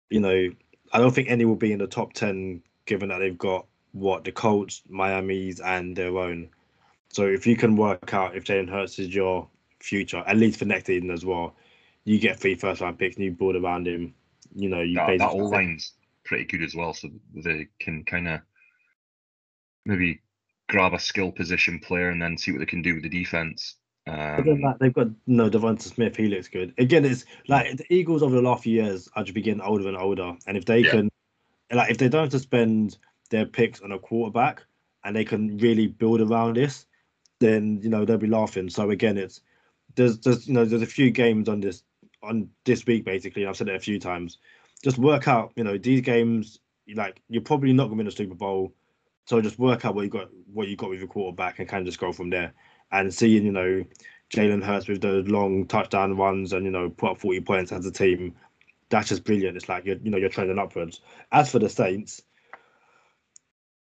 you 0.09 0.19
know, 0.19 0.49
I 0.93 0.99
don't 0.99 1.13
think 1.13 1.29
any 1.29 1.45
will 1.45 1.55
be 1.55 1.73
in 1.73 1.79
the 1.79 1.87
top 1.87 2.13
ten, 2.13 2.61
given 2.85 3.09
that 3.09 3.17
they've 3.17 3.37
got 3.37 3.65
what 3.91 4.23
the 4.23 4.31
Colts, 4.31 4.83
Miami's, 4.87 5.59
and 5.59 5.95
their 5.95 6.15
own. 6.17 6.49
So 7.09 7.23
if 7.23 7.47
you 7.47 7.57
can 7.57 7.75
work 7.75 8.13
out 8.13 8.35
if 8.35 8.45
Jalen 8.45 8.69
Hurts 8.69 8.99
is 8.99 9.13
your 9.13 9.47
future, 9.79 10.23
at 10.27 10.37
least 10.37 10.59
for 10.59 10.65
next 10.65 10.85
season 10.85 11.09
as 11.09 11.25
well, 11.25 11.55
you 12.05 12.19
get 12.19 12.39
three 12.39 12.55
first 12.55 12.81
round 12.81 12.99
picks 12.99 13.15
and 13.15 13.25
you 13.25 13.31
build 13.31 13.55
around 13.55 13.87
him. 13.87 14.13
You 14.55 14.69
know, 14.69 14.81
you 14.81 14.95
that, 14.95 15.17
that 15.17 15.29
all 15.29 15.49
line's 15.49 15.93
pretty 16.23 16.45
good 16.45 16.61
as 16.61 16.75
well, 16.75 16.93
so 16.93 17.09
they 17.33 17.67
can 17.79 18.03
kind 18.03 18.27
of 18.27 18.41
maybe 19.87 20.21
grab 20.69 20.93
a 20.93 20.99
skill 20.99 21.31
position 21.31 21.79
player 21.79 22.09
and 22.09 22.21
then 22.21 22.37
see 22.37 22.51
what 22.51 22.59
they 22.59 22.65
can 22.65 22.81
do 22.81 22.93
with 22.95 23.03
the 23.03 23.09
defense. 23.09 23.75
But 24.35 24.45
then, 24.45 24.55
Um, 24.55 24.61
like, 24.61 24.79
they've 24.79 24.93
got 24.93 25.07
no 25.25 25.49
DeVonta 25.49 25.81
Smith. 25.81 26.15
He 26.15 26.27
looks 26.27 26.47
good. 26.47 26.73
Again, 26.77 27.05
it's 27.05 27.25
like 27.47 27.77
the 27.77 27.85
Eagles 27.93 28.21
over 28.21 28.35
the 28.35 28.41
last 28.41 28.63
few 28.63 28.83
years 28.83 29.09
are 29.15 29.23
just 29.23 29.35
getting 29.35 29.61
older 29.61 29.87
and 29.87 29.97
older. 29.97 30.35
And 30.45 30.57
if 30.57 30.65
they 30.65 30.83
Yeah. 30.83 30.91
can, 30.91 31.09
like, 31.71 31.89
if 31.91 31.97
they 31.97 32.09
don't 32.09 32.23
have 32.23 32.31
to 32.31 32.39
spend 32.39 32.97
their 33.29 33.45
picks 33.45 33.81
on 33.81 33.91
a 33.91 33.99
quarterback 33.99 34.63
and 35.03 35.15
they 35.15 35.25
can 35.25 35.57
really 35.57 35.87
build 35.87 36.21
around 36.21 36.55
this, 36.57 36.85
then 37.39 37.79
you 37.81 37.89
know 37.89 38.05
they'll 38.05 38.17
be 38.17 38.27
laughing. 38.27 38.69
So 38.69 38.89
again, 38.91 39.17
it's 39.17 39.41
there's 39.95 40.19
there's 40.19 40.47
you 40.47 40.53
know 40.53 40.65
there's 40.65 40.81
a 40.81 40.85
few 40.87 41.11
games 41.11 41.49
on 41.49 41.59
this 41.61 41.83
on 42.23 42.49
this 42.65 42.85
week 42.85 43.05
basically. 43.05 43.43
and 43.43 43.49
I've 43.49 43.57
said 43.57 43.69
it 43.69 43.75
a 43.75 43.79
few 43.79 43.99
times. 43.99 44.39
Just 44.83 44.97
work 44.97 45.27
out, 45.27 45.53
you 45.55 45.63
know, 45.63 45.77
these 45.77 46.01
games. 46.01 46.59
Like 46.93 47.21
you're 47.29 47.41
probably 47.41 47.73
not 47.73 47.85
going 47.85 47.97
to 47.97 48.03
win 48.03 48.07
a 48.07 48.11
Super 48.11 48.35
Bowl, 48.35 48.73
so 49.27 49.41
just 49.41 49.59
work 49.59 49.85
out 49.85 49.93
what 49.93 50.03
you 50.03 50.09
got 50.09 50.29
what 50.51 50.67
you 50.67 50.75
got 50.75 50.89
with 50.89 50.99
your 50.99 51.07
quarterback 51.07 51.59
and 51.59 51.67
kind 51.67 51.81
of 51.81 51.85
just 51.85 51.99
go 51.99 52.11
from 52.11 52.29
there 52.29 52.53
and 52.91 53.13
seeing 53.13 53.45
you 53.45 53.51
know 53.51 53.83
Jalen 54.33 54.63
Hurts 54.63 54.87
with 54.87 55.01
those 55.01 55.27
long 55.27 55.65
touchdown 55.67 56.17
runs 56.17 56.53
and 56.53 56.65
you 56.65 56.71
know 56.71 56.89
put 56.89 57.11
up 57.11 57.19
40 57.19 57.41
points 57.41 57.71
as 57.71 57.85
a 57.85 57.91
team, 57.91 58.35
that's 58.89 59.09
just 59.09 59.23
brilliant. 59.23 59.57
It's 59.57 59.69
like 59.69 59.85
you're 59.85 59.97
you 59.97 60.09
know 60.09 60.17
you're 60.17 60.29
trending 60.29 60.59
upwards. 60.59 61.01
As 61.31 61.51
for 61.51 61.59
the 61.59 61.69
Saints, 61.69 62.21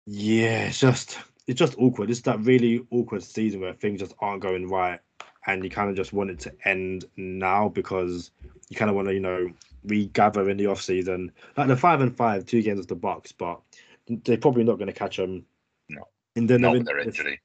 yeah, 0.06 0.66
it's 0.66 0.80
just 0.80 1.18
it's 1.46 1.58
just 1.58 1.76
awkward. 1.78 2.10
It's 2.10 2.22
that 2.22 2.40
really 2.40 2.86
awkward 2.90 3.22
season 3.22 3.60
where 3.60 3.72
things 3.72 4.00
just 4.00 4.14
aren't 4.20 4.42
going 4.42 4.68
right, 4.68 5.00
and 5.46 5.62
you 5.62 5.70
kind 5.70 5.90
of 5.90 5.96
just 5.96 6.12
want 6.12 6.30
it 6.30 6.38
to 6.40 6.54
end 6.64 7.04
now 7.16 7.68
because 7.68 8.30
you 8.68 8.76
kind 8.76 8.90
of 8.90 8.96
want 8.96 9.08
to 9.08 9.14
you 9.14 9.20
know 9.20 9.50
regather 9.84 10.48
in 10.50 10.56
the 10.56 10.66
off 10.66 10.82
season. 10.82 11.30
Like 11.56 11.68
the 11.68 11.76
five 11.76 12.00
and 12.00 12.16
five, 12.16 12.46
two 12.46 12.62
games 12.62 12.80
of 12.80 12.88
the 12.88 12.96
Bucks, 12.96 13.32
but 13.32 13.60
they're 14.08 14.36
probably 14.36 14.64
not 14.64 14.78
going 14.78 14.88
to 14.88 14.92
catch 14.92 15.16
them. 15.16 15.44
No. 15.88 16.02
and 16.36 16.48
then 16.48 16.62
not 16.62 16.72
with 16.72 16.86
their 16.86 16.98
injury. 17.00 17.40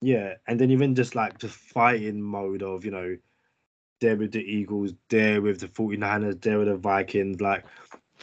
yeah, 0.00 0.34
and 0.46 0.58
then 0.58 0.70
you're 0.70 0.82
in 0.82 0.94
just 0.94 1.14
like 1.14 1.38
the 1.38 1.48
fighting 1.48 2.20
mode 2.20 2.62
of, 2.62 2.84
you 2.84 2.90
know, 2.90 3.16
there 4.00 4.16
with 4.16 4.32
the 4.32 4.42
Eagles, 4.42 4.92
there 5.08 5.42
with 5.42 5.60
the 5.60 5.68
49ers, 5.68 6.40
there 6.40 6.58
with 6.58 6.68
the 6.68 6.76
Vikings. 6.76 7.40
Like, 7.40 7.64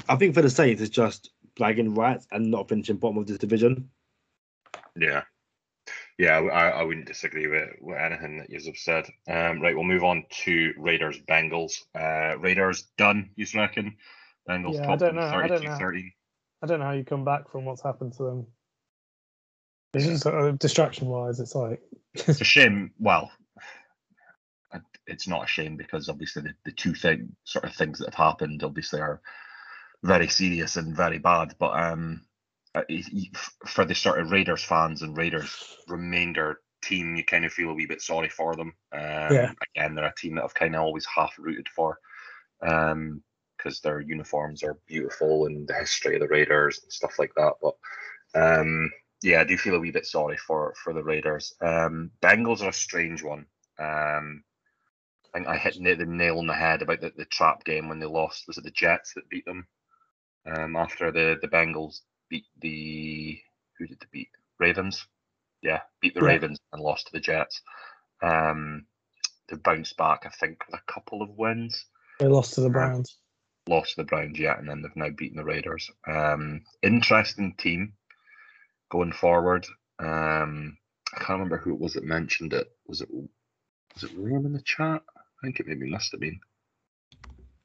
I 0.09 0.15
think 0.15 0.33
for 0.33 0.41
the 0.41 0.49
Saints, 0.49 0.81
it's 0.81 0.89
just 0.89 1.31
bragging 1.55 1.93
rights 1.93 2.27
and 2.31 2.51
not 2.51 2.69
finishing 2.69 2.97
bottom 2.97 3.17
of 3.17 3.27
this 3.27 3.37
division. 3.37 3.89
Yeah. 4.95 5.23
Yeah, 6.17 6.37
I, 6.39 6.69
I 6.69 6.83
wouldn't 6.83 7.07
disagree 7.07 7.47
with, 7.47 7.69
with 7.81 7.97
anything 7.97 8.37
that 8.37 8.49
you've 8.49 8.77
said. 8.77 9.05
Um, 9.27 9.61
right, 9.61 9.75
we'll 9.75 9.83
move 9.83 10.05
on 10.05 10.23
to 10.43 10.73
Raiders 10.77 11.19
Bengals. 11.27 11.73
Uh, 11.93 12.37
Raiders 12.39 12.87
done, 12.97 13.31
you 13.35 13.45
reckon? 13.53 13.97
Bengals 14.49 14.75
Yeah, 14.75 14.83
I 14.83 14.85
top 14.85 14.99
don't 14.99 15.15
know, 15.15 15.21
I 15.21 15.47
don't 15.47 15.59
32 15.59 15.71
know. 15.71 15.77
13. 15.77 16.11
I 16.61 16.67
don't 16.67 16.79
know 16.79 16.85
how 16.85 16.91
you 16.93 17.03
come 17.03 17.25
back 17.25 17.49
from 17.51 17.65
what's 17.65 17.83
happened 17.83 18.13
to 18.13 18.23
them. 18.23 18.47
It's 19.93 20.05
just 20.05 20.25
uh, 20.25 20.51
distraction 20.51 21.07
wise, 21.07 21.39
it's 21.39 21.55
like 21.55 21.81
It's 22.13 22.41
a 22.41 22.45
shame. 22.45 22.91
Well, 22.99 23.31
it's 25.07 25.27
not 25.27 25.43
a 25.43 25.47
shame 25.47 25.77
because 25.77 26.09
obviously 26.09 26.41
the, 26.43 26.53
the 26.65 26.71
two 26.71 26.93
thing 26.93 27.35
sort 27.43 27.65
of 27.65 27.73
things 27.73 27.99
that 27.99 28.13
have 28.13 28.15
happened 28.27 28.63
obviously 28.63 28.99
are 28.99 29.21
very 30.03 30.27
serious 30.27 30.75
and 30.75 30.95
very 30.95 31.17
bad. 31.19 31.55
But 31.59 31.79
um, 31.79 32.25
uh, 32.73 32.81
y- 32.89 33.03
y- 33.13 33.29
f- 33.33 33.55
for 33.67 33.85
the 33.85 33.95
sort 33.95 34.19
of 34.19 34.31
Raiders 34.31 34.63
fans 34.63 35.01
and 35.01 35.17
Raiders 35.17 35.77
remainder 35.87 36.59
team, 36.83 37.15
you 37.15 37.23
kind 37.23 37.45
of 37.45 37.53
feel 37.53 37.69
a 37.69 37.73
wee 37.73 37.85
bit 37.85 38.01
sorry 38.01 38.29
for 38.29 38.55
them. 38.55 38.73
Um, 38.91 39.01
Yeah. 39.01 39.51
Again, 39.75 39.95
they're 39.95 40.05
a 40.05 40.13
team 40.15 40.35
that 40.35 40.43
I've 40.43 40.53
kind 40.53 40.75
of 40.75 40.81
always 40.81 41.05
half 41.05 41.35
rooted 41.37 41.69
for. 41.69 41.99
Um, 42.61 43.23
because 43.65 43.79
their 43.79 43.99
uniforms 43.99 44.63
are 44.63 44.77
beautiful 44.85 45.47
and 45.47 45.67
the 45.67 45.73
history 45.73 46.15
of 46.15 46.21
the 46.21 46.27
Raiders 46.27 46.79
and 46.83 46.91
stuff 46.91 47.17
like 47.17 47.33
that. 47.35 47.53
But 47.61 47.75
um, 48.35 48.91
yeah, 49.23 49.41
I 49.41 49.43
do 49.43 49.57
feel 49.57 49.75
a 49.75 49.79
wee 49.79 49.91
bit 49.91 50.05
sorry 50.05 50.37
for 50.37 50.73
for 50.83 50.93
the 50.93 51.03
Raiders. 51.03 51.53
Um, 51.61 52.11
Bengals 52.21 52.61
are 52.61 52.69
a 52.69 52.73
strange 52.73 53.23
one. 53.23 53.47
Um, 53.79 54.43
I 55.33 55.39
think 55.39 55.47
I 55.47 55.57
hit 55.57 55.75
the 55.83 56.05
nail 56.05 56.37
on 56.37 56.47
the 56.47 56.53
head 56.53 56.81
about 56.81 57.01
the, 57.01 57.11
the 57.17 57.25
trap 57.25 57.65
game 57.65 57.89
when 57.89 57.99
they 57.99 58.05
lost. 58.05 58.47
Was 58.47 58.57
it 58.57 58.63
the 58.63 58.71
Jets 58.71 59.13
that 59.15 59.29
beat 59.29 59.45
them? 59.45 59.67
Um, 60.45 60.75
after 60.75 61.11
the 61.11 61.37
the 61.41 61.47
Bengals 61.47 62.01
beat 62.29 62.45
the 62.61 63.39
who 63.79 63.87
did 63.87 63.99
they 63.99 64.07
beat? 64.11 64.29
Ravens. 64.59 65.07
Yeah, 65.61 65.81
beat 66.01 66.13
the 66.13 66.21
Yeah. 66.21 66.27
Ravens 66.27 66.59
and 66.71 66.81
lost 66.81 67.07
to 67.07 67.13
the 67.13 67.19
Jets. 67.19 67.61
Um, 68.21 68.85
they 69.49 69.57
bounced 69.57 69.97
back, 69.97 70.25
I 70.25 70.29
think, 70.29 70.63
with 70.65 70.79
a 70.79 70.91
couple 70.91 71.21
of 71.21 71.29
wins 71.31 71.85
they 72.19 72.27
lost 72.27 72.53
to 72.53 72.61
the 72.61 72.69
Browns. 72.69 73.17
Lost 73.67 73.95
to 73.95 74.01
the 74.01 74.05
Browns 74.05 74.39
yet, 74.39 74.59
and 74.59 74.69
then 74.69 74.81
they've 74.81 74.95
now 74.95 75.09
beaten 75.09 75.37
the 75.37 75.43
Raiders. 75.43 75.89
Um, 76.07 76.61
interesting 76.81 77.55
team 77.57 77.93
going 78.89 79.11
forward. 79.11 79.65
Um, 79.99 80.77
I 81.13 81.17
can't 81.19 81.39
remember 81.39 81.57
who 81.57 81.73
it 81.73 81.79
was 81.79 81.93
that 81.93 82.03
mentioned 82.03 82.53
it. 82.53 82.67
Was 82.87 83.01
it 83.01 83.09
was 83.11 84.03
it 84.03 84.17
Liam 84.17 84.45
in 84.45 84.53
the 84.53 84.61
chat? 84.61 85.01
I 85.15 85.21
think 85.41 85.59
it 85.59 85.67
maybe 85.67 85.89
must 85.89 86.11
have 86.11 86.21
been 86.21 86.39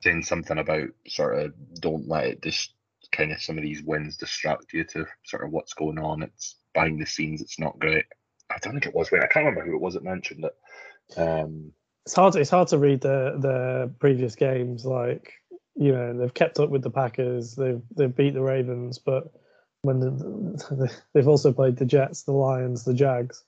saying 0.02 0.22
something 0.22 0.58
about 0.58 0.88
sort 1.06 1.38
of 1.38 1.52
don't 1.80 2.08
let 2.08 2.26
it 2.26 2.42
just 2.42 2.74
kind 3.12 3.32
of 3.32 3.42
some 3.42 3.58
of 3.58 3.64
these 3.64 3.82
wins 3.82 4.16
distract 4.16 4.72
you 4.72 4.84
to 4.84 5.06
sort 5.24 5.44
of 5.44 5.50
what's 5.50 5.74
going 5.74 5.98
on. 5.98 6.22
It's 6.22 6.56
behind 6.74 7.00
the 7.00 7.06
scenes. 7.06 7.42
It's 7.42 7.58
not 7.58 7.78
great. 7.78 8.04
I 8.50 8.58
don't 8.60 8.72
think 8.72 8.86
it 8.86 8.94
was. 8.94 9.10
Wait, 9.10 9.22
I 9.22 9.26
can't 9.26 9.46
remember 9.46 9.64
who 9.64 9.76
it 9.76 9.80
was 9.80 9.94
that 9.94 10.04
mentioned 10.04 10.44
it. 10.44 11.18
Um, 11.18 11.72
It's 12.06 12.14
hard. 12.14 12.36
It's 12.36 12.50
hard 12.50 12.68
to 12.68 12.78
read 12.78 13.00
the 13.00 13.36
the 13.38 13.92
previous 13.98 14.34
games. 14.36 14.84
Like 14.84 15.32
you 15.80 15.92
know, 15.92 16.12
they've 16.12 16.34
kept 16.34 16.60
up 16.60 16.68
with 16.68 16.82
the 16.82 16.90
Packers. 16.90 17.54
They've 17.54 17.80
they've 17.96 18.14
beat 18.14 18.34
the 18.34 18.42
Ravens, 18.42 18.98
but 18.98 19.32
when 19.80 19.98
the, 19.98 20.90
they've 21.14 21.26
also 21.26 21.52
played 21.52 21.78
the 21.78 21.86
Jets, 21.86 22.22
the 22.22 22.32
Lions, 22.32 22.84
the 22.84 22.92
Jags. 22.92 23.42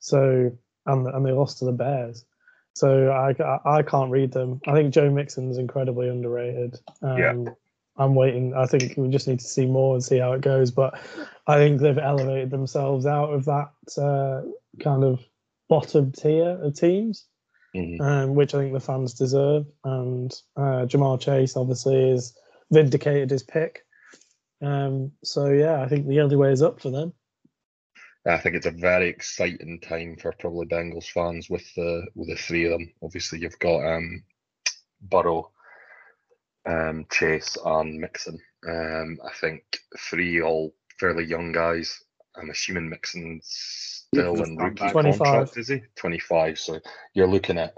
So 0.00 0.50
and 0.86 1.06
and 1.06 1.26
they 1.26 1.32
lost 1.32 1.58
to 1.58 1.66
the 1.66 1.72
Bears. 1.72 2.24
So 2.74 3.10
I, 3.10 3.34
I, 3.42 3.78
I 3.78 3.82
can't 3.82 4.10
read 4.10 4.32
them. 4.32 4.60
I 4.66 4.72
think 4.72 4.94
Joe 4.94 5.10
Mixon's 5.10 5.58
incredibly 5.58 6.08
underrated. 6.08 6.76
Um, 7.02 7.18
Yeah. 7.18 7.44
I'm 8.00 8.14
waiting. 8.14 8.54
I 8.54 8.66
think 8.66 8.94
we 8.96 9.08
just 9.08 9.26
need 9.26 9.40
to 9.40 9.46
see 9.46 9.66
more 9.66 9.94
and 9.94 10.04
see 10.04 10.18
how 10.18 10.32
it 10.32 10.40
goes. 10.40 10.70
But 10.70 10.98
I 11.48 11.56
think 11.56 11.80
they've 11.80 11.98
elevated 11.98 12.50
themselves 12.50 13.04
out 13.04 13.34
of 13.34 13.44
that 13.46 13.72
uh, 14.00 14.42
kind 14.80 15.02
of 15.02 15.20
bottom 15.68 16.12
tier 16.12 16.58
of 16.62 16.76
teams 16.76 17.26
mhm. 17.74 18.00
um, 18.00 18.34
which 18.34 18.54
I 18.54 18.58
think 18.58 18.72
the 18.72 18.80
fans 18.80 19.14
deserve. 19.14 19.66
And 19.84 20.32
uh, 20.56 20.86
Ja'Marr 20.86 21.20
Chase 21.20 21.56
obviously 21.56 22.10
is 22.10 22.36
vindicated 22.70 23.30
his 23.30 23.42
pick. 23.42 23.84
Um, 24.60 25.12
so 25.22 25.46
yeah, 25.50 25.82
I 25.82 25.88
think 25.88 26.06
the 26.06 26.20
only 26.20 26.36
way 26.36 26.52
is 26.52 26.62
up 26.62 26.80
for 26.80 26.90
them. 26.90 27.12
I 28.26 28.38
think 28.38 28.56
it's 28.56 28.66
a 28.66 28.70
very 28.70 29.08
exciting 29.08 29.80
time 29.80 30.16
for 30.20 30.32
probably 30.38 30.66
Bengals 30.66 31.10
fans 31.10 31.48
with 31.48 31.64
the 31.74 32.06
with 32.14 32.28
the 32.28 32.36
three 32.36 32.66
of 32.66 32.72
them. 32.72 32.92
Obviously, 33.02 33.38
you've 33.38 33.58
got 33.58 33.86
um, 33.86 34.22
Burrow, 35.00 35.50
um, 36.66 37.06
Chase, 37.10 37.56
and 37.64 37.98
Mixon. 37.98 38.38
Um, 38.68 39.18
I 39.24 39.32
think 39.40 39.62
three 39.98 40.42
all 40.42 40.74
fairly 40.98 41.24
young 41.24 41.52
guys. 41.52 42.02
I'm 42.40 42.50
assuming 42.50 42.88
Mixon's 42.88 44.04
still 44.10 44.36
He's 44.36 44.48
in 44.48 44.56
rookie 44.56 44.88
25. 44.90 45.18
contract, 45.18 45.56
is 45.56 45.68
he? 45.68 45.82
25. 45.96 46.58
So 46.58 46.80
you're 47.14 47.26
looking 47.26 47.58
at 47.58 47.74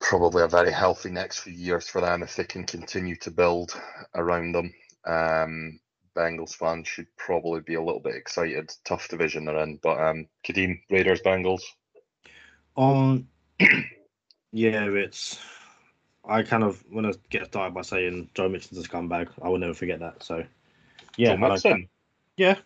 probably 0.00 0.42
a 0.42 0.48
very 0.48 0.72
healthy 0.72 1.10
next 1.10 1.40
few 1.40 1.52
years 1.52 1.88
for 1.88 2.00
them 2.00 2.22
if 2.22 2.36
they 2.36 2.44
can 2.44 2.64
continue 2.64 3.16
to 3.16 3.30
build 3.30 3.72
around 4.14 4.52
them. 4.52 4.72
Um, 5.06 5.80
Bengals 6.16 6.54
fans 6.54 6.88
should 6.88 7.06
probably 7.16 7.60
be 7.60 7.74
a 7.74 7.82
little 7.82 8.00
bit 8.00 8.14
excited. 8.16 8.70
Tough 8.84 9.08
division 9.08 9.44
they're 9.44 9.58
in, 9.62 9.78
but 9.82 10.00
um, 10.00 10.26
Kadeem 10.46 10.80
Raiders 10.90 11.20
Bengals. 11.20 11.62
Um, 12.76 13.28
yeah, 14.52 14.84
it's. 14.84 15.38
I 16.28 16.42
kind 16.42 16.64
of 16.64 16.82
want 16.90 17.12
to 17.12 17.18
get 17.30 17.46
started 17.46 17.72
by 17.74 17.82
saying 17.82 18.30
Joe 18.34 18.48
Mixon's 18.48 18.84
a 18.84 18.88
scumbag. 18.88 19.28
I 19.42 19.48
will 19.48 19.58
never 19.58 19.74
forget 19.74 20.00
that. 20.00 20.22
So, 20.24 20.42
yeah, 21.16 21.28
Joe 21.28 21.34
I 21.34 21.36
don't- 21.36 21.50
Mixon. 21.52 21.88
Yeah. 22.36 22.56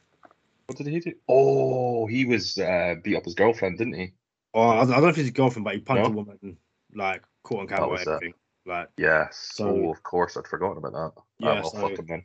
What 0.66 0.78
did 0.78 0.86
he 0.86 1.00
do? 1.00 1.12
Oh, 1.28 2.06
he 2.06 2.24
was 2.24 2.56
uh, 2.58 2.94
beat 3.02 3.16
up 3.16 3.24
his 3.24 3.34
girlfriend, 3.34 3.78
didn't 3.78 3.94
he? 3.94 4.12
Oh, 4.54 4.60
I, 4.62 4.82
I 4.82 4.84
don't 4.86 5.02
know 5.02 5.08
if 5.08 5.16
he's 5.16 5.28
a 5.28 5.32
girlfriend, 5.32 5.64
but 5.64 5.74
he 5.74 5.80
punched 5.80 6.02
No? 6.02 6.08
a 6.08 6.10
woman 6.10 6.56
like 6.94 7.22
caught 7.42 7.60
on 7.60 7.66
That 7.66 7.76
camera. 7.78 7.88
was 7.90 8.02
it. 8.02 8.08
everything. 8.08 8.34
Like, 8.66 8.88
Yes. 8.96 9.50
So- 9.54 9.68
oh, 9.68 9.90
of 9.92 10.02
course, 10.02 10.36
I'd 10.36 10.46
forgotten 10.46 10.78
about 10.78 10.92
that. 10.92 11.22
Yeah, 11.38 11.48
Yeah, 11.54 11.60
well, 11.62 11.70
so- 11.70 11.78
fuck 11.80 11.98
him 11.98 12.06
then. 12.08 12.24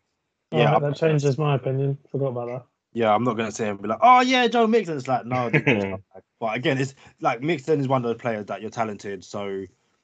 Yeah, 0.51 0.59
Yeah, 0.73 0.79
that 0.79 0.95
changes 0.95 1.37
my 1.39 1.55
opinion. 1.55 1.97
Forgot 2.11 2.27
about 2.27 2.47
that. 2.47 2.65
Yeah, 2.93 3.13
I'm 3.13 3.23
not 3.23 3.35
gonna 3.35 3.51
say 3.51 3.67
and 3.67 3.81
be 3.81 3.89
like, 3.89 3.99
oh 4.01 4.21
yeah, 4.21 4.47
Joe 4.47 4.67
Mixon. 4.67 4.95
It's 4.95 5.07
like 5.07 5.25
no, 5.25 5.49
but 6.39 6.55
again, 6.55 6.77
it's 6.77 6.93
like 7.19 7.41
Mixon 7.41 7.79
is 7.81 7.87
one 7.89 8.05
of 8.05 8.09
those 8.09 8.21
players 8.21 8.45
that 8.45 8.61
you're 8.61 8.69
talented, 8.69 9.23
so 9.25 9.47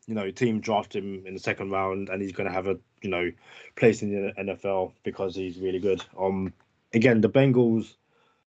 you 0.07 0.15
know, 0.15 0.29
team 0.31 0.59
draft 0.59 0.93
him 0.95 1.25
in 1.25 1.33
the 1.35 1.39
second 1.39 1.69
round, 1.71 2.09
and 2.09 2.21
he's 2.21 2.33
gonna 2.33 2.51
have 2.51 2.67
a 2.67 2.77
you 3.01 3.09
know 3.09 3.31
place 3.77 4.01
in 4.01 4.11
the 4.11 4.33
NFL 4.37 4.91
because 5.03 5.35
he's 5.35 5.57
really 5.59 5.79
good. 5.79 6.03
Um, 6.19 6.51
again, 6.93 7.21
the 7.21 7.29
Bengals, 7.29 7.95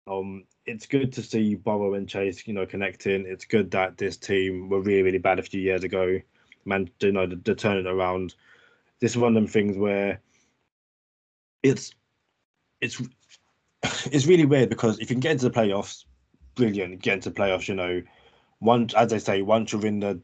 um, 0.06 0.44
it's 0.66 0.86
good 0.86 1.12
to 1.14 1.22
see 1.22 1.54
Burrow 1.54 1.94
and 1.94 2.08
Chase, 2.08 2.46
you 2.46 2.54
know, 2.54 2.66
connecting. 2.66 3.26
It's 3.26 3.44
good 3.44 3.70
that 3.72 3.98
this 3.98 4.16
team 4.16 4.68
were 4.68 4.80
really 4.80 5.02
really 5.02 5.18
bad 5.18 5.38
a 5.38 5.42
few 5.42 5.60
years 5.60 5.84
ago, 5.84 6.20
man. 6.64 6.88
You 7.00 7.12
know, 7.12 7.26
to 7.26 7.54
turn 7.54 7.78
it 7.78 7.86
around. 7.86 8.34
This 9.00 9.12
is 9.12 9.18
one 9.18 9.36
of 9.36 9.42
them 9.42 9.48
things 9.48 9.76
where 9.76 10.20
it's 11.62 11.94
it's 12.80 13.02
it's 13.82 14.26
really 14.26 14.44
weird 14.44 14.68
because 14.68 14.98
if 14.98 15.10
you 15.10 15.14
can 15.14 15.20
get 15.20 15.32
into 15.32 15.48
the 15.48 15.54
playoffs, 15.54 16.04
brilliant. 16.54 17.02
Get 17.02 17.14
into 17.14 17.30
the 17.30 17.40
playoffs, 17.40 17.68
you 17.68 17.74
know. 17.74 18.02
Once, 18.60 18.94
as 18.94 19.10
they 19.10 19.18
say, 19.18 19.42
once 19.42 19.72
you're 19.72 19.86
in 19.86 19.98
the, 19.98 20.20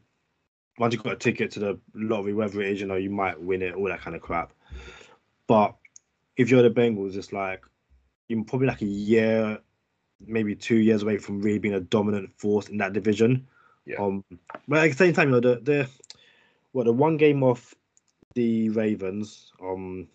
once 0.77 0.93
you've 0.93 1.03
got 1.03 1.13
a 1.13 1.17
ticket 1.17 1.51
to 1.51 1.59
the 1.59 1.79
lottery, 1.93 2.33
whether 2.33 2.61
it 2.61 2.71
is, 2.71 2.79
you 2.79 2.87
know, 2.87 2.95
you 2.95 3.09
might 3.09 3.41
win 3.41 3.61
it, 3.61 3.75
all 3.75 3.89
that 3.89 4.01
kind 4.01 4.15
of 4.15 4.21
crap. 4.21 4.53
But 5.47 5.75
if 6.37 6.49
you're 6.49 6.61
the 6.61 6.69
Bengals, 6.69 7.15
it's 7.15 7.33
like 7.33 7.63
you're 8.29 8.43
probably 8.45 8.67
like 8.67 8.81
a 8.81 8.85
year, 8.85 9.59
maybe 10.25 10.55
two 10.55 10.77
years 10.77 11.03
away 11.03 11.17
from 11.17 11.41
really 11.41 11.59
being 11.59 11.73
a 11.73 11.79
dominant 11.79 12.31
force 12.37 12.69
in 12.69 12.77
that 12.77 12.93
division. 12.93 13.47
Yeah. 13.85 13.97
Um, 13.97 14.23
but 14.67 14.83
at 14.83 14.91
the 14.91 14.97
same 14.97 15.13
time, 15.13 15.29
you 15.29 15.33
know, 15.33 15.39
the 15.41 15.59
the 15.61 15.89
what 16.71 16.85
the 16.85 16.93
one 16.93 17.17
game 17.17 17.43
off 17.43 17.73
the 18.35 18.69
Ravens. 18.69 19.51
Um, 19.61 20.07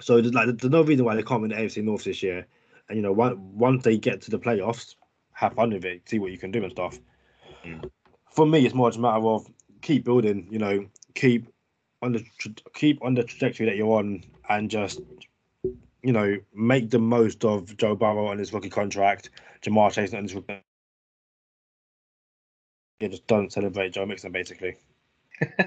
so 0.00 0.20
there's 0.20 0.34
like 0.34 0.46
there's 0.46 0.70
no 0.70 0.82
reason 0.82 1.04
why 1.04 1.14
they 1.14 1.22
can't 1.22 1.40
win 1.40 1.50
the 1.50 1.56
AFC 1.56 1.82
North 1.82 2.04
this 2.04 2.22
year. 2.22 2.46
And 2.88 2.96
you 2.96 3.02
know, 3.02 3.12
once 3.12 3.38
once 3.38 3.84
they 3.84 3.96
get 3.96 4.20
to 4.22 4.30
the 4.30 4.38
playoffs, 4.38 4.96
have 5.32 5.54
fun 5.54 5.70
with 5.70 5.84
it, 5.84 6.08
see 6.08 6.18
what 6.18 6.32
you 6.32 6.38
can 6.38 6.50
do 6.50 6.62
and 6.62 6.72
stuff. 6.72 6.98
Mm. 7.64 7.88
For 8.30 8.46
me, 8.46 8.66
it's 8.66 8.74
more 8.74 8.88
just 8.88 8.98
a 8.98 9.02
matter 9.02 9.24
of 9.24 9.46
keep 9.80 10.04
building. 10.04 10.48
You 10.50 10.58
know, 10.58 10.86
keep 11.14 11.46
on 12.02 12.12
the 12.12 12.24
tra- 12.38 12.52
keep 12.74 13.00
on 13.02 13.14
the 13.14 13.22
trajectory 13.22 13.66
that 13.66 13.76
you're 13.76 13.96
on, 13.96 14.24
and 14.48 14.68
just 14.68 15.00
you 16.02 16.12
know 16.12 16.36
make 16.54 16.90
the 16.90 16.98
most 16.98 17.44
of 17.44 17.76
Joe 17.76 17.94
Burrow 17.94 18.30
and 18.30 18.40
his 18.40 18.52
rookie 18.52 18.70
contract, 18.70 19.30
Ja'Marr 19.62 19.92
Chase 19.92 20.14
on 20.14 20.22
his 20.22 20.34
rookie. 20.34 20.60
Yeah, 23.00 23.08
just 23.08 23.26
don't 23.26 23.52
celebrate 23.52 23.92
Joe 23.92 24.06
Mixon, 24.06 24.30
basically. 24.30 24.76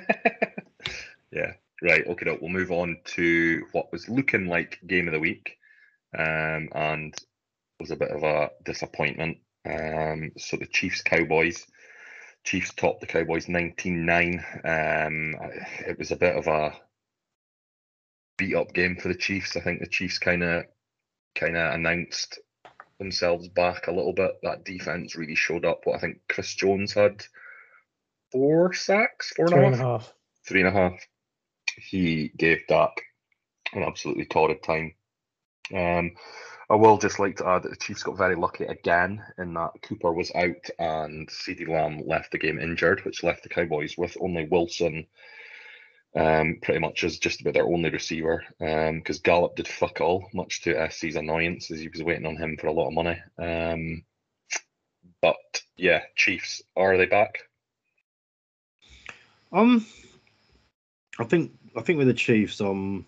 yeah. 1.32 1.54
Right. 1.82 2.08
Okay. 2.08 2.38
We'll 2.42 2.50
move 2.50 2.72
on 2.72 2.98
to 3.16 3.66
what 3.74 3.92
was 3.92 4.08
looking 4.08 4.48
like 4.48 4.80
game 4.88 5.08
of 5.08 5.14
the 5.14 5.20
week, 5.20 5.58
um, 6.18 6.70
and 6.74 7.14
was 7.80 7.92
a 7.92 7.98
bit 7.98 8.12
of 8.12 8.24
a 8.24 8.52
disappointment. 8.64 9.38
Um, 9.66 10.32
so 10.38 10.56
the 10.58 10.68
Chiefs 10.68 11.02
Cowboys, 11.02 11.66
Chiefs 12.46 12.74
topped 12.74 13.02
the 13.02 13.08
Cowboys 13.08 13.48
19-9. 13.48 14.36
Um, 14.64 15.36
it 15.86 16.00
was 16.00 16.12
a 16.12 16.16
bit 16.16 16.38
of 16.38 16.48
a 16.48 16.74
beat 18.38 18.56
up 18.56 18.74
game 18.74 18.98
for 18.98 19.08
the 19.08 19.16
Chiefs. 19.16 19.56
I 19.56 19.62
think 19.62 19.80
the 19.80 19.88
Chiefs 19.88 20.20
kind 20.20 20.44
of 20.44 20.66
kind 21.36 21.58
of 21.58 21.74
announced 21.74 22.40
themselves 23.00 23.48
back 23.50 23.88
a 23.88 23.92
little 23.92 24.14
bit. 24.14 24.38
That 24.44 24.66
defense 24.66 25.16
really 25.16 25.36
showed 25.36 25.66
up. 25.66 25.82
What 25.84 25.98
I 25.98 26.00
think 26.00 26.22
Chris 26.30 26.54
Jones 26.56 26.94
had 26.94 27.26
four 28.32 28.74
sacks, 28.74 29.34
four 29.36 29.46
and 29.46 29.74
a 29.74 29.78
half, 29.78 29.80
half. 29.80 30.14
three 30.48 30.62
and 30.62 30.70
a 30.70 30.72
half. 30.72 31.08
He 31.78 32.32
gave 32.38 32.68
Dak 32.68 32.92
an 33.74 33.84
absolutely 33.84 34.26
torrid 34.26 34.64
time. 34.64 34.94
Um, 35.74 36.12
I 36.70 36.76
will 36.76 36.98
just 36.98 37.20
like 37.20 37.38
to 37.38 37.48
add 37.48 37.64
that 37.64 37.70
the 37.70 37.76
Chiefs 37.76 38.04
got 38.04 38.18
very 38.18 38.36
lucky 38.36 38.66
again 38.66 39.24
in 39.38 39.54
that 39.54 39.72
Cooper 39.84 40.12
was 40.12 40.32
out 40.34 40.70
and 40.80 41.28
CeeDee 41.30 41.68
Lamb 41.68 42.02
left 42.08 42.32
the 42.32 42.40
game 42.40 42.60
injured, 42.60 43.04
which 43.06 43.24
left 43.24 43.44
the 43.44 43.50
Cowboys 43.50 43.98
with 43.98 44.18
only 44.20 44.46
Wilson 44.46 45.06
um, 46.16 46.60
pretty 46.62 46.80
much 46.80 47.04
as 47.04 47.20
just 47.20 47.42
about 47.42 47.54
their 47.54 47.66
only 47.66 47.90
receiver 47.90 48.44
because 48.60 49.20
Gallup 49.20 49.56
did 49.56 49.68
fuck 49.68 50.00
all, 50.02 50.28
much 50.34 50.62
to 50.62 50.90
SC's 50.90 51.16
annoyance 51.16 51.72
as 51.72 51.80
he 51.80 51.90
was 51.90 52.04
waiting 52.04 52.26
on 52.26 52.38
him 52.38 52.58
for 52.58 52.68
a 52.68 52.74
lot 52.74 52.88
of 52.88 52.94
money. 52.94 53.22
Um, 53.38 54.04
but 55.22 55.62
yeah, 55.76 56.04
Chiefs, 56.16 56.62
are 56.76 56.98
they 56.98 57.06
back? 57.06 57.40
Um, 59.52 59.86
I 61.20 61.24
think 61.24 61.52
I 61.76 61.82
think 61.82 61.98
with 61.98 62.08
the 62.08 62.14
Chiefs, 62.14 62.62
um, 62.62 63.06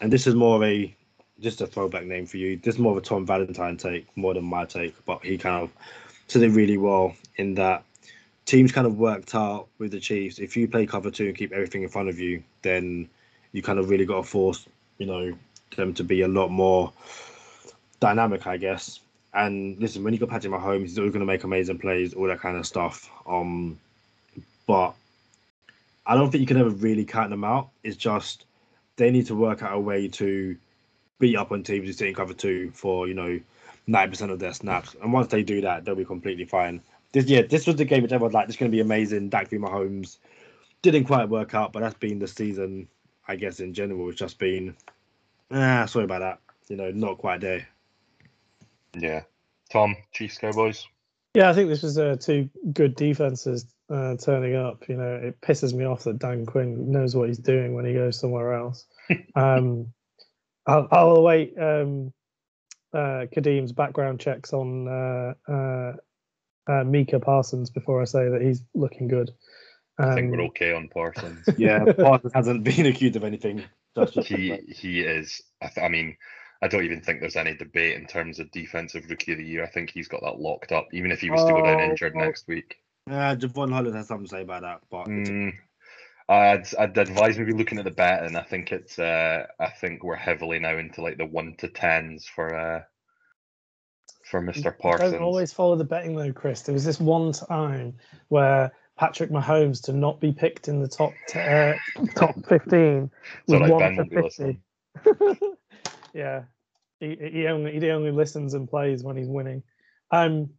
and 0.00 0.12
this 0.12 0.26
is 0.26 0.34
more 0.34 0.64
a 0.64 0.94
just 1.40 1.60
a 1.60 1.66
throwback 1.66 2.04
name 2.04 2.26
for 2.26 2.36
you. 2.36 2.56
This 2.56 2.74
is 2.74 2.80
more 2.80 2.92
of 2.92 2.98
a 2.98 3.00
Tom 3.00 3.26
Valentine 3.26 3.76
take 3.76 4.16
more 4.16 4.34
than 4.34 4.44
my 4.44 4.64
take, 4.64 4.94
but 5.04 5.24
he 5.24 5.38
kind 5.38 5.62
of 5.62 5.70
did 6.28 6.42
it 6.42 6.50
really 6.50 6.76
well 6.76 7.14
in 7.36 7.54
that 7.54 7.84
teams 8.48 8.72
kind 8.72 8.86
of 8.86 8.98
worked 8.98 9.34
out 9.34 9.68
with 9.78 9.90
the 9.90 10.00
Chiefs. 10.00 10.38
If 10.38 10.56
you 10.56 10.66
play 10.66 10.86
cover 10.86 11.10
two 11.10 11.26
and 11.26 11.36
keep 11.36 11.52
everything 11.52 11.82
in 11.82 11.90
front 11.90 12.08
of 12.08 12.18
you, 12.18 12.42
then 12.62 13.06
you 13.52 13.60
kind 13.60 13.78
of 13.78 13.90
really 13.90 14.06
got 14.06 14.16
to 14.16 14.22
force, 14.22 14.66
you 14.96 15.04
know, 15.04 15.36
them 15.76 15.92
to 15.92 16.02
be 16.02 16.22
a 16.22 16.28
lot 16.28 16.48
more 16.48 16.90
dynamic, 18.00 18.46
I 18.46 18.56
guess. 18.56 19.00
And 19.34 19.78
listen, 19.78 20.02
when 20.02 20.14
you 20.14 20.18
got 20.18 20.30
Patrick 20.30 20.50
Mahomes, 20.50 20.80
he's 20.80 20.98
always 20.98 21.12
going 21.12 21.20
to 21.20 21.26
make 21.26 21.44
amazing 21.44 21.78
plays, 21.78 22.14
all 22.14 22.26
that 22.26 22.40
kind 22.40 22.56
of 22.56 22.66
stuff. 22.66 23.10
Um, 23.26 23.78
but 24.66 24.94
I 26.06 26.14
don't 26.14 26.30
think 26.30 26.40
you 26.40 26.46
can 26.46 26.56
ever 26.56 26.70
really 26.70 27.04
count 27.04 27.28
them 27.28 27.44
out. 27.44 27.68
It's 27.84 27.98
just 27.98 28.46
they 28.96 29.10
need 29.10 29.26
to 29.26 29.34
work 29.34 29.62
out 29.62 29.74
a 29.74 29.78
way 29.78 30.08
to 30.08 30.56
beat 31.18 31.36
up 31.36 31.52
on 31.52 31.64
teams 31.64 31.86
who 31.86 31.92
sit 31.92 32.08
in 32.08 32.14
cover 32.14 32.32
two 32.32 32.70
for 32.70 33.08
you 33.08 33.14
know 33.14 33.38
ninety 33.86 34.10
percent 34.10 34.32
of 34.32 34.38
their 34.38 34.54
snaps. 34.54 34.96
And 35.02 35.12
once 35.12 35.26
they 35.26 35.42
do 35.42 35.60
that, 35.60 35.84
they'll 35.84 35.94
be 35.94 36.06
completely 36.06 36.46
fine. 36.46 36.80
This 37.12 37.26
yeah, 37.26 37.42
this 37.42 37.66
was 37.66 37.76
the 37.76 37.84
game 37.84 38.02
which 38.02 38.12
everyone 38.12 38.32
like. 38.32 38.46
This 38.46 38.56
is 38.56 38.60
going 38.60 38.70
to 38.70 38.76
be 38.76 38.80
amazing. 38.80 39.28
Dak 39.28 39.48
v 39.48 39.56
Mahomes 39.56 40.18
didn't 40.82 41.04
quite 41.04 41.28
work 41.28 41.54
out, 41.54 41.72
but 41.72 41.80
that's 41.80 41.96
been 41.96 42.18
the 42.18 42.28
season, 42.28 42.88
I 43.26 43.36
guess 43.36 43.60
in 43.60 43.74
general. 43.74 44.08
It's 44.08 44.18
just 44.18 44.38
been 44.38 44.76
ah, 45.50 45.86
sorry 45.86 46.04
about 46.04 46.20
that. 46.20 46.40
You 46.68 46.76
know, 46.76 46.90
not 46.90 47.18
quite 47.18 47.40
there. 47.40 47.66
Yeah. 48.94 49.22
Tom, 49.70 49.96
Chiefs, 50.12 50.38
Cowboys. 50.38 50.86
Yeah, 51.34 51.50
I 51.50 51.52
think 51.52 51.68
this 51.68 51.82
was 51.82 51.98
uh, 51.98 52.16
two 52.18 52.48
good 52.72 52.94
defenses 52.94 53.66
uh, 53.90 54.16
turning 54.16 54.56
up. 54.56 54.88
You 54.88 54.96
know, 54.96 55.14
it 55.14 55.40
pisses 55.40 55.74
me 55.74 55.84
off 55.84 56.04
that 56.04 56.18
Dan 56.18 56.46
Quinn 56.46 56.90
knows 56.90 57.14
what 57.14 57.28
he's 57.28 57.38
doing 57.38 57.74
when 57.74 57.84
he 57.84 57.94
goes 57.94 58.18
somewhere 58.18 58.54
else. 58.54 58.86
um, 59.34 59.92
I'll, 60.66 60.88
I'll 60.90 61.16
await 61.16 61.54
um, 61.58 62.12
uh, 62.92 63.26
Kadeem's 63.32 63.72
background 63.72 64.20
checks 64.20 64.52
on 64.52 64.88
uh, 66.68 66.84
Micah 66.84 67.20
Parsons 67.20 67.70
before 67.70 68.00
I 68.00 68.04
say 68.04 68.28
that 68.28 68.42
he's 68.42 68.62
looking 68.74 69.08
good. 69.08 69.32
I 70.00 70.06
think 70.06 70.30
Um, 70.30 70.32
we're 70.32 70.44
okay 70.46 70.72
on 70.72 70.88
Parsons. 70.88 71.52
Yeah, 71.56 71.86
Parsons 72.00 72.32
hasn't 72.34 72.64
been 72.64 72.86
accused 72.86 73.16
of 73.16 73.24
anything. 73.24 73.64
Just, 73.96 74.14
just 74.14 74.28
he 74.28 74.56
he 74.68 75.00
is. 75.00 75.42
I, 75.60 75.68
th- 75.68 75.84
I 75.84 75.88
mean, 75.88 76.16
I 76.62 76.68
don't 76.68 76.84
even 76.84 77.00
think 77.00 77.20
there's 77.20 77.36
any 77.36 77.54
debate 77.54 77.96
in 77.96 78.06
terms 78.06 78.38
of 78.38 78.50
defensive 78.52 79.08
rookie 79.10 79.32
of 79.32 79.38
the 79.38 79.44
year. 79.44 79.64
I 79.64 79.68
think 79.68 79.90
he's 79.90 80.08
got 80.08 80.22
that 80.22 80.38
locked 80.40 80.72
up. 80.72 80.88
Even 80.92 81.10
if 81.10 81.20
he 81.20 81.30
was 81.30 81.44
to 81.44 81.52
go 81.52 81.62
down 81.62 81.80
Oh, 81.80 81.80
injured 81.80 82.14
well, 82.14 82.24
next 82.24 82.46
week, 82.48 82.76
uh, 83.10 83.36
Jevon 83.36 83.72
Holland 83.72 83.96
has 83.96 84.08
something 84.08 84.26
to 84.26 84.30
say 84.30 84.42
about 84.42 84.62
that, 84.62 84.80
but 84.90 85.10
Mm, 85.10 85.52
I'd 86.28 86.74
I'd 86.76 86.98
advise 86.98 87.38
maybe 87.38 87.52
looking 87.54 87.78
at 87.78 87.84
the 87.84 87.90
bet, 87.92 88.24
and 88.24 88.36
I 88.38 88.42
think 88.42 88.72
it's. 88.72 88.98
Uh, 88.98 89.46
I 89.60 89.70
think 89.70 90.04
we're 90.04 90.16
heavily 90.16 90.58
now 90.60 90.78
into 90.78 91.02
like 91.02 91.18
the 91.18 91.26
one 91.26 91.56
to 91.58 91.68
tens 91.68 92.26
for 92.26 92.54
uh 92.54 92.84
for 94.30 94.40
Mister 94.40 94.70
Parsons. 94.72 95.12
Don't 95.12 95.22
always 95.22 95.52
follow 95.52 95.76
the 95.76 95.84
betting 95.84 96.14
though, 96.14 96.32
Chris. 96.32 96.62
There 96.62 96.72
was 96.72 96.84
this 96.84 97.00
one 97.00 97.32
time 97.32 97.94
where 98.28 98.72
Patrick 98.96 99.30
Mahomes 99.30 99.82
to 99.84 99.92
not 99.92 100.20
be 100.20 100.32
picked 100.32 100.68
in 100.68 100.80
the 100.80 100.88
top 100.88 101.12
t- 101.28 101.40
uh, 101.40 101.74
top 102.14 102.34
fifteen 102.46 103.10
was 103.46 103.60
alright, 103.60 103.70
one 103.70 103.96
to 103.96 104.22
fifty. 104.22 104.60
yeah, 106.14 106.42
he, 107.00 107.16
he 107.32 107.46
only 107.46 107.78
he 107.78 107.90
only 107.90 108.10
listens 108.10 108.54
and 108.54 108.68
plays 108.68 109.02
when 109.02 109.16
he's 109.16 109.28
winning. 109.28 109.62
Um, 110.10 110.50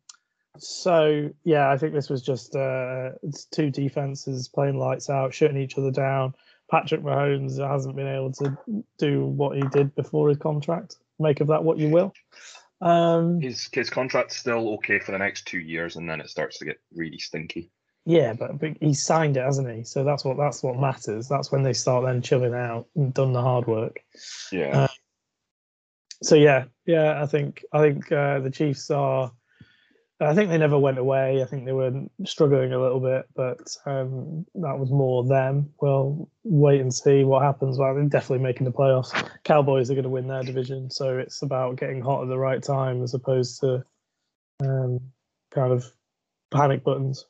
so 0.57 1.29
yeah, 1.43 1.69
I 1.69 1.77
think 1.77 1.93
this 1.93 2.09
was 2.09 2.21
just 2.21 2.55
uh, 2.55 3.11
two 3.51 3.69
defenses 3.69 4.47
playing 4.47 4.77
lights 4.77 5.09
out, 5.09 5.33
shutting 5.33 5.57
each 5.57 5.77
other 5.77 5.91
down. 5.91 6.33
Patrick 6.69 7.01
Mahomes 7.01 7.59
hasn't 7.59 7.95
been 7.95 8.07
able 8.07 8.31
to 8.33 8.57
do 8.99 9.25
what 9.25 9.57
he 9.57 9.63
did 9.71 9.95
before 9.95 10.29
his 10.29 10.37
contract. 10.37 10.97
Make 11.17 11.41
of 11.41 11.47
that 11.47 11.63
what 11.63 11.77
you 11.77 11.89
will. 11.89 12.13
Um, 12.81 13.41
His 13.41 13.68
his 13.72 13.89
contract's 13.89 14.38
still 14.38 14.76
okay 14.76 14.99
for 14.99 15.11
the 15.11 15.18
next 15.18 15.45
two 15.45 15.60
years, 15.60 15.95
and 15.95 16.10
then 16.10 16.22
it 16.22 16.30
starts 16.30 16.60
to 16.60 16.65
get 16.65 16.80
really 16.93 17.19
stinky. 17.19 17.72
Yeah, 18.06 18.34
but, 18.34 18.57
but 18.57 18.77
he 18.80 18.93
signed 18.93 19.38
it, 19.38 19.43
hasn't 19.43 19.69
he? 19.69 19.84
So 19.84 20.03
that's 20.03 20.23
what 20.23 20.38
that's 20.38 20.64
what 20.64 20.80
matters. 20.80 21.27
That's 21.27 21.51
when 21.51 21.64
they 21.64 21.73
start 21.73 22.06
then 22.06 22.22
chilling 22.22 22.53
out 22.53 22.88
and 22.95 23.14
done 23.14 23.34
the 23.34 23.41
hard 23.41 23.68
work. 23.68 23.99
Yeah. 24.51 24.88
So 26.23 26.35
yeah, 26.35 26.65
yeah, 26.85 27.22
I 27.22 27.26
think 27.26 27.64
I 27.72 27.81
think 27.81 28.11
uh, 28.11 28.39
the 28.39 28.49
Chiefs 28.49 28.89
are 28.89 29.31
I 30.21 30.35
think 30.35 30.49
they 30.49 30.57
never 30.57 30.77
went 30.77 30.97
away. 30.97 31.41
I 31.41 31.45
think 31.45 31.65
they 31.65 31.71
were 31.71 31.93
struggling 32.25 32.73
a 32.73 32.81
little 32.81 32.99
bit, 32.99 33.25
but 33.35 33.75
um, 33.85 34.45
that 34.55 34.77
was 34.77 34.91
more 34.91 35.23
them. 35.25 35.73
We'll 35.81 36.29
wait 36.43 36.81
and 36.81 36.93
see 36.93 37.23
what 37.23 37.43
happens. 37.43 37.77
Well, 37.77 37.95
they're 37.95 38.03
definitely 38.03 38.43
making 38.43 38.65
the 38.65 38.73
playoffs. 38.73 39.13
Cowboys 39.45 39.89
are 39.89 39.93
going 39.93 40.03
to 40.03 40.09
win 40.09 40.27
their 40.27 40.43
division, 40.43 40.89
so 40.89 41.17
it's 41.17 41.41
about 41.41 41.77
getting 41.77 42.01
hot 42.01 42.23
at 42.23 42.27
the 42.27 42.37
right 42.37 42.61
time 42.61 43.01
as 43.01 43.13
opposed 43.13 43.61
to 43.61 43.85
um, 44.61 44.99
kind 45.51 45.71
of 45.71 45.85
panic 46.51 46.83
buttons. 46.83 47.25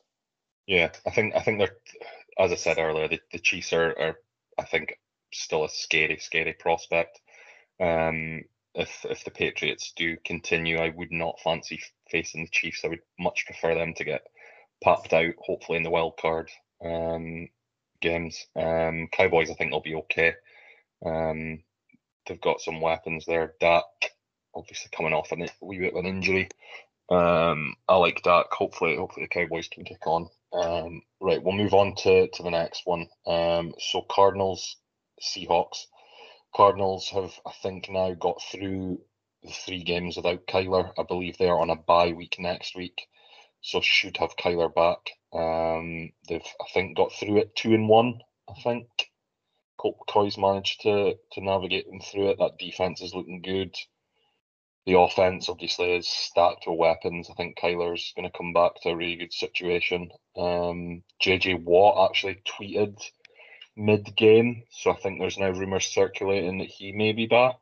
Yeah, 0.66 0.90
I 1.06 1.10
think 1.10 1.36
I 1.36 1.40
think 1.40 1.58
they're, 1.58 1.76
as 2.38 2.50
I 2.50 2.56
said 2.56 2.78
earlier, 2.78 3.06
the, 3.06 3.20
the 3.32 3.38
Chiefs 3.38 3.72
are, 3.72 3.96
are, 3.98 4.16
I 4.58 4.64
think, 4.64 4.98
still 5.32 5.64
a 5.64 5.68
scary, 5.68 6.18
scary 6.18 6.54
prospect. 6.54 7.20
Um, 7.78 8.42
if 8.74 9.04
if 9.08 9.24
the 9.24 9.30
Patriots 9.30 9.92
do 9.94 10.16
continue, 10.24 10.78
I 10.78 10.90
would 10.90 11.12
not 11.12 11.40
fancy 11.40 11.80
facing 12.10 12.44
the 12.44 12.50
Chiefs. 12.50 12.84
I 12.84 12.88
would 12.88 13.00
much 13.18 13.44
prefer 13.46 13.74
them 13.74 13.94
to 13.94 14.04
get 14.04 14.22
popped 14.82 15.12
out, 15.12 15.34
hopefully 15.38 15.78
in 15.78 15.84
the 15.84 15.90
wild 15.90 16.16
card 16.18 16.50
um, 16.84 17.48
games. 18.00 18.46
Um, 18.56 19.08
Cowboys, 19.12 19.50
I 19.50 19.54
think 19.54 19.70
they'll 19.70 19.80
be 19.80 19.94
okay. 19.94 20.34
Um, 21.04 21.62
they've 22.26 22.40
got 22.40 22.60
some 22.60 22.80
weapons 22.80 23.24
there. 23.26 23.54
Dak, 23.60 23.84
obviously 24.54 24.90
coming 24.94 25.12
off 25.12 25.32
a 25.32 25.36
wee 25.60 25.78
bit 25.78 25.94
of 25.94 25.98
an 25.98 26.06
injury. 26.06 26.48
Um, 27.10 27.74
I 27.88 27.96
like 27.96 28.22
Dak. 28.22 28.46
Hopefully, 28.52 28.96
hopefully 28.96 29.26
the 29.26 29.40
Cowboys 29.40 29.68
can 29.68 29.84
kick 29.84 30.06
on. 30.06 30.28
Um, 30.52 31.02
right, 31.20 31.42
we'll 31.42 31.54
move 31.54 31.74
on 31.74 31.94
to 31.96 32.28
to 32.28 32.42
the 32.42 32.50
next 32.50 32.82
one. 32.84 33.08
Um, 33.26 33.72
so 33.78 34.02
Cardinals, 34.10 34.76
Seahawks. 35.22 35.86
Cardinals 36.54 37.08
have, 37.10 37.32
I 37.46 37.52
think, 37.62 37.88
now 37.88 38.12
got 38.14 38.42
through 38.50 39.00
three 39.48 39.82
games 39.82 40.16
without 40.16 40.46
Kyler. 40.46 40.92
I 40.98 41.02
believe 41.02 41.38
they 41.38 41.48
are 41.48 41.60
on 41.60 41.70
a 41.70 41.76
bye 41.76 42.12
week 42.12 42.36
next 42.38 42.76
week, 42.76 43.08
so 43.60 43.80
should 43.80 44.16
have 44.18 44.36
Kyler 44.36 44.74
back. 44.74 45.10
Um, 45.32 46.12
they've, 46.28 46.42
I 46.60 46.64
think, 46.72 46.96
got 46.96 47.12
through 47.12 47.38
it 47.38 47.54
two 47.56 47.74
and 47.74 47.88
one. 47.88 48.20
I 48.48 48.60
think 48.62 48.86
Colt 49.78 50.38
managed 50.38 50.82
to 50.82 51.14
to 51.32 51.40
navigate 51.40 51.86
them 51.88 52.00
through 52.00 52.30
it. 52.30 52.38
That 52.38 52.58
defense 52.58 53.00
is 53.00 53.14
looking 53.14 53.40
good. 53.40 53.74
The 54.86 54.98
offense 54.98 55.48
obviously 55.48 55.92
is 55.92 56.08
stacked 56.08 56.66
with 56.66 56.78
weapons. 56.78 57.28
I 57.30 57.34
think 57.34 57.58
Kyler's 57.58 58.12
going 58.16 58.30
to 58.30 58.36
come 58.36 58.52
back 58.52 58.72
to 58.82 58.90
a 58.90 58.96
really 58.96 59.16
good 59.16 59.32
situation. 59.32 60.10
Um, 60.36 61.02
JJ 61.22 61.62
Watt 61.62 62.10
actually 62.10 62.42
tweeted 62.46 63.00
mid 63.76 64.14
game. 64.16 64.64
So 64.70 64.90
I 64.90 64.96
think 64.96 65.18
there's 65.18 65.38
now 65.38 65.50
rumours 65.50 65.86
circulating 65.86 66.58
that 66.58 66.68
he 66.68 66.92
may 66.92 67.12
be 67.12 67.26
back. 67.26 67.58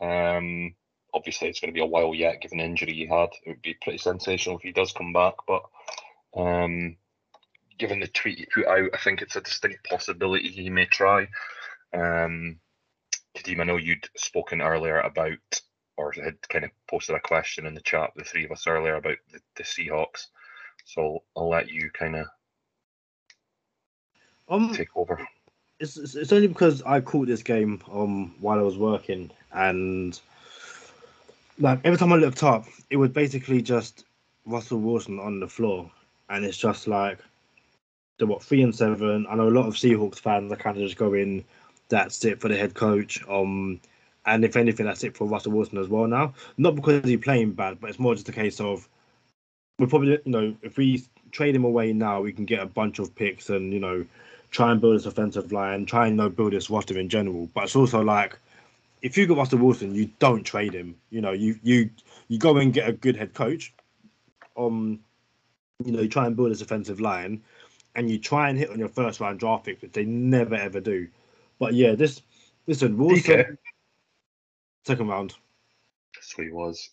Um, 0.00 0.74
obviously, 1.14 1.48
it's 1.48 1.60
going 1.60 1.72
to 1.72 1.74
be 1.74 1.82
a 1.82 1.86
while 1.86 2.14
yet, 2.14 2.40
given 2.40 2.58
the 2.58 2.64
injury 2.64 2.92
he 2.92 3.06
had. 3.06 3.30
It 3.44 3.50
would 3.50 3.62
be 3.62 3.76
pretty 3.80 3.98
sensational 3.98 4.56
if 4.56 4.62
he 4.62 4.72
does 4.72 4.92
come 4.92 5.12
back. 5.12 5.34
But 5.46 5.62
um, 6.36 6.96
given 7.78 8.00
the 8.00 8.08
tweet 8.08 8.38
he 8.38 8.46
put 8.46 8.66
out, 8.66 8.90
I 8.92 8.96
think 8.98 9.22
it's 9.22 9.36
a 9.36 9.40
distinct 9.40 9.88
possibility 9.88 10.50
he 10.50 10.70
may 10.70 10.86
try. 10.86 11.28
Um, 11.92 12.58
Kadeem, 13.36 13.60
I 13.60 13.64
know 13.64 13.76
you'd 13.76 14.08
spoken 14.16 14.60
earlier 14.60 15.00
about, 15.00 15.60
or 15.96 16.12
had 16.12 16.36
kind 16.48 16.64
of 16.64 16.70
posted 16.88 17.16
a 17.16 17.20
question 17.20 17.66
in 17.66 17.74
the 17.74 17.80
chat, 17.80 18.10
the 18.16 18.24
three 18.24 18.44
of 18.44 18.52
us 18.52 18.66
earlier 18.66 18.96
about 18.96 19.18
the, 19.32 19.40
the 19.56 19.62
Seahawks. 19.62 20.26
So 20.84 21.22
I'll 21.36 21.48
let 21.48 21.70
you 21.70 21.90
kind 21.90 22.16
of 22.16 22.26
um, 24.48 24.74
take 24.74 24.96
over 24.96 25.26
it's, 25.80 25.96
it's 25.96 26.32
only 26.32 26.46
because 26.46 26.82
I 26.82 27.00
caught 27.00 27.26
this 27.26 27.42
game 27.42 27.82
um 27.90 28.34
while 28.38 28.58
I 28.58 28.62
was 28.62 28.76
working 28.76 29.30
and 29.52 30.20
like 31.60 31.80
every 31.84 31.98
time 31.98 32.12
I 32.12 32.16
looked 32.16 32.42
up, 32.42 32.66
it 32.88 32.96
was 32.96 33.10
basically 33.10 33.62
just 33.62 34.04
Russell 34.46 34.80
Wilson 34.80 35.20
on 35.20 35.40
the 35.40 35.48
floor, 35.48 35.90
and 36.28 36.44
it's 36.44 36.56
just 36.56 36.88
like 36.88 37.18
they're 38.18 38.26
what 38.26 38.42
three 38.42 38.62
and 38.62 38.74
seven. 38.74 39.26
I 39.28 39.34
know 39.36 39.48
a 39.48 39.50
lot 39.50 39.66
of 39.66 39.74
Seahawks 39.74 40.18
fans 40.18 40.50
are 40.52 40.56
kind 40.56 40.76
of 40.76 40.82
just 40.82 40.96
going, 40.96 41.44
"That's 41.88 42.24
it 42.24 42.40
for 42.40 42.48
the 42.48 42.56
head 42.56 42.74
coach." 42.74 43.22
Um, 43.28 43.80
and 44.26 44.44
if 44.44 44.56
anything, 44.56 44.86
that's 44.86 45.04
it 45.04 45.16
for 45.16 45.26
Russell 45.26 45.52
Wilson 45.52 45.78
as 45.78 45.88
well. 45.88 46.06
Now, 46.06 46.34
not 46.56 46.76
because 46.76 47.04
he's 47.04 47.20
playing 47.20 47.52
bad, 47.52 47.80
but 47.80 47.90
it's 47.90 47.98
more 47.98 48.14
just 48.14 48.28
a 48.28 48.32
case 48.32 48.60
of 48.60 48.88
we 49.78 49.86
probably 49.86 50.12
you 50.24 50.32
know 50.32 50.56
if 50.62 50.76
we 50.76 51.04
trade 51.30 51.54
him 51.54 51.64
away 51.64 51.92
now, 51.92 52.20
we 52.22 52.32
can 52.32 52.46
get 52.46 52.60
a 52.60 52.66
bunch 52.66 52.98
of 52.98 53.14
picks 53.14 53.50
and 53.50 53.72
you 53.72 53.80
know 53.80 54.04
try 54.50 54.72
and 54.72 54.80
build 54.80 54.96
this 54.96 55.06
offensive 55.06 55.52
line, 55.52 55.86
try 55.86 56.06
and 56.06 56.16
you 56.16 56.22
know, 56.22 56.28
build 56.28 56.52
this 56.52 56.70
roster 56.70 56.98
in 56.98 57.08
general. 57.08 57.48
But 57.54 57.64
it's 57.64 57.76
also 57.76 58.00
like 58.00 58.36
if 59.02 59.16
you 59.16 59.26
got 59.26 59.38
Russell 59.38 59.58
Wilson, 59.58 59.94
you 59.94 60.10
don't 60.18 60.44
trade 60.44 60.74
him. 60.74 60.96
You 61.10 61.20
know, 61.20 61.32
you 61.32 61.58
you 61.62 61.90
you 62.28 62.38
go 62.38 62.56
and 62.56 62.72
get 62.72 62.88
a 62.88 62.92
good 62.92 63.16
head 63.16 63.34
coach. 63.34 63.74
Um, 64.56 65.00
you 65.84 65.92
know, 65.92 66.00
you 66.00 66.08
try 66.08 66.26
and 66.26 66.36
build 66.36 66.50
this 66.50 66.60
offensive 66.60 67.00
line, 67.00 67.42
and 67.94 68.10
you 68.10 68.18
try 68.18 68.48
and 68.48 68.58
hit 68.58 68.70
on 68.70 68.78
your 68.78 68.88
first 68.88 69.20
round 69.20 69.40
draft 69.40 69.64
pick, 69.64 69.80
which 69.82 69.92
they 69.92 70.04
never 70.04 70.54
ever 70.54 70.80
do. 70.80 71.08
But 71.58 71.74
yeah, 71.74 71.94
this 71.94 72.22
listen, 72.66 72.96
Wilson 72.96 73.40
DK. 73.40 73.56
second 74.84 75.08
round. 75.08 75.34
So 76.20 76.42
he 76.42 76.50
was. 76.50 76.90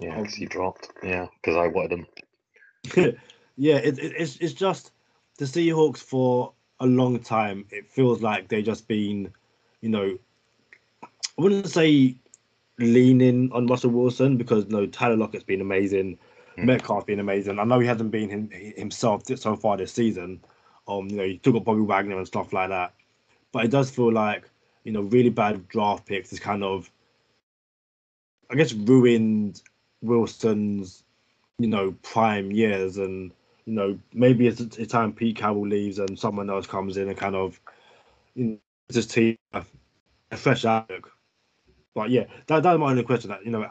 Yeah, 0.00 0.18
um, 0.18 0.24
he 0.26 0.46
dropped. 0.46 0.88
Yeah, 1.02 1.26
because 1.40 1.56
I 1.56 1.68
wanted 1.68 1.92
him. 1.92 3.16
yeah, 3.56 3.76
it, 3.76 3.98
it, 3.98 4.12
it's 4.16 4.36
it's 4.36 4.54
just 4.54 4.90
the 5.38 5.44
Seahawks 5.44 5.98
for 5.98 6.52
a 6.80 6.86
long 6.86 7.18
time, 7.20 7.66
it 7.70 7.90
feels 7.90 8.22
like 8.22 8.48
they've 8.48 8.64
just 8.64 8.88
been, 8.88 9.32
you 9.80 9.88
know, 9.88 10.18
I 11.38 11.42
wouldn't 11.42 11.68
say 11.68 12.16
leaning 12.78 13.50
on 13.52 13.66
Russell 13.66 13.90
Wilson 13.90 14.36
because 14.36 14.66
no, 14.66 14.86
Tyler 14.86 15.16
Lockett's 15.16 15.44
been 15.44 15.60
amazing, 15.60 16.18
mm. 16.56 16.64
Metcalf's 16.64 17.06
been 17.06 17.20
amazing. 17.20 17.58
I 17.58 17.64
know 17.64 17.80
he 17.80 17.86
hasn't 17.86 18.10
been 18.10 18.28
him, 18.28 18.50
himself 18.50 19.22
so 19.26 19.56
far 19.56 19.76
this 19.76 19.92
season. 19.92 20.40
Um, 20.86 21.08
you 21.08 21.16
know, 21.16 21.24
he 21.24 21.38
took 21.38 21.56
up 21.56 21.64
Bobby 21.64 21.80
Wagner 21.80 22.18
and 22.18 22.26
stuff 22.26 22.52
like 22.52 22.68
that, 22.68 22.94
but 23.52 23.64
it 23.64 23.70
does 23.70 23.90
feel 23.90 24.12
like 24.12 24.48
you 24.84 24.92
know 24.92 25.02
really 25.02 25.30
bad 25.30 25.66
draft 25.68 26.06
picks 26.06 26.32
is 26.32 26.40
kind 26.40 26.62
of, 26.62 26.90
I 28.50 28.54
guess, 28.54 28.72
ruined 28.72 29.62
Wilson's 30.02 31.04
you 31.58 31.68
know 31.68 31.94
prime 32.02 32.50
years 32.50 32.98
and 32.98 33.32
you 33.66 33.72
know, 33.72 33.98
maybe 34.12 34.46
it's 34.46 34.92
time 34.92 35.12
Pete 35.12 35.36
Carroll 35.36 35.66
leaves 35.66 35.98
and 35.98 36.18
someone 36.18 36.50
else 36.50 36.66
comes 36.66 36.96
in 36.96 37.08
and 37.08 37.16
kind 37.16 37.34
of 37.34 37.60
you 38.34 38.44
know, 38.44 38.58
just 38.92 39.10
team 39.10 39.38
a, 39.52 39.64
a 40.30 40.36
fresh 40.36 40.64
outlook. 40.64 41.13
But 41.94 42.10
yeah, 42.10 42.24
that, 42.46 42.62
that's 42.62 42.78
my 42.78 42.90
only 42.90 43.04
question. 43.04 43.30
That 43.30 43.44
you 43.44 43.50
know, 43.50 43.66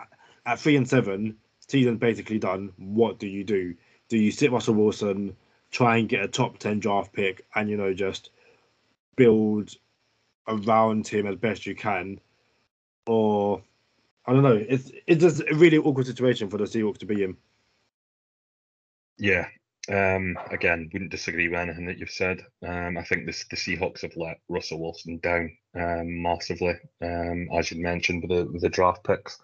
at 0.45 0.59
three 0.59 0.75
and 0.75 0.87
seven, 0.87 1.37
season 1.67 1.97
basically 1.97 2.39
done. 2.39 2.71
What 2.77 3.19
do 3.19 3.27
you 3.27 3.43
do? 3.43 3.75
Do 4.09 4.17
you 4.17 4.31
sit 4.31 4.51
Russell 4.51 4.75
Wilson, 4.75 5.35
try 5.71 5.97
and 5.97 6.09
get 6.09 6.23
a 6.23 6.27
top 6.27 6.57
ten 6.57 6.79
draft 6.79 7.13
pick, 7.13 7.45
and 7.55 7.69
you 7.69 7.77
know 7.77 7.93
just 7.93 8.29
build 9.15 9.75
around 10.47 11.07
him 11.07 11.27
as 11.27 11.35
best 11.35 11.65
you 11.65 11.75
can, 11.75 12.19
or 13.05 13.61
I 14.25 14.33
don't 14.33 14.43
know. 14.43 14.55
It's 14.55 14.91
it's 15.05 15.21
just 15.21 15.41
a 15.41 15.55
really 15.55 15.77
awkward 15.77 16.07
situation 16.07 16.49
for 16.49 16.57
the 16.57 16.65
Seahawks 16.65 16.99
to 16.99 17.05
be 17.05 17.23
in. 17.23 17.37
Yeah, 19.17 19.47
um, 19.89 20.37
again, 20.49 20.89
wouldn't 20.93 21.11
disagree 21.11 21.49
with 21.49 21.59
anything 21.59 21.85
that 21.87 21.97
you've 21.97 22.09
said. 22.09 22.41
Um, 22.65 22.97
I 22.97 23.03
think 23.03 23.25
this, 23.25 23.45
the 23.49 23.57
Seahawks 23.57 24.01
have 24.01 24.15
let 24.15 24.39
Russell 24.47 24.81
Wilson 24.81 25.19
down 25.19 25.51
um, 25.75 26.21
massively, 26.21 26.75
um, 27.01 27.49
as 27.53 27.71
you 27.71 27.81
mentioned 27.81 28.23
with 28.23 28.31
the, 28.31 28.51
with 28.51 28.61
the 28.61 28.69
draft 28.69 29.03
picks. 29.03 29.37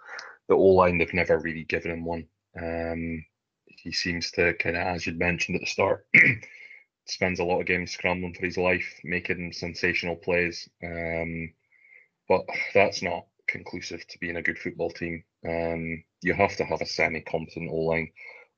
The 0.48 0.56
O 0.56 0.64
line, 0.64 0.98
they've 0.98 1.14
never 1.14 1.40
really 1.40 1.66
given 1.66 1.91
him 1.91 2.06
one. 2.06 2.26
Um, 2.60 3.26
he 3.68 3.91
seems 3.91 4.32
to 4.32 4.53
kind 4.53 4.78
of, 4.78 4.84
as 4.84 5.06
you'd 5.06 5.20
mentioned 5.20 5.56
at 5.56 5.61
the 5.61 5.68
start, 5.68 6.07
spends 7.06 7.40
a 7.40 7.44
lot 7.44 7.60
of 7.60 7.68
games 7.68 7.91
scrambling 7.91 8.34
for 8.34 8.45
his 8.45 8.57
life, 8.57 8.99
making 9.03 9.52
sensational 9.52 10.16
plays. 10.16 10.68
Um, 10.84 11.53
but 12.30 12.45
that's 12.74 13.02
not 13.02 13.26
conclusive 13.48 14.06
to 14.07 14.20
being 14.20 14.38
a 14.38 14.41
good 14.41 14.57
football 14.57 14.91
team. 14.91 15.24
Um, 15.45 16.03
you 16.22 16.34
have 16.34 16.56
to 16.57 16.66
have 16.66 16.82
a 16.82 16.86
semi-competent 16.86 17.70
O 17.72 17.76
line 17.76 18.10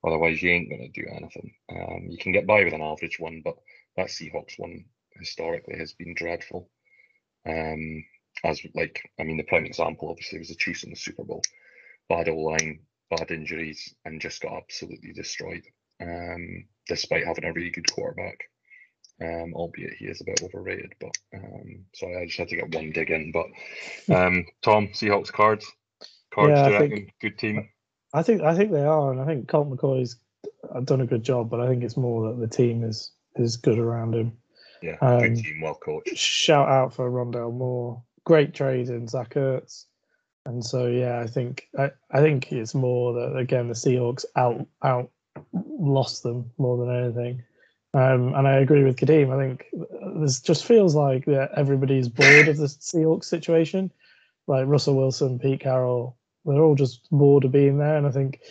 Otherwise, 0.05 0.41
you 0.41 0.51
ain't 0.51 0.69
going 0.69 0.91
to 0.91 1.01
do 1.01 1.07
anything. 1.09 1.53
Um, 1.69 2.07
you 2.09 2.17
can 2.17 2.31
get 2.31 2.47
by 2.47 2.63
with 2.63 2.73
an 2.73 2.81
average 2.81 3.19
one, 3.19 3.41
but 3.43 3.55
that 3.97 4.07
Seahawks 4.07 4.57
one 4.57 4.85
historically 5.11 5.77
has 5.77 5.93
been 5.93 6.15
dreadful. 6.15 6.69
Um, 7.47 8.03
as 8.43 8.61
like, 8.73 9.01
I 9.19 9.23
mean, 9.23 9.37
the 9.37 9.43
prime 9.43 9.65
example 9.65 10.09
obviously 10.09 10.39
was 10.39 10.47
the 10.47 10.55
Chiefs 10.55 10.83
in 10.83 10.89
the 10.89 10.95
Super 10.95 11.23
Bowl. 11.23 11.43
Bad 12.09 12.29
O 12.29 12.35
line, 12.35 12.79
bad 13.09 13.31
injuries, 13.31 13.93
and 14.05 14.21
just 14.21 14.41
got 14.41 14.53
absolutely 14.53 15.13
destroyed. 15.13 15.63
Um, 16.01 16.65
despite 16.87 17.25
having 17.25 17.45
a 17.45 17.53
really 17.53 17.69
good 17.69 17.91
quarterback, 17.91 18.39
um, 19.21 19.53
albeit 19.53 19.93
he 19.93 20.05
is 20.05 20.21
a 20.21 20.25
bit 20.25 20.41
overrated. 20.41 20.93
But 20.99 21.15
um, 21.33 21.85
sorry, 21.93 22.17
I 22.17 22.25
just 22.25 22.39
had 22.39 22.49
to 22.49 22.55
get 22.55 22.73
one 22.73 22.91
dig 22.91 23.11
in. 23.11 23.31
But 23.31 23.47
um, 24.15 24.45
Tom, 24.63 24.87
Seahawks 24.89 25.31
cards, 25.31 25.71
cards, 26.33 26.51
yeah, 26.51 26.87
good 27.21 27.37
team. 27.37 27.69
I 28.13 28.23
think 28.23 28.41
I 28.41 28.55
think 28.55 28.71
they 28.71 28.83
are, 28.83 29.11
and 29.11 29.21
I 29.21 29.25
think 29.25 29.47
Colt 29.47 29.69
McCoy's 29.69 30.17
done 30.83 31.01
a 31.01 31.05
good 31.05 31.23
job, 31.23 31.49
but 31.49 31.59
I 31.59 31.67
think 31.67 31.83
it's 31.83 31.97
more 31.97 32.29
that 32.29 32.39
the 32.39 32.47
team 32.47 32.83
is 32.83 33.11
is 33.35 33.57
good 33.57 33.79
around 33.79 34.15
him. 34.15 34.33
Yeah, 34.81 34.97
um, 35.01 35.19
good 35.19 35.37
team, 35.37 35.61
well 35.61 35.75
coached. 35.75 36.17
Shout 36.17 36.67
out 36.67 36.93
for 36.93 37.09
Rondale 37.09 37.53
Moore, 37.53 38.01
great 38.25 38.53
trade 38.53 38.89
in 38.89 39.07
Zach 39.07 39.35
Ertz, 39.35 39.85
and 40.45 40.63
so 40.63 40.87
yeah, 40.87 41.19
I 41.19 41.27
think 41.27 41.67
I, 41.77 41.91
I 42.11 42.19
think 42.19 42.51
it's 42.51 42.73
more 42.73 43.13
that 43.13 43.37
again 43.37 43.67
the 43.67 43.73
Seahawks 43.73 44.25
out 44.35 44.65
out 44.83 45.09
lost 45.53 46.23
them 46.23 46.51
more 46.57 46.77
than 46.77 46.95
anything. 46.95 47.43
Um, 47.93 48.33
and 48.35 48.47
I 48.47 48.57
agree 48.57 48.83
with 48.83 48.95
Kadeem. 48.95 49.33
I 49.33 49.37
think 49.37 49.65
this 50.21 50.39
just 50.39 50.65
feels 50.65 50.95
like 50.95 51.25
that 51.25 51.51
everybody's 51.57 52.07
bored 52.07 52.47
of 52.47 52.57
the 52.57 52.65
Seahawks 52.65 53.25
situation. 53.25 53.91
Like 54.47 54.65
Russell 54.67 54.95
Wilson, 54.95 55.39
Pete 55.39 55.59
Carroll, 55.59 56.17
they're 56.45 56.61
all 56.61 56.75
just 56.75 57.09
bored 57.11 57.45
of 57.45 57.51
being 57.51 57.77
there. 57.77 57.97
And 57.97 58.07
I 58.07 58.11
think 58.11 58.41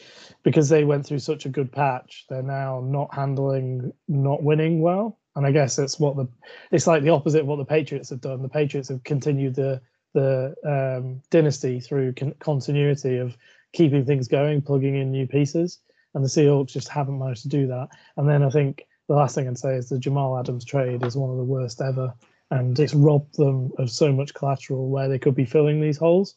because 0.43 0.69
they 0.69 0.85
went 0.85 1.07
through 1.07 1.19
such 1.19 1.47
a 1.47 1.51
good 1.51 1.73
patch, 1.73 2.27
they're 2.29 2.43
now 2.43 2.83
not 2.85 3.15
handling 3.15 3.93
not 4.09 4.43
winning 4.43 4.81
well. 4.81 5.19
And 5.37 5.47
I 5.47 5.53
guess 5.53 5.79
it's 5.79 5.99
what 6.01 6.17
the 6.17 6.29
it's 6.71 6.87
like 6.87 7.03
the 7.03 7.11
opposite 7.11 7.43
of 7.43 7.47
what 7.47 7.57
the 7.57 7.65
Patriots 7.65 8.11
have 8.11 8.21
done. 8.21 8.43
The 8.43 8.49
Patriots 8.49 8.89
have 8.89 9.05
continued 9.05 9.55
the 9.55 9.81
the 10.13 10.55
um, 10.65 11.23
dynasty 11.31 11.81
through 11.81 12.15
con- 12.15 12.35
continuity 12.41 13.19
of 13.19 13.37
keeping 13.73 14.05
things 14.05 14.27
going, 14.27 14.61
plugging 14.61 14.97
in 14.97 15.13
new 15.13 15.27
pieces, 15.27 15.79
and 16.15 16.25
the 16.25 16.29
Seahawks 16.29 16.73
just 16.73 16.89
haven't 16.89 17.19
managed 17.19 17.43
to 17.43 17.49
do 17.49 17.69
that. 17.69 17.89
And 18.17 18.29
then 18.29 18.43
I 18.43 18.51
think 18.51 18.87
the 19.09 19.15
last 19.15 19.35
thing 19.35 19.47
I'd 19.47 19.59
say 19.59 19.75
is 19.77 19.89
the 19.89 19.99
Jamal 19.99 20.39
Adams 20.39 20.65
trade 20.65 21.05
is 21.05 21.17
one 21.17 21.31
of 21.31 21.37
the 21.37 21.45
worst 21.45 21.81
ever, 21.81 22.13
and 22.51 22.79
it's 22.79 22.95
robbed 22.95 23.37
them 23.37 23.71
of 23.79 23.91
so 23.91 24.13
much 24.13 24.35
collateral 24.35 24.89
where 24.89 25.09
they 25.09 25.19
could 25.19 25.37
be 25.37 25.45
filling 25.45 25.81
these 25.81 25.99
holes. 25.99 26.35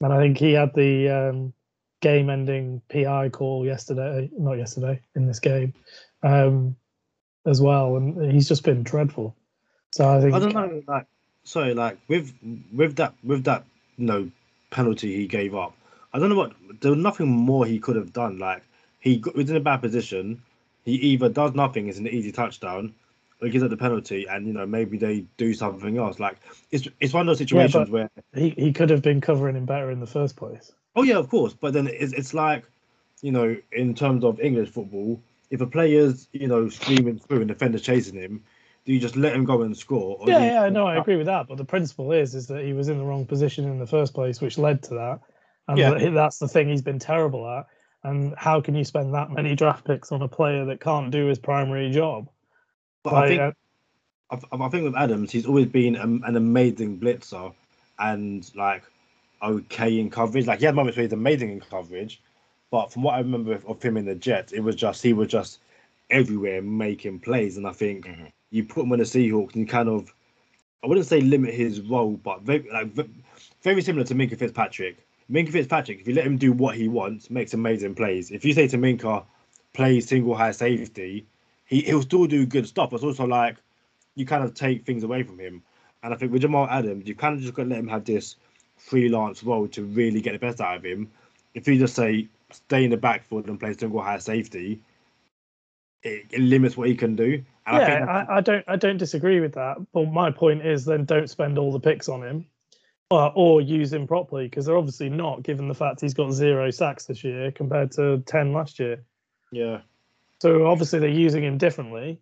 And 0.00 0.12
I 0.12 0.18
think 0.18 0.38
he 0.38 0.52
had 0.52 0.74
the 0.74 1.08
um, 1.08 1.52
game-ending 2.00 2.82
PI 2.90 3.30
call 3.30 3.64
yesterday, 3.64 4.30
not 4.36 4.54
yesterday, 4.54 5.00
in 5.16 5.26
this 5.26 5.40
game, 5.40 5.72
um, 6.22 6.76
as 7.46 7.60
well, 7.60 7.96
and 7.96 8.30
he's 8.30 8.48
just 8.48 8.64
been 8.64 8.82
dreadful. 8.82 9.34
So 9.92 10.08
I 10.08 10.20
think 10.20 10.34
I 10.34 10.38
don't 10.40 10.54
know, 10.54 10.82
like 10.88 11.06
sorry, 11.44 11.72
like 11.74 11.98
with 12.08 12.32
with 12.72 12.96
that 12.96 13.14
with 13.22 13.44
that 13.44 13.64
you 13.96 14.06
know 14.06 14.30
penalty 14.70 15.14
he 15.14 15.26
gave 15.26 15.54
up. 15.54 15.74
I 16.12 16.18
don't 16.18 16.28
know 16.28 16.36
what 16.36 16.52
there 16.80 16.90
was 16.90 17.00
nothing 17.00 17.28
more 17.28 17.64
he 17.64 17.78
could 17.78 17.96
have 17.96 18.12
done. 18.12 18.38
Like 18.38 18.62
he 19.00 19.22
was 19.34 19.48
in 19.50 19.56
a 19.56 19.60
bad 19.60 19.80
position. 19.80 20.42
He 20.84 20.94
either 20.94 21.28
does 21.28 21.54
nothing, 21.54 21.88
it's 21.88 21.98
an 21.98 22.08
easy 22.08 22.30
touchdown, 22.30 22.94
or 23.44 23.46
he 23.46 23.52
gives 23.52 23.62
up 23.62 23.70
the 23.70 23.76
penalty, 23.76 24.26
and 24.26 24.46
you 24.46 24.54
know 24.54 24.66
maybe 24.66 24.96
they 24.96 25.26
do 25.36 25.52
something 25.52 25.98
else. 25.98 26.18
Like 26.18 26.38
it's 26.70 26.88
it's 26.98 27.12
one 27.12 27.22
of 27.22 27.26
those 27.26 27.38
situations 27.38 27.90
where 27.90 28.10
he, 28.34 28.50
he 28.50 28.72
could 28.72 28.88
have 28.90 29.02
been 29.02 29.20
covering 29.20 29.54
him 29.54 29.66
better 29.66 29.90
in 29.90 30.00
the 30.00 30.06
first 30.06 30.36
place. 30.36 30.72
Oh 30.96 31.02
yeah, 31.02 31.16
of 31.16 31.28
course. 31.28 31.52
But 31.52 31.74
then 31.74 31.86
it's 31.86 32.14
it's 32.14 32.32
like, 32.32 32.64
you 33.20 33.32
know, 33.32 33.54
in 33.72 33.94
terms 33.94 34.24
of 34.24 34.40
English 34.40 34.70
football, 34.70 35.22
if 35.50 35.60
a 35.60 35.66
player's 35.66 36.28
you 36.32 36.48
know 36.48 36.68
screaming 36.70 37.18
through 37.18 37.40
and 37.40 37.48
defender's 37.48 37.82
chasing 37.82 38.18
him, 38.18 38.42
do 38.86 38.94
you 38.94 38.98
just 38.98 39.16
let 39.16 39.34
him 39.34 39.44
go 39.44 39.60
and 39.62 39.76
score? 39.76 40.16
or 40.18 40.30
Yeah, 40.30 40.64
yeah, 40.64 40.68
no, 40.70 40.86
I 40.86 40.96
agree 40.96 41.16
with 41.16 41.26
that. 41.26 41.46
But 41.46 41.58
the 41.58 41.66
principle 41.66 42.12
is, 42.12 42.34
is 42.34 42.46
that 42.46 42.64
he 42.64 42.72
was 42.72 42.88
in 42.88 42.98
the 42.98 43.04
wrong 43.04 43.26
position 43.26 43.66
in 43.66 43.78
the 43.78 43.86
first 43.86 44.14
place, 44.14 44.40
which 44.40 44.56
led 44.56 44.82
to 44.84 44.94
that. 44.94 45.20
And 45.68 45.78
Yeah. 45.78 46.10
that's 46.10 46.38
the 46.38 46.48
thing 46.48 46.68
he's 46.68 46.82
been 46.82 46.98
terrible 46.98 47.46
at. 47.48 47.66
And 48.04 48.34
how 48.36 48.60
can 48.60 48.74
you 48.74 48.84
spend 48.84 49.14
that 49.14 49.30
many 49.30 49.54
draft 49.54 49.86
picks 49.86 50.12
on 50.12 50.20
a 50.20 50.28
player 50.28 50.66
that 50.66 50.80
can't 50.80 51.10
do 51.10 51.26
his 51.26 51.38
primary 51.38 51.90
job? 51.90 52.28
But 53.04 53.14
I 53.14 53.20
Like, 53.20 53.28
think 53.28 53.40
uh, 53.40 53.52
I, 54.30 54.64
I 54.64 54.68
think 54.70 54.84
with 54.84 54.96
Adams, 54.96 55.30
he's 55.30 55.46
always 55.46 55.66
been 55.66 55.94
an, 55.96 56.22
an 56.24 56.36
amazing 56.36 56.98
blitzer 56.98 57.54
and 57.98 58.50
like 58.56 58.82
okay 59.42 59.98
in 59.98 60.10
coverage. 60.10 60.46
Like 60.46 60.58
he 60.60 60.64
had 60.64 60.74
moments 60.74 60.96
where 60.96 61.04
he's 61.04 61.12
amazing 61.12 61.50
in 61.50 61.60
coverage, 61.60 62.20
but 62.70 62.92
from 62.92 63.02
what 63.02 63.14
I 63.14 63.18
remember 63.18 63.52
of, 63.52 63.64
of 63.66 63.82
him 63.82 63.96
in 63.96 64.06
the 64.06 64.14
Jets, 64.14 64.52
it 64.52 64.60
was 64.60 64.74
just 64.74 65.02
he 65.02 65.12
was 65.12 65.28
just 65.28 65.60
everywhere 66.10 66.62
making 66.62 67.20
plays. 67.20 67.56
And 67.58 67.66
I 67.66 67.72
think 67.72 68.06
Mhm. 68.06 68.32
you 68.50 68.64
put 68.64 68.84
him 68.84 68.92
in 68.92 68.98
the 69.00 69.04
Seahawks 69.04 69.52
and 69.52 69.60
you 69.62 69.66
kind 69.66 69.88
of, 69.88 70.12
I 70.82 70.86
wouldn't 70.86 71.06
say 71.06 71.20
limit 71.20 71.54
his 71.54 71.80
role, 71.82 72.16
but 72.16 72.42
very 72.42 72.66
like 72.72 72.94
very 73.62 73.82
similar 73.82 74.04
to 74.06 74.14
Minkah 74.14 74.38
Fitzpatrick. 74.38 75.06
Minkah 75.30 75.52
Fitzpatrick, 75.52 76.00
if 76.00 76.08
you 76.08 76.14
let 76.14 76.26
him 76.26 76.36
do 76.36 76.52
what 76.52 76.76
he 76.76 76.88
wants, 76.88 77.30
makes 77.30 77.54
amazing 77.54 77.94
plays. 77.94 78.30
If 78.30 78.44
you 78.44 78.52
say 78.54 78.68
to 78.68 78.78
Minkah, 78.78 79.24
play 79.72 80.00
single 80.00 80.34
high 80.34 80.52
safety, 80.52 81.26
he, 81.64 81.80
he'll 81.82 82.02
still 82.02 82.26
do 82.26 82.46
good 82.46 82.66
stuff. 82.66 82.92
It's 82.92 83.04
also 83.04 83.26
like 83.26 83.56
you 84.14 84.26
kind 84.26 84.44
of 84.44 84.54
take 84.54 84.84
things 84.84 85.04
away 85.04 85.22
from 85.22 85.38
him. 85.38 85.62
And 86.02 86.12
I 86.12 86.16
think 86.16 86.32
with 86.32 86.42
Jamal 86.42 86.68
Adams, 86.68 87.08
you 87.08 87.14
kind 87.14 87.34
of 87.34 87.40
just 87.40 87.54
got 87.54 87.64
to 87.64 87.68
let 87.68 87.78
him 87.78 87.88
have 87.88 88.04
this 88.04 88.36
freelance 88.76 89.42
role 89.42 89.66
to 89.68 89.82
really 89.84 90.20
get 90.20 90.32
the 90.32 90.38
best 90.38 90.60
out 90.60 90.76
of 90.76 90.84
him. 90.84 91.10
If 91.54 91.66
you 91.66 91.78
just 91.78 91.94
say 91.94 92.28
stay 92.50 92.84
in 92.84 92.90
the 92.90 92.96
backfield 92.96 93.48
and 93.48 93.58
play 93.58 93.72
single 93.72 94.02
high 94.02 94.18
safety, 94.18 94.80
it, 96.02 96.26
it 96.30 96.40
limits 96.40 96.76
what 96.76 96.88
he 96.88 96.94
can 96.94 97.16
do. 97.16 97.42
And 97.66 97.76
I 97.76 97.80
yeah, 97.80 97.86
think 97.86 98.08
I, 98.08 98.26
I 98.28 98.40
don't, 98.42 98.64
I 98.68 98.76
don't 98.76 98.98
disagree 98.98 99.40
with 99.40 99.54
that. 99.54 99.78
But 99.92 100.12
my 100.12 100.30
point 100.30 100.66
is, 100.66 100.84
then 100.84 101.06
don't 101.06 101.30
spend 101.30 101.56
all 101.58 101.72
the 101.72 101.80
picks 101.80 102.08
on 102.08 102.22
him, 102.22 102.46
or, 103.10 103.32
or 103.34 103.60
use 103.62 103.92
him 103.92 104.06
properly 104.06 104.44
because 104.44 104.66
they're 104.66 104.76
obviously 104.76 105.08
not, 105.08 105.42
given 105.42 105.68
the 105.68 105.74
fact 105.74 106.02
he's 106.02 106.12
got 106.12 106.32
zero 106.32 106.70
sacks 106.70 107.06
this 107.06 107.24
year 107.24 107.50
compared 107.50 107.92
to 107.92 108.18
ten 108.26 108.52
last 108.52 108.78
year. 108.78 109.02
yeah, 109.50 109.80
So 110.40 110.66
obviously 110.66 110.98
they're 110.98 111.08
using 111.08 111.42
him 111.44 111.58
differently, 111.58 112.20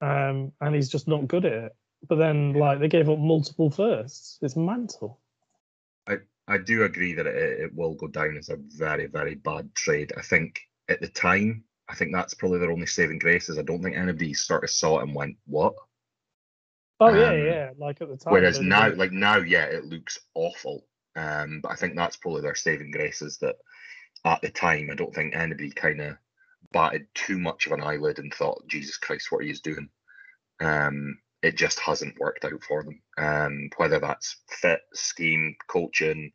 um, 0.00 0.52
and 0.60 0.74
he's 0.74 0.88
just 0.88 1.08
not 1.08 1.28
good 1.28 1.44
at 1.44 1.52
it. 1.52 1.76
But 2.08 2.16
then, 2.16 2.52
like, 2.54 2.78
they 2.80 2.88
gave 2.88 3.08
up 3.08 3.18
multiple 3.18 3.70
firsts. 3.70 4.38
It's 4.42 4.56
mental. 4.56 5.20
I 6.06 6.18
I 6.46 6.58
do 6.58 6.84
agree 6.84 7.14
that 7.14 7.26
it, 7.26 7.60
it 7.60 7.74
will 7.74 7.94
go 7.94 8.06
down 8.08 8.36
as 8.36 8.48
a 8.48 8.56
very, 8.58 9.06
very 9.06 9.34
bad 9.34 9.74
trade. 9.74 10.12
I 10.16 10.22
think 10.22 10.60
at 10.88 11.00
the 11.00 11.08
time, 11.08 11.64
I 11.88 11.94
think 11.94 12.12
that's 12.12 12.34
probably 12.34 12.58
their 12.60 12.70
only 12.72 12.86
saving 12.86 13.18
grace. 13.18 13.48
Is 13.48 13.58
I 13.58 13.62
don't 13.62 13.82
think 13.82 13.96
anybody 13.96 14.34
sort 14.34 14.64
of 14.64 14.70
saw 14.70 14.98
it 15.00 15.04
and 15.04 15.14
went, 15.14 15.36
"What?" 15.46 15.74
Oh 17.00 17.14
yeah, 17.14 17.30
Um, 17.30 17.38
yeah. 17.38 17.70
Like 17.78 18.00
at 18.00 18.08
the 18.08 18.16
time. 18.16 18.32
Whereas 18.32 18.60
now, 18.60 18.92
like 18.94 19.12
now, 19.12 19.38
yeah, 19.38 19.64
it 19.64 19.84
looks 19.84 20.18
awful. 20.34 20.86
Um, 21.14 21.60
but 21.62 21.72
I 21.72 21.76
think 21.76 21.96
that's 21.96 22.16
probably 22.16 22.42
their 22.42 22.54
saving 22.54 22.90
grace 22.90 23.22
is 23.22 23.38
that 23.38 23.56
at 24.24 24.42
the 24.42 24.50
time, 24.50 24.90
I 24.90 24.94
don't 24.94 25.14
think 25.14 25.34
anybody 25.34 25.70
kind 25.70 26.00
of 26.00 26.16
batted 26.72 27.06
too 27.14 27.38
much 27.38 27.66
of 27.66 27.72
an 27.72 27.82
eyelid 27.82 28.18
and 28.18 28.32
thought, 28.32 28.66
Jesus 28.68 28.96
Christ, 28.96 29.30
what 29.30 29.38
are 29.38 29.46
you 29.46 29.54
doing? 29.54 29.88
Um, 30.60 31.18
it 31.42 31.56
just 31.56 31.78
hasn't 31.80 32.18
worked 32.18 32.44
out 32.44 32.62
for 32.62 32.82
them. 32.82 33.00
Um, 33.18 33.70
whether 33.76 33.98
that's 34.00 34.36
fit, 34.48 34.80
scheme, 34.94 35.56
coaching, 35.68 36.32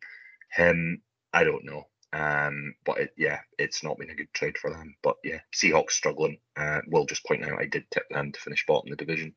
him, 0.51 1.01
I 1.33 1.43
don't 1.43 1.65
know. 1.65 1.87
Um, 2.13 2.75
but 2.85 2.99
it, 2.99 3.13
yeah, 3.17 3.39
it's 3.57 3.83
not 3.83 3.97
been 3.97 4.09
a 4.09 4.15
good 4.15 4.33
trade 4.33 4.57
for 4.57 4.69
them. 4.69 4.95
But 5.01 5.15
yeah, 5.23 5.39
Seahawks 5.53 5.91
struggling. 5.91 6.39
Uh, 6.57 6.81
will 6.87 7.05
just 7.05 7.25
point 7.25 7.45
out 7.45 7.59
I 7.59 7.65
did 7.65 7.85
tip 7.89 8.03
them 8.09 8.31
to 8.31 8.39
finish 8.39 8.65
bottom 8.65 8.91
of 8.91 8.97
the 8.97 9.05
division, 9.05 9.33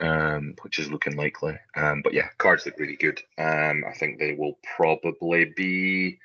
um, 0.00 0.54
which 0.62 0.78
is 0.78 0.90
looking 0.90 1.16
likely. 1.16 1.56
Um, 1.76 2.02
but 2.02 2.12
yeah, 2.12 2.28
cards 2.38 2.66
look 2.66 2.78
really 2.78 2.96
good. 2.96 3.20
Um, 3.38 3.84
I 3.88 3.92
think 3.96 4.18
they 4.18 4.34
will 4.34 4.58
probably 4.76 5.52
be. 5.56 6.18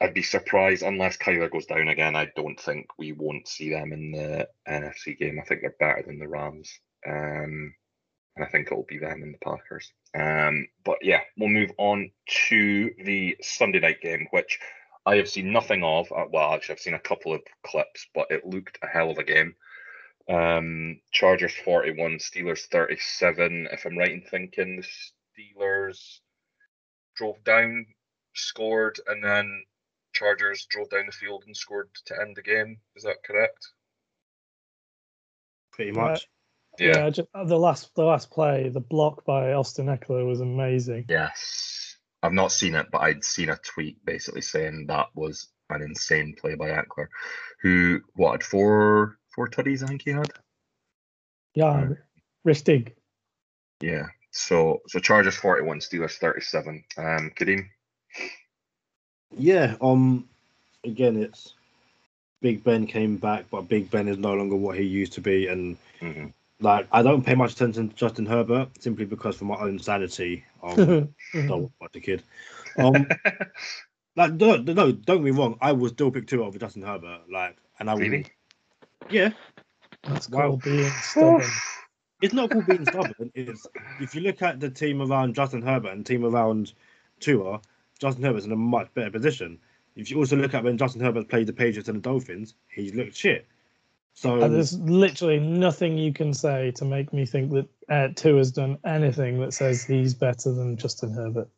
I'd 0.00 0.14
be 0.14 0.22
surprised 0.22 0.82
unless 0.82 1.18
Kyler 1.18 1.50
goes 1.50 1.66
down 1.66 1.88
again. 1.88 2.16
I 2.16 2.28
don't 2.34 2.58
think 2.58 2.86
we 2.98 3.12
won't 3.12 3.46
see 3.46 3.70
them 3.70 3.92
in 3.92 4.12
the 4.12 4.48
NFC 4.66 5.18
game. 5.18 5.38
I 5.38 5.44
think 5.44 5.60
they're 5.60 5.74
better 5.78 6.02
than 6.06 6.18
the 6.18 6.28
Rams. 6.28 6.72
Um, 7.06 7.74
and 8.36 8.44
I 8.44 8.46
think 8.46 8.68
it'll 8.68 8.86
be 8.88 8.98
them 8.98 9.22
and 9.22 9.34
the 9.34 9.38
Packers. 9.38 9.92
Um, 10.14 10.66
but 10.84 10.98
yeah, 11.02 11.20
we'll 11.36 11.50
move 11.50 11.72
on 11.76 12.10
to 12.48 12.90
the 13.04 13.36
Sunday 13.42 13.80
night 13.80 14.00
game, 14.00 14.26
which 14.30 14.58
I 15.04 15.16
have 15.16 15.28
seen 15.28 15.52
nothing 15.52 15.82
of. 15.82 16.10
Uh, 16.12 16.26
well, 16.32 16.54
actually, 16.54 16.74
I've 16.74 16.80
seen 16.80 16.94
a 16.94 16.98
couple 16.98 17.34
of 17.34 17.42
clips, 17.66 18.06
but 18.14 18.30
it 18.30 18.46
looked 18.46 18.78
a 18.82 18.86
hell 18.86 19.10
of 19.10 19.18
a 19.18 19.24
game. 19.24 19.54
Um, 20.28 21.00
Chargers 21.12 21.54
41, 21.64 22.18
Steelers 22.18 22.66
37. 22.70 23.68
If 23.72 23.84
I'm 23.84 23.98
right 23.98 24.12
in 24.12 24.22
thinking, 24.22 24.76
the 24.76 25.52
Steelers 25.62 26.20
drove 27.16 27.42
down, 27.44 27.86
scored, 28.34 29.00
and 29.06 29.22
then 29.22 29.64
Chargers 30.20 30.66
drove 30.68 30.90
down 30.90 31.06
the 31.06 31.12
field 31.12 31.44
and 31.46 31.56
scored 31.56 31.88
to 32.04 32.20
end 32.20 32.36
the 32.36 32.42
game. 32.42 32.78
Is 32.94 33.04
that 33.04 33.24
correct? 33.24 33.58
pretty 35.72 35.92
Yeah. 35.92 36.02
much. 36.02 36.28
yeah, 36.78 37.08
just, 37.10 37.28
uh, 37.34 37.44
the 37.44 37.58
last 37.58 37.94
the 37.94 38.04
last 38.04 38.30
play, 38.30 38.68
the 38.68 38.80
block 38.80 39.24
by 39.24 39.52
Austin 39.54 39.86
Ekeler 39.86 40.26
was 40.26 40.40
amazing. 40.40 41.06
Yes. 41.08 41.96
I've 42.22 42.34
not 42.34 42.52
seen 42.52 42.74
it, 42.74 42.88
but 42.92 43.00
I'd 43.00 43.24
seen 43.24 43.48
a 43.48 43.56
tweet 43.56 44.04
basically 44.04 44.42
saying 44.42 44.86
that 44.88 45.06
was 45.14 45.48
an 45.70 45.80
insane 45.82 46.34
play 46.38 46.54
by 46.54 46.68
Eckler, 46.68 47.06
who 47.62 48.00
what 48.14 48.32
had 48.32 48.44
four 48.44 49.18
four 49.34 49.48
tutties, 49.48 49.82
I 49.82 49.86
think 49.86 50.02
he 50.04 50.10
had. 50.10 50.30
Yeah, 51.54 51.86
Hmm. 51.86 51.92
richtig. 52.46 52.94
Yeah. 53.80 54.06
So 54.32 54.82
so 54.86 54.98
Chargers 54.98 55.36
forty 55.36 55.62
one, 55.62 55.78
Steelers 55.80 56.18
thirty 56.18 56.42
seven. 56.42 56.84
Um 56.98 57.30
Kadeem. 57.34 57.68
Yeah. 59.36 59.76
Um. 59.80 60.28
Again, 60.84 61.16
it's 61.16 61.54
Big 62.40 62.64
Ben 62.64 62.86
came 62.86 63.16
back, 63.16 63.46
but 63.50 63.68
Big 63.68 63.90
Ben 63.90 64.08
is 64.08 64.18
no 64.18 64.34
longer 64.34 64.56
what 64.56 64.76
he 64.76 64.84
used 64.84 65.12
to 65.14 65.20
be, 65.20 65.48
and 65.48 65.76
hmm 66.00 66.26
like 66.60 66.86
I 66.92 67.02
don't 67.02 67.24
pay 67.24 67.34
much 67.34 67.52
attention 67.52 67.88
to 67.88 67.94
Justin 67.96 68.26
Herbert 68.26 68.68
simply 68.82 69.04
because 69.04 69.36
for 69.36 69.44
my 69.46 69.56
own 69.56 69.78
sanity. 69.78 70.44
Um, 70.62 71.06
don't 71.48 71.72
watch 71.80 71.92
the 71.92 72.00
kid. 72.00 72.22
Um, 72.78 73.06
like 74.16 74.32
no, 74.34 74.56
no, 74.56 74.92
don't 74.92 75.04
get 75.04 75.22
me 75.22 75.30
wrong. 75.30 75.58
I 75.60 75.72
was 75.72 75.92
still 75.92 76.10
pick 76.10 76.26
two 76.26 76.44
over 76.44 76.58
Justin 76.58 76.82
Herbert. 76.82 77.20
Like, 77.30 77.56
and 77.78 77.90
I 77.90 77.94
will. 77.94 78.02
Really? 78.02 78.26
Yeah, 79.10 79.30
That's 80.06 80.28
Wow. 80.28 80.48
called 80.48 80.62
being 80.64 80.92
stubborn. 81.00 81.50
it's 82.22 82.34
not 82.34 82.50
called 82.50 82.66
being 82.66 82.84
stubborn. 82.84 83.30
It's 83.34 83.68
if 84.00 84.14
you 84.14 84.20
look 84.22 84.42
at 84.42 84.60
the 84.60 84.70
team 84.70 85.02
around 85.02 85.34
Justin 85.34 85.62
Herbert 85.62 85.92
and 85.92 86.04
team 86.06 86.24
around 86.24 86.72
Tua, 87.20 87.60
Justin 88.00 88.24
Herbert's 88.24 88.46
in 88.46 88.52
a 88.52 88.56
much 88.56 88.92
better 88.94 89.10
position. 89.10 89.58
if 89.94 90.10
you 90.10 90.18
also 90.18 90.36
look 90.36 90.54
at 90.54 90.64
when 90.64 90.78
Justin 90.78 91.02
Herbert 91.02 91.28
played 91.28 91.46
the 91.46 91.52
Patriots 91.52 91.88
and 91.88 91.98
the 91.98 92.02
Dolphins, 92.02 92.54
he 92.68 92.90
looked 92.90 93.14
shit. 93.14 93.46
So 94.14 94.42
And 94.42 94.54
there's 94.54 94.78
literally 94.78 95.38
nothing 95.38 95.96
you 95.96 96.12
can 96.12 96.34
say 96.34 96.72
to 96.72 96.84
make 96.84 97.12
me 97.12 97.24
think 97.26 97.52
that 97.52 97.68
uh, 97.88 98.36
has 98.36 98.50
done 98.50 98.78
anything 98.84 99.40
that 99.40 99.54
says 99.54 99.84
he's 99.84 100.14
better 100.14 100.52
than 100.52 100.76
Justin 100.76 101.12
Herbert. 101.12 101.48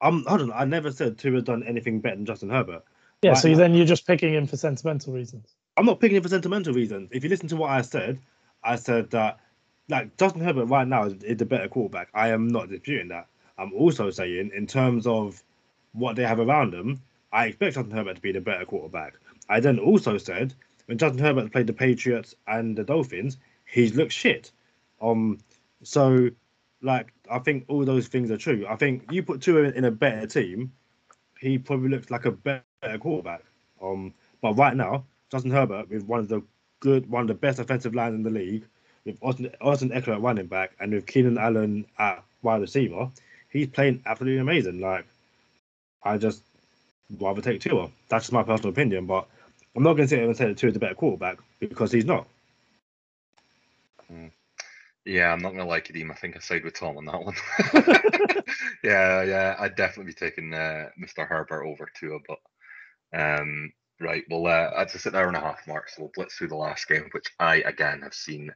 I'm 0.00 0.24
hold 0.24 0.42
on, 0.42 0.52
I 0.52 0.64
never 0.64 0.90
said 0.92 1.18
Tua 1.18 1.34
has 1.34 1.44
done 1.44 1.62
anything 1.62 2.00
better 2.00 2.16
than 2.16 2.26
Justin 2.26 2.50
Herbert. 2.50 2.84
Yeah, 3.22 3.34
so 3.34 3.54
then 3.54 3.74
you're 3.74 3.86
just 3.86 4.06
picking 4.06 4.32
him 4.32 4.46
for 4.46 4.56
sentimental 4.56 5.12
reasons. 5.12 5.54
I'm 5.76 5.84
not 5.84 6.00
picking 6.00 6.16
him 6.16 6.22
for 6.22 6.30
sentimental 6.30 6.72
reasons. 6.72 7.10
If 7.12 7.22
you 7.22 7.28
listen 7.28 7.48
to 7.48 7.56
what 7.56 7.70
I 7.70 7.82
said, 7.82 8.18
I 8.64 8.76
said 8.76 9.10
that 9.10 9.40
like 9.88 10.16
Justin 10.16 10.42
Herbert 10.42 10.66
right 10.66 10.88
now 10.88 11.04
is, 11.04 11.22
is 11.22 11.36
the 11.36 11.44
better 11.44 11.68
quarterback. 11.68 12.08
I 12.14 12.28
am 12.28 12.48
not 12.48 12.70
disputing 12.70 13.08
that. 13.08 13.26
I'm 13.58 13.74
also 13.74 14.10
saying 14.10 14.52
in 14.54 14.66
terms 14.66 15.06
of 15.06 15.42
what 15.92 16.16
they 16.16 16.24
have 16.24 16.40
around 16.40 16.72
them, 16.72 17.00
I 17.32 17.46
expect 17.46 17.74
Justin 17.74 17.96
Herbert 17.96 18.16
to 18.16 18.22
be 18.22 18.32
the 18.32 18.40
better 18.40 18.64
quarterback. 18.64 19.14
I 19.48 19.60
then 19.60 19.78
also 19.78 20.18
said 20.18 20.54
when 20.86 20.98
Justin 20.98 21.20
Herbert 21.20 21.52
played 21.52 21.66
the 21.66 21.72
Patriots 21.72 22.34
and 22.46 22.76
the 22.76 22.84
Dolphins, 22.84 23.38
he's 23.64 23.94
looked 23.94 24.12
shit. 24.12 24.50
Um, 25.00 25.38
so 25.82 26.30
like 26.82 27.12
I 27.30 27.38
think 27.38 27.64
all 27.68 27.84
those 27.84 28.08
things 28.08 28.30
are 28.30 28.36
true. 28.36 28.66
I 28.68 28.76
think 28.76 29.10
you 29.10 29.22
put 29.22 29.40
two 29.40 29.58
in, 29.58 29.84
a 29.84 29.90
better 29.90 30.26
team, 30.26 30.72
he 31.38 31.58
probably 31.58 31.90
looks 31.90 32.10
like 32.10 32.24
a 32.24 32.32
better 32.32 32.98
quarterback. 32.98 33.42
Um, 33.82 34.14
but 34.40 34.54
right 34.54 34.74
now, 34.74 35.04
Justin 35.30 35.50
Herbert 35.50 35.88
with 35.88 36.04
one 36.04 36.20
of 36.20 36.28
the 36.28 36.42
good, 36.80 37.08
one 37.08 37.22
of 37.22 37.28
the 37.28 37.34
best 37.34 37.58
offensive 37.58 37.94
lines 37.94 38.14
in 38.14 38.22
the 38.22 38.30
league, 38.30 38.64
with 39.04 39.18
Austin, 39.22 39.50
Austin 39.60 39.90
Ekeler 39.90 40.14
at 40.14 40.22
running 40.22 40.46
back, 40.46 40.72
and 40.80 40.92
with 40.92 41.06
Keenan 41.06 41.38
Allen 41.38 41.86
at 41.98 42.22
wide 42.42 42.60
receiver, 42.60 43.10
he's 43.48 43.68
playing 43.68 44.02
absolutely 44.06 44.40
amazing. 44.40 44.80
Like, 44.80 45.06
I 46.02 46.18
just 46.18 46.42
rather 47.18 47.42
take 47.42 47.60
Tua. 47.60 47.90
That's 48.08 48.24
just 48.24 48.32
my 48.32 48.42
personal 48.42 48.70
opinion, 48.70 49.06
but 49.06 49.26
I'm 49.76 49.82
not 49.82 49.94
going 49.94 50.04
to 50.04 50.08
sit 50.08 50.18
here 50.18 50.28
and 50.28 50.36
say 50.36 50.46
that 50.46 50.56
Tua 50.56 50.70
is 50.70 50.76
a 50.76 50.80
better 50.80 50.94
quarterback 50.94 51.38
because 51.60 51.92
he's 51.92 52.04
not. 52.04 52.26
Yeah, 55.04 55.32
I'm 55.32 55.40
not 55.40 55.52
gonna 55.52 55.66
lie, 55.66 55.80
Kadeem. 55.80 56.10
I 56.10 56.14
think 56.14 56.36
I 56.36 56.40
side 56.40 56.62
with 56.62 56.74
Tom 56.74 56.98
on 56.98 57.06
that 57.06 57.24
one. 57.24 57.34
yeah, 58.84 59.22
yeah, 59.22 59.56
I'd 59.58 59.74
definitely 59.74 60.12
be 60.12 60.14
taking 60.14 60.52
uh, 60.52 60.90
Mr. 61.00 61.26
Herbert 61.26 61.64
over 61.64 61.88
Tua, 61.98 62.18
but 62.28 62.38
um, 63.18 63.72
right. 63.98 64.24
Well, 64.28 64.46
uh, 64.46 64.70
that's 64.76 64.92
just 64.92 65.06
an 65.06 65.14
hour 65.14 65.28
and 65.28 65.36
a 65.36 65.40
half 65.40 65.66
mark, 65.66 65.88
so 65.88 66.02
we'll 66.02 66.12
blitz 66.14 66.34
through 66.36 66.48
the 66.48 66.56
last 66.56 66.86
game, 66.86 67.08
which 67.12 67.26
I 67.38 67.56
again 67.56 68.02
have 68.02 68.14
seen 68.14 68.52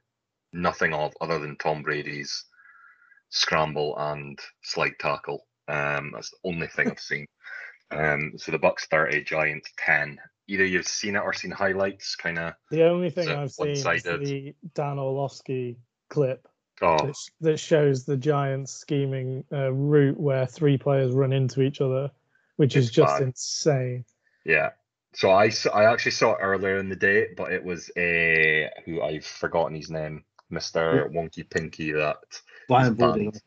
nothing 0.53 0.93
of 0.93 1.13
other 1.21 1.39
than 1.39 1.57
Tom 1.57 1.83
Brady's 1.83 2.45
scramble 3.31 3.97
and 3.99 4.39
slide 4.63 4.95
tackle. 5.01 5.47
Um, 5.69 6.13
that's 6.15 6.31
the 6.31 6.37
only 6.45 6.67
thing 6.67 6.91
I've 6.91 7.01
seen. 7.01 7.27
Um, 7.91 8.33
so 8.37 8.53
the 8.53 8.59
Bucks 8.59 8.87
30, 8.87 9.25
Giants 9.25 9.71
10. 9.79 10.19
Either 10.49 10.65
you've 10.65 10.87
seen 10.87 11.17
it 11.17 11.21
or 11.21 11.33
seen 11.33 11.51
highlights, 11.51 12.17
kind 12.17 12.39
of. 12.39 12.55
The 12.71 12.85
only 12.85 13.11
thing 13.11 13.29
I've 13.29 13.53
seen 13.53 13.69
is 13.69 13.85
one-sided. 13.85 14.21
the 14.21 14.55
Dan 14.75 14.99
Orlovsky 14.99 15.79
clip 16.09 16.47
Oh, 16.83 17.07
that, 17.07 17.17
that 17.41 17.61
shows 17.61 18.05
the 18.05 18.17
Giants 18.17 18.73
scheming 18.73 19.45
a 19.53 19.73
route 19.73 20.19
where 20.19 20.47
three 20.47 20.77
players 20.77 21.13
run 21.13 21.33
into 21.33 21.63
each 21.63 21.81
other, 21.81 22.11
which 22.57 22.77
is 22.77 22.91
just 22.91 23.19
bad. 23.19 23.23
insane. 23.23 24.05
Yeah. 24.45 24.71
So 25.15 25.31
I, 25.31 25.53
I 25.73 25.85
actually 25.85 26.13
saw 26.13 26.33
it 26.33 26.39
earlier 26.41 26.79
in 26.79 26.89
the 26.89 26.97
day, 26.97 27.29
but 27.37 27.53
it 27.53 27.63
was 27.63 27.91
a 27.97 28.69
who 28.85 29.01
I've 29.03 29.25
forgotten 29.25 29.77
his 29.77 29.91
name, 29.91 30.25
Mister 30.51 31.09
Wonky 31.15 31.49
Pinky. 31.49 31.93
That 31.93 32.17
Brian 32.67 32.93
is 32.93 32.99
Balding. 32.99 33.31
banned. 33.31 33.43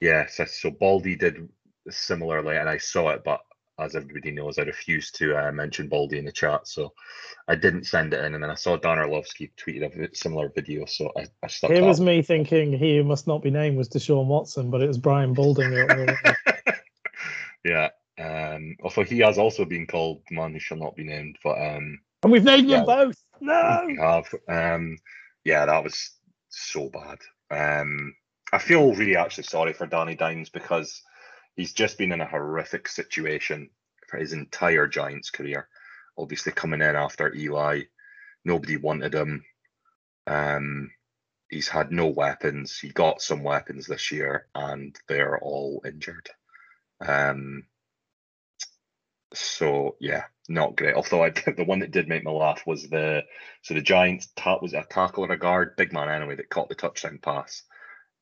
Yes. 0.00 0.36
so- 0.36 0.44
so 0.46 0.70
Baldy 0.70 1.16
did 1.16 1.48
similarly, 1.88 2.56
and 2.56 2.68
I 2.68 2.78
saw 2.78 3.10
it, 3.10 3.22
but 3.24 3.40
as 3.78 3.96
everybody 3.96 4.30
knows, 4.30 4.58
I 4.58 4.62
refused 4.62 5.14
to 5.16 5.34
uh, 5.36 5.50
mention 5.52 5.88
Baldy 5.88 6.18
in 6.18 6.26
the 6.26 6.32
chat, 6.32 6.68
so 6.68 6.92
I 7.48 7.54
didn't 7.54 7.84
send 7.84 8.12
it 8.12 8.22
in. 8.24 8.34
And 8.34 8.42
then 8.44 8.50
I 8.50 8.54
saw 8.54 8.76
Dan 8.76 8.98
Orlovsky 8.98 9.50
tweeted 9.56 10.10
a 10.12 10.14
similar 10.14 10.50
video, 10.54 10.84
so 10.84 11.10
I, 11.16 11.24
I 11.42 11.46
stuck. 11.48 11.70
Here 11.70 11.82
was 11.84 12.00
me 12.00 12.20
thinking 12.20 12.72
he 12.72 12.98
who 12.98 13.04
must 13.04 13.26
not 13.26 13.42
be 13.42 13.50
named 13.50 13.78
was 13.78 13.88
Deshaun 13.88 14.26
Watson, 14.26 14.70
but 14.70 14.82
it 14.82 14.86
was 14.88 14.98
Brian 14.98 15.34
Baldinger. 15.34 16.14
yeah. 17.64 17.88
Um, 18.18 18.76
although 18.82 19.04
he 19.04 19.20
has 19.20 19.38
also 19.38 19.64
been 19.64 19.86
called 19.86 20.20
the 20.28 20.36
man 20.36 20.52
who 20.52 20.58
shall 20.60 20.76
not 20.76 20.94
be 20.94 21.04
named, 21.04 21.38
but 21.42 21.56
um, 21.58 21.98
and 22.22 22.30
we've 22.30 22.44
named 22.44 22.68
Yeah. 22.68 22.78
them 22.78 22.86
both. 22.86 23.24
No. 23.40 23.84
We 23.86 23.96
have. 23.96 24.26
Um, 24.46 24.98
yeah, 25.44 25.64
that 25.64 25.82
was 25.82 26.10
so 26.50 26.90
bad. 26.90 27.18
Um, 27.50 28.14
I 28.52 28.58
feel 28.58 28.94
really 28.94 29.16
actually 29.16 29.44
sorry 29.44 29.72
for 29.72 29.86
Danny 29.86 30.16
Dimes 30.16 30.50
because 30.50 31.02
he's 31.54 31.72
just 31.72 31.98
been 31.98 32.12
in 32.12 32.20
a 32.20 32.26
horrific 32.26 32.88
situation 32.88 33.70
for 34.08 34.18
his 34.18 34.32
entire 34.32 34.86
Giants 34.88 35.30
career. 35.30 35.68
Obviously, 36.18 36.52
coming 36.52 36.80
in 36.82 36.96
after 36.96 37.34
Eli, 37.34 37.82
nobody 38.44 38.76
wanted 38.76 39.14
him. 39.14 39.44
Um, 40.26 40.90
he's 41.48 41.68
had 41.68 41.92
no 41.92 42.06
weapons. 42.08 42.78
He 42.78 42.90
got 42.90 43.22
some 43.22 43.42
weapons 43.42 43.86
this 43.86 44.10
year, 44.10 44.46
and 44.54 44.96
they're 45.08 45.38
all 45.38 45.82
injured. 45.86 46.28
Um, 47.00 47.64
so 49.32 49.96
yeah, 50.00 50.24
not 50.48 50.76
great. 50.76 50.94
Although 50.94 51.24
I, 51.24 51.30
the 51.56 51.64
one 51.64 51.78
that 51.80 51.92
did 51.92 52.08
make 52.08 52.24
me 52.24 52.32
laugh 52.32 52.66
was 52.66 52.88
the 52.88 53.22
so 53.62 53.74
the 53.74 53.80
Giants 53.80 54.28
ta- 54.36 54.58
was 54.60 54.74
a 54.74 54.84
tackle 54.90 55.24
or 55.24 55.32
a 55.32 55.38
guard, 55.38 55.76
big 55.76 55.92
man 55.92 56.08
anyway, 56.08 56.36
that 56.36 56.50
caught 56.50 56.68
the 56.68 56.74
touchdown 56.74 57.18
pass. 57.22 57.62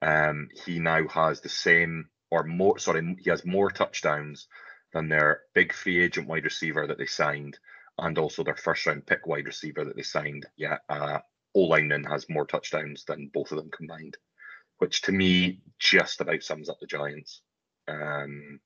Um, 0.03 0.49
he 0.65 0.79
now 0.79 1.07
has 1.09 1.41
the 1.41 1.49
same 1.49 2.09
or 2.31 2.45
more. 2.45 2.79
Sorry, 2.79 3.17
he 3.21 3.31
has 3.31 3.45
more 3.45 3.71
touchdowns 3.71 4.47
than 4.93 5.09
their 5.09 5.41
big 5.55 5.73
free 5.73 6.03
agent 6.03 6.29
wide 6.29 6.45
receiver 6.45 6.87
that 6.87 6.99
they 6.99 7.07
signed, 7.07 7.59
and 7.99 8.17
also 8.19 8.45
their 8.45 8.57
first 8.57 8.87
round 8.87 9.07
pick 9.07 9.27
wide 9.27 9.47
receiver 9.47 9.85
that 9.85 9.97
they 9.97 10.03
signed. 10.03 10.47
Yeah, 10.57 10.79
uh, 10.89 11.19
O 11.55 11.61
lineman 11.63 12.05
has 12.05 12.29
more 12.29 12.47
touchdowns 12.47 13.05
than 13.05 13.31
both 13.35 13.51
of 13.51 13.59
them 13.59 13.71
combined, 13.71 14.17
which 14.79 15.03
to 15.03 15.13
me 15.13 15.61
just 15.79 16.21
about 16.21 16.43
sums 16.43 16.69
up 16.69 16.79
the 16.81 16.87
Giants. 16.87 17.41
Um, 17.89 18.61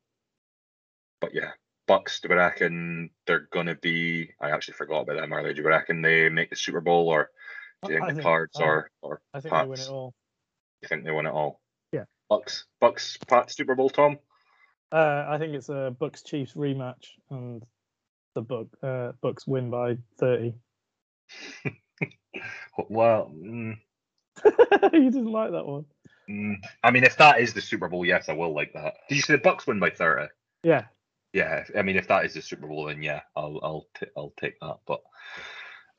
but 1.20 1.34
yeah, 1.34 1.52
Bucks, 1.86 2.20
do 2.20 2.28
we 2.28 2.34
reckon 2.36 3.10
they're 3.26 3.48
gonna 3.52 3.76
be? 3.76 4.30
I 4.40 4.50
actually 4.50 4.74
forgot 4.74 5.02
about 5.02 5.16
them 5.16 5.32
earlier. 5.32 5.54
Do 5.54 5.62
we 5.62 5.68
reckon 5.68 6.02
they 6.02 6.28
make 6.28 6.50
the 6.50 6.56
Super 6.56 6.80
Bowl, 6.80 7.08
or 7.08 7.30
do 7.84 7.92
you 7.92 7.98
think 7.98 8.04
I 8.04 8.08
the 8.08 8.14
think- 8.14 8.22
Cards 8.24 8.56
I- 8.60 8.64
or 8.64 8.90
or 9.00 9.20
I 9.32 9.40
think 9.40 9.54
they 9.54 9.60
win 9.60 9.76
Pats? 9.76 9.88
it 9.88 9.92
all. 9.92 10.14
You 10.82 10.88
think 10.88 11.04
they 11.04 11.10
win 11.10 11.26
it 11.26 11.30
all? 11.32 11.60
Yeah. 11.92 12.04
Bucks, 12.28 12.64
Bucks, 12.80 13.18
Pats, 13.28 13.56
Super 13.56 13.74
Bowl, 13.74 13.90
Tom. 13.90 14.18
Uh, 14.90 15.24
I 15.28 15.38
think 15.38 15.54
it's 15.54 15.68
a 15.68 15.94
Bucks 15.98 16.22
Chiefs 16.22 16.54
rematch, 16.54 17.06
and 17.30 17.64
the 18.34 18.42
Buck 18.42 18.66
uh, 18.82 19.12
Bucks 19.22 19.46
win 19.46 19.70
by 19.70 19.96
thirty. 20.18 20.54
Well, 22.88 23.30
mm, 23.34 23.76
you 24.92 25.10
didn't 25.10 25.26
like 25.26 25.50
that 25.52 25.66
one. 25.66 25.84
mm, 26.28 26.54
I 26.82 26.90
mean, 26.90 27.04
if 27.04 27.16
that 27.18 27.40
is 27.40 27.52
the 27.52 27.60
Super 27.60 27.88
Bowl, 27.88 28.04
yes, 28.06 28.28
I 28.28 28.32
will 28.32 28.54
like 28.54 28.72
that. 28.72 28.94
Did 29.08 29.16
you 29.16 29.20
say 29.22 29.34
the 29.34 29.38
Bucks 29.38 29.66
win 29.66 29.78
by 29.78 29.90
thirty? 29.90 30.28
Yeah. 30.62 30.86
Yeah, 31.32 31.64
I 31.76 31.82
mean, 31.82 31.96
if 31.96 32.08
that 32.08 32.24
is 32.24 32.34
the 32.34 32.42
Super 32.42 32.66
Bowl, 32.66 32.86
then 32.86 33.02
yeah, 33.02 33.20
I'll 33.36 33.60
I'll 33.62 33.86
t- 33.98 34.06
I'll 34.16 34.32
take 34.38 34.58
that. 34.60 34.78
But 34.86 35.00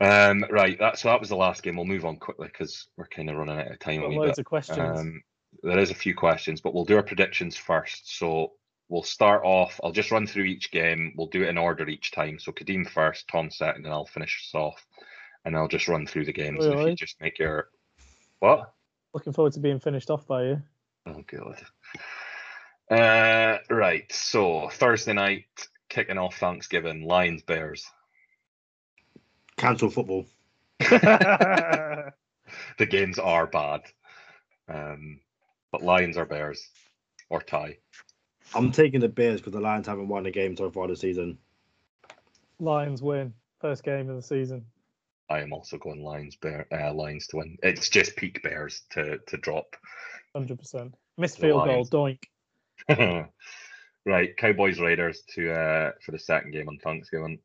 um, 0.03 0.45
right, 0.49 0.77
that 0.79 0.97
so 0.99 1.07
that 1.09 1.19
was 1.19 1.29
the 1.29 1.35
last 1.35 1.63
game. 1.63 1.75
We'll 1.75 1.85
move 1.85 2.05
on 2.05 2.17
quickly 2.17 2.47
because 2.47 2.87
we're 2.97 3.07
kind 3.07 3.29
of 3.29 3.37
running 3.37 3.59
out 3.59 3.71
of 3.71 3.79
time. 3.79 3.99
a 3.99 4.01
Got 4.01 4.09
wee 4.09 4.17
loads 4.17 4.31
bit. 4.31 4.39
of 4.39 4.45
questions. 4.45 4.99
Um, 4.99 5.23
there 5.61 5.79
is 5.79 5.91
a 5.91 5.95
few 5.95 6.15
questions, 6.15 6.61
but 6.61 6.73
we'll 6.73 6.85
do 6.85 6.95
our 6.97 7.03
predictions 7.03 7.55
first. 7.55 8.17
So 8.17 8.53
we'll 8.89 9.03
start 9.03 9.43
off. 9.45 9.79
I'll 9.83 9.91
just 9.91 10.11
run 10.11 10.27
through 10.27 10.45
each 10.45 10.71
game. 10.71 11.13
We'll 11.15 11.27
do 11.27 11.43
it 11.43 11.49
in 11.49 11.57
order 11.57 11.87
each 11.87 12.11
time. 12.11 12.39
So 12.39 12.51
Kadeem 12.51 12.89
first, 12.89 13.27
Tom 13.27 13.49
second, 13.49 13.85
and 13.85 13.93
I'll 13.93 14.05
finish 14.05 14.43
us 14.47 14.55
off. 14.59 14.85
And 15.45 15.55
I'll 15.55 15.67
just 15.67 15.87
run 15.87 16.07
through 16.07 16.25
the 16.25 16.33
games. 16.33 16.63
And 16.65 16.73
if 16.73 16.79
you 16.79 16.85
Really? 16.85 16.95
just 16.95 17.19
make 17.21 17.37
your 17.39 17.69
what? 18.39 18.73
Looking 19.13 19.33
forward 19.33 19.53
to 19.53 19.59
being 19.59 19.79
finished 19.79 20.09
off 20.09 20.25
by 20.25 20.43
you. 20.45 20.61
Oh 21.05 21.23
god. 21.27 21.61
Uh, 22.89 23.57
right. 23.69 24.11
So 24.11 24.69
Thursday 24.69 25.13
night, 25.13 25.45
kicking 25.89 26.17
off 26.17 26.37
Thanksgiving, 26.37 27.03
Lions 27.05 27.43
Bears. 27.43 27.85
Cancel 29.63 29.89
football. 29.89 30.25
The 32.77 32.85
games 32.85 33.17
are 33.19 33.47
bad. 33.47 33.81
Um, 34.67 35.19
but 35.71 35.81
Lions 35.81 36.17
or 36.17 36.25
Bears 36.25 36.67
or 37.29 37.41
tie. 37.41 37.77
I'm 38.53 38.71
taking 38.71 38.99
the 38.99 39.09
Bears 39.09 39.39
because 39.39 39.53
the 39.53 39.59
Lions 39.59 39.87
haven't 39.87 40.07
won 40.07 40.25
a 40.25 40.31
game 40.31 40.55
so 40.55 40.69
far 40.69 40.87
this 40.87 40.99
season. 40.99 41.37
Lions 42.59 43.01
win 43.01 43.33
first 43.59 43.83
game 43.83 44.09
of 44.09 44.15
the 44.15 44.21
season. 44.21 44.65
I 45.29 45.39
am 45.39 45.53
also 45.53 45.77
going 45.77 46.03
Lions 46.03 46.35
Bear 46.35 46.67
uh, 46.71 46.93
Lions 46.93 47.27
to 47.27 47.37
win. 47.37 47.57
It's 47.63 47.89
just 47.89 48.15
peak 48.15 48.43
Bears 48.43 48.83
to 48.91 49.17
to 49.27 49.37
drop. 49.37 49.75
Hundred 50.35 50.59
percent. 50.59 50.93
Missed 51.17 51.39
field 51.39 51.65
goal. 51.65 51.87
Lions. 51.89 51.89
Doink. 51.89 53.27
right, 54.05 54.37
Cowboys 54.37 54.79
Raiders 54.79 55.23
to 55.35 55.51
uh 55.51 55.91
for 56.05 56.11
the 56.11 56.19
second 56.19 56.51
game 56.51 56.69
on 56.69 56.77
Thanksgiving. 56.77 57.39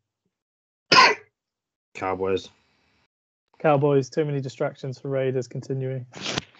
Cowboys. 1.98 2.48
Cowboys. 3.58 4.08
Too 4.08 4.24
many 4.24 4.40
distractions 4.40 5.00
for 5.00 5.08
Raiders. 5.08 5.48
Continuing. 5.48 6.06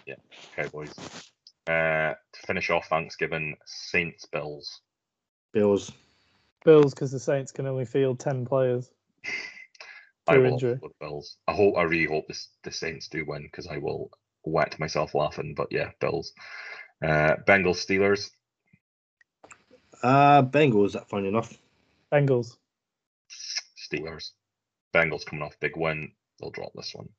Yeah, 0.05 0.15
Cowboys. 0.53 0.93
Uh, 1.65 2.13
to 2.33 2.41
finish 2.45 2.69
off 2.69 2.87
Thanksgiving, 2.87 3.55
Saints 3.65 4.25
Bills. 4.25 4.81
Bills. 5.53 5.91
Bills 6.65 6.93
because 6.93 7.11
the 7.11 7.19
Saints 7.19 7.53
can 7.53 7.65
only 7.67 7.85
field 7.85 8.19
ten 8.19 8.45
players. 8.45 8.91
I 10.27 10.33
Through 10.33 10.43
will 10.43 10.53
injury. 10.53 10.79
with 10.81 10.99
Bills. 10.99 11.37
I 11.47 11.53
hope. 11.53 11.77
I 11.77 11.83
really 11.83 12.13
hope 12.13 12.27
this, 12.27 12.49
the 12.63 12.71
Saints 12.71 13.07
do 13.07 13.23
win 13.25 13.43
because 13.43 13.67
I 13.67 13.77
will 13.77 14.11
wet 14.43 14.77
myself 14.77 15.15
laughing. 15.15 15.53
But 15.55 15.67
yeah, 15.71 15.91
Bills. 16.01 16.33
Uh, 17.01 17.35
Bengals 17.47 17.77
Steelers. 17.85 18.29
Uh, 20.03 20.43
Bengals. 20.43 20.93
That 20.93 21.07
funny 21.09 21.29
enough. 21.29 21.57
Bengals. 22.11 22.57
Steelers. 23.77 24.31
Bengals 24.93 25.25
coming 25.25 25.43
off 25.43 25.59
big 25.59 25.77
win. 25.77 26.11
They'll 26.39 26.51
drop 26.51 26.71
this 26.75 26.93
one. 26.93 27.09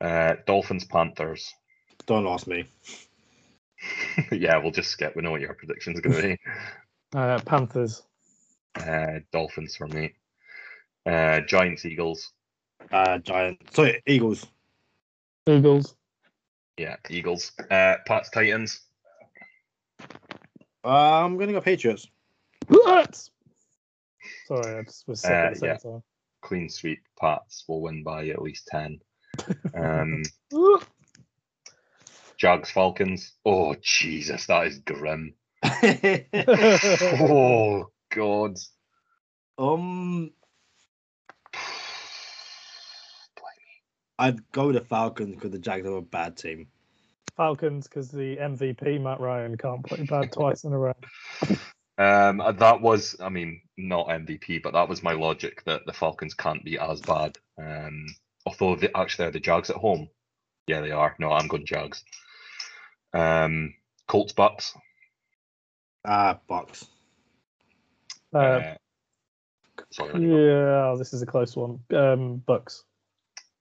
Uh, 0.00 0.36
Dolphins 0.46 0.84
Panthers. 0.84 1.54
Don't 2.06 2.26
ask 2.26 2.46
me. 2.46 2.64
yeah, 4.32 4.58
we'll 4.58 4.72
just 4.72 4.90
skip. 4.90 5.14
We 5.16 5.22
know 5.22 5.30
what 5.30 5.40
your 5.40 5.54
prediction's 5.54 6.00
going 6.00 6.16
to 6.16 6.22
be. 6.22 6.38
Uh, 7.14 7.38
Panthers. 7.46 8.02
Uh, 8.74 9.20
Dolphins 9.32 9.74
for 9.74 9.88
me. 9.88 10.12
Uh, 11.06 11.40
Giants 11.40 11.86
Eagles. 11.86 12.34
Uh, 12.92 13.16
Giants. 13.16 13.74
Sorry, 13.74 14.02
Eagles. 14.06 14.46
Eagles. 15.46 15.96
Yeah, 16.76 16.96
Eagles. 17.08 17.52
Uh, 17.70 17.94
Pats 18.06 18.28
Titans. 18.28 18.82
Uh, 20.84 21.24
I'm 21.24 21.38
gonna 21.38 21.52
go 21.52 21.62
Patriots. 21.62 22.06
What? 22.66 23.28
Sorry, 24.46 24.78
I 24.78 24.82
just 24.82 25.08
was 25.08 25.22
sick 25.22 25.30
Uh, 25.30 25.34
at 25.34 25.54
the 25.54 25.58
same 25.58 25.68
yeah. 25.84 25.98
Time. 26.42 26.48
Clean 26.48 26.68
sweep. 26.68 27.00
Pats 27.20 27.64
will 27.68 27.82
win 27.82 28.02
by 28.02 28.28
at 28.28 28.42
least 28.42 28.68
ten. 28.68 29.00
Um, 29.74 30.22
Jags 32.38 32.70
Falcons. 32.70 33.32
Oh 33.44 33.74
Jesus, 33.82 34.46
that 34.46 34.66
is 34.66 34.78
grim. 34.80 35.34
Oh 37.20 37.86
God. 38.10 38.56
um, 39.58 40.30
I'd 44.18 44.50
go 44.50 44.72
the 44.72 44.80
Falcons 44.80 45.34
because 45.34 45.50
the 45.52 45.58
Jags 45.58 45.86
are 45.86 45.96
a 45.96 46.02
bad 46.02 46.36
team. 46.36 46.68
Falcons 47.36 47.86
because 47.86 48.10
the 48.10 48.36
MVP 48.36 49.00
Matt 49.00 49.20
Ryan 49.20 49.56
can't 49.56 49.84
play 49.84 50.04
bad 50.04 50.32
twice 50.32 50.64
in 50.64 50.72
a 50.72 50.78
row. 50.78 50.94
Um, 51.98 52.40
uh, 52.40 52.52
that 52.52 52.80
was, 52.80 53.16
I 53.20 53.28
mean, 53.28 53.60
not 53.76 54.06
MVP, 54.08 54.62
but 54.62 54.72
that 54.72 54.88
was 54.88 55.02
my 55.02 55.12
logic 55.12 55.64
that 55.64 55.84
the 55.84 55.92
Falcons 55.92 56.34
can't 56.34 56.64
be 56.64 56.78
as 56.78 57.00
bad. 57.00 57.36
Um, 57.60 58.06
although 58.46 58.76
they 58.76 58.88
actually 58.94 59.26
are 59.26 59.30
the 59.32 59.40
Jags 59.40 59.68
at 59.70 59.76
home. 59.76 60.08
Yeah, 60.68 60.80
they 60.80 60.92
are. 60.92 61.16
No, 61.18 61.32
I'm 61.32 61.48
going 61.48 61.66
Jags. 61.66 62.04
Um, 63.12 63.74
Colts 64.06 64.32
Bucks. 64.32 64.74
Ah, 66.06 66.38
Bucks. 66.48 66.86
Uh, 68.34 68.38
Uh, 68.38 68.74
sorry, 69.90 70.12
let 70.12 70.22
me 70.22 70.28
go. 70.28 70.36
yeah, 70.36 70.94
this 70.98 71.12
is 71.12 71.22
a 71.22 71.26
close 71.26 71.56
one. 71.56 71.80
Um, 71.94 72.36
Bucks. 72.46 72.84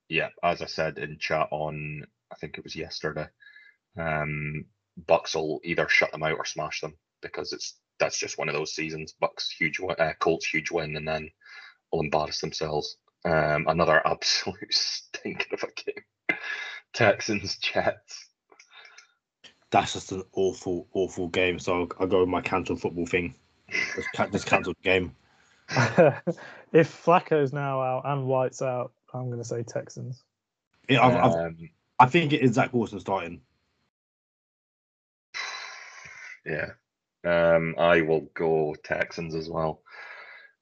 yeah, 0.10 0.30
as 0.44 0.62
I 0.62 0.66
said 0.66 1.00
in 1.00 1.18
chat 1.18 1.48
on, 1.52 2.06
I 2.32 2.36
think 2.36 2.58
it 2.58 2.64
was 2.64 2.76
yesterday, 2.76 3.28
um, 3.98 4.66
Bucks 5.08 5.36
will 5.36 5.60
either 5.64 5.88
shut 5.90 6.12
them 6.12 6.24
out 6.24 6.38
or 6.38 6.46
smash 6.46 6.82
them 6.82 6.96
because 7.22 7.54
it's 7.54 7.76
that's 8.00 8.20
just 8.20 8.38
one 8.38 8.50
of 8.50 8.56
those 8.56 8.74
seasons. 8.74 9.14
Bucks 9.20 9.50
huge, 9.50 9.80
win- 9.80 9.96
uh, 10.00 10.14
Colts 10.20 10.48
huge 10.48 10.72
win, 10.72 10.96
and 10.96 11.08
then 11.08 11.30
will 11.92 12.02
embarrass 12.02 12.42
themselves. 12.42 12.98
Um, 13.26 13.66
another 13.68 14.02
absolute 14.06 14.74
stinker 14.74 15.56
of 15.56 15.64
a 15.64 15.92
game. 15.92 16.40
Texans 16.94 17.58
Jets. 17.58 18.30
That's 19.70 19.94
just 19.94 20.12
an 20.14 20.24
awful, 20.34 20.88
awful 20.94 21.28
game. 21.28 21.60
So 21.60 21.90
I'll 22.00 22.08
go 22.08 22.22
with 22.22 22.30
my 22.30 22.42
cancelled 22.42 22.82
football 22.82 23.06
thing. 23.06 23.36
Just, 23.96 24.08
ca- 24.16 24.28
cancelled 24.30 24.78
the 24.82 24.90
game. 24.90 25.16
if 26.72 27.06
Flacco's 27.06 27.52
now 27.52 27.82
out 27.82 28.04
and 28.06 28.26
White's 28.28 28.62
out, 28.62 28.94
I'm 29.14 29.28
going 29.28 29.40
to 29.40 29.44
say 29.44 29.64
Texans. 29.64 30.24
Yeah, 30.88 31.06
I've, 31.06 31.16
I've, 31.16 31.32
Um, 31.34 31.70
I 32.00 32.06
think 32.06 32.32
it 32.32 32.42
is 32.42 32.54
Zach 32.54 32.74
Wilson 32.74 33.02
starting. 33.02 33.42
yeah, 36.46 36.72
um, 37.26 37.76
I 37.78 38.02
will 38.02 38.30
go 38.34 38.76
Texans 38.84 39.36
as 39.36 39.50
well. 39.50 39.82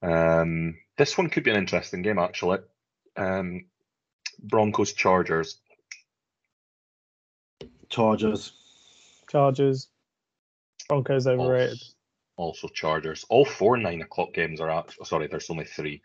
Um, 0.02 0.78
this 0.98 1.18
one 1.18 1.30
could 1.30 1.44
be 1.44 1.52
an 1.52 1.58
interesting 1.58 2.02
game 2.02 2.20
actually. 2.20 2.60
Um, 3.18 3.66
Broncos 4.40 4.94
Chargers. 4.94 5.60
Chargers. 7.90 8.54
Chargers. 9.30 9.88
Broncos 10.88 11.28
overrated. 11.28 11.82
Also 12.38 12.68
Chargers. 12.68 13.26
All 13.30 13.46
four 13.46 13.78
nine 13.78 14.02
o'clock 14.02 14.34
games 14.34 14.60
are 14.60 14.70
actually 14.70 15.06
sorry, 15.06 15.28
there's 15.28 15.50
only 15.50 15.66
three. 15.66 16.02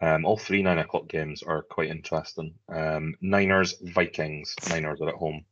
Um, 0.00 0.24
all 0.24 0.36
three 0.36 0.62
nine 0.62 0.78
o'clock 0.78 1.08
games 1.08 1.42
are 1.42 1.62
quite 1.62 1.88
interesting. 1.88 2.54
Um, 2.68 3.14
Niners 3.20 3.76
Vikings. 3.82 4.54
Niners 4.68 5.00
are 5.00 5.08
at 5.08 5.14
home. 5.14 5.44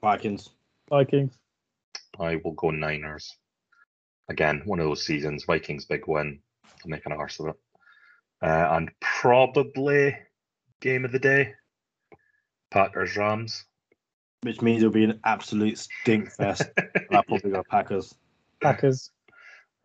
Vikings. 0.00 0.50
Vikings. 0.88 1.38
I 2.18 2.36
will 2.36 2.52
go 2.52 2.70
Niners. 2.70 3.36
Again, 4.28 4.62
one 4.64 4.80
of 4.80 4.86
those 4.86 5.04
seasons. 5.04 5.44
Vikings 5.44 5.84
big 5.84 6.06
win. 6.06 6.40
I'll 6.64 6.90
make 6.90 7.06
an 7.06 7.12
arse 7.12 7.40
of 7.40 7.48
it. 7.48 7.56
Uh, 8.42 8.68
and 8.72 8.90
probably 9.00 10.16
game 10.80 11.04
of 11.04 11.12
the 11.12 11.18
day. 11.18 11.54
Packers 12.70 13.16
Rams. 13.16 13.64
Which 14.42 14.60
means 14.60 14.82
it'll 14.82 14.92
be 14.92 15.04
an 15.04 15.20
absolute 15.24 15.78
stink 15.78 16.30
fest. 16.30 16.62
I'll 17.10 17.22
probably 17.22 17.50
go 17.50 17.62
Packers. 17.62 18.14
Packers. 18.60 19.10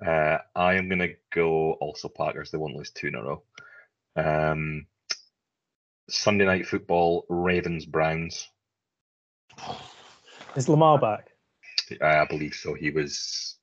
Uh, 0.06 0.38
I 0.56 0.76
am 0.76 0.90
gonna 0.90 1.10
go 1.32 1.74
also 1.74 2.10
Packers. 2.10 2.52
They 2.52 2.58
won't 2.58 2.76
lose 2.76 2.92
two 2.92 3.08
in 3.08 3.16
a 3.16 3.24
row. 3.24 3.44
Um, 4.16 4.88
Sunday 6.10 6.46
night 6.46 6.68
football, 6.68 7.26
Ravens 7.30 7.86
Browns. 7.86 8.50
Is 10.56 10.68
Lamar 10.68 10.98
back? 10.98 11.30
I 12.02 12.26
believe 12.26 12.54
so. 12.54 12.74
He 12.74 12.92
was. 12.92 13.58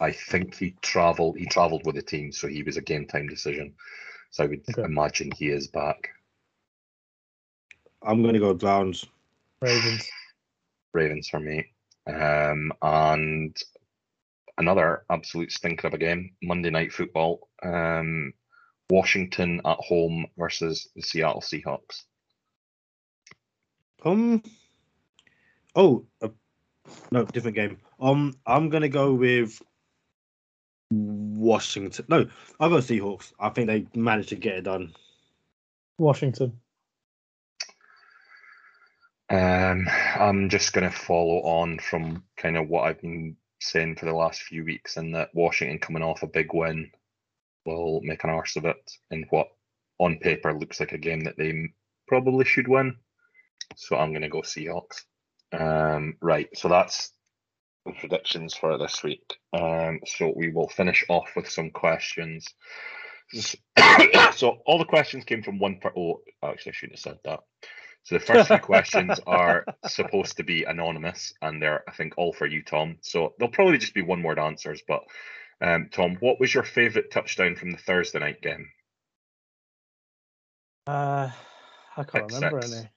I 0.00 0.12
think 0.12 0.56
he 0.56 0.76
travelled. 0.82 1.38
He 1.38 1.46
travelled 1.46 1.84
with 1.84 1.96
the 1.96 2.02
team, 2.02 2.32
so 2.32 2.46
he 2.46 2.62
was 2.62 2.76
a 2.76 2.82
game 2.82 3.06
time 3.06 3.26
decision. 3.26 3.74
So 4.30 4.44
I 4.44 4.46
would 4.46 4.62
Okay. 4.70 4.82
imagine 4.82 5.30
he 5.36 5.48
is 5.48 5.68
back. 5.68 6.08
I'm 8.02 8.22
going 8.22 8.34
to 8.34 8.40
go 8.40 8.54
Browns. 8.54 9.06
Ravens. 9.60 10.08
Ravens 10.94 11.28
for 11.28 11.40
me. 11.40 11.66
Um, 12.06 12.72
and 12.80 13.56
another 14.56 15.04
absolute 15.10 15.50
stinker 15.50 15.88
of 15.88 15.94
a 15.94 15.98
game, 15.98 16.30
Monday 16.42 16.70
night 16.70 16.92
football. 16.92 17.48
Um, 17.62 18.32
Washington 18.90 19.60
at 19.64 19.78
home 19.78 20.26
versus 20.38 20.88
the 20.94 21.02
Seattle 21.02 21.42
Seahawks. 21.42 22.04
Um. 24.04 24.42
Oh, 25.74 26.06
uh, 26.22 26.28
no, 27.10 27.24
different 27.24 27.56
game. 27.56 27.78
Um, 28.00 28.34
I'm 28.46 28.68
gonna 28.70 28.88
go 28.88 29.12
with 29.12 29.60
Washington. 30.90 32.04
No, 32.08 32.28
I'll 32.58 32.70
go 32.70 32.76
Seahawks. 32.76 33.32
I 33.38 33.50
think 33.50 33.66
they 33.66 33.86
managed 33.94 34.30
to 34.30 34.36
get 34.36 34.56
it 34.56 34.62
done. 34.62 34.94
Washington. 35.98 36.60
Um, 39.30 39.86
I'm 40.18 40.48
just 40.48 40.72
going 40.72 40.90
to 40.90 40.96
follow 40.96 41.42
on 41.42 41.78
from 41.78 42.24
kind 42.36 42.56
of 42.56 42.68
what 42.68 42.84
I've 42.84 43.00
been 43.00 43.36
saying 43.60 43.96
for 43.96 44.06
the 44.06 44.14
last 44.14 44.42
few 44.42 44.64
weeks, 44.64 44.96
and 44.96 45.14
that 45.14 45.34
Washington 45.34 45.78
coming 45.78 46.02
off 46.02 46.22
a 46.22 46.26
big 46.26 46.54
win 46.54 46.90
will 47.66 48.00
make 48.02 48.24
an 48.24 48.30
arse 48.30 48.56
of 48.56 48.64
it 48.64 48.90
in 49.10 49.26
what 49.30 49.48
on 49.98 50.16
paper 50.18 50.54
looks 50.54 50.80
like 50.80 50.92
a 50.92 50.98
game 50.98 51.20
that 51.24 51.36
they 51.36 51.72
probably 52.06 52.44
should 52.44 52.68
win. 52.68 52.96
So 53.76 53.96
I'm 53.96 54.12
going 54.12 54.22
to 54.22 54.28
go 54.28 54.40
Seahawks. 54.40 55.02
Um, 55.52 56.16
right, 56.22 56.48
so 56.56 56.68
that's 56.68 57.12
the 57.88 57.98
predictions 57.98 58.54
for 58.54 58.78
this 58.78 59.02
week. 59.02 59.36
Um, 59.52 60.00
so 60.06 60.32
we 60.36 60.50
will 60.50 60.68
finish 60.68 61.04
off 61.08 61.30
with 61.36 61.48
some 61.50 61.70
questions. 61.70 62.46
So 64.34 64.58
all 64.66 64.78
the 64.78 64.84
questions 64.84 65.24
came 65.24 65.42
from 65.42 65.58
one 65.58 65.78
per. 65.80 65.90
Oh, 65.96 66.20
actually, 66.42 66.70
I 66.70 66.74
shouldn't 66.74 66.98
have 66.98 67.02
said 67.02 67.18
that. 67.24 67.40
So 68.04 68.14
the 68.14 68.24
first 68.24 68.48
few 68.48 68.58
questions 68.58 69.20
are 69.26 69.64
supposed 69.86 70.36
to 70.36 70.44
be 70.44 70.64
anonymous, 70.64 71.32
and 71.42 71.60
they're, 71.60 71.82
I 71.88 71.92
think, 71.92 72.14
all 72.16 72.32
for 72.32 72.46
you, 72.46 72.62
Tom. 72.62 72.98
So 73.02 73.34
they'll 73.38 73.48
probably 73.48 73.78
just 73.78 73.94
be 73.94 74.02
one-word 74.02 74.38
answers. 74.38 74.80
But 74.86 75.02
um, 75.60 75.88
Tom, 75.92 76.16
what 76.20 76.40
was 76.40 76.54
your 76.54 76.62
favourite 76.62 77.10
touchdown 77.10 77.56
from 77.56 77.72
the 77.72 77.78
Thursday 77.78 78.20
night 78.20 78.40
game? 78.40 78.68
Uh, 80.86 81.30
I 81.96 82.04
can't 82.04 82.28
Pick 82.28 82.32
remember 82.32 82.62
six. 82.62 82.74
any. 82.74 82.88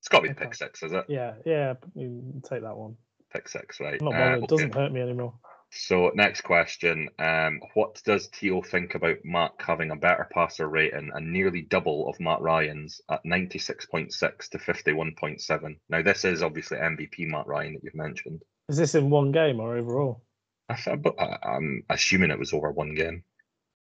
It's 0.00 0.08
got 0.08 0.18
to 0.20 0.22
be 0.22 0.28
Okay. 0.30 0.44
pick 0.44 0.54
six, 0.54 0.82
is 0.82 0.92
it? 0.92 1.04
Yeah, 1.08 1.34
yeah. 1.44 1.74
you 1.94 2.40
take 2.48 2.62
that 2.62 2.76
one. 2.76 2.96
Pick 3.32 3.48
six, 3.48 3.80
right? 3.80 4.00
Uh, 4.00 4.04
bothered. 4.04 4.42
It 4.44 4.48
doesn't 4.48 4.74
hurt 4.74 4.92
me 4.92 5.00
anymore. 5.00 5.34
So 5.70 6.10
next 6.14 6.42
question: 6.42 7.08
um, 7.18 7.60
What 7.74 8.00
does 8.04 8.28
Teal 8.28 8.62
think 8.62 8.94
about 8.94 9.18
Mac 9.24 9.52
having 9.58 9.90
a 9.90 9.96
better 9.96 10.26
passer 10.32 10.66
rating 10.68 11.10
and 11.14 11.32
nearly 11.32 11.62
double 11.62 12.08
of 12.08 12.18
Matt 12.20 12.40
Ryan's 12.40 13.00
at 13.10 13.24
ninety-six 13.24 13.84
point 13.86 14.12
six 14.12 14.48
to 14.50 14.58
fifty-one 14.58 15.14
point 15.18 15.42
seven? 15.42 15.78
Now 15.90 16.02
this 16.02 16.24
is 16.24 16.42
obviously 16.42 16.78
MVP 16.78 17.28
Matt 17.28 17.46
Ryan 17.46 17.74
that 17.74 17.84
you've 17.84 17.94
mentioned. 17.94 18.42
Is 18.68 18.78
this 18.78 18.94
in 18.94 19.10
one 19.10 19.30
game 19.30 19.60
or 19.60 19.76
overall? 19.76 20.22
I 20.70 20.78
I, 21.18 21.38
I'm 21.42 21.82
assuming 21.90 22.30
it 22.30 22.38
was 22.38 22.52
over 22.52 22.70
one 22.70 22.94
game. 22.94 23.24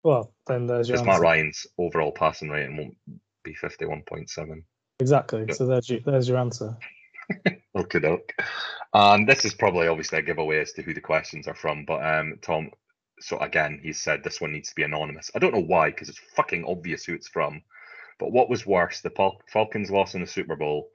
Well, 0.04 0.34
then 0.48 0.68
there's 0.68 0.90
your 0.90 0.98
Because 0.98 1.08
Matt. 1.08 1.22
Ryan's 1.22 1.68
overall 1.78 2.12
passing 2.12 2.50
rating 2.50 2.78
won't 2.78 2.98
be 3.44 3.56
51.7. 3.56 4.64
Exactly. 5.00 5.46
Yeah. 5.48 5.54
So 5.54 5.66
there's 5.66 5.90
your, 5.90 6.00
there's 6.06 6.28
your 6.28 6.38
answer. 6.38 6.78
Okay, 7.76 8.00
doke. 8.00 8.34
Um, 8.94 9.26
this 9.26 9.46
is 9.46 9.54
probably 9.54 9.88
obviously 9.88 10.20
a 10.20 10.22
giveaway 10.22 10.60
as 10.60 10.74
to 10.74 10.84
who 10.84 10.94
the 10.94 11.02
questions 11.02 11.48
are 11.48 11.56
from, 11.56 11.86
but 11.86 12.06
um, 12.06 12.38
Tom. 12.42 12.70
So 13.20 13.38
again, 13.40 13.80
he 13.82 13.94
said 13.94 14.24
this 14.24 14.42
one 14.42 14.52
needs 14.52 14.70
to 14.70 14.76
be 14.76 14.84
anonymous. 14.84 15.32
I 15.34 15.40
don't 15.40 15.54
know 15.54 15.62
why, 15.62 15.90
because 15.90 16.10
it's 16.10 16.20
fucking 16.36 16.66
obvious 16.68 17.06
who 17.06 17.14
it's 17.14 17.28
from. 17.28 17.62
But 18.20 18.32
what 18.32 18.50
was 18.50 18.66
worse, 18.66 19.02
the 19.02 19.10
Fal- 19.10 19.42
Falcons' 19.52 19.90
loss 19.90 20.14
in 20.14 20.22
the 20.22 20.28
Super 20.28 20.56
Bowl, 20.56 20.90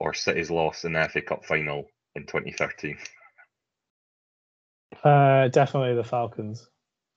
or 0.00 0.14
City's 0.14 0.50
loss 0.50 0.84
in 0.84 0.94
the 0.94 1.08
FA 1.08 1.20
Cup 1.20 1.44
final 1.44 1.86
in 2.16 2.26
2013? 2.26 2.96
Uh, 5.02 5.48
definitely 5.48 5.94
the 5.94 6.04
Falcons. 6.04 6.68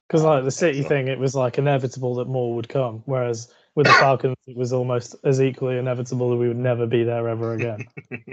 Because 0.08 0.24
like 0.24 0.44
the 0.44 0.52
City 0.52 0.84
so. 0.84 0.88
thing, 0.88 1.08
it 1.08 1.20
was 1.20 1.36
like 1.36 1.58
inevitable 1.58 2.16
that 2.16 2.28
more 2.28 2.56
would 2.56 2.70
come. 2.70 3.04
Whereas 3.06 3.52
with 3.76 3.88
the 3.88 3.94
Falcons, 3.94 4.38
it 4.48 4.56
was 4.56 4.74
almost 4.74 5.16
as 5.24 5.42
equally 5.42 5.78
inevitable 5.78 6.30
that 6.30 6.38
we 6.38 6.48
would 6.48 6.58
never 6.58 6.86
be 6.86 7.04
there 7.04 7.28
ever 7.28 7.54
again. 7.54 7.88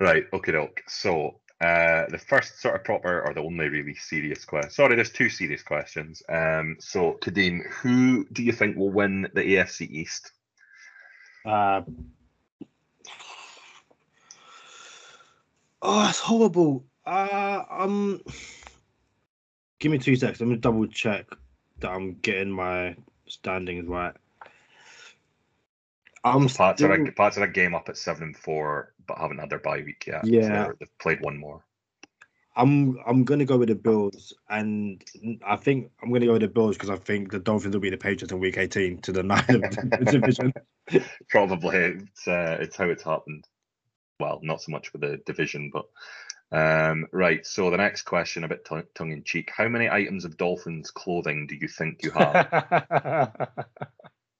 Right, 0.00 0.24
okay, 0.32 0.52
doke. 0.52 0.82
So 0.88 1.40
uh, 1.60 2.06
the 2.08 2.18
first 2.18 2.60
sort 2.60 2.74
of 2.74 2.84
proper, 2.84 3.20
or 3.20 3.34
the 3.34 3.42
only 3.42 3.68
really 3.68 3.94
serious 3.94 4.46
question. 4.46 4.70
Sorry, 4.70 4.96
there's 4.96 5.10
two 5.10 5.28
serious 5.28 5.62
questions. 5.62 6.22
Um, 6.28 6.76
so 6.80 7.18
Kadeem, 7.20 7.66
who 7.68 8.26
do 8.32 8.42
you 8.42 8.52
think 8.52 8.76
will 8.76 8.90
win 8.90 9.28
the 9.34 9.42
AFC 9.42 9.90
East? 9.90 10.32
Uh, 11.44 11.82
oh, 15.82 16.08
it's 16.08 16.18
horrible. 16.18 16.84
Uh, 17.04 17.62
um, 17.70 18.22
give 19.80 19.92
me 19.92 19.98
two 19.98 20.16
seconds. 20.16 20.40
Me 20.40 20.56
double 20.56 20.86
check 20.86 21.26
that 21.80 21.90
I'm 21.90 22.14
getting 22.22 22.50
my 22.50 22.96
standings 23.28 23.86
right. 23.86 24.14
I'm 26.24 26.48
Pats 26.48 26.82
are, 26.82 26.92
a, 26.92 27.12
Pats 27.12 27.38
are 27.38 27.44
a 27.44 27.52
game 27.52 27.74
up 27.74 27.88
at 27.88 27.96
seven 27.96 28.22
and 28.24 28.36
four, 28.36 28.92
but 29.06 29.18
haven't 29.18 29.38
had 29.38 29.50
their 29.50 29.58
bye 29.58 29.82
week 29.84 30.06
yet. 30.06 30.24
Yeah. 30.26 30.48
they're- 30.48 30.76
they've 30.78 30.98
played 30.98 31.20
one 31.20 31.38
more. 31.38 31.64
I'm 32.56 32.98
I'm 33.06 33.24
gonna 33.24 33.44
go 33.44 33.56
with 33.56 33.68
the 33.68 33.76
Bills, 33.76 34.34
and 34.50 35.02
I 35.46 35.54
think 35.56 35.92
I'm 36.02 36.12
gonna 36.12 36.26
go 36.26 36.32
with 36.32 36.42
the 36.42 36.48
Bills 36.48 36.76
because 36.76 36.90
I 36.90 36.96
think 36.96 37.30
the 37.30 37.38
Dolphins 37.38 37.74
will 37.74 37.80
be 37.80 37.90
the 37.90 37.96
Patriots 37.96 38.32
in 38.32 38.40
Week 38.40 38.58
18 38.58 39.00
to 39.02 39.12
the 39.12 39.22
nine 39.22 39.44
of 39.48 39.62
the 39.62 40.08
division. 40.10 40.52
Probably 41.28 41.76
it's 41.76 42.26
uh, 42.26 42.58
it's 42.60 42.76
how 42.76 42.88
it's 42.90 43.04
happened. 43.04 43.46
Well, 44.18 44.40
not 44.42 44.60
so 44.60 44.72
much 44.72 44.92
with 44.92 45.02
the 45.02 45.18
division, 45.24 45.70
but 45.72 45.86
um, 46.52 47.06
right. 47.12 47.46
So 47.46 47.70
the 47.70 47.76
next 47.76 48.02
question, 48.02 48.42
a 48.42 48.48
bit 48.48 48.64
tongue 48.64 48.82
tongue 48.94 49.12
in 49.12 49.22
cheek. 49.22 49.50
How 49.56 49.68
many 49.68 49.88
items 49.88 50.24
of 50.24 50.36
Dolphins 50.36 50.90
clothing 50.90 51.46
do 51.46 51.54
you 51.54 51.68
think 51.68 52.02
you 52.02 52.10
have? 52.10 53.48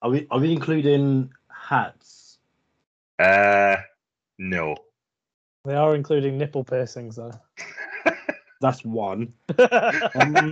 Are 0.03 0.11
we 0.11 0.27
are 0.31 0.41
we 0.41 0.53
including 0.53 1.31
hats? 1.71 2.39
uh, 3.21 3.77
no. 4.39 4.75
they 5.65 5.75
are 5.75 5.95
including 5.95 6.37
nipple 6.37 6.65
piercings 6.65 7.17
though. 7.17 7.33
That's 8.61 8.85
one. 8.85 9.33
That'd 9.57 10.11
Um, 10.17 10.51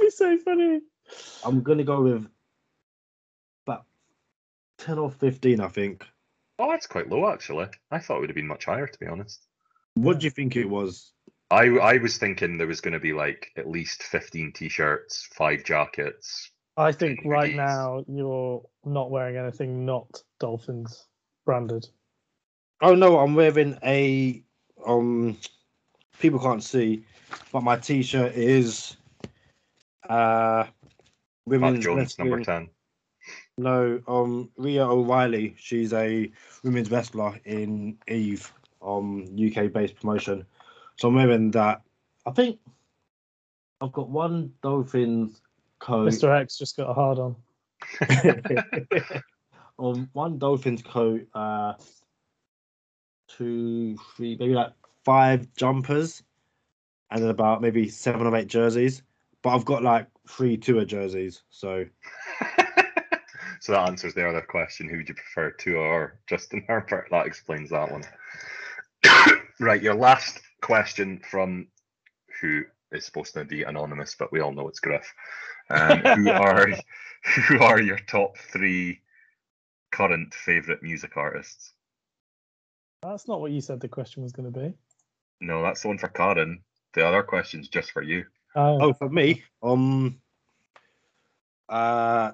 be 0.00 0.10
so 0.10 0.36
funny. 0.38 0.80
I'm 1.44 1.62
gonna 1.62 1.84
go 1.84 2.02
with 2.02 2.26
about 3.66 3.84
ten 4.78 4.98
or 4.98 5.10
fifteen. 5.10 5.60
I 5.60 5.68
think. 5.68 6.04
Oh, 6.58 6.70
that's 6.70 6.86
quite 6.88 7.08
low 7.08 7.30
actually. 7.30 7.66
I 7.90 7.98
thought 8.00 8.16
it 8.16 8.20
would 8.20 8.30
have 8.30 8.34
been 8.36 8.46
much 8.48 8.64
higher, 8.64 8.86
to 8.86 8.98
be 8.98 9.06
honest. 9.06 9.46
What 9.94 10.18
do 10.18 10.24
you 10.24 10.30
think 10.30 10.56
it 10.56 10.68
was? 10.68 11.12
I 11.50 11.66
I 11.78 11.98
was 11.98 12.18
thinking 12.18 12.58
there 12.58 12.66
was 12.66 12.80
going 12.80 12.92
to 12.94 13.00
be 13.00 13.12
like 13.12 13.50
at 13.56 13.68
least 13.68 14.02
fifteen 14.02 14.52
t-shirts, 14.52 15.28
five 15.32 15.64
jackets. 15.64 16.50
I 16.78 16.92
think 16.92 17.20
right 17.24 17.56
now 17.56 18.04
you're 18.06 18.64
not 18.84 19.10
wearing 19.10 19.36
anything 19.36 19.84
not 19.84 20.22
Dolphins 20.38 21.06
branded. 21.44 21.88
Oh 22.80 22.94
no, 22.94 23.18
I'm 23.18 23.34
wearing 23.34 23.76
a 23.84 24.42
um. 24.86 25.36
People 26.20 26.38
can't 26.38 26.62
see, 26.62 27.04
but 27.52 27.64
my 27.64 27.76
T-shirt 27.76 28.32
is 28.34 28.96
uh. 30.08 30.64
Mac 30.66 30.72
Women's 31.46 31.84
Jones, 31.84 32.18
number 32.18 32.44
ten. 32.44 32.68
No, 33.56 34.00
um, 34.06 34.50
Rhia 34.56 34.86
O'Reilly. 34.88 35.56
She's 35.58 35.92
a 35.92 36.30
women's 36.62 36.92
wrestler 36.92 37.40
in 37.44 37.98
Eve, 38.06 38.52
um, 38.82 39.26
UK 39.34 39.72
based 39.72 39.96
promotion. 39.96 40.46
So 40.96 41.08
I'm 41.08 41.14
wearing 41.16 41.50
that. 41.52 41.82
I 42.24 42.30
think 42.30 42.60
I've 43.80 43.92
got 43.92 44.10
one 44.10 44.52
Dolphins 44.62 45.40
coat. 45.78 46.08
Mr. 46.08 46.40
X 46.40 46.58
just 46.58 46.76
got 46.76 46.90
a 46.90 46.94
hard 46.94 47.18
on. 47.18 47.36
um, 49.78 50.08
one 50.12 50.38
Dolphins 50.38 50.82
coat. 50.82 51.26
Uh, 51.34 51.74
two, 53.28 53.96
three, 54.16 54.36
maybe 54.38 54.54
like 54.54 54.72
five 55.04 55.46
jumpers, 55.56 56.22
and 57.10 57.22
then 57.22 57.30
about 57.30 57.62
maybe 57.62 57.88
seven 57.88 58.26
or 58.26 58.36
eight 58.36 58.48
jerseys. 58.48 59.02
But 59.42 59.50
I've 59.50 59.64
got 59.64 59.82
like 59.82 60.06
three 60.28 60.56
tour 60.56 60.84
jerseys. 60.84 61.42
So 61.50 61.84
so 63.60 63.72
that 63.72 63.88
answers 63.88 64.14
the 64.14 64.28
other 64.28 64.40
question. 64.40 64.88
Who 64.88 64.98
would 64.98 65.08
you 65.08 65.14
prefer, 65.14 65.50
Tua 65.52 65.80
or 65.80 66.20
Justin 66.26 66.64
Herbert? 66.66 67.08
That 67.10 67.26
explains 67.26 67.70
that 67.70 67.90
one. 67.90 68.02
right, 69.60 69.82
your 69.82 69.94
last 69.94 70.40
question 70.60 71.20
from 71.30 71.68
who 72.40 72.62
is 72.92 73.04
supposed 73.04 73.34
to 73.34 73.44
be 73.44 73.62
anonymous, 73.62 74.14
but 74.18 74.32
we 74.32 74.40
all 74.40 74.52
know 74.52 74.68
it's 74.68 74.80
Griff. 74.80 75.12
Um, 75.70 75.98
who 76.00 76.30
are 76.30 76.68
who 77.24 77.58
are 77.60 77.80
your 77.80 77.98
top 77.98 78.38
three 78.38 79.00
current 79.92 80.34
favorite 80.34 80.82
music 80.82 81.16
artists? 81.16 81.72
That's 83.02 83.28
not 83.28 83.40
what 83.40 83.52
you 83.52 83.60
said 83.60 83.80
the 83.80 83.88
question 83.88 84.22
was 84.22 84.32
going 84.32 84.52
to 84.52 84.58
be. 84.58 84.74
No, 85.40 85.62
that's 85.62 85.82
the 85.82 85.88
one 85.88 85.98
for 85.98 86.08
Karen. 86.08 86.62
The 86.94 87.06
other 87.06 87.22
question's 87.22 87.68
just 87.68 87.92
for 87.92 88.02
you. 88.02 88.24
Oh, 88.56 88.78
Oh, 88.80 88.92
for 88.92 89.08
me, 89.08 89.44
um, 89.62 90.20
uh, 91.68 92.32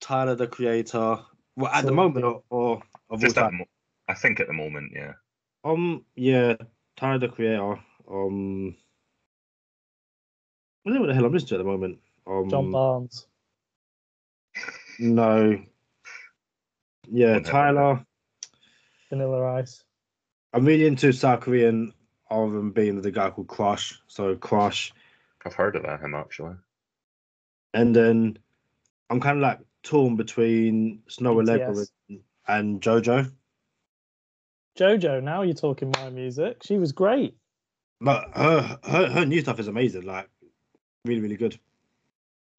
Tyler 0.00 0.34
the 0.34 0.46
Creator. 0.46 1.18
Well, 1.56 1.72
at 1.72 1.84
the 1.84 1.92
moment, 1.92 2.24
or, 2.24 2.42
or 2.48 2.76
of 2.76 2.82
all 3.10 3.18
Just 3.18 3.36
at 3.36 3.42
time. 3.42 3.58
mo- 3.58 3.68
I 4.08 4.14
think 4.14 4.40
at 4.40 4.46
the 4.46 4.52
moment, 4.52 4.92
yeah. 4.94 5.12
Um, 5.64 6.04
yeah, 6.14 6.54
Tyler 6.96 7.18
the 7.18 7.28
Creator. 7.28 7.80
Um, 8.08 8.76
I 10.86 10.90
don't 10.90 10.94
know 10.94 11.00
what 11.00 11.06
the 11.08 11.14
hell 11.14 11.24
I'm 11.24 11.32
listening 11.32 11.48
to 11.48 11.54
at 11.56 11.58
the 11.58 11.64
moment. 11.64 11.98
Um, 12.28 12.48
John 12.48 12.70
Barnes. 12.70 13.26
No. 15.00 15.58
Yeah, 17.10 17.40
Tyler. 17.40 18.06
Vanilla 19.08 19.56
Ice. 19.56 19.82
I'm 20.52 20.64
really 20.64 20.86
into 20.86 21.12
South 21.12 21.40
Korean 21.40 21.92
R&B 22.30 22.88
and 22.88 23.02
the 23.02 23.10
guy 23.10 23.30
called 23.30 23.48
Crush. 23.48 24.00
So 24.06 24.36
Crush, 24.36 24.92
I've 25.44 25.54
heard 25.54 25.74
of 25.74 25.82
that 25.82 26.00
him 26.00 26.14
actually. 26.14 26.54
and 27.74 27.94
then 27.94 28.38
I'm 29.10 29.20
kind 29.20 29.38
of 29.38 29.42
like 29.42 29.60
torn 29.82 30.14
between 30.16 31.02
Snoh 31.08 31.42
Aalegra 31.42 31.88
and, 32.08 32.20
and 32.46 32.80
JoJo. 32.80 33.30
Jojo, 34.78 35.22
now 35.22 35.42
you're 35.42 35.54
talking 35.54 35.92
my 35.96 36.10
music. 36.10 36.62
She 36.62 36.78
was 36.78 36.92
great. 36.92 37.34
But 38.00 38.30
her, 38.34 38.78
her 38.84 39.08
her 39.08 39.24
new 39.24 39.40
stuff 39.40 39.58
is 39.58 39.68
amazing, 39.68 40.02
like 40.02 40.28
really 41.06 41.20
really 41.20 41.36
good. 41.36 41.58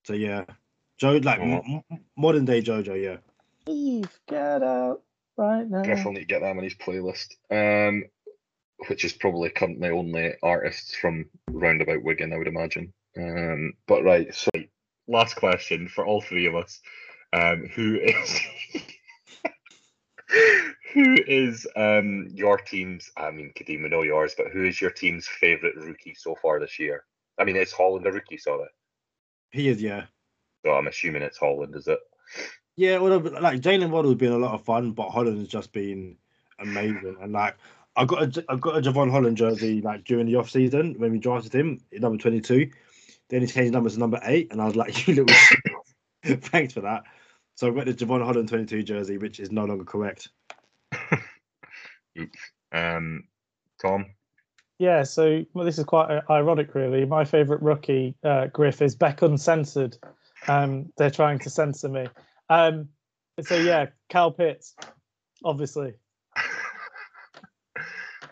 So 0.05 0.13
yeah, 0.13 0.45
Joe 0.97 1.19
like 1.23 1.39
m- 1.39 1.83
m- 1.91 1.99
modern 2.17 2.45
day 2.45 2.61
JoJo, 2.61 3.01
yeah. 3.01 3.17
Eve, 3.67 4.09
get 4.27 4.63
out 4.63 5.01
right 5.37 5.69
now. 5.69 5.83
Griff 5.83 6.05
will 6.05 6.13
need 6.13 6.21
to 6.21 6.25
get 6.25 6.41
them 6.41 6.57
on 6.57 6.63
his 6.63 6.75
playlist. 6.75 7.35
Um, 7.51 8.05
which 8.87 9.03
is 9.03 9.13
probably 9.13 9.49
currently 9.49 9.89
only 9.89 10.33
artists 10.43 10.95
from 10.95 11.25
roundabout 11.49 12.03
Wigan, 12.03 12.31
I 12.31 12.37
would 12.37 12.47
imagine. 12.47 12.93
Um, 13.17 13.73
but 13.87 14.03
right, 14.03 14.33
so 14.33 14.49
last 15.07 15.35
question 15.35 15.87
for 15.87 16.05
all 16.05 16.21
three 16.21 16.45
of 16.45 16.55
us. 16.55 16.79
Um, 17.33 17.67
who 17.73 17.99
is 17.99 18.39
who 20.93 21.15
is 21.27 21.67
um 21.75 22.27
your 22.31 22.57
team's? 22.57 23.11
I 23.17 23.31
mean, 23.31 23.51
Kadeem, 23.57 23.83
we 23.83 23.89
know 23.89 24.03
yours, 24.03 24.33
but 24.37 24.51
who 24.51 24.65
is 24.65 24.79
your 24.79 24.91
team's 24.91 25.27
favorite 25.27 25.75
rookie 25.75 26.15
so 26.15 26.35
far 26.41 26.59
this 26.59 26.79
year? 26.79 27.03
I 27.37 27.43
mean, 27.43 27.55
it's 27.55 27.71
Holland 27.71 28.05
a 28.05 28.11
rookie, 28.11 28.37
sorry. 28.37 28.67
He 29.51 29.69
is, 29.69 29.81
yeah. 29.81 30.05
So 30.65 30.71
I'm 30.71 30.87
assuming 30.87 31.21
it's 31.21 31.37
Holland, 31.37 31.75
is 31.75 31.87
it? 31.87 31.99
Yeah, 32.75 32.97
although 32.97 33.17
like 33.17 33.61
Jaylen 33.61 33.89
Waddle 33.89 34.11
has 34.11 34.19
been 34.19 34.33
a 34.33 34.37
lot 34.37 34.53
of 34.53 34.63
fun, 34.63 34.91
but 34.91 35.09
Holland 35.09 35.39
has 35.39 35.47
just 35.47 35.71
been 35.71 36.17
amazing. 36.59 37.17
And 37.21 37.33
like 37.33 37.55
I 37.95 38.05
got 38.05 38.37
a 38.37 38.45
I 38.49 38.55
got 38.55 38.77
a 38.77 38.81
Jevon 38.81 39.09
Holland 39.09 39.37
jersey 39.37 39.81
like 39.81 40.03
during 40.03 40.27
the 40.27 40.35
off 40.35 40.49
season 40.49 40.95
when 40.97 41.11
we 41.11 41.17
drafted 41.17 41.53
him 41.53 41.81
at 41.93 42.01
number 42.01 42.17
twenty 42.17 42.41
two. 42.41 42.69
Then 43.29 43.41
he 43.41 43.47
changed 43.47 43.73
numbers 43.73 43.95
to 43.95 43.99
number 43.99 44.19
eight, 44.23 44.51
and 44.51 44.61
I 44.61 44.65
was 44.65 44.75
like, 44.75 45.07
"You 45.07 45.15
little 45.15 45.35
shit." 45.35 45.59
thanks 46.43 46.73
for 46.73 46.81
that." 46.81 47.03
So 47.55 47.67
I've 47.67 47.75
got 47.75 47.85
the 47.85 47.93
Jevon 47.93 48.23
Holland 48.23 48.49
twenty 48.49 48.65
two 48.65 48.83
jersey, 48.83 49.17
which 49.17 49.39
is 49.39 49.51
no 49.51 49.65
longer 49.65 49.85
correct. 49.85 50.29
Um, 52.71 53.23
Tom. 53.81 54.07
Yeah, 54.79 55.03
so 55.03 55.43
well, 55.53 55.65
this 55.65 55.79
is 55.79 55.85
quite 55.85 56.11
uh, 56.11 56.21
ironic, 56.29 56.75
really. 56.75 57.05
My 57.05 57.25
favourite 57.25 57.61
rookie, 57.63 58.15
uh, 58.23 58.47
Griff, 58.47 58.81
is 58.81 58.95
Beck 58.95 59.21
Uncensored. 59.23 59.97
Um, 60.47 60.91
they're 60.97 61.09
trying 61.09 61.39
to 61.39 61.49
censor 61.49 61.89
me. 61.89 62.07
Um, 62.49 62.89
so 63.41 63.55
yeah, 63.55 63.87
Kyle 64.09 64.31
Pitts, 64.31 64.75
obviously. 65.43 65.93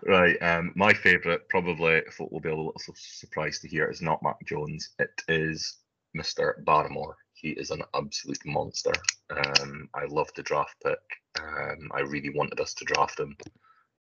Right. 0.07 0.39
Um, 0.39 0.71
my 0.75 0.93
favourite, 0.93 1.49
probably, 1.49 2.01
folk 2.15 2.31
will 2.31 2.39
be 2.39 2.49
a 2.49 2.55
little 2.55 2.73
su- 2.77 2.93
surprised 2.95 3.61
to 3.61 3.67
hear, 3.67 3.89
is 3.89 4.03
not 4.03 4.21
Mac 4.21 4.35
Jones. 4.45 4.91
It 4.99 5.09
is 5.27 5.77
Mr. 6.15 6.63
Barmore. 6.63 7.15
He 7.33 7.49
is 7.49 7.71
an 7.71 7.81
absolute 7.95 8.45
monster. 8.45 8.93
Um, 9.31 9.89
I 9.95 10.05
love 10.05 10.29
the 10.35 10.43
draft 10.43 10.75
pick. 10.83 10.99
Um, 11.41 11.89
I 11.91 12.01
really 12.01 12.29
wanted 12.29 12.59
us 12.59 12.75
to 12.75 12.85
draft 12.85 13.19
him. 13.19 13.35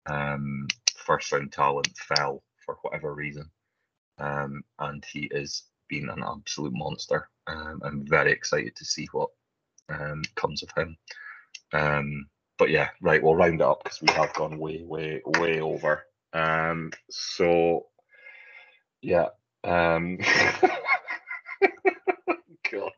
Um, 0.07 0.69
first 1.01 1.33
round 1.33 1.53
talent 1.53 1.89
fell 1.97 2.43
for 2.65 2.77
whatever 2.83 3.15
reason. 3.15 3.51
Um, 4.19 4.63
and 4.79 5.05
he 5.05 5.29
is 5.31 5.65
being 5.89 6.09
an 6.09 6.23
absolute 6.27 6.73
monster. 6.75 7.29
Um, 7.47 7.81
I'm 7.85 8.07
very 8.07 8.33
excited 8.33 8.77
to 8.77 8.85
see 8.85 9.07
what 9.13 9.31
um, 9.89 10.23
comes 10.37 10.63
of 10.63 10.71
him. 10.77 10.97
Um, 11.73 12.27
but 12.59 12.71
yeah, 12.71 12.91
right, 13.01 13.23
we'll 13.23 13.37
round 13.37 13.61
it 13.61 13.67
up 13.67 13.83
because 13.83 14.03
we 14.03 14.13
have 14.13 14.33
gone 14.35 14.59
way, 14.59 14.83
way, 14.85 15.23
way 15.39 15.61
over. 15.61 16.05
Um, 16.33 16.93
so 17.11 17.87
yeah. 19.03 19.29
Um, 19.65 20.19
God. 22.71 22.93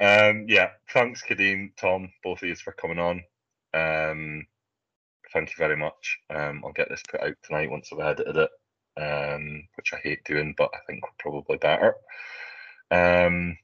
Um, 0.00 0.46
yeah, 0.48 0.70
thanks, 0.92 1.22
Kadeem, 1.22 1.76
Tom, 1.76 2.10
both 2.22 2.42
of 2.42 2.48
you 2.48 2.54
for 2.56 2.72
coming 2.72 2.98
on. 2.98 3.22
Thank 5.34 5.50
you 5.50 5.56
very 5.58 5.76
much. 5.76 6.18
Um, 6.30 6.62
I'll 6.64 6.72
get 6.72 6.88
this 6.88 7.02
put 7.10 7.20
out 7.20 7.34
tonight 7.42 7.70
once 7.70 7.90
I've 7.92 7.98
edited 7.98 8.36
it, 8.36 8.50
um, 8.96 9.66
which 9.76 9.92
I 9.92 9.96
hate 9.96 10.24
doing, 10.24 10.54
but 10.56 10.70
I 10.72 10.78
think 10.86 11.02
probably 11.18 11.56
better. 11.56 11.96
Um, 12.92 13.58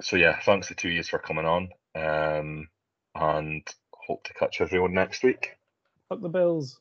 so 0.00 0.14
yeah, 0.14 0.38
thanks 0.40 0.68
to 0.68 0.74
two 0.76 0.88
you 0.88 1.02
for 1.02 1.18
coming 1.18 1.46
on, 1.46 1.68
um, 1.96 2.68
and 3.16 3.66
hope 3.92 4.22
to 4.24 4.34
catch 4.34 4.60
everyone 4.60 4.94
next 4.94 5.24
week. 5.24 5.56
Fuck 6.08 6.20
the 6.22 6.28
Bills. 6.28 6.78